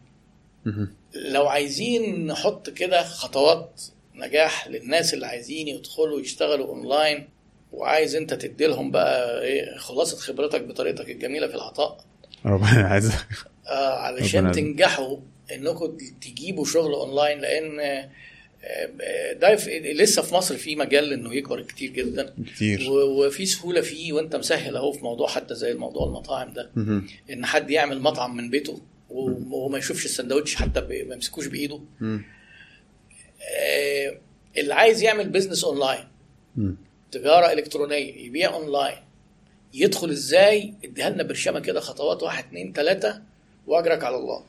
[1.13, 3.81] لو عايزين نحط كده خطوات
[4.15, 7.29] نجاح للناس اللي عايزين يدخلوا يشتغلوا أونلاين
[7.73, 11.97] وعايز أنت تدي لهم بقى إيه خلاصة خبرتك بطريقتك الجميلة في العطاء.
[12.45, 13.11] ربنا عايز
[13.67, 15.17] آه علشان تنجحوا
[15.51, 18.09] إنكم تجيبوا شغل أونلاين لأن
[19.41, 19.53] ده
[19.93, 24.75] لسه في مصر في مجال إنه يكبر كتير جدا كتير وفي سهولة فيه وأنت مسهل
[24.75, 26.71] أهو في موضوع حتى زي الموضوع المطاعم ده.
[27.29, 31.79] إن حد يعمل مطعم من بيته وما يشوفش السندوتش حتى ما يمسكوش بإيده.
[33.59, 34.17] آه،
[34.57, 36.03] اللي عايز يعمل business online.
[37.11, 38.97] تجارة إلكترونية يبيع اونلاين
[39.73, 43.21] يدخل إزاي اديها لنا برشامة كده خطوات واحد اتنين تلاتة
[43.67, 44.43] وأجرك على الله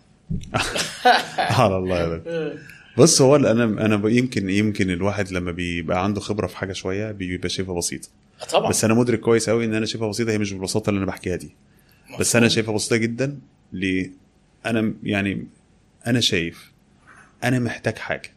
[1.61, 2.59] على الله يا.
[2.99, 7.49] بص هو أنا أنا يمكن يمكن الواحد لما بيبقى عنده خبرة في حاجة شوية بيبقى
[7.49, 8.09] شايفها بسيطة.
[8.51, 8.71] طبعا.
[8.71, 11.37] بس أنا مدرك كويس قوي إن أنا شايفها بسيطة هي مش بالبساطة اللي أنا بحكيها
[11.37, 11.51] دي.
[12.21, 13.39] بس أنا شايفها بسيطة جدا
[13.73, 14.11] ليه
[14.67, 15.47] أنا يعني
[16.07, 16.73] أنا شايف
[17.45, 18.31] أنا محتاج حاجة.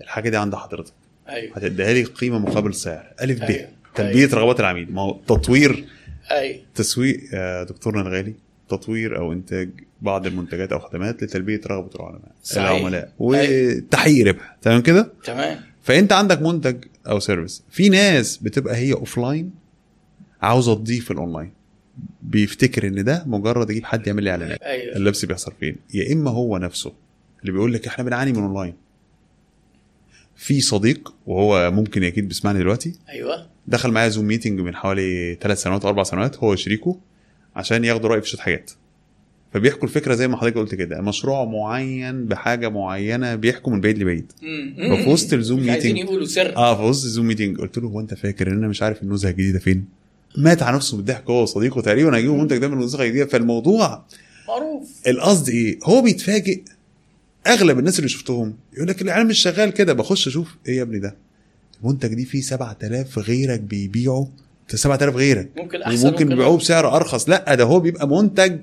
[0.00, 0.92] الحاجة دي عند حضرتك.
[1.28, 1.56] أيوه.
[1.56, 3.12] هتديها لي قيمة مقابل سعر.
[3.22, 3.42] ألف ب.
[3.42, 3.68] أيوة.
[3.94, 4.92] تلبية رغبات العميل.
[4.92, 5.84] ما هو تطوير
[6.30, 6.60] أيوه.
[6.74, 8.34] تسويق يا دكتورنا الغالي
[8.68, 9.70] تطوير أو إنتاج
[10.02, 12.70] بعض المنتجات أو خدمات لتلبية رغبة العلماء صحيح.
[12.70, 14.56] العملاء وتحقيق ربح.
[14.62, 15.60] تمام كده؟ تمام.
[15.82, 19.50] فأنت عندك منتج أو service في ناس بتبقى هي offline
[20.42, 21.52] عاوزة تضيف الاونلاين
[22.22, 24.62] بيفتكر إن ده مجرد أجيب حد يعمل لي إعلانات.
[24.62, 24.96] أيوه.
[24.96, 26.92] اللبس بيحصل فين؟ يا إما هو نفسه
[27.40, 28.74] اللي بيقول لك إحنا بنعاني من اونلاين
[30.36, 33.46] في صديق وهو ممكن أكيد بيسمعني دلوقتي أيوه.
[33.66, 36.98] دخل معايا Zoom meeting من حوالي ثلاث سنوات أربع سنوات هو وشريكه
[37.56, 38.70] عشان ياخدوا راي في شوية حاجات.
[39.54, 41.00] فبيحكوا الفكرة زي ما حضرتك قلت كده.
[41.00, 44.32] مشروع معين بحاجة معينة بيحكوا من بعيد لبعيد.
[44.76, 46.56] ففي وسط الزوم مش عايزين meeting يقولوا سر.
[46.56, 49.30] آه في وسط الزوم meeting قلت له هو أنت فاكر إن أنا مش عارف النزهه
[49.30, 49.84] الجديدة فين؟
[50.38, 53.26] مات على نفسه بالضحك هو وصديقه تقريبا هيجيبوا المنتج ده من النزهه الجديدة.
[53.26, 54.04] فالموضوع
[54.48, 54.90] معروف.
[55.06, 56.60] القصد إيه؟ هو بيتفاجئ.
[57.46, 59.92] أغلب الناس اللي شفتهم يقول لك الاعلان مش شغال كده.
[59.92, 61.14] بخش أشوف إيه يا ابني ده؟
[61.82, 64.26] المنتج دي فيه 7000 غيرك بيبيعوا
[64.68, 65.48] 7000 غيرك.
[65.56, 67.28] ممكن أحسن وممكن بيبيعوه بسعر أرخص.
[67.28, 68.58] لأ ده هو بيبقى منتج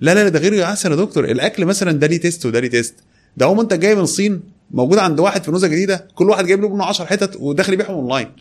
[0.00, 1.24] لا لا ده غير احسن يا دكتور.
[1.24, 2.94] الأكل مثلا ده ليه taste وده ليه taste.
[3.36, 6.60] ده هو منتج جاي من الصين موجود عند واحد في نوزة جديدة كل واحد جايب
[6.62, 8.32] له منه 10 حتت وداخل يبيعهم أونلاين.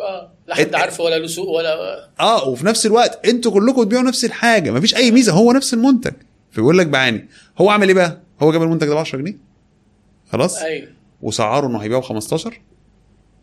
[0.00, 0.32] آه.
[0.48, 4.24] لا حد عارفه ولا له سوق ولا آه وفي نفس الوقت أنتوا كلكم بتبيعوا نفس
[4.24, 6.12] الحاجة مفيش أي ميزة هو نفس المنتج.
[6.50, 7.28] فبيقول لك بعاني.
[7.58, 9.36] هو عمل إيه بقى؟ هو جاب المنتج ده ب 10 جنيه؟
[10.32, 10.88] خلاص؟ أيوه.
[11.22, 12.60] وسعره إنه هيبيعه ب 15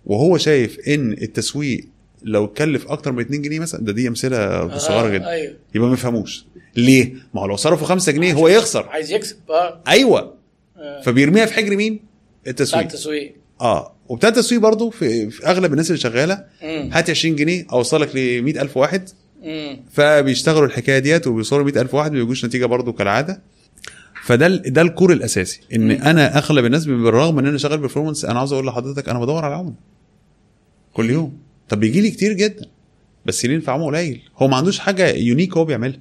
[0.06, 1.86] وهو شايف إن التسويق
[2.24, 5.30] لو اتكلف أكتر من 2 جنيه مثلا ده دي أمثلة صغيرة جدا.
[5.30, 5.54] أيوه.
[5.76, 6.46] يبقى ما يفهموش.
[6.78, 8.90] ليه؟ ما هو لو صرفوا 5 جنيه هو يخسر.
[8.90, 9.82] عايز يكسب آه.
[9.88, 10.34] أيوه.
[10.78, 11.02] آه.
[11.02, 11.94] فبيرميها في حجر مين؟
[12.42, 12.84] بتاع التسويق.
[12.84, 13.94] التسويق آه.
[14.10, 16.90] وبتاع التسويق برضه في, في أغلب الناس اللي شغالة مم.
[16.94, 19.10] هات 20 جنيه أوصلك ل 100000 واحد.
[19.44, 19.80] مم.
[19.92, 23.42] فبيشتغلوا الحكاية ديت وبيوصلوا 100000 واحد ما بيجوش نتيجة برضه كالعادة.
[24.24, 28.54] فده ده الكور الأساسي إن أنا أغلب الناس بالرغم إن أنا شغال برفورمانس أنا عاوز
[28.54, 29.74] أقول لحضرتك أنا بدور على عملاء
[30.94, 31.38] كل يوم.
[31.70, 32.66] طب بيجي لي كتير جدا
[33.26, 34.22] بس ينفع عملاء قليل.
[34.38, 36.00] هو ما عندوش حاجة unique هو بيعملها.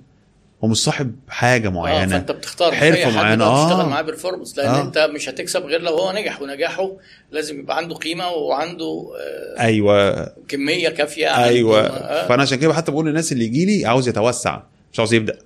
[0.65, 3.65] هو صاحب حاجة آه معينة فأنت بتختار معينة، بقى آه.
[3.69, 4.83] تشتغل معاه بال performance لأن آه.
[4.83, 6.91] أنت مش هتكسب غير لو هو نجح ونجاحه
[7.33, 9.11] لازم يبقى عنده قيمة وعنده
[9.57, 10.27] آه، أيوه.
[10.49, 11.81] كمية كافية أيوه.
[11.87, 14.61] آه, فأنا عشان كده حتى بقول للناس اللي يجي لي عاوز يتوسع
[14.93, 15.39] مش عاوز يبدأ.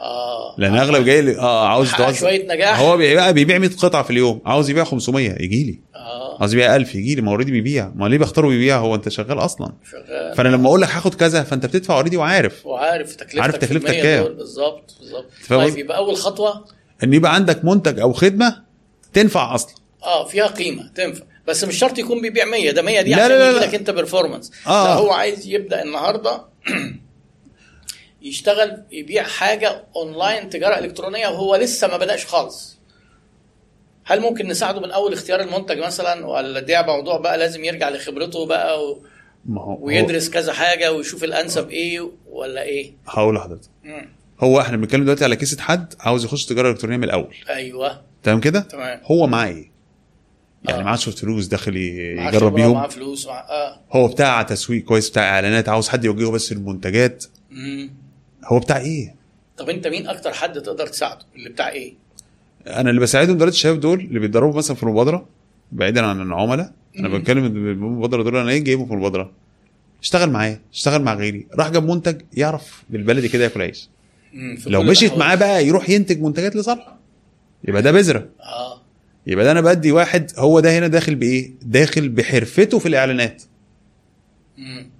[0.00, 0.54] آه.
[0.58, 2.20] لأن أغلب جاي لي آه عاوز حقق يتوسع.
[2.20, 2.80] شوية نجاح.
[2.80, 5.78] هو بيبيع بيبيع 100 قطعة في اليوم عاوز يبيع 500 يجي لي
[6.42, 7.92] آه عاوز يبيع 1000 يجي لي ما already بيبيع.
[7.94, 9.72] ما ليه بختاره بيبيع هو أنت شغال أصلا.
[9.90, 10.36] شغال.
[10.36, 12.66] فأنا لما أقول لك هاخد كذا فأنت بتدفع already وعارف.
[12.66, 14.24] وعارف تكلفتك عارف تكلفتك كام.
[14.24, 15.26] بالظبط بالظبط.
[15.48, 16.64] طيب قصدي؟ يبقى أول خطوة؟
[17.04, 18.62] إن يبقى عندك منتج أو خدمة
[19.12, 19.74] تنفع أصلا.
[20.02, 21.24] آه فيها قيمة تنفع.
[21.48, 23.64] بس مش شرط يكون بيبيع 100 ده 100 دي لا عشان لا لا يجي لا.
[23.64, 24.84] لك أنت performance آه.
[24.84, 26.44] لا هو عايز يبدأ النهارده
[28.22, 32.78] يشتغل يبيع حاجة اونلاين تجارة إلكترونية وهو لسه ما بدأش خالص.
[34.04, 38.46] هل ممكن نساعده من أول اختيار المنتج مثلا؟ ولا ده موضوع بقى لازم يرجع لخبرته
[38.46, 39.02] بقى و...
[39.46, 43.68] ما هو ويدرس كذا حاجة ويشوف الأنسب إيه ولا إيه؟ هقول لحضرتك.
[44.40, 47.34] هو إحنا بنتكلم دلوقتي على كيسة حد عاوز يخش تجارة إلكترونية من الأول.
[47.48, 48.02] أيوه.
[48.22, 49.00] تمام كده؟ تمام.
[49.04, 49.72] هو معاه إيه
[50.68, 50.84] يعني آه.
[50.84, 51.72] معاه شوية فلوس داخل
[52.16, 52.70] معاه يجرب بيهم.
[52.70, 53.40] ومعاه فلوس مع...
[53.40, 53.80] آه.
[53.92, 57.94] هو بتاع تسويق كويس بتاع إعلانات عاوز حد يوجهه بس المنتجات مم.
[58.44, 59.14] هو بتاع إيه؟
[59.56, 61.94] طب أنت مين أكتر حد تقدر تساعده؟ اللي بتاع إيه؟
[62.66, 65.26] أنا اللي بساعدهم دلوقتي الشباب دول اللي بيتدربوا مثلا في المبادرة
[65.72, 67.08] بعيدا عن العملاء أنا.
[67.18, 69.30] بتكلم المبادرة دول أنا إيه جايبهم في المبادرة؟
[70.02, 73.88] اشتغل معايا اشتغل مع غيري راح جاب منتج يعرف بالبلدي كده ياكل عيش.
[74.66, 75.12] لو مشيت.
[75.18, 76.98] معاه بقى يروح ينتج منتجات لصالحه
[77.68, 78.28] يبقى ده بذرة.
[78.40, 78.80] آه.
[79.26, 83.42] يبقى ده أنا بدي واحد هو ده هنا داخل بإيه؟ داخل بحرفته في الإعلانات.
[84.58, 84.90] مم.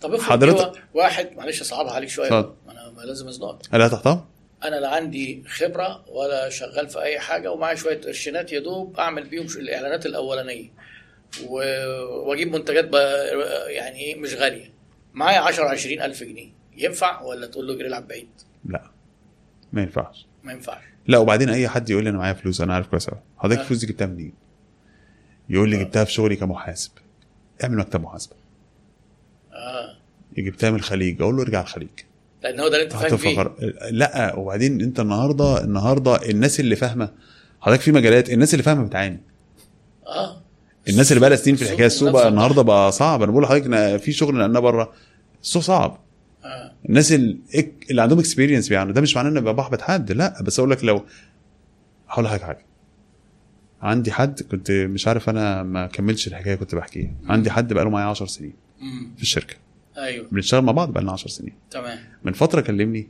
[0.00, 2.28] طب حضرتك- واحد معلش أصعبها عليك شوية.
[2.28, 4.26] أنا لازم ازنقك الا تحتها
[4.64, 9.28] أنا لا عندي خبرة ولا شغال في أي حاجة ومعايا شوية قرشينات يا دوب أعمل
[9.28, 10.68] بيهم الإعلانات الأولانية.
[11.46, 12.94] وأجيب منتجات.
[13.68, 14.72] يعني إيه مش غالية.
[15.14, 16.50] معايا 10 20 ألف جنيه.
[16.76, 18.28] ينفع ولا تقول له اجري العب بعيد؟
[18.64, 18.90] لا.
[19.72, 20.26] ما ينفعش.
[20.42, 20.82] ما ينفعش.
[21.06, 23.62] لا وبعدين أي حد يقول لي أنا معايا فلوس أنا عارف كويس قوي حضرتك آه.
[23.62, 24.32] الفلوس دي جبتها منين؟
[25.48, 26.90] يقول لي جبتها في شغلي كمحاسب.
[27.64, 28.36] اعمل مكتب محاسبة.
[29.52, 29.98] آه.
[30.38, 31.22] جبتها من الخليج.
[31.22, 31.88] أقول له ارجع الخليج.
[32.42, 33.54] لأن هو ده اللي أنت فاهم فيه.
[33.90, 37.10] لا وبعدين أنت النهارده النهارده الناس اللي فاهمة
[37.60, 39.20] حضرتك في مجالات الناس اللي فاهمة بتعاني.
[40.06, 40.42] آه.
[40.88, 43.22] الناس اللي بقى لها سنين في الحكاية السوق بقى النهارده بقى صعب.
[43.22, 44.92] أنا بقول لحضرتك في شغل نقلناه بره
[45.42, 45.98] السوق صعب.
[46.44, 46.72] آه.
[46.88, 47.38] الناس اللي,
[47.90, 48.92] اللي عندهم اكسبيرينس بيعانوا.
[48.92, 50.42] ده مش معناه ان بحبط حد لا.
[50.42, 51.04] بس أقول لك لو
[52.08, 52.64] هقول لك حاجة.
[53.82, 57.10] عندي حد كنت مش عارف أنا ما كملتش الحكاية كنت بحكيها.
[57.28, 58.52] عندي حد بقى له معايا 10 سنين
[59.16, 59.54] في الشركة.
[59.98, 60.26] أيوه.
[60.32, 61.52] بنشتغل مع بعض بقى لنا 10 سنين.
[61.70, 61.98] تمام.
[62.24, 63.08] من فترة كلمني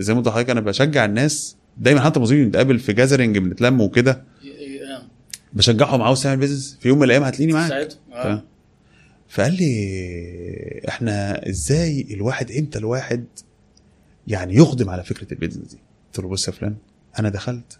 [0.00, 4.24] زي ما قلت لحضرتك أنا بشجع الناس دايما حتى مصيري نتقابل في gathering بنتلم وكده.
[4.92, 5.02] آه.
[5.52, 7.68] بشجعهم عاوز تعمل business في يوم من الأيام هتلاقيني معاك.
[7.70, 8.42] ساعتها تمام.
[9.28, 13.24] فقال لي إحنا إزاي الواحد إمتى الواحد
[14.26, 16.76] يعني يقدم على فكرة ال business دي؟ قلت له بص يا فلان
[17.18, 17.78] أنا دخلت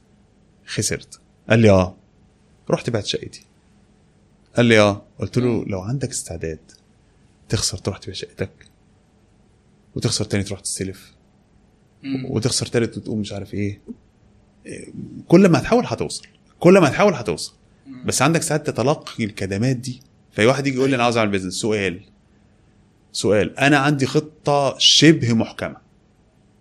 [0.67, 1.20] خسرت.
[1.50, 1.97] قال لي آه.
[2.70, 3.44] رحت بعت شقتي.
[4.57, 5.02] قال لي آه.
[5.18, 6.58] قلت له لو عندك استعداد
[7.49, 8.51] تخسر تروح تبيع شقتك
[9.97, 11.15] وتخسر تاني تروح تستلف.
[12.25, 13.81] وتخسر تالت وتقوم مش عارف إيه.
[15.28, 16.27] كل ما هتحاول هتوصل
[16.60, 17.52] كل ما هتحاول هتوصل.
[18.05, 20.01] بس عندك ساعات تتلقي الكدمات دي.
[20.33, 22.01] في واحد يجي يقول لي أنا عاوز أعمل business سؤال
[23.12, 25.77] سؤال أنا عندي خطة شبه محكمة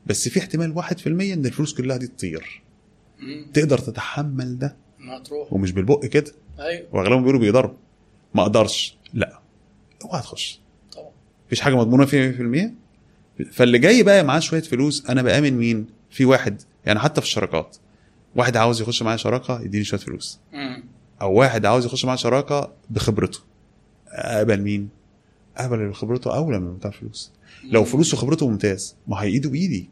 [0.06, 2.64] بس في احتمال 1% إن الفلوس كلها دي تطير.
[3.54, 5.54] تقدر تتحمل ده؟ ما تروح.
[5.54, 6.88] ومش بالبق كده؟ أيوه.
[6.92, 7.74] وأغلبهم بيقولوا بيقدروا.
[8.36, 8.98] ما أقدرش.
[9.14, 9.40] لا.
[10.06, 10.60] اوعى تخش.
[11.48, 12.72] مفيش حاجة مضمونة فيها 100%
[13.52, 17.78] فاللي جاي بقى معاه شوية فلوس أنا بآمن مين؟ في واحد يعني حتى في الشراكات.
[18.36, 20.40] واحد عاوز يخش معايا شراكة يديني شوية فلوس.
[21.22, 23.40] أو واحد عاوز يخش معايا شراكة بخبرته.
[24.08, 24.90] أقبل مين؟
[25.58, 27.32] أقبل اللي خبرته اولى من بتاع فلوس.
[27.64, 29.90] لو فلوسه وخبرته ممتاز ما هي ايده بايدي.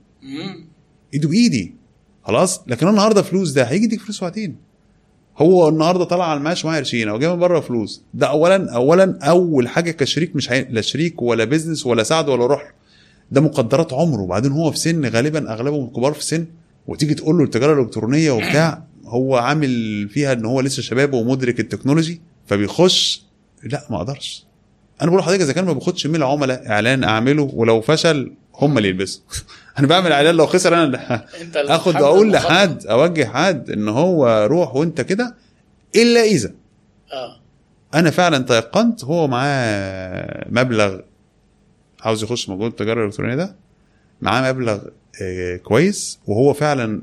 [1.14, 1.76] ايده بايدي
[2.24, 4.56] خلاص؟ لكن أنا النهارده فلوس ده هيجي يديك فلوس بعدين
[5.38, 8.02] هو النهارده طلع على المعاش معاه قرشين أو جاي من بره فلوس.
[8.14, 10.68] ده اولا اولا أول حاجة كشريك مش هي...
[10.70, 12.74] لا شريك ولا business ولا ساعد ولا روح.
[13.32, 14.22] ده مقدرات عمره.
[14.22, 16.46] وبعدين هو في سن غالبا أغلبهم كبار في السن
[16.88, 22.22] وتيجي تقول له التجارة الإلكترونية وبتاع هو عامل فيها إن هو لسه شباب ومدرك التكنولوجي
[22.48, 23.24] فبيخش.
[23.64, 24.46] لا ما أقدرش.
[25.02, 28.90] أنا بقول لحضرتك إذا كان ما باخدش من العملاء إعلان أعمله ولو فشل هم اللي
[28.90, 29.22] يلبسوا.
[29.80, 30.98] أنا بعمل إعلان لو خسر أنا اللي
[31.56, 32.48] آخد بتحدد أقول المخاطرة.
[32.54, 35.36] لحد أوجه حد إن هو روح وأنت كده
[35.96, 36.52] إلا إذا.
[37.14, 37.40] آه.
[37.94, 41.00] أنا فعلا تيقنت هو معاه مبلغ
[42.02, 43.56] عاوز يخش مجال التجارة الإلكترونية ده
[44.22, 44.80] معاه مبلغ
[45.22, 47.02] آه، كويس وهو فعلا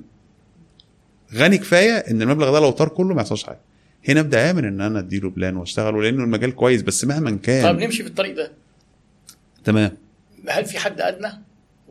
[1.34, 3.60] غني كفاية إن المبلغ ده لو طار كله ما يحصلش حاجة.
[4.09, 7.76] هنا أبدأ امن إن أنا أديله plan واشتغل لأنه المجال كويس بس مهما كان.
[7.76, 8.52] نمشي في الطريق ده.
[9.65, 9.97] تمام.
[10.49, 11.28] هل في حد أدنى؟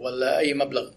[0.02, 0.90] ولا أي مبلغ.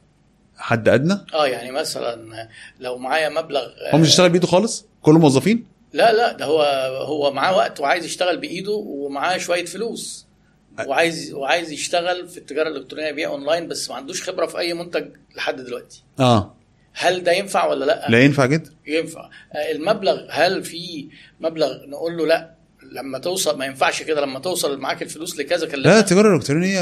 [0.56, 2.48] حد أدنى؟ آه يعني مثلا
[2.80, 6.62] لو معايا مبلغ هو مش يشتغل بإيده خالص؟ كله موظفين؟ لا لا ده هو
[7.06, 10.26] هو معاه وقت وعايز يشتغل بإيده ومعاه شوية فلوس.
[10.86, 15.06] وعايز وعايز يشتغل في التجارة الإلكترونية يبيع أونلاين بس ما عندوش خبرة في أي منتج
[15.36, 16.02] لحد دلوقتي.
[16.20, 16.54] آه.
[16.92, 18.70] هل ده ينفع ولا لأ؟ لا ينفع جدا.
[18.86, 19.30] ينفع.
[19.52, 21.08] آه، المبلغ هل في
[21.40, 22.53] مبلغ نقول له لأ
[22.94, 26.80] لما توصل ما ينفعش كده لما توصل معاك الفلوس لكذا لا كلمنا التجاره الإلكترونية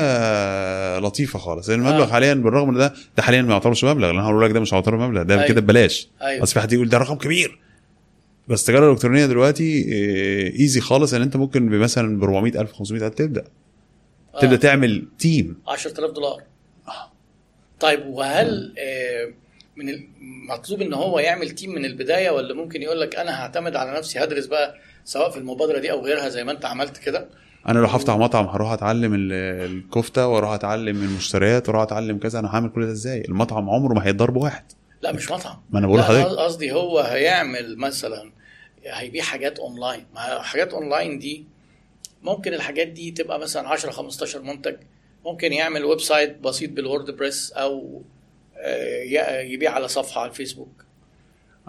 [0.98, 1.68] لطيفة خالص.
[1.70, 2.06] لأن المبلغ آه.
[2.06, 4.06] حاليا بالرغم من ده ده حاليا ما يعتبرش مبلغ.
[4.06, 5.46] لأن أنا هقول لك ده مش هيعتبر مبلغ ده أيوة.
[5.46, 6.08] كده ببلاش.
[6.22, 6.42] أيوه.
[6.42, 7.58] بس في حد يقول ده رقم كبير.
[8.48, 9.84] بس التجاره الإلكترونية دلوقتي
[10.60, 11.14] ايزي خالص.
[11.14, 13.44] ان أنت ممكن بمثلا ب 400000 500000 تبدأ.
[14.34, 14.40] آه.
[14.40, 16.42] تبدأ تعمل team 10000 دولار.
[17.80, 19.28] طيب وهل آه،
[19.76, 20.06] من ال-
[20.48, 24.18] مطلوب إن هو يعمل team من البداية ولا ممكن يقول لك أنا هعتمد على نفسي
[24.24, 24.74] هدرس بقى
[25.04, 27.28] سواء في المبادرة دي أو غيرها زي ما أنت عملت كده.
[27.68, 29.32] أنا لو هفتح مطعم هروح أتعلم ال-
[29.72, 34.06] الكفتة وأروح أتعلم المشتريات وأروح أتعلم كذا أنا هعمل كل ده إزاي؟ المطعم عمره ما
[34.06, 34.64] هيتضرب واحد.
[35.02, 35.56] لا مش مطعم.
[35.70, 36.26] ما أنا بقول لحضرتك.
[36.38, 38.32] قصدي هو هيعمل مثلا
[38.86, 40.06] هيبيع حاجات أونلاين.
[40.14, 41.44] ما حاجات أونلاين دي
[42.22, 44.76] ممكن الحاجات دي تبقى مثلا 10 15 منتج.
[45.24, 48.02] ممكن يعمل website بسيط بال WordPress أو
[48.56, 50.84] آه، يبيع على صفحة على الفيسبوك.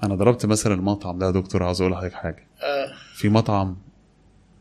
[0.03, 2.47] أنا ضربت مثلا المطعم ده يا دكتور عاوز أقول لحضرتك حاجة.
[2.63, 3.77] آه، في مطعم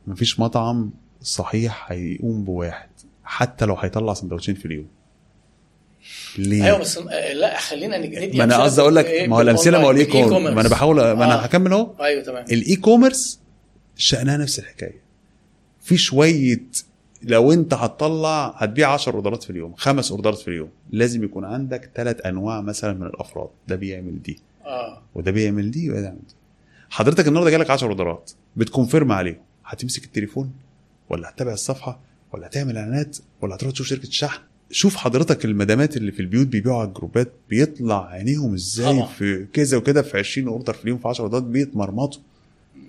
[0.07, 0.91] مفيش مطعم
[1.23, 2.89] صحيح هيقوم بواحد
[3.25, 4.87] حتى لو هيطلع سندوتشين في اليوم.
[6.39, 9.41] ليه؟ أيوه بس آه، لا خلينا ندي ما أنا قصدي أقول لك إيه ما هو
[9.41, 10.69] الأمثلة ما هو ال e-commerce ما أنا.
[10.69, 11.13] بحاول ما آه.
[11.13, 11.95] أنا هكمل أهو.
[12.01, 12.45] أيوه تمام.
[12.53, 13.41] ال e-commerce
[13.97, 15.03] شأنها نفس الحكاية.
[15.81, 16.61] في شوية
[17.23, 20.69] لو أنت هتطلع هتبيع 10 order ات في اليوم خمس order ات في اليوم.
[20.91, 23.49] لازم يكون عندك ثلاث أنواع مثلا من الأفراد.
[23.69, 24.39] ده بيعمل دي.
[24.65, 25.03] آه.
[25.15, 26.35] وده بيعمل دي وده بيعمل دي.
[26.93, 30.53] حضرتك النهارده جالك 10 order ات بت confirm عليهم هتمسك التليفون
[31.11, 32.01] ولا هتتابع الصفحة
[32.33, 34.41] ولا هتعمل إعلانات ولا هتروح تشوف شركة الشحن؟
[34.71, 39.07] شوف حضرتك المدامات اللي في البيوت بيبيعوا على الجروبات بيطلع عينيهم إزاي طبعا.
[39.07, 42.21] في كذا وكده في 20 order في اليوم في 10 order ات بيتمرمطوا.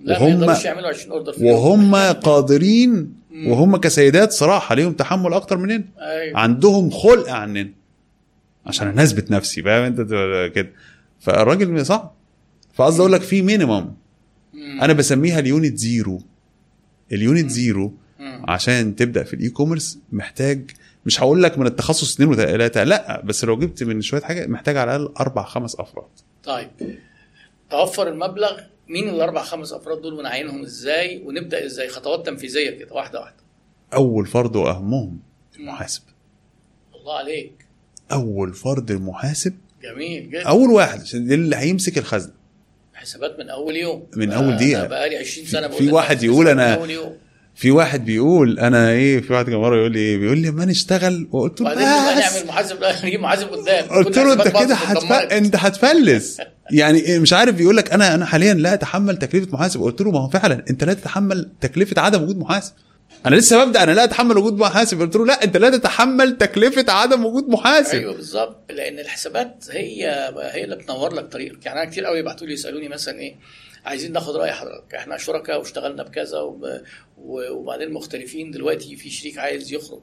[0.08, 1.58] وهم- يعملوا 20 order في اليوم.
[1.58, 1.94] وهم
[2.28, 3.48] قادرين مم.
[3.50, 5.84] وهم كسيدات صراحة ليهم تحمل أكتر مننا.
[5.98, 6.38] أيوه.
[6.38, 7.68] عندهم خلق عننا.
[8.66, 10.00] عشان أنا اثبت نفسي فاهم؟ أنت
[10.54, 10.70] كده.
[11.20, 12.14] فالراجل صعب.
[12.74, 13.94] فقصدي أقول لك في minimum
[14.52, 14.80] مم.
[14.82, 16.22] أنا بسميها ال unit zero.
[17.12, 17.92] ال unit zero.
[18.48, 20.70] عشان تبدأ في ال e-commerce محتاج
[21.06, 24.76] مش هقول لك من التخصص اثنين وثلاثه لأ بس لو جبت من شوية حاجة محتاج
[24.76, 26.06] على الأقل أربع خمس أفراد.
[26.44, 26.70] طيب.
[27.70, 28.60] توفر المبلغ.
[28.88, 33.36] مين الأربع خمس أفراد دول ونعينهم إزاي؟ ونبدأ إزاي؟ خطوات تنفيذية كده واحدة واحدة.
[33.94, 35.18] أول فرد وأهمهم
[35.56, 36.02] المحاسب.
[37.00, 37.66] الله عليك.
[38.12, 39.54] أول فرد المحاسب.
[39.82, 40.42] جميل جدا.
[40.48, 42.32] أول واحد عشان اللي هيمسك الخزنة.
[43.04, 44.06] حسابات من أول يوم.
[44.16, 44.80] من أول دقيقة.
[44.80, 47.12] أنا بقالي 20 سنة في- واحد يقول يوم.
[47.56, 50.64] في واحد بيقول أنا إيه في واحد كان مرة يقول لي إيه بيقول لي ما
[50.64, 51.76] نشتغل؟ وقلت له بس.
[51.78, 53.84] نعمل محاسب لا نجيب محاسب قدام.
[53.88, 55.12] قلت له أنت كده هتف...
[55.12, 56.38] أنت هتفلس.
[56.70, 59.80] يعني إيه مش عارف بيقول لك أنا أنا حاليا لا أتحمل تكلفة محاسب.
[59.82, 62.72] قلت له ما هو فعلا أنت لا تتحمل تكلفة عدم وجود محاسب.
[63.26, 65.00] أنا لسه ببدأ أنا لا أتحمل وجود محاسب.
[65.00, 67.98] قلت له لا أنت لا تتحمل تكلفة عدم وجود محاسب.
[67.98, 71.66] أيوه بالظبط لأن الحسابات هي هي اللي بتنور لك طريقك.
[71.66, 73.36] يعني أنا كتير قوي يبعتوا لي يسألوني مثلا إيه
[73.84, 74.94] عايزين ناخد رأي حضرتك.
[74.94, 76.80] إحنا شركاء واشتغلنا بكذا وب...
[77.18, 78.50] وبعدين مختلفين.
[78.50, 80.02] دلوقتي في شريك عايز يخرج.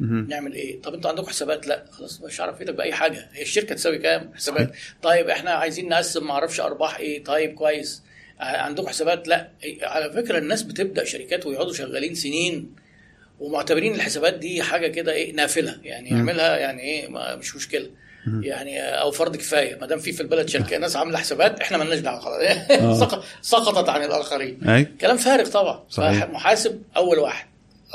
[0.00, 1.84] نعمل إيه؟ طب أنتوا عندكم حسابات؟ لا.
[1.90, 3.28] خلاص مش هعرف افيدك بأي حاجة.
[3.32, 4.72] هي الشركة تساوي كام؟ حسابات.
[5.02, 7.24] طيب إحنا عايزين نقسم ما أعرفش أرباح إيه.
[7.24, 8.02] طيب كويس.
[8.42, 9.28] عندكم حسابات.
[9.28, 12.70] لا إيه، على فكرة الناس بتبدأ شركات ويقعدوا شغالين سنين
[13.40, 15.78] ومعتبرين الحسابات دي حاجة كده إيه نافلة.
[15.82, 16.08] يعني.
[16.08, 17.90] يعملها يعني إيه ما مش مشكلة.
[18.42, 19.76] يعني أو فرض كفاية.
[19.80, 22.42] ما دام في في البلد شركة ناس عاملة حسابات إحنا مالناش دعوة خلاص.
[22.70, 22.98] آه.
[23.00, 24.68] سقط- سقطت عن الآخرين.
[24.68, 24.84] أي.
[24.84, 25.84] كلام فارغ طبعا.
[25.90, 26.30] صحيح.
[26.30, 27.46] محاسب أول واحد.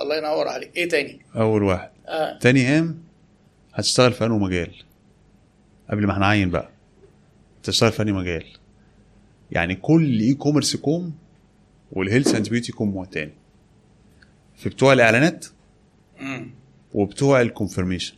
[0.01, 0.71] الله ينور عليك.
[0.77, 1.89] إيه تاني؟ أول واحد.
[2.07, 2.37] آه.
[2.37, 3.03] تاني هام
[3.73, 4.71] هتشتغل في أنهي مجال؟
[5.91, 6.69] قبل ما هنعين بقى.
[7.63, 8.43] تشتغل في أنهي مجال؟
[9.51, 11.13] يعني كل e-commerce كوم
[11.91, 13.31] وال health and beauty كوم تاني.
[14.57, 15.45] في بتوع الإعلانات.
[16.93, 18.13] وبتوع ال confirmation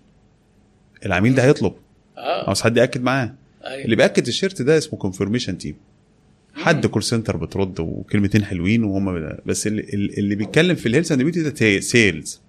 [1.06, 1.74] العميل ده هيطلب.
[2.17, 2.45] آه.
[2.45, 3.33] عاوز حد يأكد معاه.
[3.66, 3.85] أيوة.
[3.85, 5.75] اللي بيأكد ال shirt ده اسمه confirmation team.
[6.53, 11.22] حد call center بترد وكلمتين حلوين وهم بس اللي, اللي بيتكلم في ال health and
[11.22, 12.41] beauty ده sales.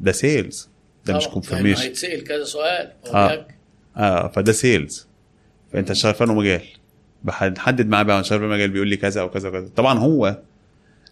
[0.00, 0.68] ده sales
[1.06, 2.92] ده مش طبعاً، لأنه confirmation هيتسأل كذا سؤال.
[3.06, 3.28] هو آه.
[3.28, 3.54] بيأكد.
[3.96, 4.28] آه.
[4.28, 5.06] فده sales
[5.72, 5.92] فأنت
[6.22, 6.62] أنه مجال.
[7.24, 9.68] بحدد معاه بقى أنا شغال في مجال بيقول لي كذا أو كذا وكذا.
[9.76, 10.38] طبعا هو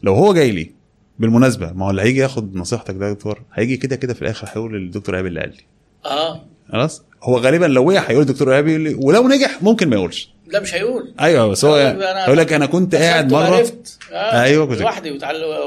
[0.03, 0.71] لو هو جاي لي
[1.19, 4.49] بالمناسبة ما هو اللي هيجي ياخد نصيحتك ده يا دكتور هيجي كده كده في الآخر
[4.51, 5.63] هيقول للدكتور إيهاب اللي قال لي.
[6.11, 6.41] آه.
[6.73, 10.31] خلاص؟ هو غالبا لو وقع هيقول الدكتور إيهاب يقول لي ولو نجح ممكن ما يقولش.
[10.47, 11.15] لا مش هيقول.
[11.21, 13.51] أيوه بس هو هيقول أنا يقول لك أنا كنت قاعد مرة.
[13.51, 13.99] وعرفت.
[14.13, 14.43] آه.
[14.43, 15.11] أيوة، كنت- لوحدي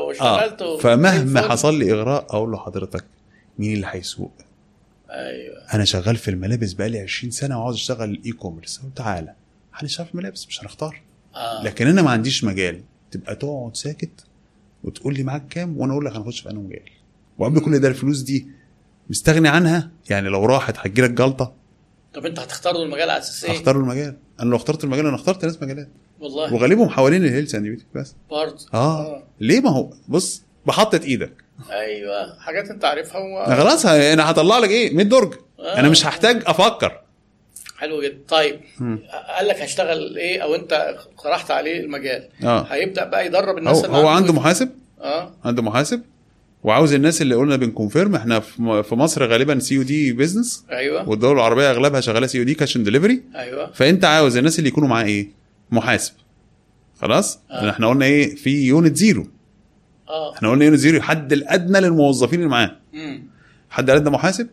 [0.08, 1.42] واشتغلت و- فمهما.
[1.42, 3.04] حصل لي إغراء أقول له حضرتك
[3.60, 4.32] مين اللي هيسوق؟
[5.10, 5.56] أيوه.
[5.74, 9.34] أنا شغال في الملابس بقالي 20 سنة وعاوز أشتغل ال e-commerce تعالى.
[9.78, 11.02] هنشتغل في الملابس؟ مش هنختار.
[11.36, 11.64] آه.
[11.64, 12.82] لكن أنا ما عنديش مجال.
[13.12, 14.26] تبقى تقعد ساكت
[14.84, 16.90] وتقول لي معاك كام وأنا أقول لك هنخش في أنهي مجال.
[17.38, 18.48] وقبل كل ده الفلوس دي
[19.10, 21.54] مستغني عنها؟ يعني لو راحت هتجيلك جلطة؟
[22.14, 24.18] طب أنت هتختار له المجال على أساس إيه؟ هختار المجال.
[24.40, 25.90] أنا لو اخترت المجال أنا اخترت ناس مجالات.
[26.20, 26.54] والله.
[26.54, 28.16] وغالبهم حوالين ال health and بس.
[28.30, 28.66] برضه.
[28.74, 29.24] آه.
[29.40, 31.34] ليه؟ ما هو بص بحطت إيدك.
[31.72, 32.40] أيوه.
[32.40, 33.46] حاجات أنت عارفها و...
[33.46, 35.80] خلاص أنا هطلع لك إيه؟ 100 درج آه.
[35.80, 37.02] أنا مش هحتاج أفكر.
[37.78, 38.18] حلو جدا.
[38.28, 39.00] طيب مم.
[39.38, 42.30] قال لك هشتغل إيه؟ أو أنت اقترحت عليه المجال.
[42.44, 42.62] آه.
[42.62, 44.70] هيبدأ بقى يدرب الناس هو, هو عنده محاسب؟
[45.02, 45.32] آه.
[45.46, 46.02] عنده محاسب؟
[46.64, 51.10] وعاوز الناس اللي قلنا بن confirm إحنا في م- مصر غالبا COD business أيوه.
[51.10, 53.72] والدول العربية أغلبها شغالة COD cash delivery أيوه.
[53.72, 55.28] فأنت عاوز الناس اللي يكونوا معاه إيه؟
[55.72, 56.14] محاسب.
[57.02, 57.70] خلاص؟ آه.
[57.70, 59.28] إحنا قلنا إيه؟ في unit zero
[60.10, 60.34] آه.
[60.36, 62.76] إحنا قلنا unit zero الحد الأدنى للموظفين اللي معاه.
[62.94, 63.24] امم
[63.70, 64.48] حد الأدنى محاسب؟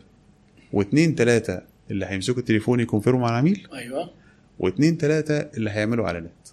[0.73, 4.09] واثنين ثلاثة اللي هيمسكوا التليفون ي confirm وا مع العميل أيوه.
[4.59, 6.49] واثنين ثلاثة اللي هيعملوا إعلانات.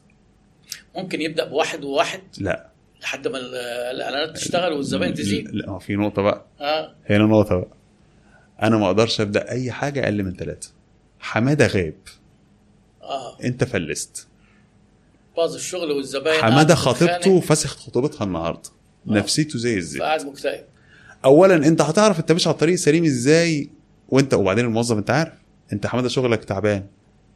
[0.97, 2.69] ممكن يبدأ بواحد وواحد؟ لا.
[3.03, 3.55] لحد ما ال-
[3.97, 6.47] الإعلانات تشتغل والزبائن تزيد؟ لا في نقطة بقى.
[6.61, 6.95] آه.
[7.11, 7.69] هنا نقطة بقى.
[8.63, 10.71] أنا ما أقدرش أبدأ أي حاجة أقل من ثلاثة
[11.21, 11.95] حمادة غاب.
[13.03, 13.39] آه.
[13.45, 14.27] أنت فلست.
[15.37, 18.71] باظ الشغل والزباين حمادة خطيبته فسخت خطوبتها النهارده.
[19.07, 19.99] نفسيته زي الزفت.
[20.01, 20.65] فقاعد مكتئب.
[21.25, 23.71] اولا أنت هتعرف انت ماشي على الطريق السليم إزاي
[24.13, 25.33] وانت وبعدين الموظف انت عارف
[25.73, 26.85] انت حماده شغلك تعبان.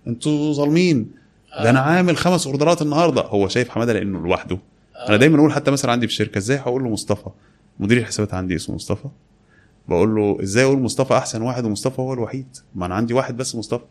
[0.07, 1.11] أنتوا ظالمين.
[1.63, 3.23] ده أنا عامل خمس اوردرات النهارده.
[3.23, 4.59] هو شايف حماده لأنه لوحده.
[5.09, 7.31] أنا دايما أقول حتى مثلا عندي في الشركة إزاي هقول له مصطفى؟
[7.79, 9.09] مدير الحسابات عندي اسمه مصطفى.
[9.89, 13.55] بقول له إزاي أقول مصطفى احسن واحد ومصطفى هو الوحيد؟ ما أنا عندي واحد بس
[13.55, 13.85] مصطفى.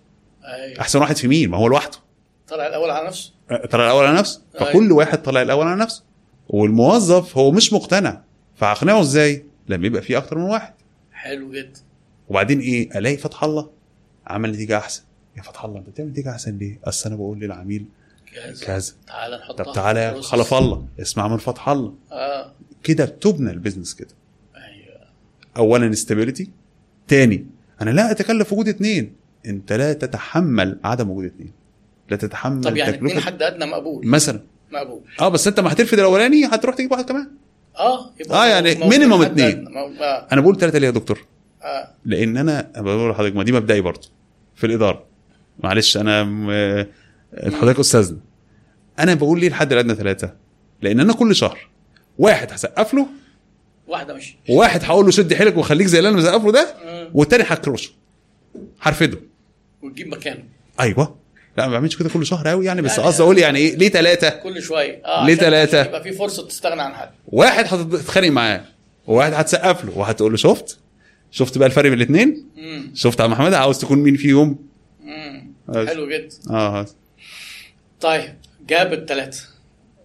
[0.46, 0.82] أيوه.
[0.82, 1.98] احسن واحد في مين؟ ما هو لوحده.
[2.48, 3.34] طلع الأول على نفسه.
[3.72, 4.42] طلع الأول على نفسه.
[4.62, 4.72] أيوة.
[4.72, 6.04] فكل واحد طلع الأول على نفسه.
[6.50, 8.22] والموظف هو مش مقتنع.
[8.56, 10.74] فأقنعه إزاي؟ لما يبقى في أكتر من واحد.
[11.12, 11.80] حلو جدا.
[12.30, 13.70] وبعدين إيه؟ ألاقي فتح الله.
[14.28, 15.04] عمل نتيجة أحسن.
[15.38, 17.86] يا فتح الله أنت بتعمل نتيجة أحسن ليه؟ أصل أنا بقول للعميل
[18.36, 18.66] كذا.
[18.66, 18.94] كذا.
[19.08, 20.22] تعال نحطها طب تعالى يا.
[20.22, 20.86] خلف الله.
[21.02, 21.94] اسمع من فتح الله.
[22.12, 22.52] آه.
[22.84, 24.08] كده بتبنى ال business كده.
[24.56, 24.98] أيوه.
[25.58, 26.50] اولا stability
[27.08, 27.46] تاني
[27.82, 29.14] أنا لا أتكلف وجود اتنين.
[29.46, 31.52] أنت لا تتحمل عدم وجود اتنين.
[32.10, 33.20] لا تتحمل طب يعني تكلفة.
[33.20, 34.08] حد أدنى مقبول.
[34.08, 34.40] مثلا.
[34.72, 35.02] مقبول.
[35.22, 37.28] آه بس أنت ما هترفض الأولاني هتروح تجيب واحد كمان.
[37.80, 38.72] آه يبقى آه، يعني.
[38.72, 39.70] أدنى.
[39.70, 40.28] مو- آه.
[40.32, 41.26] أنا بقول ثلاثة ليه يا دكتور؟ آه
[42.06, 44.08] لأن أنا بقول لحضرتك ما دي مبدئي برضه
[44.56, 45.04] في الإدارة.
[45.60, 46.86] معلش أنا م-
[47.54, 48.18] حضرتك استاذنا
[49.00, 50.34] أنا بقول ليه الحد الادنى ثلاثة؟
[50.82, 51.68] لأن أنا كل شهر
[52.20, 53.08] واحد هسقف له
[53.88, 56.76] واحدة مش وواحد هقول له شد حيلك وخليك زي اللي أنا مسقف له ده.
[57.14, 57.92] والتاني هكرشه.
[58.82, 59.18] هرفده.
[59.82, 60.44] وتجيب مكانه.
[60.80, 61.16] أيوه.
[61.58, 63.90] لا ما بعملش كده كل شهر قوي يعني بس يعني- قصدي أقول يعني إيه ليه
[63.90, 65.02] ثلاثة؟ كل شوية.
[65.06, 67.10] آه ليه؟ عشان يبقى في فرصة تستغنى عن حد.
[67.28, 68.62] واحد هتتخانق معاه
[69.08, 70.80] وواحد هتسقف له وهتقول له شفت؟
[71.36, 72.46] شفت بقى الفرق بين الاثنين
[72.94, 74.58] شفت عم محمد؟ عاوز تكون مين فيهم؟
[75.04, 75.54] امم.
[75.88, 76.30] حلو جدا.
[76.50, 76.86] آه.
[78.02, 78.34] طيب
[78.70, 79.44] جاب الثلاثه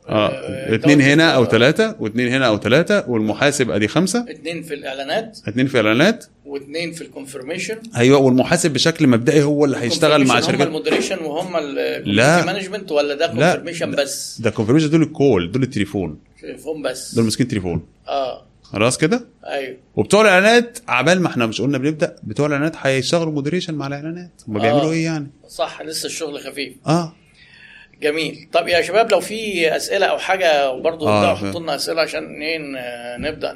[0.09, 0.31] آه.
[0.75, 4.27] اتنين هنا أو ثلاثة واتنين هنا أو ثلاثة والمحاسب أدي خمسة.
[4.29, 5.39] اتنين في الإعلانات.
[5.49, 10.39] اتنين في اعلانات واثنين في ال confirmation أيوه والمحاسب بشكل مبدئي هو اللي هيشتغل مع
[10.39, 11.57] هم شركات ال moderation وهم
[12.05, 12.41] لا.
[12.41, 13.33] ال management ولا ده.
[13.33, 16.19] confirmation بس؟ ده confirmation دول ال call دول التليفون.
[16.41, 17.15] شايفهم بس.
[17.15, 17.87] دول ماسكين تليفون.
[18.09, 18.47] آه.
[18.73, 19.77] خلاص كده؟ أيوه.
[19.97, 24.43] وبتوع الإعلانات عبال ما إحنا مش قلنا بنبدا بتوع الإعلانات هيشتغلوا moderation مع الإعلانات.
[24.49, 24.61] هم آه.
[24.61, 26.73] بيعملوا إيه يعني؟ صح لسه الشغل خفيف.
[26.87, 27.15] آه.
[28.03, 28.49] جميل.
[28.53, 31.35] طب يا شباب لو في أسئلة أو حاجة برضه آه،.
[31.35, 32.59] حطوا لنا أسئلة عشان إيه
[33.19, 33.55] نبدأ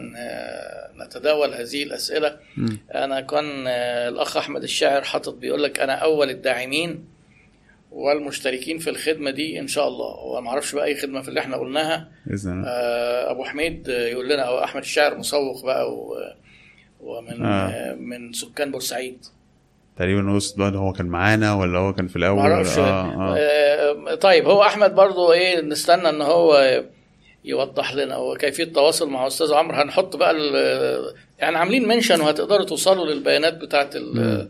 [1.07, 2.37] نتداول هذه الأسئلة.
[2.57, 2.79] مم.
[2.95, 7.14] أنا كان آه، الأخ أحمد الشاعر حاطط بيقول لك أنا أول الداعمين
[7.95, 11.41] والمشتركين في الخدمة دي إن شاء الله هو ما أعرفش بقى أي خدمة في اللي
[11.41, 16.15] إحنا قلناها بإذن الله آه، أبو حميد يقول لنا أو أحمد الشاعر مسوق بقى و
[17.01, 17.95] ومن آه.
[17.95, 19.25] من سكان بورسعيد
[19.99, 23.37] تقريبا وسط بقى هو كان معانا ولا هو كان في الأول ما أعرفش آه آه.
[23.39, 24.15] آه.
[24.15, 26.83] طيب هو أحمد برضو إيه نستنى إن هو
[27.45, 33.07] يوضح لنا كيفيه التواصل مع أستاذ عمرو هنحط بقى ال- يعني عاملين mention وهتقدروا توصلوا
[33.07, 33.59] للبيانات
[33.97, 34.49] مم.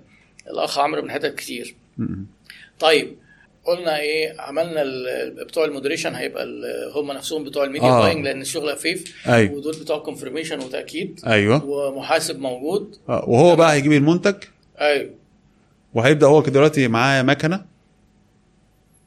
[0.50, 2.24] الأخ عمرو من حتت كتير م-
[2.80, 3.16] طيب
[3.64, 4.84] قلنا إيه عملنا
[5.44, 6.46] بتوع ال moderation هيبقى
[6.94, 8.02] هم نفسهم بتوع الميديا آه.
[8.02, 9.28] buying لأن الشغل خفيف.
[9.28, 9.52] أيوه.
[9.52, 11.20] ودول بتوع confirmation وتأكيد.
[11.26, 11.64] أيوه.
[11.64, 12.96] ومحاسب موجود.
[13.08, 13.24] آه.
[13.28, 14.34] وهو بقى هيجيب المنتج؟
[14.80, 15.10] أيوه.
[15.94, 17.64] وهيبدأ هو كده دلوقتي معاه مكنة؟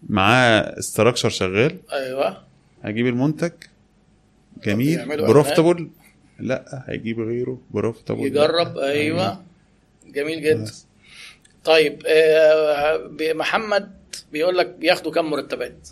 [0.10, 2.38] معاه structure شغال؟ أيوه.
[2.84, 3.52] هيجيب المنتج؟
[4.64, 5.06] جميل.
[5.08, 5.90] profitable
[6.40, 7.58] لا هيجيب غيره.
[7.72, 8.78] profitable يجرب.
[8.78, 9.42] أيوه.
[10.08, 10.72] جميل جدا.
[11.64, 13.97] طيب آه، محمد
[14.32, 15.90] بيقول لك بياخدوا كم مرتبات؟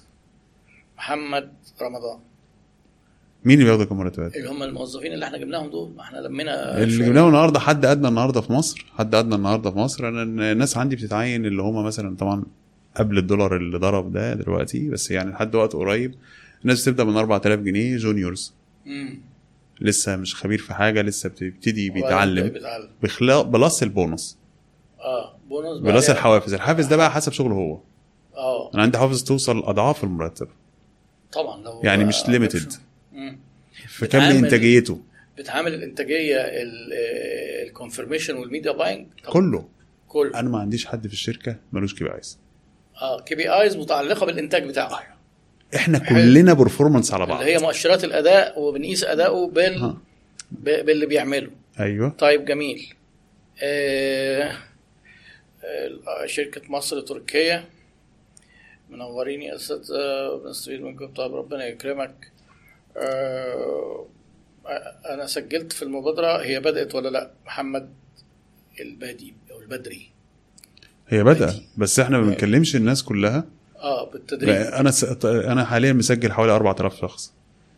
[0.97, 2.19] محمد رمضان.
[3.45, 5.91] مين اللي بياخد مرتبات؟ اللي هم الموظفين اللي إحنا جبناهم دول.
[5.95, 7.07] ما إحنا لمينا اللي شوية.
[7.07, 10.07] جبناه النهارده حد ادنى النهارده في مصر حد ادنى النهارده في مصر.
[10.09, 12.43] أنا الناس عندي بتتعين اللي هم مثلا طبعا
[12.95, 16.15] قبل الدولار اللي ضرب ده دلوقتي بس يعني لحد وقت قريب
[16.61, 18.53] الناس بتبدأ من 4000 جنيه juniors
[18.85, 19.19] مم.
[19.81, 22.53] لسه مش خبير في حاجة لسه بتبتدي بيتعلم.
[23.03, 24.37] بخلاف plus ال bonus.
[24.99, 26.53] آه bonus plus بعدها- الحوافز.
[26.53, 27.79] الحافز ده بقى حسب شغله هو.
[28.37, 28.71] آه.
[28.73, 30.47] أنا عندي حافز توصل أضعاف المرتب.
[31.31, 32.73] طبعا لو يعني مش آه، limited
[33.13, 33.39] مم.
[33.87, 34.99] في كم بتعامل- إنتاجيته.
[35.37, 36.37] بتعامل الإنتاجية
[37.67, 39.67] ال confirmation وال media buying كله.
[40.07, 42.39] كل أنا ما عنديش حد في الشركة ملوش KPIs
[43.01, 44.99] آه KPIs متعلقة بالإنتاج بتاعه.
[45.75, 47.39] إحنا كلنا performance على بعض.
[47.39, 49.97] اللي هي مؤشرات الأداء وبنقيس اداؤه بال ها.
[50.51, 51.51] باللي بيعمله.
[51.79, 52.09] أيوه.
[52.09, 52.93] طيب جميل.
[53.63, 54.51] آه
[55.63, 57.65] آه، شركة مصر تركيا
[58.89, 59.57] منورين يا
[59.95, 62.31] آه، بنستفيد منكم طيب ربنا يكرمك.
[62.97, 64.05] آه
[65.09, 67.89] أنا سجلت في المبادرة هي بدأت ولا لأ؟ محمد
[68.79, 70.09] البادي أو البدري.
[71.07, 73.45] هي بدأ بس إحنا ما بنكلمش الناس كلها.
[73.79, 74.55] آه بالتدريب.
[74.55, 75.25] أنا س...
[75.25, 77.33] أنا حاليا مسجل حوالي 4000 شخص.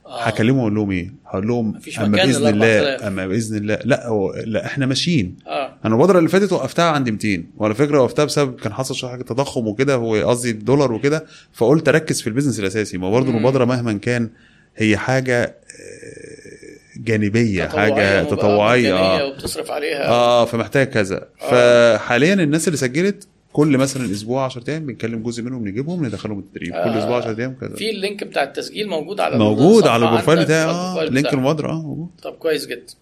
[0.08, 0.22] آه.
[0.24, 3.04] هكلمهم أقول لهم إيه؟ هقول لهم أما بإذن لل الله 4000.
[3.04, 3.80] أما بإذن الله.
[3.86, 5.36] لا هو لا إحنا ماشيين.
[5.48, 5.66] آه.
[5.86, 9.22] أنا المبادره اللي فاتت وقفتها عند 200 وعلى فكرة وقفتها بسبب كان حصل شوية حاجة
[9.24, 12.98] تضخم وكده هو قصدي الدولار وكده فقلت أركز في ال business الأساسي.
[12.98, 13.30] ما برضه.
[13.30, 14.30] المبادرة مهما كان
[14.78, 18.94] هي حاجة آه، جانبية حاجة وبقى تطوعية.
[18.96, 19.26] آه.
[19.26, 20.08] وبتصرف عليها.
[20.08, 21.28] آه فمحتاج كذا.
[21.50, 23.28] فحاليا الناس اللي سجلت
[23.58, 27.00] كل مثلا أسبوع 10 أيام بنكلم جزء منهم نجيبهم ندخلهم التدريب كل آه.
[27.00, 30.44] أسبوع 10 أيام كذا في ال link بتاع التسجيل موجود على موجود على ال profile
[30.44, 31.34] بتاعي آه link.
[31.34, 32.94] المبادرة آه موجود طب كويس جدا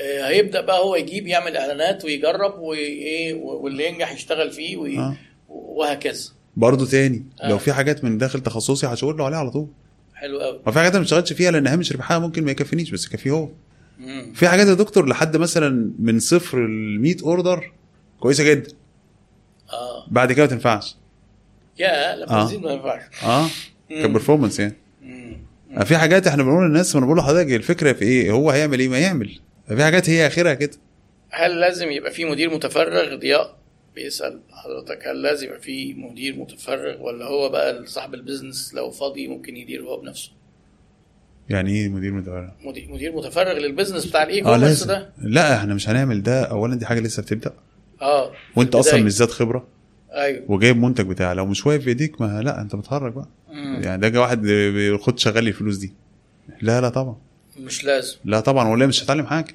[0.00, 4.98] آه، هيبدأ بقى هو يجيب يعمل إعلانات ويجرب وإيه واللي ينجح يشتغل فيه وي...
[4.98, 5.16] آه.
[5.48, 7.48] وهكذا برضه تاني آه.
[7.48, 9.66] لو في حاجات من داخل تخصصي هشاور له عليها على طول
[10.14, 12.90] حلو قوي ما في حاجات أنا ما اشتغلتش فيها لأن هامش ربحها ممكن ما يكفينيش
[12.90, 13.48] بس يكفيه هو
[13.98, 14.32] مم.
[14.34, 17.72] في حاجات يا دكتور لحد مثلا من صفر ل 100 أوردر
[18.20, 18.81] كويسة جدا
[19.72, 20.04] آه.
[20.10, 20.96] بعد كده ما تنفعش.
[21.78, 22.58] يا لا آه.
[22.58, 23.02] ما ينفعش.
[23.24, 23.46] آه.
[23.90, 24.74] كبرفورمانس يعني.
[25.02, 25.36] مم.
[25.84, 28.98] في حاجات إحنا بنقول للناس ما بقول لحضرتك الفكرة في إيه؟ هو هيعمل إيه؟ ما
[28.98, 29.38] يعمل.
[29.68, 30.76] في حاجات هي آخرها كده.
[31.30, 33.56] هل لازم يبقى في مدير متفرغ؟ ضياء
[33.94, 38.90] بيسأل حضرتك هل لازم يبقى في مدير متفرغ ولا هو بقى صاحب ال business لو
[38.90, 40.30] فاضي ممكن يدير هو بنفسه.
[41.48, 44.86] يعني إيه مدير متفرغ؟ مدير, مدير متفرغ لل business بتاع ال e آه commerce لازم.
[44.86, 46.42] ده؟ لا إحنا مش هنعمل ده.
[46.44, 47.52] اولا دي حاجة لسه بتبدأ.
[48.02, 48.32] آه.
[48.56, 49.02] وانت أصلا.
[49.02, 49.66] مش ذات خبرة؟
[50.12, 50.44] أيوه.
[50.48, 53.28] وجايب منتج بتاعه لو مش واقف في ايديك ما لا أنت بتهرج بقى.
[53.52, 53.80] مم.
[53.84, 55.92] يعني ده واحد بياخد شغال لي الفلوس دي.
[56.62, 57.16] لا لا طبعا.
[57.58, 58.16] مش لازم.
[58.24, 59.54] لا طبعا ولا مش هتعلم حاجة.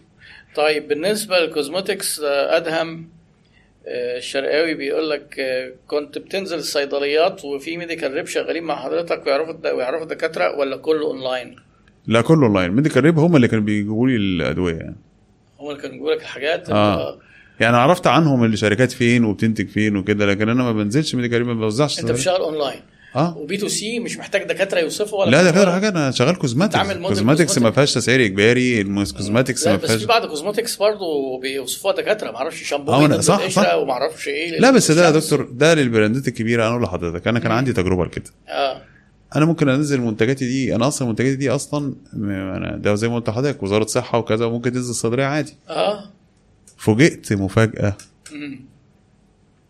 [0.56, 3.09] طيب بالنسبة لل cosmetics آه، أدهم
[3.88, 9.72] آه، الشرقاوي بيقول لك آه، كنت بتنزل الصيدليات وفي medical rep شغالين مع حضرتك ويعرفوا
[9.72, 11.56] ويعرفوا الدكاترة ولا كله أونلاين؟
[12.08, 14.95] لا كله online medical rep هم اللي كانوا بيجيبوا لي الأدوية يعني.
[15.59, 17.19] هم اللي كانوا بيقولوا لك الحاجات؟ آه.
[17.60, 21.53] يعني عرفت عنهم الشركات فين وبتنتج فين وكده لكن أنا ما بنزلش medical rep ما
[21.53, 22.80] بوزعش أنت بتشتغل أونلاين
[23.16, 23.38] آه.
[23.38, 27.72] و B2C مش محتاج دكاترة يوصفوا ولا لا كده حاجة أنا شغال cosmetics cosmetics ما.
[27.72, 32.32] فيهاش تسعير إجباري ال cosmetics لا ما بس فيهاش في بعض cosmetics برضه بيوصفوها دكاترة
[32.32, 33.74] معرفش شامبو آه، أنا- ضد صح، صح.
[33.76, 35.11] ومعرفش إيه لا بس ده يا.
[35.11, 38.32] دكتور ده لل brandات الكبيرة أنا أقول لحضرتك أنا كان عندي تجربة لكده.
[38.50, 38.82] آه.
[39.36, 43.30] أنا ممكن أنزل منتجاتي دي أنا أصلا منتجاتي دي أصلا أنا ده زي ما قلت
[43.30, 45.53] لحضرتك وزارة صحة وكذا وممكن تنزل الصيدليه عادي.
[45.69, 46.03] آه.
[46.77, 47.97] فوجئت مفاجأة.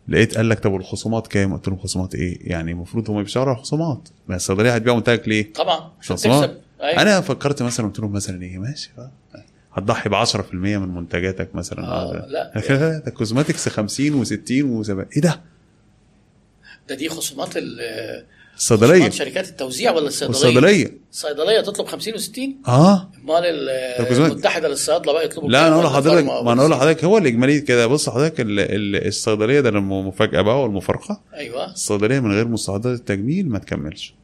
[0.08, 3.56] لقيت قال لك طب والخصومات كام؟ قلت لهم خصومات إيه؟ يعني المفروض هم بيشتغلوا على
[3.58, 6.50] الخصومات ما الصيدلية هتبيع منتجك ليه؟ طبعا عشان خصومات.
[6.50, 6.60] تكسب.
[6.82, 7.02] أيوة.
[7.02, 8.90] أنا فكرت مثلا قلت لهم مثلا إيه؟ ماشي.
[8.96, 9.10] بقى.
[9.72, 11.84] هتضحي ب 10% من منتجاتك مثلا.
[11.86, 12.52] آه، آه لا.
[12.68, 14.28] ده ده كوزماتكس 50 و60
[14.86, 15.40] و70 إيه ده؟
[16.88, 18.24] ده دي خصومات ال-
[18.58, 23.44] الصيدليه شركات التوزيع ولا الصيدلية؟ والصيدلية الصيدليه تطلب 50 و60 آه امال.
[24.10, 27.86] المتحدة للصيادله بقى يطلبوا لا؟ أنا أقول لحضرتك ما أنا أقول لحضرتك هو الإجمالي كده
[27.86, 32.98] بص حضرتك ال- ال- الصيدلية ده لما مفاجأة بقى والمفارقة أيوه الصيدلية من غير مستحضرات
[32.98, 34.14] التجميل ما تكملش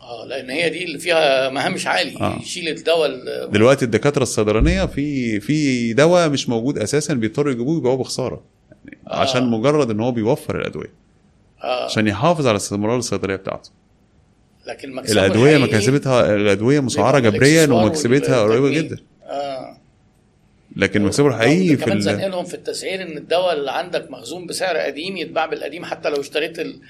[0.00, 2.38] آه لأن هي دي اللي فيها مهامش عالي آه.
[2.42, 7.96] يشيل الدواء ال- دلوقتي الدكاترة الصيدلانية في في دواء مش موجود أساسا بيضطروا يجيبوه يبيعوه
[7.96, 8.42] بخسارة
[8.84, 9.16] يعني آه.
[9.16, 11.00] عشان مجرد إن هو بيوفر الأدوية.
[11.62, 13.70] عشان يحافظ على استمرار الصيدلية بتاعته
[14.66, 18.70] لكن مكسبة الأدوية مكاسبتها الأدوية مسعرة جبريا ومكسبتها قريبة.
[18.70, 19.76] جدا آه
[20.76, 22.00] لكن مكسبه الحقيقي في كمان.
[22.00, 26.58] زنقلهم في التسعير إن الدواء اللي عندك مخزون بسعر قديم يتباع بالقديم حتى لو اشتريت
[26.58, 26.80] ال...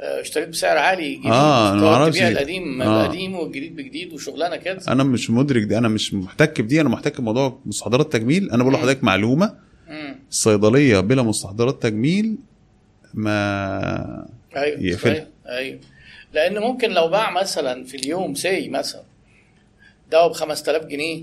[0.00, 2.16] آه، اشتريت بسعر عالي جديد آه، أنا تقعد معرفش.
[2.18, 3.04] تبيع القديم آه.
[3.04, 7.20] القديم والجديد بجديد وشغلانة كده أنا مش مدرك دي أنا مش محتك بدي أنا محتك
[7.20, 8.74] بموضوع مستحضرات تجميل أنا بقول.
[8.74, 9.54] لحضرتك معلومة
[9.88, 10.16] مم.
[10.30, 12.36] الصيدليه بلا مستحضرات تجميل
[13.14, 14.26] ما
[14.56, 14.96] أيوه.
[14.98, 15.24] صحيح.
[15.48, 15.78] أيوه
[16.32, 19.02] لأن ممكن لو باع مثلا في اليوم سي مثلا
[20.12, 21.22] دواء ب 5000 جنيه.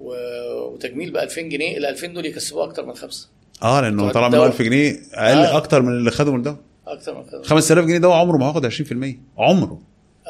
[0.00, 3.28] وتجميل ب 2000 جنيه ال 2000 دول يكسبوه أكتر من خمسة
[3.62, 4.46] آه لأنه طلع من الدواء.
[4.48, 5.56] 1000 جنيه أقل آه.
[5.56, 6.56] أكتر من اللي خده من الدواء
[6.86, 9.80] أكتر من كده 5000 جنيه دواء عمره ما هياخد 20% عمره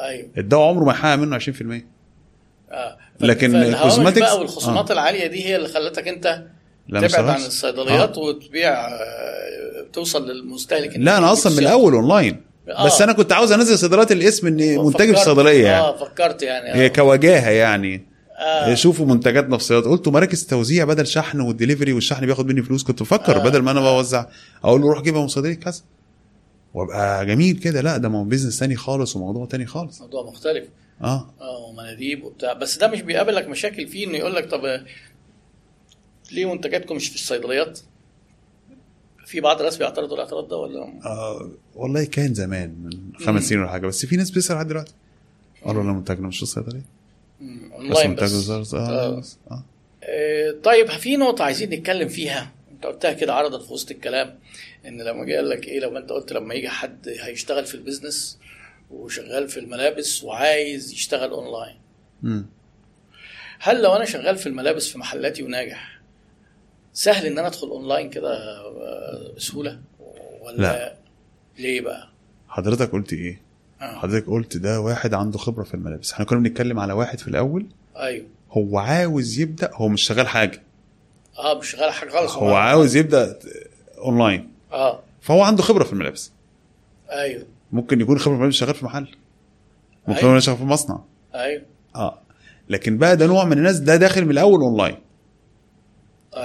[0.01, 1.83] أيوه الدواء عمره ما هيحقق منه 20%
[2.71, 6.43] آه لكن ال cosmetics- بقى والخصومات العالية دي هي اللي خلتك أنت
[6.89, 7.35] تبعد عن.
[7.35, 12.41] الصيدليات وتبيع آه، توصل للمستهلك لا أنا أصلا من الأول أونلاين.
[12.69, 12.85] آه.
[12.85, 15.83] بس أنا كنت عاوز أنزل صيدليات الاسم ان منتجي في الصيدليه يعني.
[15.83, 16.79] آه فكرت يعني.
[16.79, 16.87] هي آه.
[16.87, 18.05] كوجاهه يعني.
[18.39, 18.73] آه.
[18.73, 22.83] شوفوا منتجاتنا في الصيدليات قلت مراكز توزيع بدل شحن والدليفري والشحن بياخد مني فلوس.
[22.83, 23.43] كنت بفكر آه.
[23.43, 24.25] بدل ما أنا بوزع
[24.63, 25.81] أقول له روح جيبها من صيدلية كذا.
[26.73, 27.81] وأبقى جميل كده.
[27.81, 30.01] لا ده business تاني خالص وموضوع تاني خالص.
[30.01, 30.65] موضوع مختلف.
[31.01, 31.33] آه.
[31.41, 32.53] آه ومناديب وبتاع.
[32.53, 34.83] بس ده مش بيقابلك مشاكل فيه إنه يقول لك طب آه،
[36.31, 37.79] ليه منتجاتكم مش في الصيدليات؟
[39.25, 43.69] في بعض الناس بيعترضوا الاعتراض ده ولا آه والله كان زمان من خمس سنين ولا
[43.71, 44.93] حاجة بس في ناس بتسأل لحد دلوقتي
[45.65, 46.81] قالوا لا منتجنا مش في الصيدلية
[47.41, 49.19] بس اونلاين بس, وزارة آه.
[49.19, 49.37] بس.
[49.51, 49.63] آه
[50.03, 54.39] آه، طيب في نقطة عايزين نتكلم فيها انت قلتها كده عرضت في وسط الكلام
[54.87, 57.82] إن لما جه قال لك إيه لما أنت قلت لما يجي حد هيشتغل في ال
[57.82, 58.39] business
[58.91, 61.75] وشغال في الملابس وعايز يشتغل أونلاين
[62.23, 62.45] مم.
[63.59, 65.96] هل لو أنا شغال في الملابس في محلاتي وناجح
[66.97, 69.79] سهل إن أنا أدخل اونلاين كده آه، بسهولة؟
[70.41, 70.95] ولا لا.
[71.59, 72.07] ليه بقى؟
[72.47, 73.41] حضرتك قلت إيه؟
[73.81, 73.99] آه.
[73.99, 76.13] حضرتك قلت ده واحد عنده خبرة في الملابس.
[76.13, 77.65] إحنا كنا بنتكلم على واحد في الأول.
[77.97, 78.25] أيوه.
[78.51, 80.63] هو عاوز يبدأ هو مش شغال حاجة.
[81.39, 82.31] آه مش شغال حاجة خالص.
[82.31, 83.39] هو عاوز يبدأ
[83.97, 84.99] اونلاين آه.
[85.21, 86.31] فهو عنده خبرة في الملابس.
[87.11, 87.45] أيوه.
[87.71, 89.07] ممكن يكون خبرة في الملابس شغال في محل.
[90.07, 90.19] ممكن.
[90.19, 90.99] يكون شغال في مصنع.
[91.35, 91.61] أيوه.
[91.95, 92.19] آه.
[92.69, 94.95] لكن بقى ده نوع من الناس ده داخل من الأول اونلاين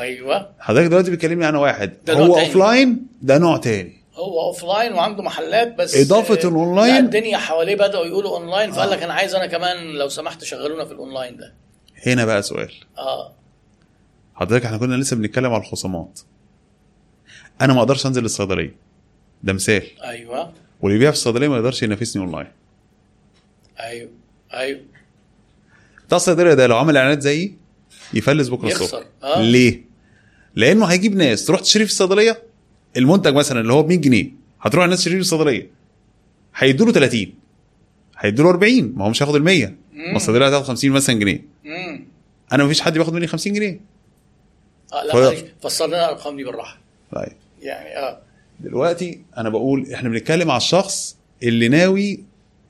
[0.00, 0.50] أيوه.
[0.58, 2.10] حضرتك دلوقتي بتكلمني عن واحد.
[2.10, 2.38] هو.
[2.38, 4.02] offline ده نوع تاني.
[4.14, 6.94] هو offline وعنده محلات بس إضافة آه، الأونلاين.
[6.94, 10.84] لا، الدنيا حواليه بدأوا يقولوا اونلاين فقال لك أنا عايز أنا كمان لو سمحت شغلونا
[10.84, 11.54] في الاونلاين ده.
[12.06, 12.72] هنا بقى سؤال.
[12.98, 13.32] آه.
[14.34, 16.20] حضرتك إحنا كنا لسه بنتكلم على الخصومات.
[17.60, 18.74] أنا ما أقدرش أنزل الصيدلية.
[19.42, 19.82] ده مثال.
[20.04, 20.52] أيوه.
[20.80, 22.46] واللي بيبيع في الصيدلية ما يقدرش ينافسني اونلاين
[23.80, 24.10] أيوه.
[24.54, 24.80] أيوه.
[26.06, 27.56] بتاع الصيدلية ده لو عمل إعلانات زيي
[28.14, 28.84] يفلس بكرة يخسر.
[28.84, 29.06] الصبح.
[29.22, 29.42] آه.
[29.42, 29.82] ليه؟
[30.56, 31.44] لأنه هيجيب ناس.
[31.46, 32.42] تروح تشتري في الصيدلية؟
[32.96, 35.70] المنتج مثلا اللي هو ب 100 جنيه هتروح الناس تشتري في الصيدلية.
[36.56, 37.32] هيدوا له 30
[38.18, 41.44] هيدوا له 40 ما هو مش هياخد ال 100 ما الصيدلية هتاخد 50 مثلا جنيه.
[41.66, 42.04] امم
[42.52, 43.80] أنا ما فيش حد بياخد مني 50 جنيه.
[44.92, 46.78] آه لا ف- معلش فسر لنا الأرقام دي بالراحة.
[47.14, 47.32] طيب.
[47.62, 48.20] يعني آه.
[48.60, 52.20] دلوقتي أنا بقول إحنا بنتكلم على الشخص اللي ناوي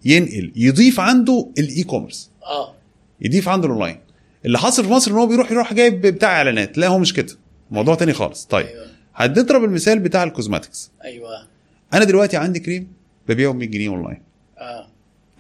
[0.05, 2.75] ينقل يضيف عنده ال e-commerce آه.
[3.21, 3.99] يضيف عنده الاونلاين
[4.45, 6.79] اللي حاصل في مصر إن هو بيروح يروح جايب بتاع إعلانات.
[6.79, 7.37] لا هو مش كده.
[7.71, 8.45] موضوع تاني خالص.
[8.45, 8.87] طيب أيوه.
[9.15, 10.91] هنضرب المثال بتاع ال cosmetics.
[11.05, 11.47] أيوه.
[11.95, 12.93] أنا دلوقتي عندي كريم
[13.29, 14.23] ببيعه ب 100 جنيه أونلاين.
[14.59, 14.87] آه.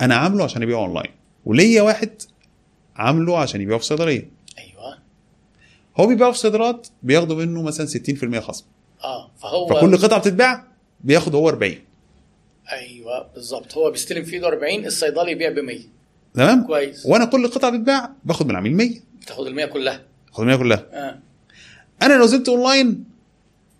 [0.00, 1.10] أنا عامله عشان ابيعه أونلاين.
[1.44, 2.10] وليا واحد
[2.96, 4.30] عامله عشان يبيعه في صيدلية.
[4.58, 4.98] أيوه.
[5.96, 8.64] هو بيبيعه في صيدليات بياخدوا منه مثلا 60% خصم.
[9.04, 10.64] آه فهو فكل قطعة بتتباع
[11.00, 11.74] بياخد هو 40
[12.72, 13.74] أيوه بالظبط.
[13.76, 15.78] هو بيستلم في إيده 40 الصيدلي يبيع ب 100
[16.34, 17.06] تمام؟ كويس.
[17.06, 18.90] وأنا كل قطعة بتتباع باخد من العميل 100
[19.26, 20.00] تاخد ال 100 كلها.
[20.28, 20.84] باخد منها كلها.
[20.92, 21.18] آه.
[22.02, 23.04] أنا لو نزلت أونلاين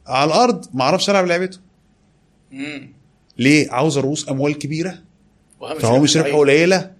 [0.07, 1.59] على الأرض ما أعرفش ألعب لعبته.
[2.53, 2.93] امم
[3.39, 4.99] ليه؟ عاوز رؤوس أموال كبيرة.
[5.81, 6.39] فهو مش ربحه.
[6.39, 6.91] قليلة.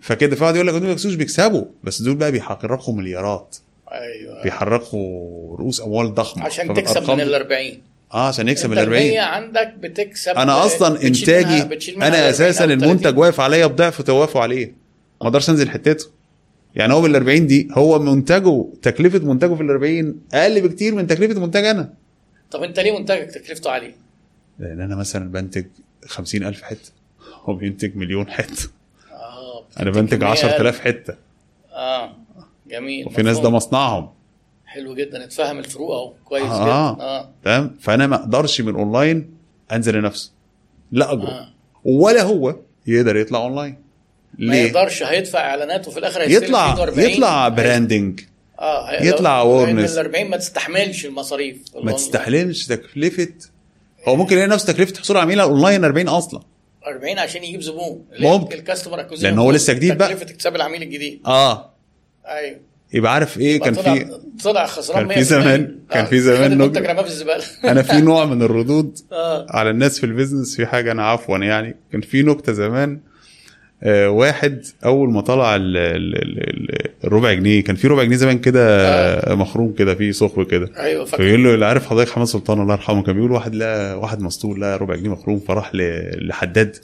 [0.00, 3.56] فكده في واحد يقول لك دول مكسوش بيكسبوا بس دول بقى بيحرقوا مليارات.
[3.92, 4.42] أيوه.
[4.42, 6.44] بيحرقوا رؤوس أموال ضخمة.
[6.44, 7.82] عشان تكسب من ال 40
[8.14, 12.16] آه عشان يكسب ال 40 المية عندك بتكسب أنا أصلا انتاجي منها- بتشيل منها أنا
[12.16, 13.18] 40 أساسا المنتج 30.
[13.18, 14.85] واقف عليا بضعف توافقوا عليه.
[15.20, 16.06] ما أقدرش انزل حتته.
[16.74, 21.06] يعني هو بال 40 دي هو منتجه تكلفة منتجه في ال 40 أقل بكتير من
[21.06, 21.92] تكلفة منتج أنا.
[22.50, 23.94] طب أنت ليه منتجك تكلفته عالية؟
[24.58, 25.64] لأن أنا مثلا بنتج
[26.06, 26.90] 50000 حتة.
[27.44, 28.68] هو بينتج مليون حتة.
[29.12, 31.14] آه أنا بنتج كمية 10000 حتة.
[31.72, 32.12] آه
[32.70, 33.50] جميل وفي ناس ده.
[33.50, 34.08] مصنعهم.
[34.66, 36.64] حلو جدا اتفهم الفروق أهو كويس آه.
[36.94, 37.02] جدا.
[37.04, 37.30] آه.
[37.44, 39.30] تمام؟ فأنا ما أقدرش من أونلاين
[39.72, 40.30] أنزل لنفسه
[40.92, 41.28] لا أجرؤ.
[41.30, 41.48] آه.
[41.84, 43.76] ولا هو يقدر يطلع أونلاين.
[44.38, 47.10] ما ليه؟ يقدرش هيدفع إعلانات وفي الآخر يطلع إيده 40.
[47.10, 48.20] يطلع branding
[48.60, 49.90] آه يطلع لأن awareness.
[49.92, 51.56] ال 40 ما تستحملش المصاريف.
[51.82, 53.28] ما تستحملش تكلفة.
[54.08, 56.40] هو ممكن يلاقي نفسه تكلفة حصول عميل على الاونلاين 40 أصلا.
[56.86, 58.04] 40 عشان يجيب زبون.
[58.20, 58.56] ممكن.
[58.58, 60.08] ال customer acquisition لأن هو لسه جديد بقى.
[60.08, 61.20] تكلفة اكتساب العميل الجديد.
[61.26, 61.70] آه.
[62.26, 62.56] أيوه.
[62.94, 65.22] يبقى عارف إيه؟ كان في طلع خسران كان في 100%.
[65.28, 67.44] زمان- كان في زمان نج- الزبالة.
[67.64, 69.46] أنا في نوع من الردود آه.
[69.50, 70.56] على الناس في ال business.
[70.56, 71.76] في حاجة أنا عفوا يعني.
[71.92, 73.15] كان في نكتة زمان آه
[74.06, 78.38] واحد أول ما طلع ال- ال- ال- ال- الربع جنيه كان في ربع جنيه زمان
[78.38, 79.34] كده آه.
[79.34, 80.70] مخروم كده فيه صخر كده.
[80.78, 81.22] أيوه فاكر.
[81.22, 84.60] فبيقول له اللي عارف حضرتك حماد سلطان؟ الله يرحمه كان بيقول واحد لا واحد مسطول
[84.60, 85.38] لا ربع جنيه مخروم.
[85.40, 86.76] فراح لحداد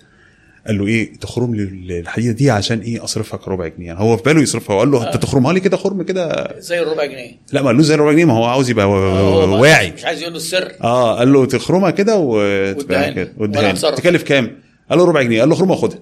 [0.67, 3.87] قال له إيه تخرم لي الحديدة دي عشان إيه اصرفها كربع جنيه.
[3.87, 6.55] يعني هو في باله يصرفها وقال له أنت تخرمها لي كده خرم كده.
[6.59, 7.31] زي الربع جنيه.
[7.53, 9.93] لا ما قالوش زي الربع جنيه ما هو عاوز يبقى ما- واعي.
[9.93, 10.73] مش عايز يقول له السر.
[10.83, 13.15] آه قال له تخرمها كده وتبقى.
[13.15, 13.73] كده.
[13.73, 14.51] تكلف كام؟
[14.91, 15.41] قال له ربع جنيه.
[15.41, 15.99] قال له خرمها خدها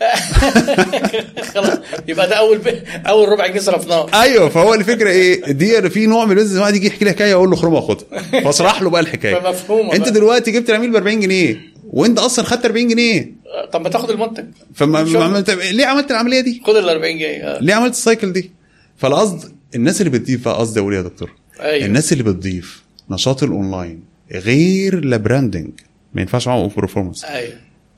[1.54, 2.82] خلاص يبقى ده أول ب...
[3.06, 4.22] أول ربع جنيه صرفناه.
[4.22, 7.50] أيوه فهو الفكرة إيه؟ دي في نوع من البيزنس واحد يجي يحكي لي حكاية أقول
[7.50, 9.34] له خرمها خدها فاشرح له بقى الحكاية.
[9.34, 10.08] فمفهومة أنت.
[10.08, 13.32] دلوقتي جبت العميل ب 40 جنيه وأنت أصلا خدت 40 جنيه.
[13.72, 14.44] طب ما تاخد المنتج.
[14.74, 17.60] فما عملت ليه عملت العملية دي؟ خد ال 40 جنيه آه.
[17.60, 18.50] ليه عملت ال cycle دي؟
[18.96, 21.86] فالقصد الناس اللي بتضيف بقى قصدي أقول يا دكتور أيوه.
[21.86, 24.00] الناس اللي بتضيف نشاط الأونلاين
[24.32, 25.70] غير ل branding.
[26.14, 27.52] ما ينفعش معاهم performance أيوه.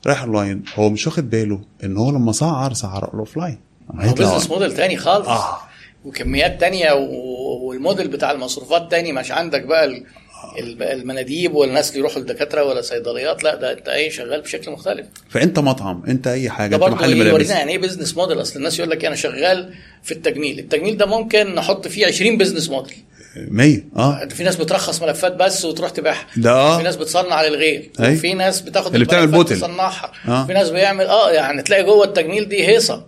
[0.07, 3.57] رايح أونلاين هو مش واخد باله إن هو لما سعر سعر ال offline
[3.95, 5.27] هو business model تاني خالص.
[5.27, 5.57] آه.
[6.05, 10.03] وكميات تانية والموديل بتاع المصروفات تاني مش عندك بقى ال-
[10.59, 15.07] ال- المناديب والناس اللي يروحوا لدكاتره ولا صيدليات لا ده أنت إيه شغال بشكل مختلف.
[15.29, 18.91] فأنت مطعم أنت أي حاجة ده انت محل يعني إيه business model أصل الناس يقول
[18.91, 20.59] لك أنا شغال في التجميل.
[20.59, 22.97] التجميل ده ممكن نحط فيه 20 business model
[23.51, 24.25] 100 آه.
[24.25, 26.25] في ناس بترخص ملفات بس وتروح تبيعها.
[26.37, 26.77] ده آه.
[26.77, 28.13] في ناس بتصنع للغير أي.
[28.13, 29.55] وفي ناس بتاخد اللي بتعمل بوتل.
[29.55, 30.45] تصنعها آه.
[30.45, 33.05] في ناس بيعمل آه يعني تلاقي جوه التجميل دي هيصة.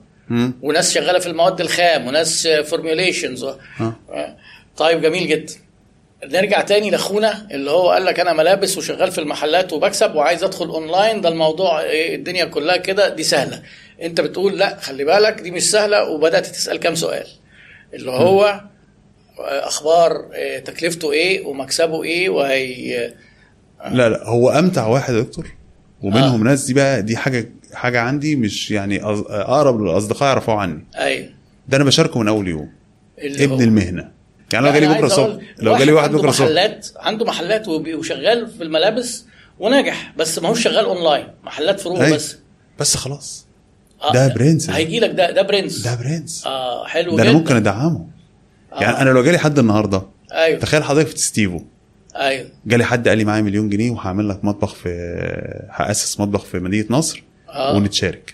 [0.61, 3.53] وناس شغالة في المواد الخام وناس formulations و...
[3.82, 4.38] آه.
[4.77, 5.53] طيب جميل جدا.
[6.25, 10.66] نرجع تاني لأخونا اللي هو قال لك أنا ملابس وشغال في المحلات وبكسب وعايز أدخل
[10.69, 13.09] اونلاين ده الموضوع إيه الدنيا كلها كده.
[13.09, 13.61] دي سهلة.
[14.01, 16.09] أنت بتقول لا خلي بالك دي مش سهلة.
[16.09, 17.27] وبدأت تسأل كام سؤال.
[17.93, 18.68] اللي هو آه،
[19.40, 23.14] أخبار آه، تكلفته إيه ومكسبه إيه وهي
[23.92, 25.48] لا لا هو أمتع واحد يا دكتور
[26.01, 30.85] ومنهم ناس دي بقى دي حاجة حاجة عندي مش يعني أقرب الاصدقاء يعرفوها عني.
[30.98, 31.30] أيوه.
[31.68, 32.69] ده أنا بشاركه من أول يوم.
[33.19, 34.11] ابن هو- المهنة.
[34.53, 38.48] يعني لو جالي عايز بكره الصبح لو جالي واحد بكرة الصبح محلات عنده محلات وشغال
[38.58, 39.26] في الملابس
[39.59, 42.14] وناجح بس ما هوش شغال أونلاين محلات فروع أي.
[42.14, 42.38] بس.
[42.80, 43.45] بس خلاص.
[44.01, 44.69] آه، ده برنس.
[44.69, 45.82] هيجي لك ده ده برنس.
[45.88, 46.43] ده برنس.
[46.48, 47.24] آه حلو ده جدا.
[47.24, 48.08] أنا ممكن أدعمه.
[48.72, 49.01] يعني آه.
[49.01, 50.59] أنا لو جالي حد النهارده أيوه.
[50.59, 51.61] تخيل حضرتك في ستيفو.
[52.15, 52.48] أيوه.
[52.65, 54.89] جالي حد قال لي معايا مليون جنيه وهعمل لك مطبخ في
[55.72, 57.75] هأسس مطبخ في مدينة نصر آه.
[57.75, 58.33] ونتشارك.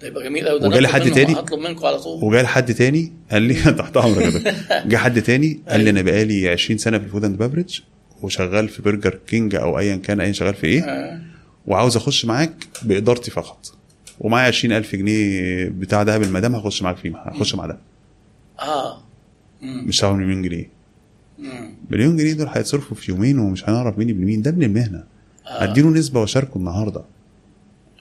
[0.00, 2.24] ده يبقى جميل قوي وجالي حد تاني؟ هطلب منكم على طول.
[2.24, 4.54] وجالي حد تاني؟ قال لي تحت أمرك.
[4.90, 7.80] جه حد تاني؟ قال لي أنا بقالي 20 سنة في ال food and beverage
[8.22, 10.82] وشغال في برجر كينج أو ايا كان ايا شغال في إيه.
[10.82, 11.20] آه.
[11.66, 13.72] وعاوز أخش معاك بإدارتي فقط.
[14.20, 17.78] ومعايا 20000 جنيه بتاع دهب المدام هخش معاك فيه هخش مع ده.
[18.60, 19.03] آه.
[19.64, 20.68] مش هعمل مليون جنيه.
[21.90, 24.42] مليون جنيه دول هيتصرفوا في يومين ومش هنعرف مين ابن مين.
[24.42, 25.04] ده ابن المهنة.
[25.46, 27.00] اديله نسبة وأشاركه النهارده.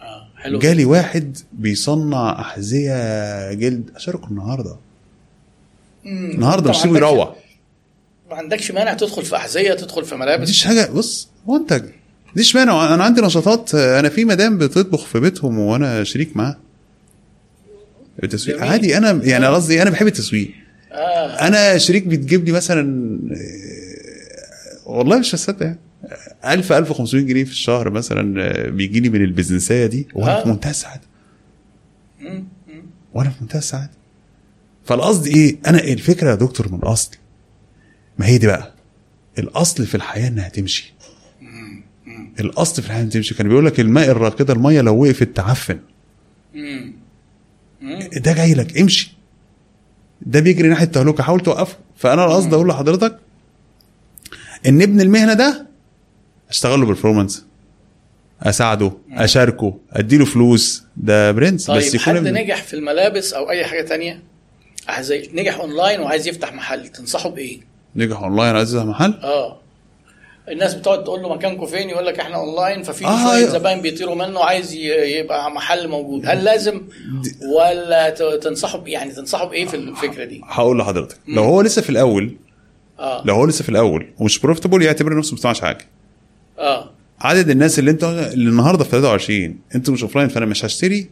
[0.02, 0.28] آه.
[0.38, 3.90] حلو جالي واحد بيصنع أحذية جلد.
[3.96, 4.76] أشاركه النهارده.
[6.06, 6.32] مم.
[6.32, 7.36] النهارده مش سيبه يروح.
[8.30, 10.92] ما عندكش مانع تدخل في أحذية تدخل في ملابس؟ مفيش حاجة.
[10.92, 11.84] بص منتج
[12.36, 13.76] دي اشمعنى أنا عندي نشاطات.
[13.76, 16.58] أنا في مدام بتطبخ في بيتهم وأنا شريك معاها.
[18.24, 18.62] التسويق.
[18.64, 18.98] عادي.
[18.98, 20.52] أنا يعني قصدي أنا بحب التسويق.
[20.94, 21.48] آه.
[21.48, 25.62] أنا شريك بتجيب لي مثلا آه، والله مش هصدق.
[25.66, 25.78] يعني
[26.46, 30.44] 1000 1500 جنيه في الشهر مثلا آه، بيجي لي من البزنسية دي وأنا آه.
[30.44, 31.02] في منتهى السعادة.
[33.14, 33.92] وأنا في منتهى السعادة.
[34.86, 37.12] فالقصد إيه؟ أنا الفكرة يا دكتور من الأصل.
[38.20, 38.74] ما هي دي بقى؟
[39.40, 40.94] الأصل في الحياة إنها تمشي.
[42.40, 43.36] الأصل في الحياة إنها تمشي.
[43.36, 45.80] كان بيقول لك الماء الراكدة المية لو وقفت تعفن.
[48.18, 49.14] ده جاي لك امشي.
[50.26, 51.78] ده بيجري ناحية التهلكه حاول توقفه.
[51.96, 53.20] فأنا القصد أقول لحضرتك
[54.68, 55.68] إن ابن المهنة ده
[56.50, 57.46] اشتغل له بال performance
[58.42, 60.84] اساعده أشاركه أديله فلوس.
[60.98, 61.66] ده برنس.
[61.68, 64.24] طيب بس حد يكون نجح في الملابس أو أي حاجة تانية؟
[64.88, 66.88] عايز نجح أونلاين وعايز يفتح محل.
[66.88, 67.60] تنصحه بإيه؟
[67.96, 69.60] نجح أونلاين عايز يفتح محل؟ آه.
[70.50, 73.50] الناس بتقعد تقول له مكانكم فين؟ يقول لك إحنا اونلاين ففي آه، شوية أيوة.
[73.50, 76.26] زباين بيطيروا منه عايز يبقى محل موجود.
[76.26, 76.82] هل لازم
[77.56, 78.10] ولا
[78.42, 81.18] تنصحه يعني تنصحه بإيه في الفكرة دي؟ هقول لحضرتك.
[81.28, 82.36] لو هو لسه في الأول
[83.00, 83.24] آه.
[83.26, 85.88] لو هو لسه في الأول ومش profitable يعتبر نفسه ما بيصنعش حاجة.
[86.60, 86.90] آه.
[87.22, 91.10] عدد الناس اللي انت اللي النهارده في 23 أنتوا مش offline فأنا مش هشتري.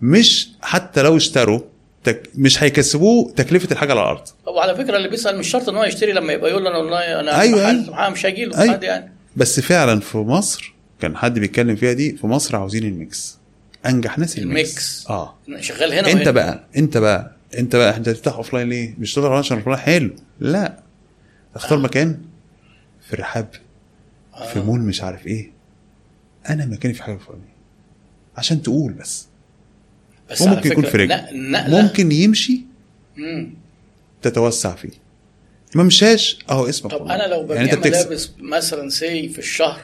[0.00, 1.60] مش حتى لو اشتروا
[2.04, 5.84] تك مش هيكسبوه تكلفة الحاجة على الأرض وعلى فكرة اللي بيسأل مش شرط إن هو
[5.84, 8.08] يشتري لما يبقى يقول أنا اونلاين أنا أيوة، أيوة.
[8.10, 8.80] مش هيجي له أيوة.
[8.82, 13.38] يعني بس فعلا في مصر كان حد بيتكلم فيها دي في مصر عاوزين ال mix
[13.86, 15.06] أنجح ناس ال mix, ال mix.
[15.10, 16.28] آه شغال هنا أنت.
[16.28, 20.78] بقى أنت بقى أنت بقى أنت تفتح offline ليه؟ مش تقدر عشان offline حلو لا
[21.54, 21.82] اختار آه.
[21.82, 22.18] مكان
[23.08, 23.48] في الرحاب
[24.34, 24.46] آه.
[24.46, 25.52] في مول مش عارف إيه
[26.48, 27.54] أنا مكاني في حاجة فلانيه
[28.36, 29.26] عشان تقول بس
[30.30, 32.60] بس على وممكن يكون في رجل نق- نقلة ممكن يمشي
[33.16, 33.54] مم.
[34.22, 34.90] تتوسع فيه
[35.74, 37.06] ما مشاش أهو اسمك طب.
[37.08, 39.80] أنا لو ببيع يعني أنت بتكسب ملابس مثلا سي في الشهر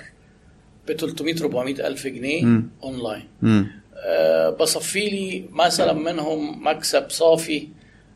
[0.88, 2.68] ب 300 400 ألف جنيه مم.
[2.82, 3.66] أونلاين مم.
[3.96, 7.68] أه بصفي لي مثلا منهم مكسب صافي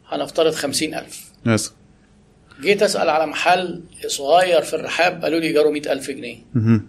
[0.09, 1.73] هنفترض 50 ألف بس
[2.61, 6.89] جيت أسأل على محل صغير في الرحاب قالوا لي ايجاره 100 ألف جنيه مهم.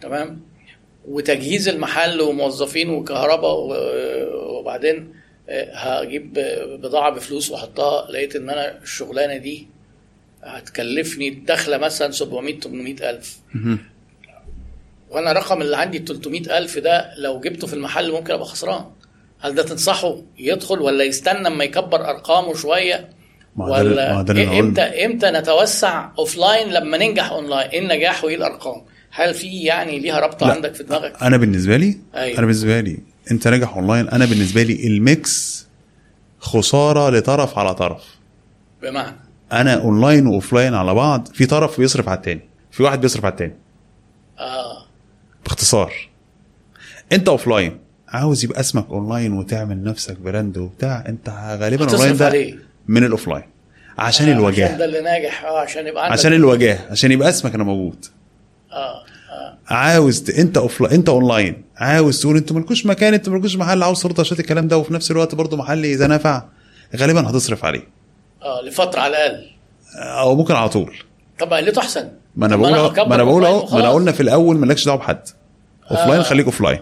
[0.00, 0.40] تمام
[1.08, 3.56] وتجهيز المحل وموظفين وكهرباء
[4.58, 5.14] وبعدين
[5.48, 6.32] آه، هجيب
[6.82, 8.10] بضاعة بفلوس وأحطها.
[8.10, 9.68] لقيت إن أنا الشغلانة دي
[10.42, 13.38] هتكلفني دخله مثلا 700 800 ألف.
[15.10, 18.84] وأنا الرقم اللي عندي 300 ألف ده لو جبته في المحل ممكن أبقى خسران.
[19.40, 23.08] هل ده تنصحه يدخل ولا يستنى أما يكبر أرقامه شوية؟
[23.56, 29.60] ولا إيه إمتى إمتى نتوسع offline لما ننجح اونلاين إيه النجاح وإيه الأرقام؟ هل في
[29.62, 30.52] يعني ليها رابطة لا.
[30.54, 32.38] عندك في دماغك أنا بالنسبة لي أيوة.
[32.38, 32.98] أنا بالنسبة لي
[33.30, 35.66] أنت ناجح اونلاين أنا بالنسبة لي ال mix
[36.40, 38.02] خسارة لطرف على طرف
[38.82, 39.16] بمعنى
[39.52, 42.40] أنا online و offline على بعض في طرف بيصرف على التاني
[42.70, 43.54] في واحد بيصرف على التاني
[44.38, 44.86] آه
[45.44, 45.92] باختصار
[47.12, 51.28] أنت offline عاوز يبقى اسمك أونلاين وتعمل نفسك brand وبتاع أنت
[51.60, 52.58] غالبا أونلاين ده عليه.
[52.88, 53.44] من ال offline
[53.98, 57.28] عشان آه، عشان ده الوجاهه اللي ناجح آه عشان يبقى عندك عشان الوجاهه عشان يبقى
[57.28, 58.04] اسمك أنا موجود
[58.72, 60.30] آه آه عاوز ت...
[60.30, 64.68] انت offline انت اونلاين عاوز تقول أنتوا مالكوش مكان أنتوا مالكوش محل عاوز عشان الكلام
[64.68, 66.44] ده وفي نفس الوقت برضه محل إذا نفع
[66.96, 67.88] غالبا هتصرف عليه.
[68.42, 69.46] آه لفترة على الأقل.
[69.96, 70.96] أو ممكن على طول.
[71.38, 72.08] طب قلته أحسن.
[72.36, 72.72] ما أنا بقول
[73.08, 73.90] ما أنا بقول أهو ما أنا.
[73.90, 75.20] قلنا في الأول مالكش دعوة بحد.
[75.90, 76.22] offline آه.
[76.22, 76.80] خليك offline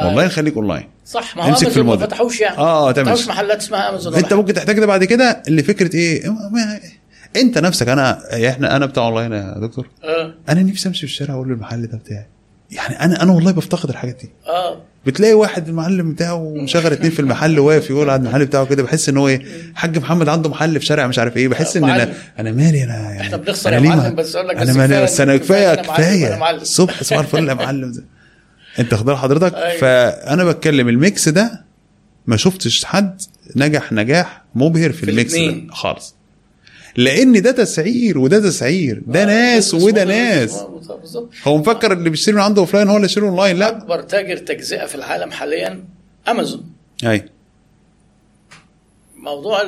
[0.00, 2.06] online خليك اونلاين صح ما هو امسك في امازون ما.
[2.06, 2.58] فتحوش يعني.
[2.58, 3.06] آه، ما تعمل.
[3.08, 6.34] فتحوش محلات اسمها امازون أنت ممكن تحتاج ده بعد كده اللي فكرة إيه
[7.36, 11.34] انت نفسك انا إحنا أنا بتاع اونلاين يا دكتور آه أنا نفسي امشي في الشارع
[11.34, 12.26] أقول المحل ده بتاعي
[12.70, 17.20] يعني أنا أنا والله بفتقد الحاجات دي آه بتلاقي واحد المعلم بتاعه مشغل اتنين في
[17.20, 19.42] المحل واقف يقول على المحل بتاعه كده بحس إن هو إيه
[19.74, 22.14] حاج محمد عنده محل في شارع مش عارف إيه بحس إن أنا معلم.
[22.38, 25.20] أنا مالي أنا يعني إحنا بنخسر يا معلم، بس أقول لك بس أنا مالي بس
[25.20, 26.50] أنا كفاية كفاية.
[26.50, 28.04] الصبح صباح الفل يا معلم ده.
[28.78, 29.80] أنت بال حضرتك أيوة.
[29.80, 31.64] فأنا بتكلم ال mix ده
[32.26, 33.20] ما شفتش حد
[33.56, 35.34] نجح نجاح مبهر في, في ال mix.
[35.34, 36.14] ده خالص
[36.98, 39.02] لأن ده تسعير وده تسعير.
[39.06, 40.64] ده ناس بس وده ناس.
[41.44, 43.68] هو مفكر اللي بيشتري من عنده offline هو اللي يشتري اونلاين لا.
[43.68, 45.84] أكبر تاجر تجزئة في العالم حاليا
[46.28, 46.64] امازون
[47.06, 47.24] أي.
[49.16, 49.62] موضوع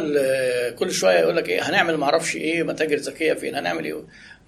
[0.79, 3.95] كل شوية يقول لك إيه هنعمل ما أعرفش إيه متاجر ذكية فين هنعمل إيه؟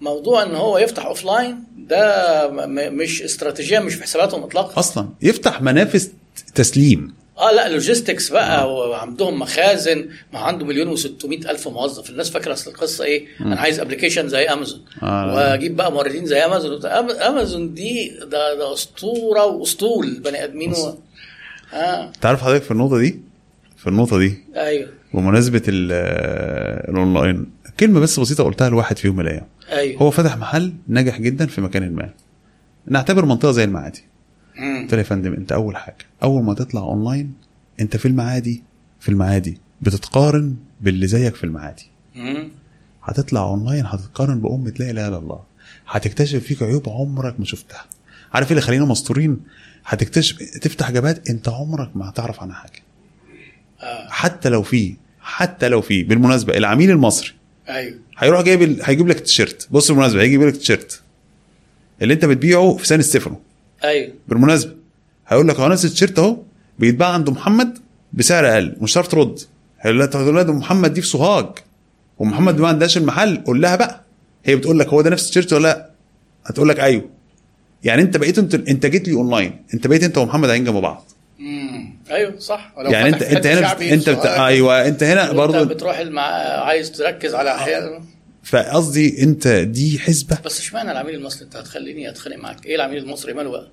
[0.01, 2.47] موضوع إن هو يفتح offline ده
[2.89, 6.11] مش استراتيجية مش في حساباتهم اطلاقا أصلا يفتح منافس
[6.55, 7.13] تسليم.
[7.37, 12.09] آه لا logistics بقى وعندهم مخازن ما عنده مليون و600 ألف موظف.
[12.09, 15.35] الناس فاكرة أصل القصة إيه؟ أنا عايز application زي امازون آه.
[15.35, 16.85] وأجيب بقى موردين زي امازون
[17.21, 20.97] امازون دي ده ده أسطورة وأسطول بني آدمين و...
[21.73, 22.11] آه.
[22.21, 23.19] تعرف حضرتك في النقطة دي؟
[23.77, 24.89] في النقطة دي؟ أيوه.
[25.13, 25.91] بمناسبة ال-
[26.89, 27.45] الأونلاين
[27.79, 29.47] كلمة بس بسيطة قلتها لواحد في يوم من الأيام.
[29.71, 30.01] أيوه.
[30.01, 32.09] هو فتح محل نجح جدا في مكان ما.
[32.87, 34.03] نعتبر منطقة زي المعادي.
[34.57, 37.33] قلت له يا فندم أنت أول حاجة أول ما تطلع اونلاين
[37.79, 38.63] أنت في المعادي
[38.99, 39.57] في المعادي.
[39.81, 41.87] بتتقارن باللي زيك في المعادي.
[43.03, 45.39] هتطلع اونلاين هتتقارن بأمة لا إله إلا الله.
[45.87, 47.85] هتكتشف فيك عيوب عمرك ما شفتها.
[48.33, 49.39] عارف إيه اللي خلينا مستورين؟
[49.85, 52.81] هتكتشف تفتح جبات أنت عمرك ما هتعرف عنها حاجة.
[53.81, 54.09] آه.
[54.09, 57.31] حتى لو في حتى لو في بالمناسبة العميل المصري.
[57.69, 57.99] أيوه.
[58.17, 58.79] هيروح جايب ال...
[58.83, 59.67] هيجيب لك التيشيرت.
[59.71, 61.01] بص بالمناسبة هيجيب لك التيشيرت.
[62.01, 63.39] اللي أنت بتبيعه في سان ستيفانو
[63.83, 64.13] أيوه.
[64.27, 64.71] بالمناسبة
[65.27, 66.37] هيقول لك هو نفس التيشيرت أهو
[66.79, 67.77] بيتباع عند محمد
[68.13, 69.39] بسعر أقل مش هتعرف ترد
[69.81, 71.45] هيقول لك تقول لها ده محمد دي في سوهاج
[72.19, 74.01] ومحمد ما عندهاش المحل قول لها بقى.
[74.45, 75.89] هي بتقول لك هو ده نفس التيشيرت ولا لأ؟
[76.45, 77.09] هتقول لك أيوه.
[77.83, 81.05] يعني أنت بقيت أنت أنت جيت لي أونلاين أنت بقيت أنت ومحمد عين جنب بعض.
[81.39, 82.73] امم أيوه صح.
[82.77, 84.25] ولو يعني أنت أنت حد هنا أنت بت...
[84.25, 86.21] أيوه أنت هنا برضه بتروح المع...
[86.63, 88.01] عايز تركز على احياء
[88.43, 92.65] فقصدي انت دي حسبه بس اشمعنى العميل المصري؟ انت هتخليني اتخانق معاك.
[92.65, 93.67] إيه العميل المصري؟ ماله بقى؟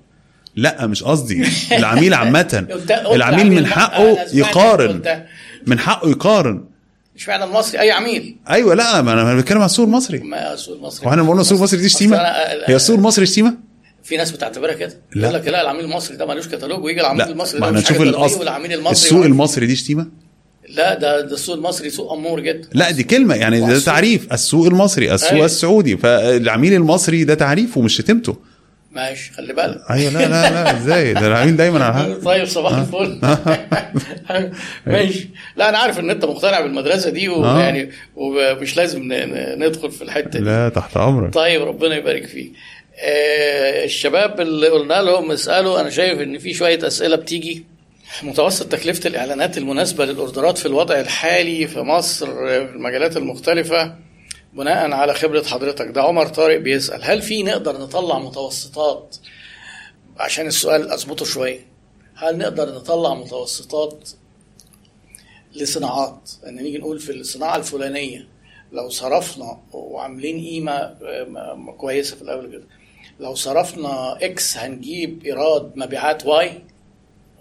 [0.55, 1.45] لا مش قصدي.
[1.71, 2.65] العميل عامة.
[3.15, 5.23] العميل من العميل- حقه يقارن.
[5.67, 6.65] من حقه يقارن.
[7.15, 8.37] اشمعنى المصري؟ أي عميل.
[8.49, 11.81] أيوه لا ما أنا بتكلم على السوق المصري ما السوق المصري وإحنا بنقول السوق المصري
[11.81, 12.17] دي شتيمه
[12.67, 13.53] هي السوق المصري شتيمه
[14.03, 14.93] في ناس بتعتبرها كده.
[15.15, 15.27] لا.
[15.27, 18.73] يقول لك لا العميل المصري ده ملوش كتالوج ويجي العميل المصري ده مش حاجة والعميل
[18.73, 19.25] المصري السوق.
[19.25, 20.07] المصري دي شتيمه
[20.69, 22.67] لا ده ده السوق المصري سوق أمور جدا.
[22.73, 25.45] لا دي كلمة يعني ده تعريف السوق المصري السوق أيوة.
[25.45, 25.97] السعودي.
[25.97, 28.35] فالعميل المصري ده تعريفه مش شتيمته
[28.91, 29.81] ماشي خلي بالك.
[29.91, 32.19] أيوه لا لا لا إزاي؟ ده العميل دايما على حق.
[32.31, 33.19] طيب صباح الفل.
[34.87, 35.29] ماشي.
[35.55, 39.01] لا أنا عارف إن أنت مقتنع بالمدرسة دي ويعني ومش لازم
[39.57, 40.45] ندخل في الحتة دي.
[40.45, 41.33] لا تحت أمرك.
[41.33, 42.51] طيب ربنا يبارك فيك.
[42.99, 47.70] آه الشباب اللي قلنا لهم اسألوا أنا شايف إن في شوية أسئلة بتيجي.
[48.23, 53.95] متوسط تكلفة الإعلانات المناسبة للأوردرات في الوضع الحالي في مصر في المجالات المختلفة
[54.53, 55.87] بناء على خبرة حضرتك.
[55.87, 59.15] ده عمر طارق بيسأل هل في نقدر نطلع متوسطات؟
[60.17, 61.65] عشان السؤال أظبطه شوية.
[62.15, 64.09] هل نقدر نطلع متوسطات
[65.55, 68.27] لصناعات؟ إن نيجي نقول في الصناعة الفلانية
[68.71, 72.63] لو صرفنا وعاملين قيمة آه، كويسة في الأول كده
[73.19, 76.63] لو صرفنا X هنجيب إيراد مبيعات Y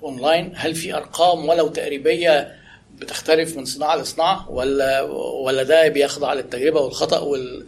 [0.03, 2.53] online هل في أرقام ولو تقريبية
[3.01, 5.03] بتختلف من صناعة لصناعة ولا
[5.45, 7.67] ولا ده بيخضع للتجربه والخطأ وال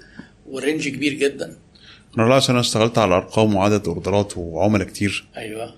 [0.51, 1.57] وال range كبير جدا؟
[2.19, 5.29] أنا لا عشان أنا اشتغلت على أرقام وعدد order ات وعملاء كتير.
[5.37, 5.75] أيوه.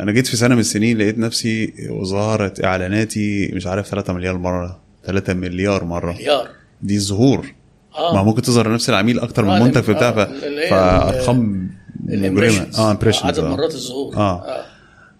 [0.00, 4.80] أنا جيت في سنة من السنين لقيت نفسي وظهرة إعلاناتي مش عارف 3 مليار مرة
[5.04, 6.12] 3 مليار مرة.
[6.12, 6.48] مليار.
[6.82, 7.54] دي الظهور
[7.96, 8.14] آه.
[8.14, 12.66] ما ممكن تظهر نفس العميل أكتر من آه، منتج في آه، بتاع هي فأرقام مجرمه.
[12.78, 14.16] آه impressions عدد مرات الظهور.
[14.16, 14.64] آه.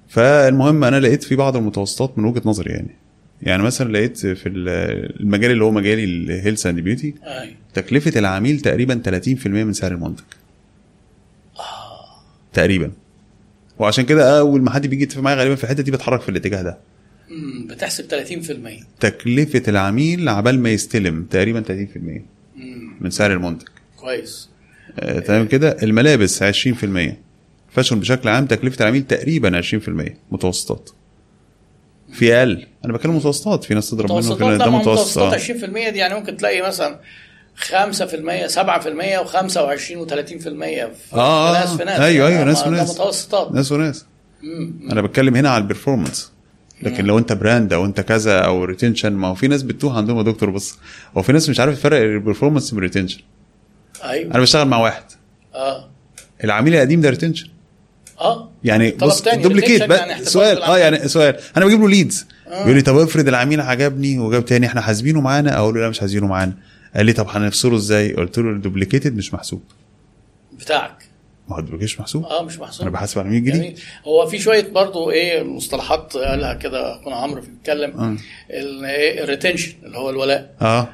[0.08, 2.90] فالمهم أنا لقيت في بعض المتوسطات من وجهة نظري يعني.
[3.42, 7.14] يعني مثلا لقيت في ال- المجال اللي هو مجالي ال health and beauty
[7.74, 10.24] تكلفة العميل تقريبا 30% من سعر المنتج.
[12.52, 12.90] تقريبا.
[13.78, 16.62] وعشان كده أول ما حد بيجي يتفق معايا غالبا في الحتة دي بتحرك في الاتجاه
[16.62, 16.78] ده.
[17.68, 22.22] بتحسب 30% تكلفة العميل عبال ما يستلم تقريبا 30%
[22.56, 23.66] مم، من سعر المنتج.
[23.96, 24.48] كويس.
[25.00, 26.48] آه، تمام كده؟ الملابس 20%
[27.70, 30.90] fashion بشكل عام تكلفة العميل تقريبا 20% متوسطات.
[32.12, 32.66] في أقل.
[32.84, 35.36] أنا بتكلم متوسطات في ناس تضرب منه كده ده متوسطات آه.
[35.38, 37.00] 20% دي يعني ممكن تلاقي مثلا
[37.56, 42.00] 5% 7% و25 و30% في آه، ناس في ناس.
[42.00, 42.88] أيوة، أيوة، يعني ناس وناس.
[42.88, 43.52] ده متوسطات.
[43.52, 44.06] ناس وناس
[44.42, 44.88] مم.
[44.92, 46.32] أنا بتكلم هنا على ال performance
[46.82, 50.18] لكن لو أنت brand أو أنت كذا أو retention ما هو في ناس بتتوه عندهم
[50.18, 50.50] يا دكتور.
[50.50, 50.78] بص
[51.16, 53.20] هو في ناس مش عارف تفرق ال performance من ال retention
[54.04, 54.30] أيوه.
[54.30, 55.02] أنا بشتغل مع واحد.
[55.54, 55.90] آه.
[56.44, 57.48] العميل القديم ده retention
[58.20, 58.50] آه.
[58.64, 60.78] يعني طلب بص duplicate يعني سؤال آه.
[60.78, 61.36] يعني سؤال.
[61.56, 62.58] أنا بجيب له leads آه.
[62.62, 66.00] بيقول لي طب افرض العميل عجبني وجاب تاني إحنا حاسبينه معانا؟ أقول له لا مش
[66.00, 66.52] حاسبينه معانا.
[66.96, 69.62] قال لي طب هنفصله إزاي؟ قلت له ال duplicated مش محسوب.
[70.52, 71.08] بتاعك.
[71.48, 72.82] ما هو مش محسوب؟ آه مش محسوب.
[72.82, 73.52] أنا بحاسب على 100 جنيه.
[73.52, 73.80] جميل.
[74.06, 77.90] هو في شوية برضو إيه مصطلحات قالها كده أخونا عمرو بيتكلم.
[78.00, 78.16] آه.
[78.50, 80.54] ال- إيه ال retention اللي هو الولاء.
[80.62, 80.88] آه.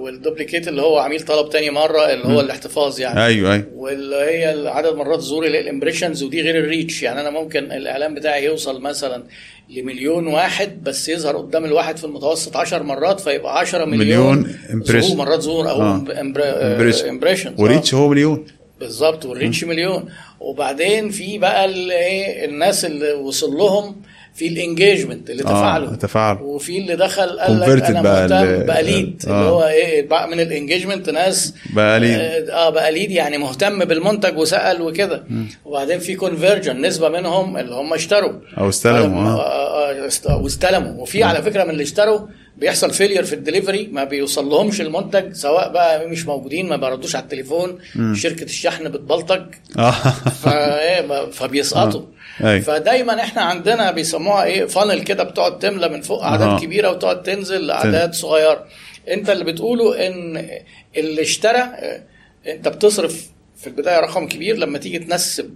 [0.00, 3.24] وال duplicate اللي هو عميل طلب تاني مرة اللي هو الاحتفاظ يعني.
[3.26, 3.66] أيوه أيوه.
[3.74, 7.02] واللي هي عدد مرات هي ال impressions ودي غير ال reach.
[7.02, 9.24] يعني أنا ممكن الإعلان بتاعي يوصل مثلا
[9.68, 14.52] لمليون واحد بس يظهر قدام الواحد في المتوسط 10 مرات فيبقى 10 مليون, مليون.
[14.70, 16.04] ظهور مرات ظهور أو آه.
[16.08, 17.04] impression.
[17.08, 18.46] impressions و reach هو مليون.
[18.80, 20.08] بالظبط وال reach مليون.
[20.40, 23.96] وبعدين في بقى إيه الناس اللي وصل لهم
[24.36, 28.66] في ال engagement اللي تفاعلوا آه تفاعل وفي اللي دخل قال لك أنا بقى مهتم
[28.66, 29.30] بقى lead آه.
[29.30, 32.18] اللي هو إيه بقى من ال engagement ناس بقى lead.
[32.50, 35.24] آه آه، بقى lead يعني مهتم بالمنتج وسأل وكده.
[35.64, 38.32] وبعدين في conversion نسبة منهم اللي هم اشتروا.
[38.58, 41.02] أو استلموا آه، آه آه، آه، است- واستلموا.
[41.02, 42.20] وفي على فكرة من اللي اشتروا
[42.56, 47.22] بيحصل failure في الدليفري ما بيوصل لهمش المنتج سواء بقى مش موجودين ما بيردوش على
[47.22, 47.78] التليفون
[48.14, 49.42] شركة الشحن بتبلطج.
[50.42, 52.02] فايه ما- فبيسقطوا.
[52.44, 52.60] أي.
[52.60, 56.58] فدايما إحنا عندنا بيسموها إيه funnel كده بتقعد تملى من فوق أعداد أها.
[56.60, 58.66] كبيرة وتقعد تنزل لاعداد صغيرة.
[59.10, 60.48] أنت اللي بتقوله إن
[60.96, 62.02] اللي اشترى آه،
[62.46, 63.26] أنت بتصرف
[63.56, 65.54] في البداية رقم كبير لما تيجي تنسب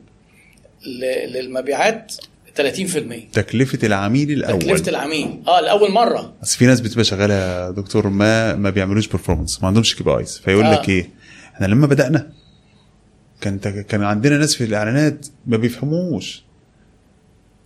[0.86, 2.12] للمبيعات.
[2.56, 4.58] 30% تكلفة العميل الأول.
[4.58, 5.42] تكلفة العميل.
[5.48, 6.34] آه لأول مرة.
[6.42, 10.64] بس في ناس بتبقى شغالة يا دكتور ما ما بيعملوش performance ما عندهمش KPIs فيقول
[10.64, 10.72] آه.
[10.72, 11.10] لك إيه؟
[11.54, 12.32] إحنا لما بدأنا
[13.40, 16.44] كان كان عندنا ناس في الإعلانات ما بيفهموش.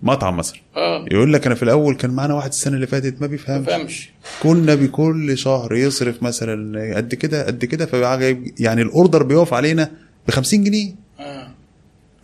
[0.03, 0.59] مطعم مثلا.
[0.77, 1.05] آه.
[1.13, 3.67] يقول لك أنا في الأول كان معانا واحد السنة اللي فاتت ما ما بيفهمش.
[3.67, 4.11] فهمش
[4.43, 7.89] كنا بكل شهر يصرف مثلا قد كده قد كده
[8.61, 9.91] يعني ال order بيقف علينا
[10.29, 10.95] ب 50 جنيه.
[11.21, 11.49] آه.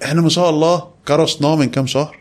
[0.04, 2.19] إحنا ما شاء الله كرشناه من كام شهر.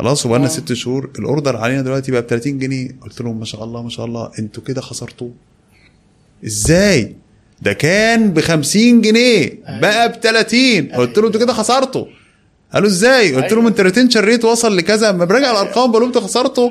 [0.00, 0.50] خلاص وبقالنا آه.
[0.50, 1.10] ست شهور.
[1.18, 2.88] ال order علينا دلوقتي بقى ب 30 جنيه.
[3.02, 5.30] قلت لهم ما شاء الله ما شاء الله أنتوا كده خسرتوه.
[6.46, 7.14] إزاي؟
[7.62, 12.04] ده كان ب 50 جنيه بقى ب 30 قلت له أنتوا كده خسرتوا.
[12.74, 13.68] قالوا إزاي؟ قلت لهم أيوة.
[13.68, 15.10] انت ال retention rate وصل لكذا.
[15.10, 16.70] اما براجع الأرقام بقول لهم أنتوا خسرتوا.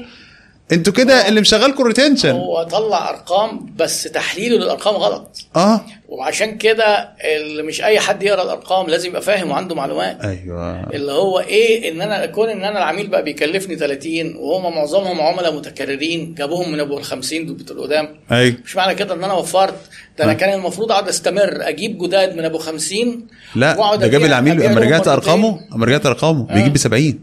[0.72, 5.38] أنتوا كده اللي مشغلكم الريتنشن هو طلع أرقام بس تحليله للأرقام غلط.
[5.56, 5.81] آه.
[6.09, 10.17] وعشان كده اللي مش أي حد يقرأ الأرقام لازم يبقى فاهم وعنده معلومات.
[10.22, 10.83] أيوه.
[10.93, 15.53] اللي هو إيه إن أنا كون إن أنا العميل بقى بيكلفني 30 وهم معظمهم عملاء
[15.56, 18.15] متكررين جابوهم من أبو ال 50 دول بتوع القدام.
[18.31, 18.56] أيوه.
[18.65, 19.75] مش معنى كده إن أنا وفرت.
[20.17, 20.35] ده أنا آه.
[20.35, 25.07] كان المفروض أقعد أستمر أجيب جداد من أبو 50 لا ده جاب العميل أما رجعت.
[25.07, 26.53] أرقامه أما رجعت أرقامه آه.
[26.53, 27.19] بيجيب ب 70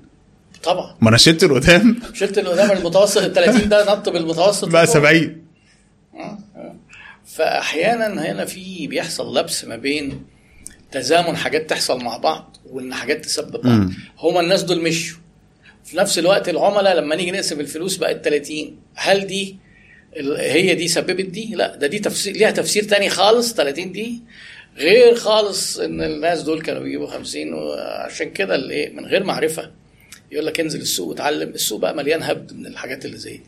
[0.63, 0.97] طبعا.
[1.01, 2.01] ما أنا شلت القدام.
[2.15, 4.69] شلت اللي قدام المتوسط ال 30 ده نط بالمتوسط.
[4.69, 4.95] بقى لفوق.
[4.95, 5.43] 70
[7.27, 10.25] فاحيانا هنا في بيحصل لبس ما بين
[10.93, 13.91] تزامن حاجات تحصل مع بعض وإن حاجات تسبب بعض.
[14.19, 15.19] هما الناس دول مشوا.
[15.85, 19.57] في نفس الوقت العملاء لما نيجي نقسم الفلوس بقت 30 هل دي
[20.39, 24.23] هي دي سببت دي؟ لا ده دي تفسير ليها تفسير تاني خالص 30 دي.
[24.77, 29.71] غير خالص إن الناس دول كانوا بيجيبوا 50 وعشان كده الايه من غير معرفة.
[30.33, 33.43] يقول لك انزل السوق وتعلم السوق بقى مليان هبد من الحاجات اللي زي دي.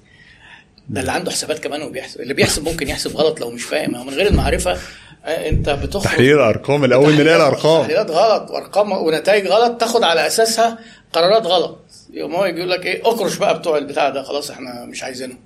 [0.88, 3.94] ده اللي عنده حسابات كمان وبيحسب اللي بيحسب ممكن يحسب غلط لو مش فاهم.
[3.94, 4.78] هو من غير المعرفة
[5.24, 7.82] آه، انت بتخرج تحليل الارقام الأول نلاقي الأرقام.
[7.82, 10.78] تحليلات غلط وأرقام ونتائج غلط تاخد على أساسها
[11.12, 11.78] قرارات غلط.
[12.12, 15.38] يوم هو يجي يقول لك إيه اكرش بقى بتوع البتاع ده خلاص إحنا مش عايزينهم.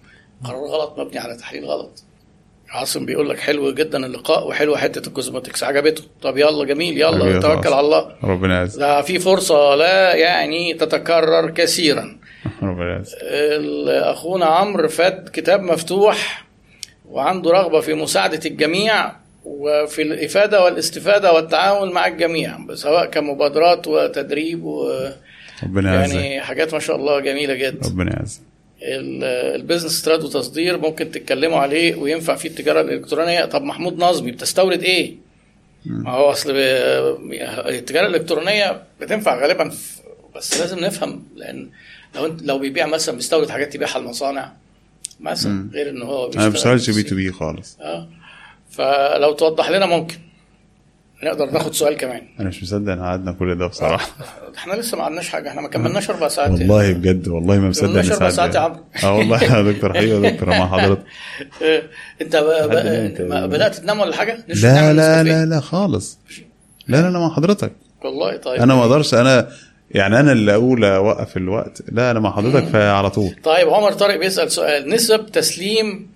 [0.44, 2.02] قرار غلط مبني على تحليل غلط.
[2.72, 5.64] عاصم بيقول لك حلو جدا اللقاء وحلوة حتة الكوزماتكس.
[5.64, 6.02] عجبته.
[6.22, 7.68] طب يلا جميل يلا توكل.
[7.72, 8.12] على الله.
[8.24, 12.16] ربنا يعز ده في فرصة لا يعني تتكرر كثيرا.
[12.62, 13.14] ربنا يعز
[13.88, 16.44] أخونا عمرو فات كتاب مفتوح
[17.10, 19.12] وعنده رغبة في مساعدة الجميع
[19.44, 25.14] وفي الإفادة والاستفادة والتعاون مع الجميع سواء كمبادرات وتدريب ويعني
[25.62, 27.88] ربنا يعز حاجات ما شاء الله جميلة جدا.
[27.88, 28.51] ربنا يعز ال-
[28.84, 33.44] البيزنس تراد وتصدير ممكن تتكلموا عليه وينفع فيه التجارة الإلكترونية.
[33.44, 35.14] طب محمود نظمي بتستورد إيه؟
[35.86, 39.72] ما هو أصل التجارة الإلكترونية بتنفع غالبا
[40.36, 41.70] بس لازم نفهم لأن
[42.14, 44.52] لو انت لو بيبيع مثلا بيستورد حاجات يبيعها المصانع
[45.20, 45.70] مثلا.
[45.72, 47.78] غير إن هو أنا ما بشتغلش B2B خالص.
[47.80, 48.08] آه.
[48.70, 50.16] فلو توضح لنا ممكن.
[51.24, 52.22] نقدر ناخد سؤال كمان.
[52.40, 54.08] أنا مش مصدق إن قعدنا كل ده بصراحة.
[54.58, 57.98] إحنا لسه ما عندناش حاجة إحنا ما كملناش أربع ساعات والله بجد والله ما مصدق
[57.98, 61.02] إن أربع ساعات يا عمرو آه والله يا دكتور حبيبي يا دكتور مع حضرتك.
[61.62, 61.82] آه،
[62.22, 62.36] أنت
[63.26, 66.18] بدأت تنام ولا حاجة؟ لا لا؟ لا لا خالص.
[66.88, 67.72] لا لا لا مع حضرتك.
[68.04, 68.60] والله طيب.
[68.60, 69.48] أنا ما أقدرش أنا
[69.90, 71.82] يعني أنا اللي أقول اوقف الوقت.
[71.92, 73.34] لا أنا مع حضرتك فعلى طول.
[73.44, 74.88] طيب عمر طارق بيسأل سؤال.
[74.88, 76.08] نسب تسليم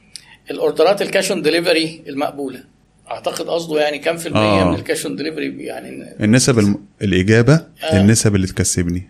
[0.51, 2.76] ال order ات ال cash on delivery المقبولة.
[3.11, 4.71] أعتقد قصده يعني كام في المية آه.
[4.71, 6.79] من ال cash on delivery يعني النسب الم...
[7.03, 8.01] الإجابة آه.
[8.01, 9.09] النسب اللي تكسبني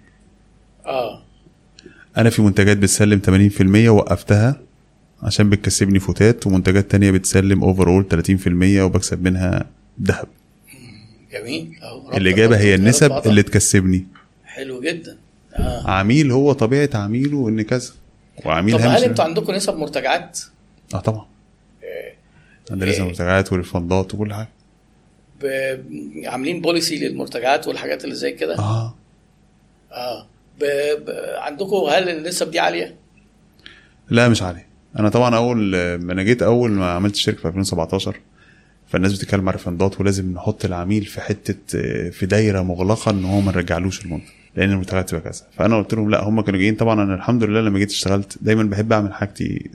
[0.86, 1.22] آه
[2.16, 3.50] أنا في منتجات بتسلم
[3.86, 4.60] 80% وقفتها
[5.22, 8.06] عشان بتكسبني فوتات ومنتجات تانية بتسلم overall
[8.44, 8.46] 30%
[8.80, 9.66] وبكسب منها
[10.02, 10.28] ذهب
[11.32, 11.72] جميل.
[11.92, 13.30] ربط الإجابة هي النسب بعضها.
[13.30, 14.06] اللي تكسبني
[14.44, 15.16] حلو جدا
[15.54, 17.90] آه عميل هو طبيعة عميله إن كذا
[18.44, 20.40] وعميل طب هل أنتوا عندكم نسب مرتجعات؟
[20.94, 21.26] آه طبعا
[22.70, 23.08] عندنا لسه إيه.
[23.08, 24.48] مرتجعات وريفندات وكل حاجة
[25.40, 25.46] ب...
[26.24, 28.94] عاملين بوليسي للمرتجعات والحاجات اللي زي كده؟ آه
[29.92, 30.26] آه
[30.60, 30.64] ب...
[31.04, 31.10] ب...
[31.36, 32.94] عندكم هل النسب دي عالية؟
[34.10, 34.60] لا مش عالي
[34.98, 35.58] أنا طبعا أول
[35.96, 38.16] ما أنا جيت أول ما عملت الشركة في 2017
[38.88, 43.24] فالناس بتتكلم على refund ات ولازم نحط العميل في حتة آه، في دايرة مغلقة إن
[43.24, 46.74] هو ما نرجعلوش المنتج لأن المنتجات تبقى كذا فأنا قلت لهم لا هم كانوا جايين
[46.74, 49.70] طبعا أنا الحمد لله لما جيت اشتغلت دايما بحب أعمل حاجتي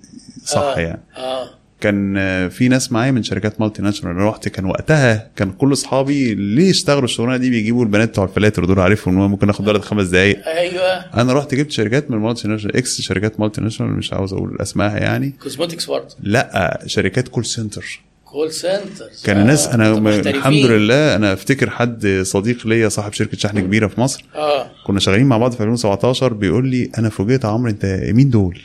[0.45, 0.79] صح آه.
[0.79, 1.49] يعني آه
[1.81, 6.35] كان آه، في ناس معايا من شركات multinational أنا رحت كان وقتها كان كل أصحابي
[6.35, 10.47] ليه اشتغلوا الشغلانة دي؟ بيجيبوا البنات بتوع الفلاتر دول عارفهم ممكن ناخد ولد خمس دقائق
[10.47, 10.97] أيوه.
[10.97, 15.33] أنا رحت جبت شركات من multinational ex شركات multinational مش عاوز أقول أسمائها يعني.
[15.43, 21.69] cosmetics برضه لأ شركات call center كول سنتر كان الناس أنا الحمد لله أنا أفتكر
[21.69, 24.25] حد صديق ليا صاحب شركة شحن كبيرة في مصر.
[24.35, 24.71] آه.
[24.87, 28.59] كنا شغالين مع بعض في 2017 بيقول لي أنا فوجئت يا عمرو أنت مين دول؟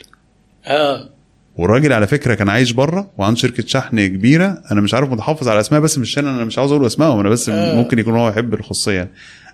[0.65, 1.16] آه.
[1.57, 4.61] والراجل على فكرة كان عايش بره وعنده شركة شحن كبيرة.
[4.71, 7.29] أنا مش عارف متحفظ على أسماء بس مش عشان أنا مش عاوز أقول أسمائهم أنا
[7.29, 7.75] بس آه.
[7.75, 9.11] ممكن يكون هو يحب الخصوصيه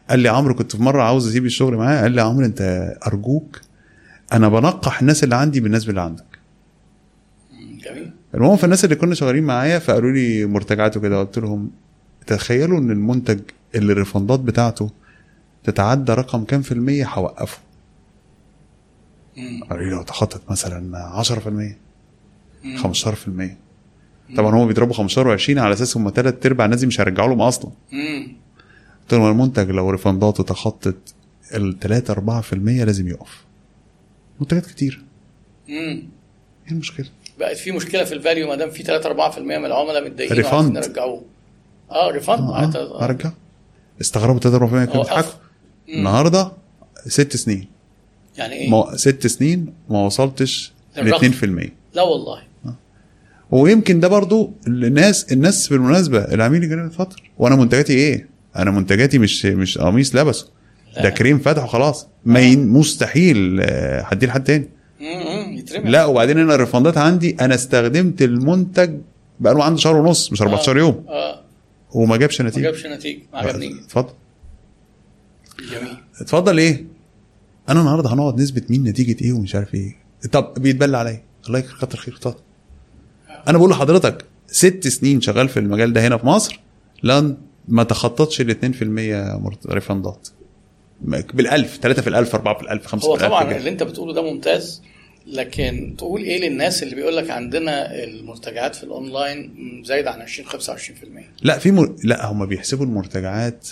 [0.09, 2.01] قال لي عمرو كنت في مرة عاوز أسيب الشغل معاه.
[2.01, 3.61] قال لي عمرو أنت أرجوك
[4.33, 6.25] أنا بنقح الناس اللي عندي بالناس اللي عندك.
[7.85, 8.11] جميل.
[8.35, 11.19] المهم فالناس اللي كنا شغالين معايا فقالوا لي مرتجعات وكده.
[11.19, 11.71] قلت لهم
[12.27, 13.39] تخيلوا إن المنتج
[13.75, 14.89] اللي الريفندات بتاعته
[15.63, 17.57] تتعدى رقم كام في المية؟ هوقفه.
[19.69, 21.75] قالوا لي لو تخطط مثلا 10% مم.
[22.63, 27.29] 15% طبعا هم بيضربوا 15 و20 على أساس هم ثلاث أرباع الناس دي مش هيرجعوا
[27.29, 27.71] لهم أصلا.
[29.01, 30.95] قلت لهم المنتج لو ريفنداته تخطت
[31.55, 33.43] ال 3 4% لازم يقف.
[34.39, 35.03] منتجات كتير.
[35.69, 36.03] امم
[36.67, 37.05] إيه المشكلة؟
[37.39, 40.75] بقت في مشكلة في ال value ما دام في 3 4% من العملاء متضايقين refund.
[40.75, 41.23] يرجعوه.
[41.91, 42.39] آه refund.
[42.39, 43.31] آه آه أرجع.
[44.01, 45.03] استغربوا 3 4% كانوا.
[45.03, 45.31] بيضحكوا.
[45.89, 46.51] النهارده
[47.07, 47.67] ست سنين.
[48.37, 51.31] يعني إيه؟ ست سنين ما وصلتش ل للرقم.
[51.31, 52.52] 2% لا والله.
[53.53, 59.45] ويمكن ده برضو الناس الناس بالمناسبه العميل يجي فتره وأنا منتجاتي إيه؟ أنا منتجاتي مش
[59.45, 60.47] مش قميص لبسه
[61.03, 64.69] ده كريم فتحه خلاص ما ين- مستحيل آه، هديه لحد تاني.
[65.85, 68.95] لا وبعدين أنا الريفندات عندي أنا استخدمت المنتج
[69.39, 71.05] بقاله عنده شهر ونص مش 14 يوم.
[71.07, 71.41] آه.
[71.91, 73.21] وما جابش ما نتيجه جابش نتيجة.
[73.33, 73.73] ما عجبنيش.
[73.85, 74.13] اتفضل.
[75.71, 75.97] جميل.
[76.21, 76.85] اتفضل إيه؟
[77.69, 79.95] أنا النهارده هنقعد نثبت مين نتيجة إيه ومش عارف إيه.
[80.31, 81.21] طب بيتبلى عليا.
[81.47, 82.15] الله يكتر خير.
[82.17, 82.39] اتفضل.
[83.47, 86.59] أنا بقول لحضرتك ست سنين شغال في المجال ده هنا في مصر
[87.03, 88.83] لن ما تخططش ال 2%
[89.41, 90.27] مرت- refund ات
[91.33, 93.57] بالألف ثلاثة في الألف أربعة في الألف خمسة هو في الألف طبعا كده.
[93.57, 94.81] اللي أنت بتقوله ده ممتاز
[95.27, 99.53] لكن تقول إيه للناس اللي بيقول لك عندنا المرتجعات في الأونلاين
[99.85, 100.53] زايدة عن 20 25%
[101.41, 101.95] لا في مر...
[102.03, 103.67] لا هم بيحسبوا المرتجعات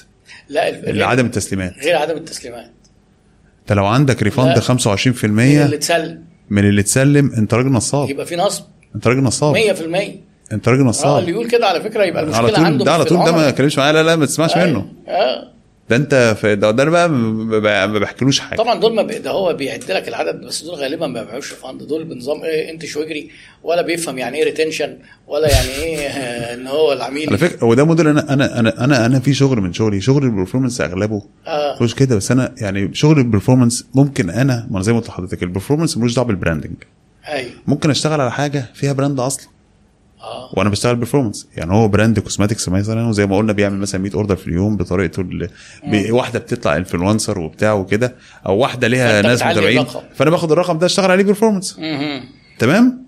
[0.50, 1.74] لا ال- عدم التسليمات.
[1.80, 2.72] غير عدم التسليمات.
[3.62, 4.62] انت لو عندك refund لا.
[4.62, 6.24] 25% من اللي اتسلم.
[6.50, 8.10] من اللي اتسلم أنت راجل نصاب.
[8.10, 8.64] يبقى في نصب.
[8.96, 9.56] انت راجل نصاب.
[9.56, 9.60] 100%
[10.54, 12.92] انت راجل آه نصاب اللي يقول كده على فكرة يبقى على المشكلة طول عنده ده
[12.94, 13.52] على طول ده ما العملاء.
[13.52, 13.92] تكلمش معايا.
[13.94, 14.68] لا لا ما تسمعش أيوة.
[14.70, 14.86] منه.
[15.08, 15.52] آه
[15.90, 16.92] ده انت في ده, ده أنا
[17.60, 18.58] بقى ما بحكيلوش حاجة.
[18.58, 19.04] طبعا دول ما.
[19.04, 21.84] ده هو بيعد لك العدد بس دول غالبا ما بيبيعوش فند.
[21.84, 23.30] دول بنظام إيه أنت واجري
[23.64, 24.98] ولا بيفهم يعني إيه ريتنشن
[25.28, 27.30] ولا يعني إيه آه، إن هو العميل.
[27.30, 30.02] على فكرة هو ده موديل أنا أنا أنا أنا أنا في شغل من شغلي.
[30.02, 31.22] شغل البرفورمانس أغلبه.
[31.48, 31.84] آه.
[31.84, 35.44] مش كده بس أنا يعني شغل البرفورمانس ممكن أنا ما أنا زي ما قلت لحضرتك
[35.44, 36.74] البرفورمانس ملوش دعوة بالبراندنج
[37.28, 39.48] أيوه ممكن أشتغل على حاجة فيها brand أصلا
[40.22, 40.50] آه.
[40.54, 44.36] وأنا بشتغل performance يعني هو brand cosmetics مثلا وزي ما قلنا بيعمل مثلا 100 order
[44.36, 45.50] في اليوم بطريقته اللي
[46.12, 49.86] واحدة بتطلع influencer وبتاع وكده أو واحدة ليها ناس متابعين.
[50.16, 51.80] فأنا باخد الرقم ده أشتغل عليه performance.
[52.60, 53.04] تمام؟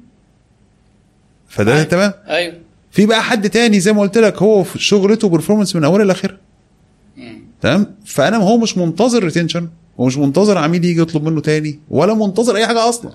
[1.47, 1.83] فده أيوة.
[1.83, 2.53] تمام؟ أيوه.
[2.91, 6.37] في بقى حد تاني زي ما قلت لك هو في شغلته performance من اولها لاخرها.
[7.61, 12.55] تمام؟ فأنا هو مش منتظر retention ومش منتظر عميل يجي يطلب منه تاني ولا منتظر
[12.55, 13.11] أي حاجة أصلا.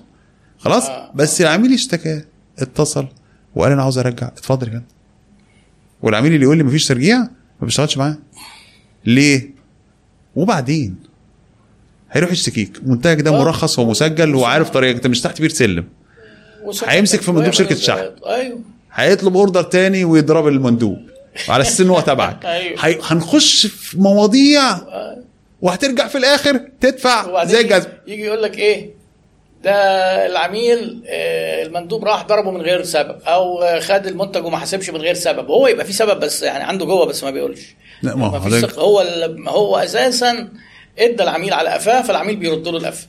[0.59, 1.11] خلاص؟ آه.
[1.15, 2.21] بس العميل اشتكى
[2.59, 3.07] اتصل
[3.55, 4.27] وقال أنا عاوز أرجع.
[4.27, 4.83] اتفضل يا فندم.
[6.01, 7.17] والعميل اللي يقول لي مفيش ترجيع
[7.61, 8.17] ما بشتغلش معاه.
[9.05, 9.49] ليه؟
[10.35, 10.95] وبعدين
[12.11, 12.71] هيروح يشتكيك.
[12.83, 13.43] منتجك ده آه.
[13.43, 14.95] مرخص ومسجل وعارف طريقك.
[14.95, 15.85] انت مش تحت بير سلم.
[16.85, 18.09] هيمسك في مندوب ويعمل- الشحن.
[18.25, 18.59] أيوه.
[18.93, 20.97] هيطلب أوردر تاني ويضرب المندوب.
[21.49, 22.85] على أساس ان هو تبعك أيوة.
[22.85, 24.77] هي- هنخش في مواضيع
[25.61, 28.89] وهترجع في الآخر تدفع زي الجزم يجي يقول لك إيه؟
[29.63, 29.71] ده
[30.25, 35.13] العميل آه، المندوب راح ضربه من غير سبب أو خد المنتج وما حسبش من غير
[35.13, 35.47] سبب.
[35.51, 37.75] هو يبقى في سبب بس يعني عنده جوه بس ما بيقولش.
[38.01, 38.35] لا، ما هو.
[39.47, 40.49] هو أساسا
[40.99, 43.07] إدى العميل على قفاه فالعميل بيرد له القفا.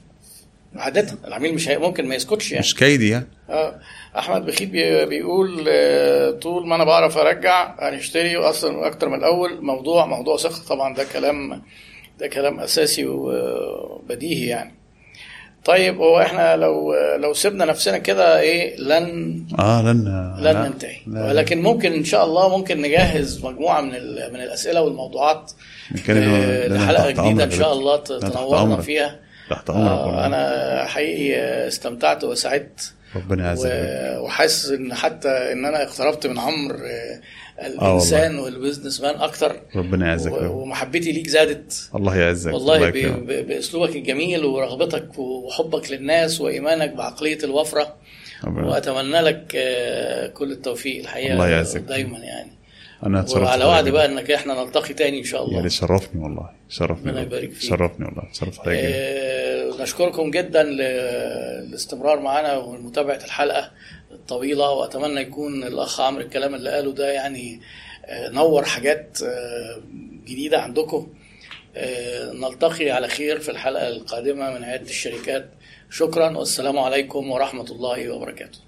[0.77, 1.79] عادة العميل مش هي...
[1.79, 2.61] ممكن ما يسكتش يعني.
[2.65, 3.27] مش كيدي يعني.
[3.51, 3.81] آه.
[4.19, 9.61] أحمد بخيت بي- بيقول آه، طول ما أنا بعرف أرجع هنشتري أصلا أكتر من الأول.
[9.65, 11.63] موضوع موضوع ثقة طبعا ده كلام
[12.19, 14.75] ده كلام أساسي وبديهي يعني.
[15.65, 20.05] طيب هو إحنا لو لو سيبنا نفسنا كده إيه لن آه لن
[20.39, 20.69] لن لا.
[20.69, 21.27] ننتهي لا.
[21.27, 23.91] ولكن ممكن إن شاء الله ممكن نجهز مجموعة من
[24.33, 25.53] من الأسئلة والموضوعات
[26.11, 28.81] آه، لحلقة جديدة إن شاء الله تنورنا.
[28.81, 29.19] فيها
[29.51, 30.27] تحت أمرك آه،.
[30.27, 33.71] أنا حقيقي استمتعت وسعدت ربنا يعزك
[34.21, 36.39] وحاسس إن حتى إن أنا اقتربت من
[37.61, 37.67] آه،.
[37.67, 40.33] الإنسان وال businessman أكتر ربنا يعزك.
[40.33, 42.91] ومحبتي ليك زادت الله يعزك والله.
[42.91, 47.95] ب- بأسلوبك الجميل ورغبتك وحبك للناس وإيمانك بعقلية الوفرة
[48.45, 51.81] ربنا- وأتمنى لك آه، كل التوفيق الحقيقة الله يعزك.
[51.81, 52.51] دايما يعني
[53.07, 53.89] أنا أتشرفت وعلى وعد.
[53.89, 57.21] بقى إنك إحنا نلتقي تاني إن شاء الله يعني شرفني والله شرفني والله.
[57.23, 57.71] يبارك فيك.
[57.71, 58.79] شرفني والله شرفت حضرتك.
[58.83, 63.71] آه، نشكركم جدا للاستمرار معنا ومتابعة الحلقة
[64.31, 67.61] الطويلة وأتمنى يكون الأخ عمرو الكلام اللي قاله ده يعني
[68.05, 69.83] آه، نور حاجات آه،
[70.25, 71.13] جديدة عندكم.
[71.77, 75.51] آه، نلتقي على خير في الحلقة القادمة من عيادة الشركات.
[75.91, 78.59] شكرا والسلام عليكم ورحمة الله وبركاته.